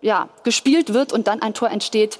ja, 0.00 0.28
gespielt 0.44 0.92
wird 0.92 1.12
und 1.12 1.26
dann 1.26 1.42
ein 1.42 1.54
Tor 1.54 1.70
entsteht, 1.70 2.18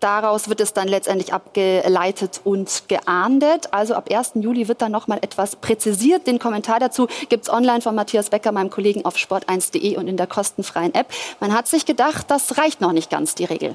Daraus 0.00 0.48
wird 0.48 0.60
es 0.60 0.72
dann 0.72 0.86
letztendlich 0.86 1.32
abgeleitet 1.32 2.40
und 2.44 2.84
geahndet. 2.86 3.72
Also 3.72 3.94
ab 3.94 4.08
1. 4.12 4.32
Juli 4.34 4.68
wird 4.68 4.80
dann 4.80 4.92
noch 4.92 5.08
mal 5.08 5.18
etwas 5.22 5.56
präzisiert. 5.56 6.26
Den 6.26 6.38
Kommentar 6.38 6.78
dazu 6.78 7.08
gibt's 7.28 7.50
online 7.50 7.80
von 7.80 7.96
Matthias 7.96 8.30
Becker, 8.30 8.52
meinem 8.52 8.70
Kollegen 8.70 9.04
auf 9.04 9.16
sport1.de 9.16 9.96
und 9.96 10.06
in 10.06 10.16
der 10.16 10.28
kostenfreien 10.28 10.94
App. 10.94 11.08
Man 11.40 11.52
hat 11.52 11.66
sich 11.66 11.84
gedacht, 11.84 12.30
das 12.30 12.58
reicht 12.58 12.80
noch 12.80 12.92
nicht 12.92 13.10
ganz, 13.10 13.34
die 13.34 13.44
Regel. 13.44 13.74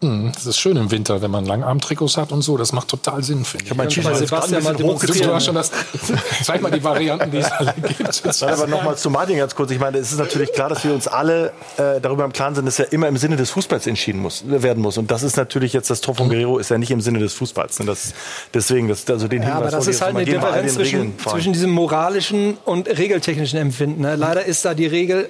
Hm, 0.00 0.30
Das 0.32 0.46
ist 0.46 0.58
schön 0.58 0.76
im 0.76 0.92
Winter, 0.92 1.22
wenn 1.22 1.30
man 1.32 1.44
Langarm-Trikots 1.44 2.16
hat 2.18 2.30
und 2.30 2.42
so. 2.42 2.56
Das 2.56 2.72
macht 2.72 2.86
total 2.86 3.24
Sinn, 3.24 3.44
finde 3.44 3.64
ich. 3.64 3.64
Ich 3.64 3.70
habe 3.70 3.78
mein 3.78 3.88
T-Shirt 3.88 4.30
Du 4.30 5.34
hast 5.34 5.44
schon 5.44 5.56
das, 5.56 5.72
zeig 6.44 6.62
mal 6.62 6.70
die 6.70 6.84
Varianten, 6.84 7.32
die 7.32 7.38
es 7.38 7.50
alle 7.50 7.74
gibt. 7.74 8.00
Nein, 8.40 8.50
aber 8.52 8.66
nochmal 8.68 8.96
zu 8.96 9.10
Martin 9.10 9.38
ganz 9.38 9.56
kurz. 9.56 9.72
Ich 9.72 9.80
meine, 9.80 9.98
es 9.98 10.12
ist 10.12 10.18
natürlich 10.18 10.52
klar, 10.52 10.68
dass 10.68 10.84
wir 10.84 10.94
uns 10.94 11.08
alle 11.08 11.52
äh, 11.78 12.00
darüber 12.00 12.24
im 12.24 12.32
Klaren 12.32 12.54
sind, 12.54 12.66
dass 12.66 12.78
ja 12.78 12.84
immer 12.84 13.08
im 13.08 13.16
Sinne 13.16 13.34
des 13.34 13.50
Fußballs 13.50 13.88
entschieden 13.88 14.20
muss, 14.22 14.44
werden 14.46 14.80
muss. 14.80 14.98
Und 14.98 15.10
das 15.10 15.24
ist 15.24 15.36
natürlich 15.36 15.72
jetzt 15.72 15.90
das 15.90 16.00
Tor 16.00 16.14
von 16.14 16.28
Guerrero 16.28 16.58
ist 16.58 16.70
ja 16.70 16.78
nicht 16.78 16.92
im 16.92 17.00
Sinne 17.00 17.18
des 17.18 17.34
Fußballs. 17.34 17.80
Ne? 17.80 17.86
Das, 17.86 18.14
deswegen, 18.54 18.86
das, 18.86 19.04
also 19.10 19.26
den 19.26 19.42
Ja, 19.42 19.54
aber 19.54 19.70
das 19.70 19.88
ist 19.88 20.00
halt 20.00 20.14
mal 20.14 20.20
eine 20.20 20.30
Differenz 20.30 20.74
zwischen, 20.74 21.18
zwischen 21.18 21.52
diesem 21.52 21.70
moralischen 21.70 22.56
und 22.64 22.88
regeltechnischen 22.88 23.58
Empfinden. 23.58 24.02
Ne? 24.02 24.14
Leider 24.14 24.44
ist 24.44 24.64
da 24.64 24.74
die 24.74 24.86
Regel 24.86 25.28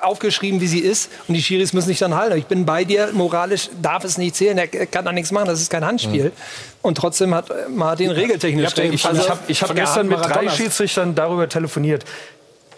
aufgeschrieben, 0.00 0.60
wie 0.60 0.66
sie 0.66 0.80
ist. 0.80 1.08
Und 1.28 1.34
die 1.34 1.42
Schiris 1.42 1.72
müssen 1.72 1.86
sich 1.88 1.98
dann 1.98 2.14
halten. 2.14 2.36
Ich 2.36 2.46
bin 2.46 2.64
bei 2.64 2.84
dir, 2.84 3.10
moralisch 3.12 3.70
darf 3.92 4.04
es 4.04 4.16
nicht 4.16 4.34
zählen. 4.34 4.56
Er 4.56 4.68
kann 4.68 5.04
da 5.04 5.12
nichts 5.12 5.30
machen, 5.32 5.46
das 5.46 5.60
ist 5.60 5.70
kein 5.70 5.84
Handspiel. 5.84 6.32
Und 6.80 6.96
trotzdem 6.96 7.34
hat 7.34 7.50
Martin 7.68 8.10
regeltechnisch 8.10 8.76
recht. 8.76 8.94
Ich, 8.94 9.04
ich 9.04 9.30
habe 9.30 9.40
ich 9.48 9.62
hab 9.62 9.74
gestern 9.74 10.08
mit 10.08 10.18
drei. 10.18 10.48
Schiedsrichtern 10.48 11.14
darüber 11.14 11.48
telefoniert. 11.48 12.04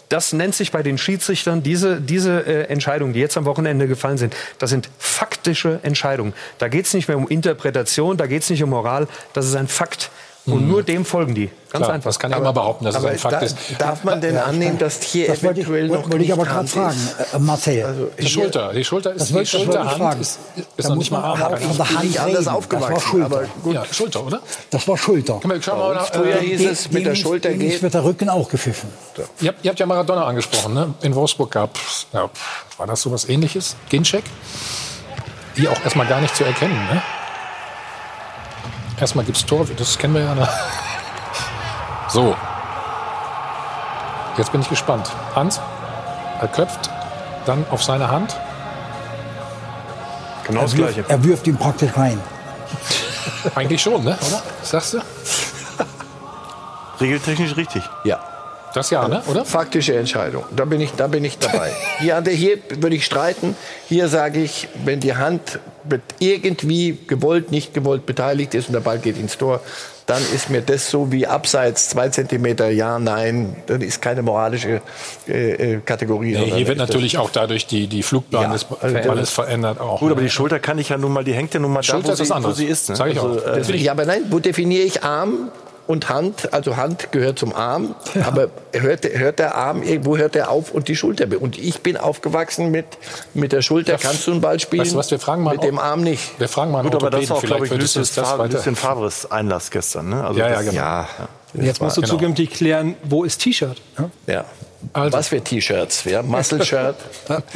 Das 0.09 0.33
nennt 0.33 0.53
sich 0.53 0.71
bei 0.71 0.83
den 0.83 0.97
Schiedsrichtern, 0.97 1.63
diese, 1.63 1.99
diese 1.99 2.45
äh, 2.45 2.63
Entscheidungen, 2.67 3.13
die 3.13 3.19
jetzt 3.19 3.37
am 3.37 3.45
Wochenende 3.45 3.87
gefallen 3.87 4.17
sind, 4.17 4.35
das 4.59 4.69
sind 4.69 4.89
faktische 4.99 5.79
Entscheidungen. 5.81 6.33
Da 6.59 6.67
geht 6.67 6.85
es 6.85 6.93
nicht 6.93 7.07
mehr 7.07 7.17
um 7.17 7.27
Interpretation, 7.27 8.15
da 8.15 8.27
geht 8.27 8.43
es 8.43 8.49
nicht 8.51 8.61
um 8.61 8.69
Moral, 8.69 9.07
das 9.33 9.47
ist 9.47 9.55
ein 9.55 9.67
Fakt. 9.67 10.11
Und 10.47 10.61
Mhm. 10.61 10.67
nur 10.67 10.83
dem 10.83 11.05
folgen 11.05 11.33
die. 11.33 11.47
Ganz 11.71 11.83
Klar, 11.85 11.95
einfach. 11.95 12.09
das 12.09 12.19
kann 12.19 12.31
ich 12.31 12.37
immer 12.37 12.53
behaupten, 12.53 12.85
dass 12.85 12.93
es 12.95 13.01
aber 13.01 13.09
ein 13.09 13.17
Fakt 13.17 13.33
da- 13.33 13.39
ist. 13.39 13.57
darf 13.79 14.03
man 14.03 14.21
denn 14.21 14.37
annehmen, 14.37 14.77
dass 14.77 15.01
hier 15.01 15.25
das 15.27 15.41
wollte 15.43 15.61
ich, 15.61 15.65
eventuell 15.67 15.87
noch 15.87 16.09
wollte 16.09 16.23
ich 16.23 16.31
aber 16.31 16.45
gerade 16.45 16.67
fragen, 16.67 16.95
ist? 16.95 17.33
äh, 17.33 17.39
Marcel. 17.39 17.83
Also, 17.83 18.11
Die 18.19 18.27
Schulter, 18.29 18.71
die 18.71 18.83
Schulter 18.83 19.13
ist 19.13 19.29
die 19.29 19.33
wollte- 19.33 19.53
wollte 19.53 19.57
ich 19.57 19.65
Schulterhand 19.73 19.97
fragen. 19.97 20.21
ist, 20.21 20.39
Da 20.55 20.61
ist 20.77 20.83
noch 20.83 20.89
muss 20.95 20.97
nicht 20.99 21.11
mal 21.11 21.21
man 21.21 21.31
Arm. 21.31 21.41
aber 21.41 21.55
auch 21.55 21.59
von 21.59 21.77
der 21.77 21.89
Hand 21.89 22.03
nicht 22.03 22.19
anders 22.19 22.47
aufgewachsen, 22.47 22.93
Das 22.93 23.03
war 23.03 23.09
Schulter. 23.09 23.25
aber 23.25 23.43
gut. 23.63 23.73
Ja, 23.73 23.85
Schulter, 23.91 24.23
oder? 24.25 24.39
Das 24.69 24.87
war 24.87 24.97
Schulter. 24.97 25.39
Schauen 25.41 25.79
wir 25.79 25.95
mal, 25.95 26.05
Früher 26.05 26.35
äh, 26.35 26.39
hieß 26.45 26.61
es, 26.71 26.91
mit 26.91 27.05
der 27.07 27.15
Schulter 27.15 27.51
geht. 27.51 27.81
wird 27.81 27.93
der 27.95 28.03
Rücken 28.03 28.29
auch 28.29 28.47
gepfiffen. 28.47 28.89
ihr, 29.41 29.47
habt, 29.49 29.65
ihr 29.65 29.69
habt 29.71 29.79
ja 29.79 29.85
Maradona 29.87 30.25
angesprochen. 30.27 30.75
Ne? 30.75 30.93
In 31.01 31.15
Wolfsburg 31.15 31.49
gab 31.51 31.71
ja, 32.13 32.29
war 32.77 32.85
das 32.87 33.01
sowas 33.01 33.27
ähnliches? 33.27 33.75
Ginczek? 33.89 34.23
Hier 35.55 35.71
auch 35.71 35.83
erstmal 35.83 36.05
gar 36.05 36.21
nicht 36.21 36.35
zu 36.35 36.43
erkennen. 36.43 36.75
Ne? 36.93 37.01
Erstmal 38.99 39.25
gibt's 39.25 39.45
Tor, 39.45 39.65
das 39.77 39.97
kennen 39.97 40.13
wir 40.13 40.21
ja. 40.21 40.35
Ne? 40.35 40.47
So. 42.07 42.35
Jetzt 44.37 44.51
bin 44.51 44.61
ich 44.61 44.69
gespannt. 44.69 45.09
Hans, 45.35 45.59
er 46.39 46.47
köpft 46.47 46.89
dann 47.45 47.65
auf 47.71 47.83
seine 47.83 48.09
Hand. 48.09 48.35
Genau 50.45 50.61
er, 50.61 50.71
wirft, 50.73 51.09
er 51.09 51.23
wirft 51.23 51.47
ihn 51.47 51.57
praktisch 51.57 51.95
rein. 51.97 52.21
Eigentlich 53.55 53.81
schon, 53.81 54.03
ne? 54.03 54.17
oder? 54.27 54.41
Was 54.59 54.69
sagst 54.69 54.93
du? 54.93 55.01
Regeltechnisch 57.01 57.55
richtig. 57.57 57.83
Ja. 58.03 58.19
Das 58.75 58.89
ja, 58.89 59.07
ne? 59.07 59.23
oder? 59.27 59.45
Faktische 59.45 59.95
Entscheidung. 59.95 60.43
Da 60.53 60.65
bin 60.65 60.81
ich, 60.81 60.91
da 60.91 61.07
bin 61.07 61.23
ich 61.23 61.37
dabei. 61.37 61.71
Hier, 61.99 62.21
hier 62.27 62.57
würde 62.81 62.97
ich 62.97 63.05
streiten. 63.05 63.55
Hier 63.87 64.09
sage 64.09 64.41
ich, 64.41 64.67
wenn 64.83 64.99
die 64.99 65.15
Hand 65.15 65.59
irgendwie 66.19 66.97
gewollt, 67.07 67.51
nicht 67.51 67.73
gewollt 67.73 68.05
beteiligt 68.05 68.53
ist 68.53 68.67
und 68.67 68.73
der 68.73 68.81
Ball 68.81 68.99
geht 68.99 69.17
ins 69.17 69.37
Tor, 69.37 69.61
dann 70.07 70.21
ist 70.33 70.49
mir 70.49 70.61
das 70.61 70.89
so 70.89 71.11
wie 71.11 71.25
abseits 71.25 71.89
zwei 71.89 72.09
Zentimeter, 72.09 72.69
ja, 72.69 72.99
nein. 72.99 73.55
Das 73.65 73.81
ist 73.81 74.01
keine 74.01 74.21
moralische 74.21 74.81
äh, 75.27 75.75
äh, 75.75 75.79
Kategorie. 75.79 76.33
Nee, 76.33 76.51
hier 76.51 76.67
wird 76.67 76.79
das- 76.79 76.89
natürlich 76.89 77.17
auch 77.17 77.29
dadurch 77.29 77.65
die, 77.67 77.87
die 77.87 78.03
Flugbahn 78.03 78.43
Ja, 78.43 78.53
des 78.53 78.67
also 78.81 78.95
Balles 79.07 79.29
verändert 79.29 79.79
auch. 79.79 80.01
Gut, 80.01 80.11
aber 80.11 80.21
die 80.21 80.29
Schulter 80.29 80.59
kann 80.59 80.79
ich 80.79 80.89
ja 80.89 80.97
nun 80.97 81.13
mal, 81.13 81.23
die 81.23 81.33
hängt 81.33 81.53
ja 81.53 81.61
nun 81.61 81.71
mal 81.71 81.81
Schulter 81.81 82.13
da, 82.13 82.17
wo 82.19 82.23
ist 82.23 82.27
sie, 82.27 82.43
wo 82.43 82.51
sie 82.51 82.65
ist. 82.65 82.89
Ne? 82.89 82.95
Sag 82.97 83.11
ich 83.11 83.19
auch. 83.19 83.37
äh, 83.37 83.77
ja, 83.77 83.93
aber 83.93 84.05
nein, 84.05 84.25
wo 84.29 84.39
definiere 84.39 84.83
ich 84.83 85.03
Arm 85.03 85.49
und 85.87 86.09
Hand? 86.09 86.53
Also 86.53 86.77
Hand 86.77 87.11
gehört 87.11 87.39
zum 87.39 87.53
Arm, 87.55 87.95
aber 88.25 88.49
hört, 88.73 89.05
hört 89.05 89.39
der 89.39 89.55
Arm, 89.55 89.83
wo 90.01 90.17
hört 90.17 90.35
der 90.35 90.49
auf 90.49 90.71
und 90.71 90.87
die 90.87 90.95
Schulter? 90.95 91.25
Und 91.39 91.57
ich 91.57 91.81
bin 91.81 91.97
aufgewachsen 91.97 92.71
mit, 92.71 92.85
mit 93.33 93.51
der 93.51 93.61
Schulter, 93.61 93.97
kannst 93.97 94.27
du 94.27 94.31
einen 94.31 94.41
Ball 94.41 94.59
spielen, 94.59 94.81
Weißt 94.81 94.93
du 94.93 94.97
was, 94.97 95.11
wir 95.11 95.19
fragen 95.19 95.43
mal 95.43 95.55
mit 95.55 95.63
dem 95.63 95.79
Arm 95.79 96.01
nicht. 96.01 96.39
Wir 96.39 96.49
fragen 96.49 96.71
mal 96.71 96.83
Gut, 96.83 96.95
aber 96.95 97.09
das 97.09 97.29
war 97.29 97.37
auch, 97.37 97.43
glaube 97.43 97.65
ich, 97.65 97.71
Lucien 97.71 98.03
weiter... 98.03 98.47
Lucien 98.47 98.75
Favres 98.75 99.31
Einlass 99.31 99.71
gestern. 99.71 100.09
Ne? 100.09 100.23
Also 100.23 100.39
Ja, 100.39 100.49
ja, 100.49 100.61
genau. 100.61 100.73
Ja, 100.73 101.07
Jetzt 101.61 101.81
musst 101.81 101.97
du 101.97 102.01
genau. 102.01 102.13
zukünftig 102.13 102.51
klären, 102.51 102.95
wo 103.03 103.23
ist 103.23 103.41
T-Shirt? 103.41 103.81
Ja? 103.97 104.09
ja. 104.27 104.45
Also. 104.93 105.17
Was 105.17 105.29
für 105.29 105.41
T-Shirts? 105.41 106.03
Ja? 106.05 106.21
Muscle-Shirt. 106.21 106.95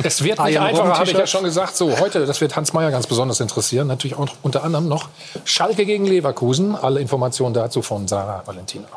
Es 0.03 0.23
wird 0.23 0.39
Ah, 0.39 0.45
nicht 0.45 0.55
ja, 0.55 0.63
einfacher, 0.63 0.97
habe 0.97 1.11
ich 1.11 1.17
ja 1.17 1.27
schon 1.27 1.43
gesagt. 1.43 1.76
So, 1.76 1.99
heute, 1.99 2.26
das 2.26 2.41
wird 2.41 2.55
Hans 2.55 2.73
Meyer 2.73 2.91
ganz 2.91 3.07
besonders 3.07 3.39
interessieren. 3.39 3.88
Natürlich 3.88 4.17
auch 4.17 4.27
unter 4.41 4.63
anderem 4.63 4.88
noch 4.88 5.09
Schalke 5.45 5.85
gegen 5.85 6.05
Leverkusen. 6.05 6.76
Alle 6.76 6.99
Informationen 6.99 7.53
dazu 7.53 7.81
von 7.81 8.07
Sarah 8.07 8.41
Valentina. 8.45 8.88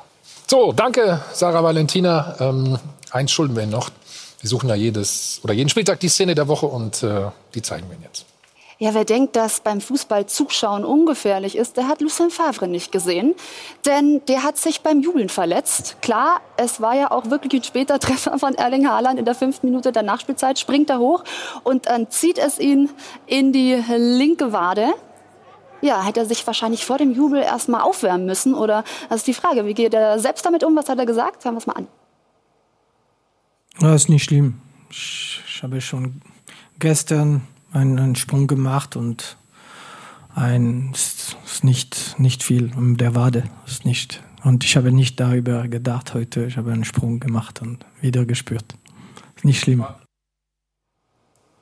So, 0.48 0.72
danke, 0.72 1.20
Sarah 1.32 1.62
Valentina. 1.62 2.36
Ähm, 2.40 2.78
eins 3.10 3.30
schulden 3.30 3.54
wir 3.56 3.62
Ihnen 3.62 3.72
noch. 3.72 3.90
Wir 4.40 4.48
suchen 4.48 4.68
ja 4.68 4.74
jedes 4.74 5.40
oder 5.42 5.54
jeden 5.54 5.68
Spieltag 5.68 6.00
die 6.00 6.08
Szene 6.08 6.34
der 6.34 6.48
Woche 6.48 6.66
und 6.66 7.02
äh, 7.02 7.26
die 7.54 7.62
zeigen 7.62 7.88
wir 7.88 7.94
Ihnen 7.96 8.04
jetzt. 8.04 8.24
Ja, 8.82 8.94
wer 8.94 9.04
denkt, 9.04 9.36
dass 9.36 9.60
beim 9.60 9.80
Fußball 9.80 10.26
Zuschauen 10.26 10.84
ungefährlich 10.84 11.56
ist, 11.56 11.76
der 11.76 11.86
hat 11.86 12.00
Lucien 12.00 12.30
Favre 12.30 12.66
nicht 12.66 12.90
gesehen. 12.90 13.36
Denn 13.86 14.22
der 14.26 14.42
hat 14.42 14.56
sich 14.56 14.80
beim 14.80 15.02
Jubeln 15.02 15.28
verletzt. 15.28 15.98
Klar, 16.02 16.40
es 16.56 16.80
war 16.80 16.96
ja 16.96 17.12
auch 17.12 17.30
wirklich 17.30 17.62
ein 17.62 17.64
später 17.64 17.98
Treffer 18.00 18.40
von 18.40 18.56
Erling 18.56 18.88
Haaland 18.88 19.20
in 19.20 19.24
der 19.24 19.36
fünften 19.36 19.68
Minute 19.68 19.92
der 19.92 20.02
Nachspielzeit. 20.02 20.58
Springt 20.58 20.90
er 20.90 20.98
hoch 20.98 21.22
und 21.62 21.86
dann 21.86 22.10
zieht 22.10 22.38
es 22.38 22.58
ihn 22.58 22.90
in 23.28 23.52
die 23.52 23.80
linke 23.96 24.52
Wade. 24.52 24.88
Ja, 25.80 26.02
hätte 26.04 26.18
er 26.18 26.26
sich 26.26 26.44
wahrscheinlich 26.44 26.84
vor 26.84 26.98
dem 26.98 27.12
Jubel 27.12 27.40
erstmal 27.40 27.82
aufwärmen 27.82 28.26
müssen. 28.26 28.52
Oder, 28.52 28.82
das 29.08 29.18
ist 29.18 29.28
die 29.28 29.34
Frage, 29.34 29.64
wie 29.64 29.74
geht 29.74 29.94
er 29.94 30.18
selbst 30.18 30.44
damit 30.44 30.64
um? 30.64 30.74
Was 30.74 30.88
hat 30.88 30.98
er 30.98 31.06
gesagt? 31.06 31.44
Hören 31.44 31.54
wir 31.54 31.58
es 31.58 31.68
mal 31.68 31.74
an. 31.74 31.86
Ja, 33.80 33.94
ist 33.94 34.08
nicht 34.08 34.24
schlimm. 34.24 34.60
Ich 34.90 35.60
habe 35.62 35.80
schon 35.80 36.20
gestern 36.80 37.42
einen, 37.72 38.14
Sprung 38.16 38.46
gemacht 38.46 38.96
und 38.96 39.36
ein 40.34 40.90
ist, 40.92 41.36
ist 41.44 41.64
nicht 41.64 42.18
nicht 42.18 42.42
viel 42.42 42.70
der 42.96 43.14
Wade 43.14 43.44
ist 43.66 43.84
nicht 43.84 44.22
und 44.44 44.64
ich 44.64 44.76
habe 44.76 44.90
nicht 44.90 45.20
darüber 45.20 45.68
gedacht 45.68 46.14
heute. 46.14 46.46
Ich 46.46 46.56
habe 46.56 46.72
einen 46.72 46.84
Sprung 46.84 47.20
gemacht 47.20 47.62
und 47.62 47.84
wieder 48.00 48.24
gespürt. 48.24 48.74
Ist 49.36 49.44
nicht 49.44 49.60
schlimm. 49.60 49.84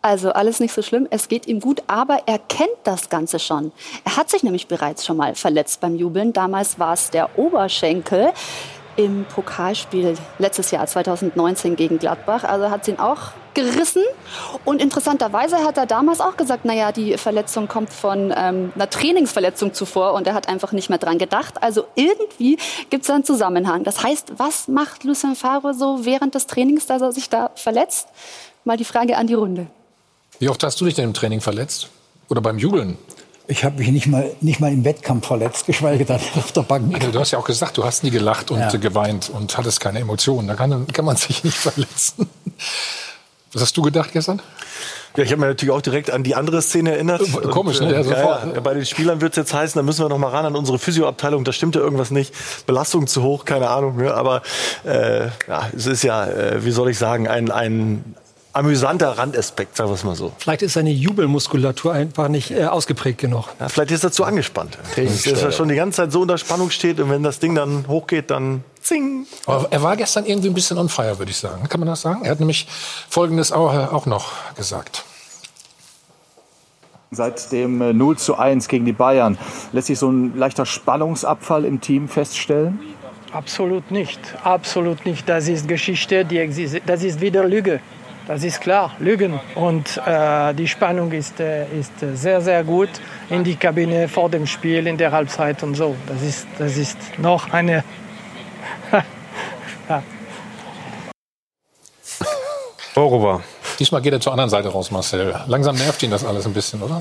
Also 0.03 0.33
alles 0.33 0.61
nicht 0.61 0.73
so 0.73 0.81
schlimm, 0.81 1.07
es 1.11 1.29
geht 1.29 1.47
ihm 1.47 1.61
gut, 1.61 1.83
aber 1.87 2.23
er 2.25 2.39
kennt 2.39 2.71
das 2.85 3.11
Ganze 3.11 3.39
schon. 3.39 3.71
Er 4.05 4.17
hat 4.17 4.31
sich 4.31 4.43
nämlich 4.43 4.67
bereits 4.67 5.05
schon 5.05 5.19
mal 5.19 5.35
verletzt 5.35 5.83
beim 5.83 5.95
Jubeln. 5.95 6.33
Damals 6.33 6.79
war 6.79 6.95
es 6.95 7.11
der 7.11 7.39
Oberschenkel 7.39 8.33
im 8.97 9.27
Pokalspiel 9.27 10.17
letztes 10.39 10.71
Jahr 10.71 10.87
2019 10.87 11.77
gegen 11.77 11.99
Gladbach. 11.99 12.45
Also 12.45 12.71
hat 12.71 12.83
es 12.83 12.89
ihn 12.89 12.99
auch 12.99 13.33
gerissen. 13.55 14.03
Und 14.65 14.81
interessanterweise 14.81 15.59
hat 15.59 15.77
er 15.79 15.87
damals 15.87 16.21
auch 16.21 16.37
gesagt, 16.37 16.65
naja, 16.65 16.93
die 16.93 17.17
Verletzung 17.19 17.69
kommt 17.69 17.93
von 17.93 18.33
ähm, 18.37 18.73
einer 18.75 18.89
Trainingsverletzung 18.91 19.75
zuvor 19.75 20.15
und 20.15 20.27
er 20.27 20.35
hat 20.35 20.49
einfach 20.49 20.73
nicht 20.73 20.89
mehr 20.91 20.99
dran 20.99 21.19
gedacht. 21.19 21.63
Also 21.63 21.85
irgendwie 21.95 22.59
gibt 22.91 23.05
es 23.05 23.11
einen 23.11 23.25
Zusammenhang. 23.25 23.85
Das 23.85 24.03
heißt, 24.03 24.33
was 24.39 24.69
macht 24.69 25.05
Lucien 25.05 25.35
Favre 25.37 25.75
so 25.75 26.05
während 26.05 26.35
des 26.35 26.47
Trainings, 26.47 26.87
dass 26.87 27.03
er 27.03 27.13
sich 27.13 27.29
da 27.29 27.51
verletzt? 27.55 28.09
Mal 28.65 28.77
die 28.77 28.85
Frage 28.85 29.17
an 29.17 29.27
die 29.27 29.35
Runde. 29.35 29.67
Wie 30.39 30.49
oft 30.49 30.63
hast 30.63 30.81
du 30.81 30.85
dich 30.85 30.95
denn 30.95 31.05
im 31.05 31.15
Training 31.15 31.41
verletzt? 31.41 31.89
Oder 32.29 32.41
beim 32.41 32.59
Jubeln? 32.59 32.97
Ich 33.49 33.65
habe 33.65 33.79
mich 33.79 33.89
nicht 33.89 34.07
mal, 34.07 34.31
nicht 34.41 34.61
mal 34.61 34.73
im 34.73 34.85
Wettkampf 34.85 35.27
verletzt, 35.27 35.67
geschweige 35.67 36.05
denn 36.05 36.21
auf 36.37 36.53
der 36.53 36.63
Bank. 36.63 37.13
Du 37.13 37.19
hast 37.19 37.33
ja 37.33 37.39
auch 37.41 37.45
gesagt, 37.45 37.77
du 37.77 37.85
hast 37.85 38.05
nie 38.05 38.11
gelacht 38.11 38.53
und 38.53 38.61
Ja. 38.61 38.69
geweint 38.77 39.29
und 39.29 39.59
hattest 39.59 39.81
keine 39.81 39.99
Emotionen. 39.99 40.47
Da 40.47 40.55
kann, 40.55 40.87
kann 40.87 41.05
man 41.05 41.17
sich 41.17 41.43
nicht 41.43 41.57
verletzen. 41.57 42.29
Was 43.53 43.63
hast 43.63 43.77
du 43.77 43.83
gedacht 43.83 44.13
gestern? 44.13 44.41
Ja, 45.17 45.25
ich 45.25 45.33
habe 45.33 45.41
mir 45.41 45.49
natürlich 45.49 45.75
auch 45.75 45.81
direkt 45.83 46.11
an 46.13 46.23
die 46.23 46.37
andere 46.37 46.63
Szene 46.63 46.93
erinnert. 46.93 47.23
Äh, 47.23 47.49
komisch, 47.49 47.81
ne? 47.81 47.87
Ja, 47.91 47.99
Ja, 47.99 48.05
sofort. 48.05 48.55
ja, 48.55 48.61
bei 48.61 48.75
den 48.75 48.87
Spielern 48.87 49.21
wird 49.21 49.33
es 49.33 49.37
jetzt 49.39 49.53
heißen, 49.55 49.77
da 49.77 49.83
müssen 49.83 50.05
wir 50.05 50.09
noch 50.09 50.19
mal 50.19 50.29
ran 50.29 50.47
an 50.47 50.55
unsere 50.55 50.79
Physioabteilung. 50.79 51.43
Da 51.43 51.53
stimmt 51.53 51.75
ja 51.75 51.81
irgendwas 51.81 52.13
nicht. 52.13 52.33
Belastung 52.67 53.09
zu 53.09 53.23
hoch, 53.25 53.45
keine 53.45 53.69
Ahnung. 53.71 53.97
Ne? 53.97 54.15
Aber 54.15 54.43
äh, 54.85 55.27
ja, 55.49 55.69
es 55.77 55.87
ist 55.87 56.05
ja, 56.05 56.27
äh, 56.27 56.65
wie 56.65 56.71
soll 56.71 56.91
ich 56.91 56.99
sagen, 56.99 57.27
ein, 57.27 57.51
ein 57.51 58.15
amüsanter 58.53 59.11
Randaspekt, 59.19 59.77
sagen 59.77 59.91
wir 59.91 59.95
es 59.95 60.05
mal 60.05 60.15
so. 60.15 60.33
Vielleicht 60.39 60.63
ist 60.63 60.75
seine 60.75 60.91
Jubelmuskulatur 60.91 61.93
einfach 61.93 62.29
nicht 62.29 62.53
äh, 62.53 62.67
ausgeprägt 62.67 63.19
genug. 63.19 63.47
Ja, 63.59 63.69
vielleicht 63.69 63.91
ist 63.91 64.05
er 64.05 64.13
zu 64.13 64.23
angespannt. 64.25 64.79
Dass 64.97 65.27
er 65.27 65.51
schon 65.51 65.69
die 65.69 65.75
ganze 65.77 65.97
Zeit 65.97 66.13
so 66.13 66.21
unter 66.21 66.39
Spannung 66.39 66.71
steht 66.71 67.01
und 67.01 67.11
wenn 67.11 67.25
das 67.25 67.41
Ding 67.41 67.57
dann 67.57 67.87
hochgeht, 67.89 68.31
dann 68.31 68.63
zing. 68.81 69.27
Aber 69.47 69.69
er 69.71 69.83
war 69.83 69.97
gestern 69.97 70.27
irgendwie 70.27 70.49
ein 70.49 70.55
bisschen 70.55 70.79
on 70.79 70.89
fire, 70.89 71.19
würde 71.19 71.31
ich 71.31 71.39
sagen. 71.39 71.69
Kann 71.69 71.81
man 71.81 71.89
das 71.89 72.01
sagen? 72.01 72.25
Er 72.25 72.33
hat 72.33 72.41
nämlich 72.41 72.67
Folgendes 73.09 73.53
auch, 73.53 73.73
äh, 73.73 73.95
auch 73.95 74.07
noch 74.07 74.55
gesagt. 74.55 75.05
Seit 77.13 77.51
dem 77.51 77.83
äh, 77.83 77.93
0 77.93 78.19
zu 78.19 78.37
1 78.37 78.69
gegen 78.69 78.85
die 78.85 78.93
Bayern 78.93 79.37
lässt 79.73 79.89
sich 79.89 79.99
so 79.99 80.09
ein 80.09 80.37
leichter 80.37 80.65
Spannungsabfall 80.65 81.65
im 81.65 81.81
Team 81.81 82.09
feststellen. 82.09 82.79
Absolut 83.33 83.91
nicht. 83.91 84.21
Absolut 84.45 85.05
nicht. 85.05 85.29
Das 85.29 85.49
ist 85.49 85.69
Geschichte, 85.69 86.25
die 86.25 86.39
exist 86.39 86.81
das 86.87 87.03
ist 87.03 87.21
wieder 87.21 87.45
Lüge. 87.45 87.81
das 88.27 88.45
ist 88.45 88.61
klar, 88.61 88.93
Lügen. 89.01 89.41
Und 89.57 90.01
äh, 90.07 90.55
die 90.55 90.69
Spannung 90.69 91.11
ist, 91.11 91.41
äh, 91.41 91.67
ist 91.77 91.93
sehr, 92.15 92.41
sehr 92.41 92.63
gut 92.63 92.91
in 93.29 93.43
die 93.43 93.57
Kabine 93.57 94.09
vor 94.09 94.31
dem 94.31 94.47
Spiel, 94.47 94.87
in 94.87 94.97
der 94.97 95.11
Halbzeit 95.11 95.65
und 95.65 95.75
so. 95.75 95.97
Das 96.07 96.23
ist, 96.23 96.47
das 96.59 96.77
ist 96.77 96.99
noch 97.19 97.53
eine. 97.53 97.83
ja. 99.89 100.03
Borowa. 102.95 103.43
Diesmal 103.79 104.03
geht 104.03 104.13
er 104.13 104.21
zur 104.21 104.33
anderen 104.33 104.51
Seite 104.51 104.69
raus, 104.69 104.91
Marcel. 104.91 105.35
Langsam 105.47 105.75
nervt 105.75 106.03
ihn 106.03 106.11
das 106.11 106.23
alles 106.23 106.45
ein 106.45 106.53
bisschen, 106.53 106.83
oder? 106.83 107.01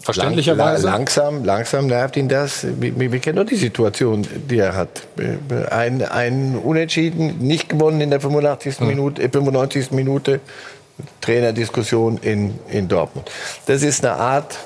Verständlicherweise. 0.00 0.86
Lang, 0.86 0.98
langsam, 0.98 1.44
langsam 1.44 1.86
nervt 1.88 2.16
ihn 2.16 2.28
das. 2.28 2.64
Wir, 2.64 3.10
wir, 3.10 3.18
kennen 3.18 3.38
doch 3.38 3.46
die 3.46 3.56
Situation, 3.56 4.24
die 4.48 4.58
er 4.58 4.76
hat. 4.76 5.08
Ein, 5.70 6.02
ein 6.02 6.56
Unentschieden, 6.56 7.38
nicht 7.38 7.68
gewonnen 7.68 8.00
in 8.00 8.10
der 8.10 8.20
85. 8.20 8.78
Hm. 8.78 8.86
Minute, 8.86 9.22
95. 9.22 9.90
Äh, 9.90 9.94
Minute. 9.94 10.40
Trainerdiskussion 11.20 12.18
in, 12.18 12.56
in 12.68 12.86
Dortmund. 12.86 13.28
Das 13.66 13.82
ist 13.82 14.04
eine 14.04 14.14
Art, 14.14 14.56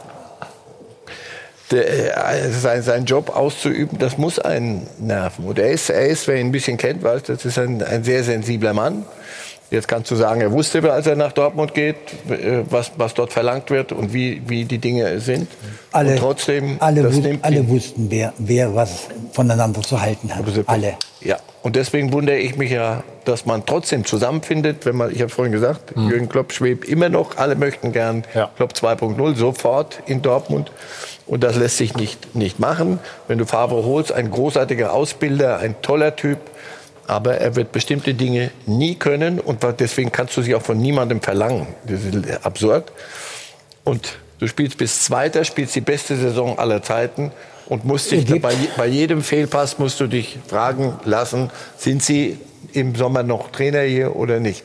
der, 1.70 2.32
äh, 2.32 2.51
sein, 2.51 2.82
seinen 2.82 3.05
Job 3.05 3.35
auszuüben, 3.35 3.99
das 3.99 4.19
muss 4.19 4.39
einen 4.39 4.86
nerven. 4.99 5.45
Und 5.45 5.59
er 5.59 5.70
ist, 5.70 5.90
er 5.90 6.07
ist, 6.07 6.27
wer 6.28 6.36
ihn 6.36 6.47
ein 6.47 6.53
bisschen 6.53 6.77
kennt, 6.77 7.03
weiß, 7.03 7.24
das 7.24 7.45
ist 7.45 7.59
ein, 7.59 7.82
ein 7.82 8.05
sehr 8.05 8.24
sensibler 8.24 8.73
Mann. 8.73 9.05
Jetzt 9.70 9.86
kannst 9.86 10.11
du 10.11 10.16
sagen, 10.16 10.40
er 10.40 10.51
wusste, 10.51 10.90
als 10.90 11.07
er 11.07 11.15
nach 11.15 11.32
Dortmund 11.32 11.74
geht, 11.74 11.97
äh, 12.31 12.62
was, 12.70 12.93
was 12.97 13.12
dort 13.12 13.35
verlangt 13.35 13.69
wird 13.70 13.93
und 13.93 14.15
wie, 14.15 14.40
wie 14.47 14.65
die 14.65 14.78
Dinge 14.78 15.20
sind. 15.20 15.47
Alle, 15.93 16.12
und 16.12 16.19
trotzdem, 16.19 16.77
alle, 16.81 17.05
wus 17.05 17.23
alle 17.43 17.69
wussten, 17.69 18.11
wer, 18.11 18.32
wer 18.39 18.74
was 18.74 19.09
voneinander 19.32 19.82
zu 19.82 20.01
halten 20.01 20.35
hat. 20.35 20.45
Alle. 20.66 20.95
Ja, 21.20 21.39
und 21.62 21.77
deswegen 21.77 22.12
wundere 22.15 22.39
ich 22.39 22.57
mich 22.57 22.70
ja, 22.70 23.03
dass 23.27 23.45
man 23.45 23.66
trotzdem 23.66 24.07
zusammenfindet, 24.07 24.86
wenn 24.86 24.97
man, 24.97 25.12
ich 25.12 25.20
habe 25.20 25.28
vorhin 25.28 25.53
gesagt, 25.53 25.95
mhm. 25.95 26.09
Jürgen 26.09 26.28
Klopp 26.31 26.53
schwebt 26.55 26.86
immer 26.86 27.11
noch, 27.11 27.36
alle 27.36 27.55
möchten 27.55 27.93
gern 27.93 28.24
ja. 28.35 28.51
Klopp 28.57 28.73
2.0 28.73 29.36
sofort 29.36 30.03
in 30.07 30.23
Dortmund. 30.23 30.73
Und 31.29 31.45
das 31.45 31.57
lässt 31.57 31.77
sich 31.77 31.95
nicht, 31.95 32.35
nicht 32.35 32.59
machen. 32.59 32.99
Wenn 33.29 33.39
du 33.39 33.45
Favre 33.45 33.85
holst, 33.85 34.13
ein 34.13 34.31
großartiger 34.31 34.93
Ausbilder, 34.93 35.59
ein 35.59 35.81
toller 35.83 36.17
Typ, 36.17 36.39
aber 37.07 37.37
er 37.39 37.55
wird 37.55 37.71
bestimmte 37.71 38.15
Dinge 38.15 38.51
nie 38.67 38.95
können 38.95 39.39
und 39.39 39.65
deswegen 39.79 40.11
kannst 40.11 40.37
du 40.37 40.43
sie 40.43 40.55
auch 40.55 40.63
von 40.63 40.79
niemandem 40.79 41.21
verlangen. 41.21 41.67
Das 41.87 42.03
ist 42.03 42.45
absurd. 42.45 42.93
Und 43.85 44.19
du 44.39 44.47
spielst 44.47 44.79
bis 44.79 45.03
Zweiter, 45.03 45.45
spielst 45.45 45.75
die 45.75 45.81
beste 45.81 46.17
Saison 46.17 46.59
aller 46.59 46.83
Zeiten 46.83 47.31
und 47.67 47.85
musst 47.85 48.11
dich 48.11 48.27
bei, 48.41 48.55
bei 48.77 48.87
jedem 48.87 49.23
Fehlpass 49.23 49.79
musst 49.79 50.01
du 50.01 50.07
dich 50.07 50.39
fragen 50.47 50.99
lassen, 51.05 51.51
sind 51.77 52.03
sie 52.03 52.39
im 52.73 52.95
Sommer 52.95 53.23
noch 53.23 53.51
Trainer 53.51 53.83
hier 53.83 54.17
oder 54.17 54.41
nicht? 54.41 54.65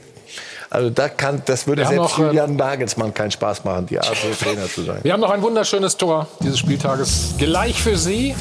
Also 0.73 0.89
da 0.89 1.07
kann, 1.07 1.39
das 1.45 1.67
würde 1.67 1.85
selbst 1.85 1.97
noch, 1.97 2.19
äh, 2.19 2.23
Julian 2.23 2.55
Nagelsmann 2.55 3.13
keinen 3.13 3.29
Spaß 3.29 3.63
machen, 3.63 3.85
die 3.85 3.99
Art 3.99 4.11
Trainer 4.41 4.65
zu 4.65 4.81
sein. 4.81 5.01
Wir 5.03 5.13
haben 5.13 5.21
noch 5.21 5.29
ein 5.29 5.43
wunderschönes 5.43 5.95
Tor 5.95 6.25
dieses 6.39 6.57
Spieltages. 6.57 7.35
Gleich 7.37 7.79
für 7.79 7.95
Sie. 7.95 8.35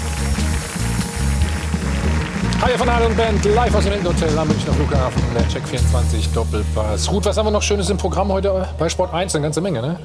Hi 2.62 2.78
von 2.78 2.88
Adel 2.88 3.08
und 3.08 3.16
Band, 3.18 3.44
live 3.44 3.74
aus 3.74 3.84
dem 3.84 3.92
Endhotel 3.92 4.38
am 4.38 4.48
Münchner 4.48 4.72
Flughafen, 4.72 5.20
der 5.34 5.46
Check 5.48 5.68
24 5.68 6.32
Doppelpass. 6.32 7.06
Gut, 7.06 7.26
was 7.26 7.36
haben 7.36 7.46
wir 7.46 7.50
noch 7.50 7.62
Schönes 7.62 7.90
im 7.90 7.98
Programm 7.98 8.32
heute 8.32 8.66
bei 8.78 8.88
Sport 8.88 9.12
1? 9.12 9.34
Eine 9.34 9.42
ganze 9.42 9.60
Menge, 9.60 9.82
ne? 9.82 9.98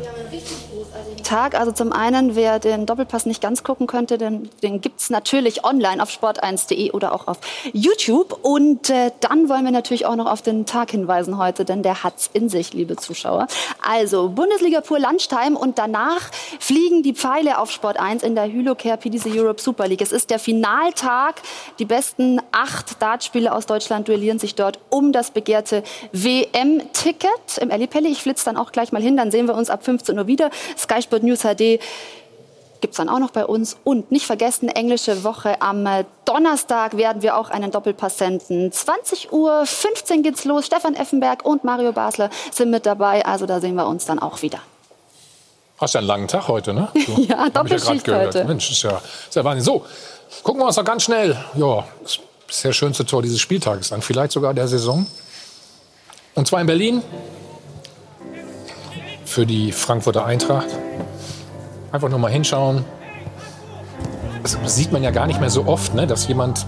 Tag. 1.23 1.59
Also 1.59 1.71
zum 1.71 1.91
einen, 1.91 2.35
wer 2.35 2.59
den 2.59 2.85
Doppelpass 2.85 3.25
nicht 3.25 3.41
ganz 3.41 3.63
gucken 3.63 3.87
könnte, 3.87 4.17
den, 4.17 4.49
den 4.63 4.81
gibt 4.81 4.99
es 5.01 5.09
natürlich 5.09 5.65
online 5.65 6.01
auf 6.01 6.09
sport1.de 6.09 6.91
oder 6.91 7.13
auch 7.13 7.27
auf 7.27 7.37
YouTube. 7.73 8.39
Und 8.41 8.89
äh, 8.89 9.11
dann 9.19 9.49
wollen 9.49 9.65
wir 9.65 9.71
natürlich 9.71 10.05
auch 10.05 10.15
noch 10.15 10.31
auf 10.31 10.41
den 10.41 10.65
Tag 10.65 10.91
hinweisen 10.91 11.37
heute, 11.37 11.65
denn 11.65 11.83
der 11.83 12.03
hat's 12.03 12.29
in 12.33 12.49
sich, 12.49 12.73
liebe 12.73 12.95
Zuschauer. 12.95 13.47
Also 13.81 14.29
Bundesliga 14.29 14.81
pur 14.81 14.99
Lunchtime 14.99 15.57
und 15.57 15.77
danach 15.77 16.31
fliegen 16.59 17.03
die 17.03 17.13
Pfeile 17.13 17.59
auf 17.59 17.71
Sport 17.71 17.99
1 17.99 18.23
in 18.23 18.35
der 18.35 18.45
Hylocare 18.45 18.97
PDC 18.97 19.35
Europe 19.35 19.61
Super 19.61 19.87
League. 19.87 20.01
Es 20.01 20.11
ist 20.11 20.29
der 20.29 20.39
Finaltag. 20.39 21.41
Die 21.79 21.85
besten 21.85 22.41
acht 22.51 23.01
Dartspieler 23.01 23.55
aus 23.55 23.65
Deutschland 23.65 24.07
duellieren 24.07 24.39
sich 24.39 24.55
dort 24.55 24.79
um 24.89 25.11
das 25.11 25.31
begehrte 25.31 25.83
WM-Ticket 26.11 27.57
im 27.59 27.69
Ellipelli. 27.69 28.09
Ich 28.09 28.21
flitze 28.21 28.45
dann 28.45 28.57
auch 28.57 28.71
gleich 28.71 28.91
mal 28.91 29.01
hin, 29.01 29.17
dann 29.17 29.31
sehen 29.31 29.47
wir 29.47 29.55
uns 29.55 29.69
ab 29.69 29.83
15 29.83 30.17
Uhr 30.17 30.27
wieder. 30.27 30.49
Sky 30.77 31.01
Sport 31.01 31.16
News 31.23 31.41
HD 31.41 31.79
gibt 32.81 32.93
es 32.93 32.97
dann 32.97 33.09
auch 33.09 33.19
noch 33.19 33.31
bei 33.31 33.45
uns. 33.45 33.77
Und 33.83 34.11
nicht 34.11 34.25
vergessen, 34.25 34.69
englische 34.69 35.23
Woche 35.23 35.61
am 35.61 35.87
Donnerstag 36.25 36.97
werden 36.97 37.21
wir 37.21 37.37
auch 37.37 37.49
einen 37.49 37.71
Doppelpass 37.71 38.17
senden. 38.17 38.71
20 38.71 39.31
Uhr 39.31 39.65
15 39.65 40.23
geht's 40.23 40.45
los. 40.45 40.65
Stefan 40.65 40.95
Effenberg 40.95 41.45
und 41.45 41.63
Mario 41.63 41.91
Basler 41.91 42.29
sind 42.51 42.71
mit 42.71 42.85
dabei. 42.85 43.25
Also 43.25 43.45
da 43.45 43.59
sehen 43.59 43.75
wir 43.75 43.87
uns 43.87 44.05
dann 44.05 44.19
auch 44.19 44.41
wieder. 44.41 44.59
Hast 45.77 45.93
ja 45.93 45.99
einen 45.99 46.07
langen 46.07 46.27
Tag 46.27 46.47
heute, 46.47 46.73
ne? 46.73 46.89
So, 47.07 47.21
ja, 47.21 47.49
Doppelschicht 47.49 48.07
ja 48.07 48.19
heute. 48.19 48.43
Mensch, 48.45 48.71
ist 48.71 48.83
ja, 48.83 48.99
ist 49.27 49.35
ja 49.35 49.43
Wahnsinn. 49.43 49.63
So, 49.63 49.85
gucken 50.43 50.61
wir 50.61 50.65
uns 50.65 50.75
noch 50.75 50.85
ganz 50.85 51.03
schnell. 51.03 51.37
Ja, 51.55 51.85
das 52.01 52.19
bisher 52.47 52.73
schönste 52.73 53.05
Tor 53.05 53.21
dieses 53.21 53.39
Spieltages 53.39 53.91
an. 53.91 54.01
Vielleicht 54.01 54.31
sogar 54.31 54.53
der 54.53 54.67
Saison. 54.67 55.05
Und 56.33 56.47
zwar 56.47 56.61
in 56.61 56.67
Berlin 56.67 57.03
für 59.25 59.45
die 59.45 59.71
Frankfurter 59.71 60.25
Eintracht. 60.25 60.67
Einfach 61.97 62.09
nur 62.09 62.19
mal 62.19 62.31
hinschauen. 62.31 62.85
Das 64.43 64.75
sieht 64.75 64.91
man 64.91 65.01
ja 65.01 65.09
gar 65.09 65.25
nicht 65.25 65.39
mehr 65.39 65.49
so 65.49 65.65
oft, 65.65 65.95
ne? 65.95 66.05
dass 66.05 66.27
jemand 66.27 66.67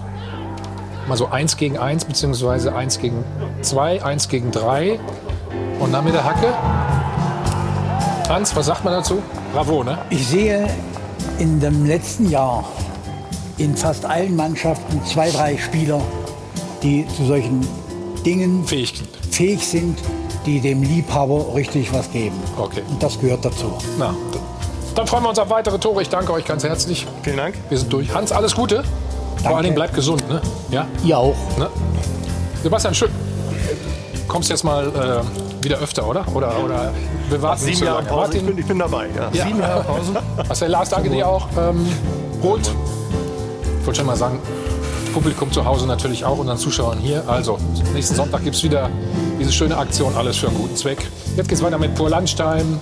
mal 1.06 1.16
so 1.16 1.28
eins 1.28 1.56
gegen 1.56 1.78
eins 1.78 2.04
beziehungsweise 2.04 2.74
eins 2.74 2.98
gegen 2.98 3.24
zwei, 3.62 4.02
eins 4.02 4.28
gegen 4.28 4.50
drei 4.50 4.98
und 5.78 5.92
dann 5.92 6.04
mit 6.04 6.14
der 6.14 6.24
Hacke. 6.24 6.48
Hans, 8.28 8.56
was 8.56 8.66
sagt 8.66 8.84
man 8.84 8.92
dazu? 8.92 9.22
Bravo, 9.52 9.84
ne? 9.84 9.98
Ich 10.10 10.26
sehe 10.26 10.68
in 11.38 11.60
dem 11.60 11.86
letzten 11.86 12.28
Jahr 12.28 12.64
in 13.56 13.76
fast 13.76 14.04
allen 14.04 14.34
Mannschaften 14.34 15.00
zwei, 15.04 15.30
drei 15.30 15.56
Spieler, 15.56 16.00
die 16.82 17.06
zu 17.16 17.24
solchen 17.24 17.64
Dingen 18.26 18.64
fähig 18.66 18.94
sind, 18.96 19.08
fähig 19.32 19.64
sind 19.64 19.96
die 20.46 20.60
dem 20.60 20.82
Liebhaber 20.82 21.54
richtig 21.54 21.92
was 21.92 22.10
geben. 22.10 22.36
Okay. 22.56 22.82
Und 22.88 23.02
das 23.02 23.20
gehört 23.20 23.44
dazu. 23.44 23.72
Na, 23.98 24.14
dann 25.00 25.06
freuen 25.06 25.22
wir 25.24 25.30
uns 25.30 25.38
auf 25.38 25.48
weitere 25.48 25.78
Tore. 25.78 26.02
Ich 26.02 26.10
danke 26.10 26.30
euch 26.30 26.44
ganz 26.44 26.62
herzlich. 26.62 27.06
Vielen 27.22 27.38
Dank. 27.38 27.54
Wir 27.70 27.78
sind 27.78 27.90
durch. 27.90 28.12
Hans, 28.12 28.32
alles 28.32 28.54
Gute. 28.54 28.76
Danke. 28.76 29.42
Vor 29.42 29.56
allen 29.56 29.62
Dingen 29.62 29.74
bleibt 29.74 29.94
gesund, 29.94 30.28
ne? 30.28 30.42
Ja? 30.70 30.86
Ihr 31.02 31.16
auch. 31.16 31.36
Ne? 31.56 31.68
Sebastian, 32.62 32.94
schön. 32.94 33.08
Kommst 34.28 34.50
jetzt 34.50 34.62
mal 34.62 34.88
äh, 34.88 35.64
wieder 35.64 35.78
öfter, 35.78 36.06
oder? 36.06 36.26
Oder, 36.34 36.52
oder 36.62 36.92
wir 37.30 37.40
warten 37.40 37.64
sieben 37.64 37.82
Jahre 37.82 38.02
Pause. 38.02 38.14
Martin, 38.14 38.40
ich, 38.40 38.46
bin, 38.46 38.58
ich 38.58 38.66
bin 38.66 38.78
dabei. 38.78 39.08
Ja. 39.16 39.30
Ja. 39.32 39.46
Sieben 39.46 39.60
Jahre 39.60 39.84
Pause. 39.84 40.12
Marcel 40.48 40.68
Lars, 40.70 40.90
danke 40.90 41.08
dir 41.08 41.26
auch. 41.26 41.48
Ähm, 41.56 41.88
Holt, 42.42 42.70
ich 43.80 43.86
wollte 43.86 44.00
schon 44.00 44.06
mal 44.06 44.16
sagen, 44.16 44.38
Publikum 45.14 45.50
zu 45.50 45.64
Hause 45.64 45.86
natürlich 45.86 46.26
auch, 46.26 46.36
unseren 46.36 46.58
Zuschauern 46.58 46.98
hier. 46.98 47.24
Also, 47.26 47.58
nächsten 47.94 48.16
Sonntag 48.16 48.44
gibt 48.44 48.56
es 48.56 48.62
wieder 48.62 48.90
diese 49.38 49.50
schöne 49.50 49.78
Aktion, 49.78 50.14
alles 50.14 50.36
für 50.36 50.48
einen 50.48 50.58
guten 50.58 50.76
Zweck. 50.76 51.08
Jetzt 51.36 51.48
geht 51.48 51.56
es 51.56 51.64
weiter 51.64 51.78
mit 51.78 51.94
Pur 51.94 52.10
Lunchtime, 52.10 52.78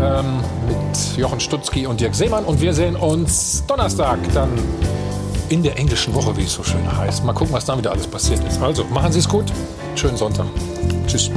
ähm, 0.00 0.40
mit 0.66 1.16
Jochen 1.16 1.40
Stutzki 1.40 1.86
und 1.86 2.00
Dirk 2.00 2.14
Seemann. 2.14 2.44
Und 2.44 2.60
wir 2.60 2.72
sehen 2.72 2.96
uns 2.96 3.64
Donnerstag 3.66 4.18
dann 4.32 4.50
in 5.48 5.62
der 5.62 5.78
englischen 5.78 6.14
Woche, 6.14 6.36
wie 6.36 6.44
es 6.44 6.54
so 6.54 6.62
schön 6.62 6.84
heißt. 6.96 7.24
Mal 7.24 7.32
gucken, 7.32 7.54
was 7.54 7.64
da 7.64 7.76
wieder 7.76 7.92
alles 7.92 8.06
passiert 8.06 8.42
ist. 8.46 8.60
Also, 8.60 8.84
machen 8.84 9.12
Sie 9.12 9.18
es 9.18 9.28
gut. 9.28 9.44
Schönen 9.94 10.16
Sonntag. 10.16 10.46
Tschüss. 11.06 11.30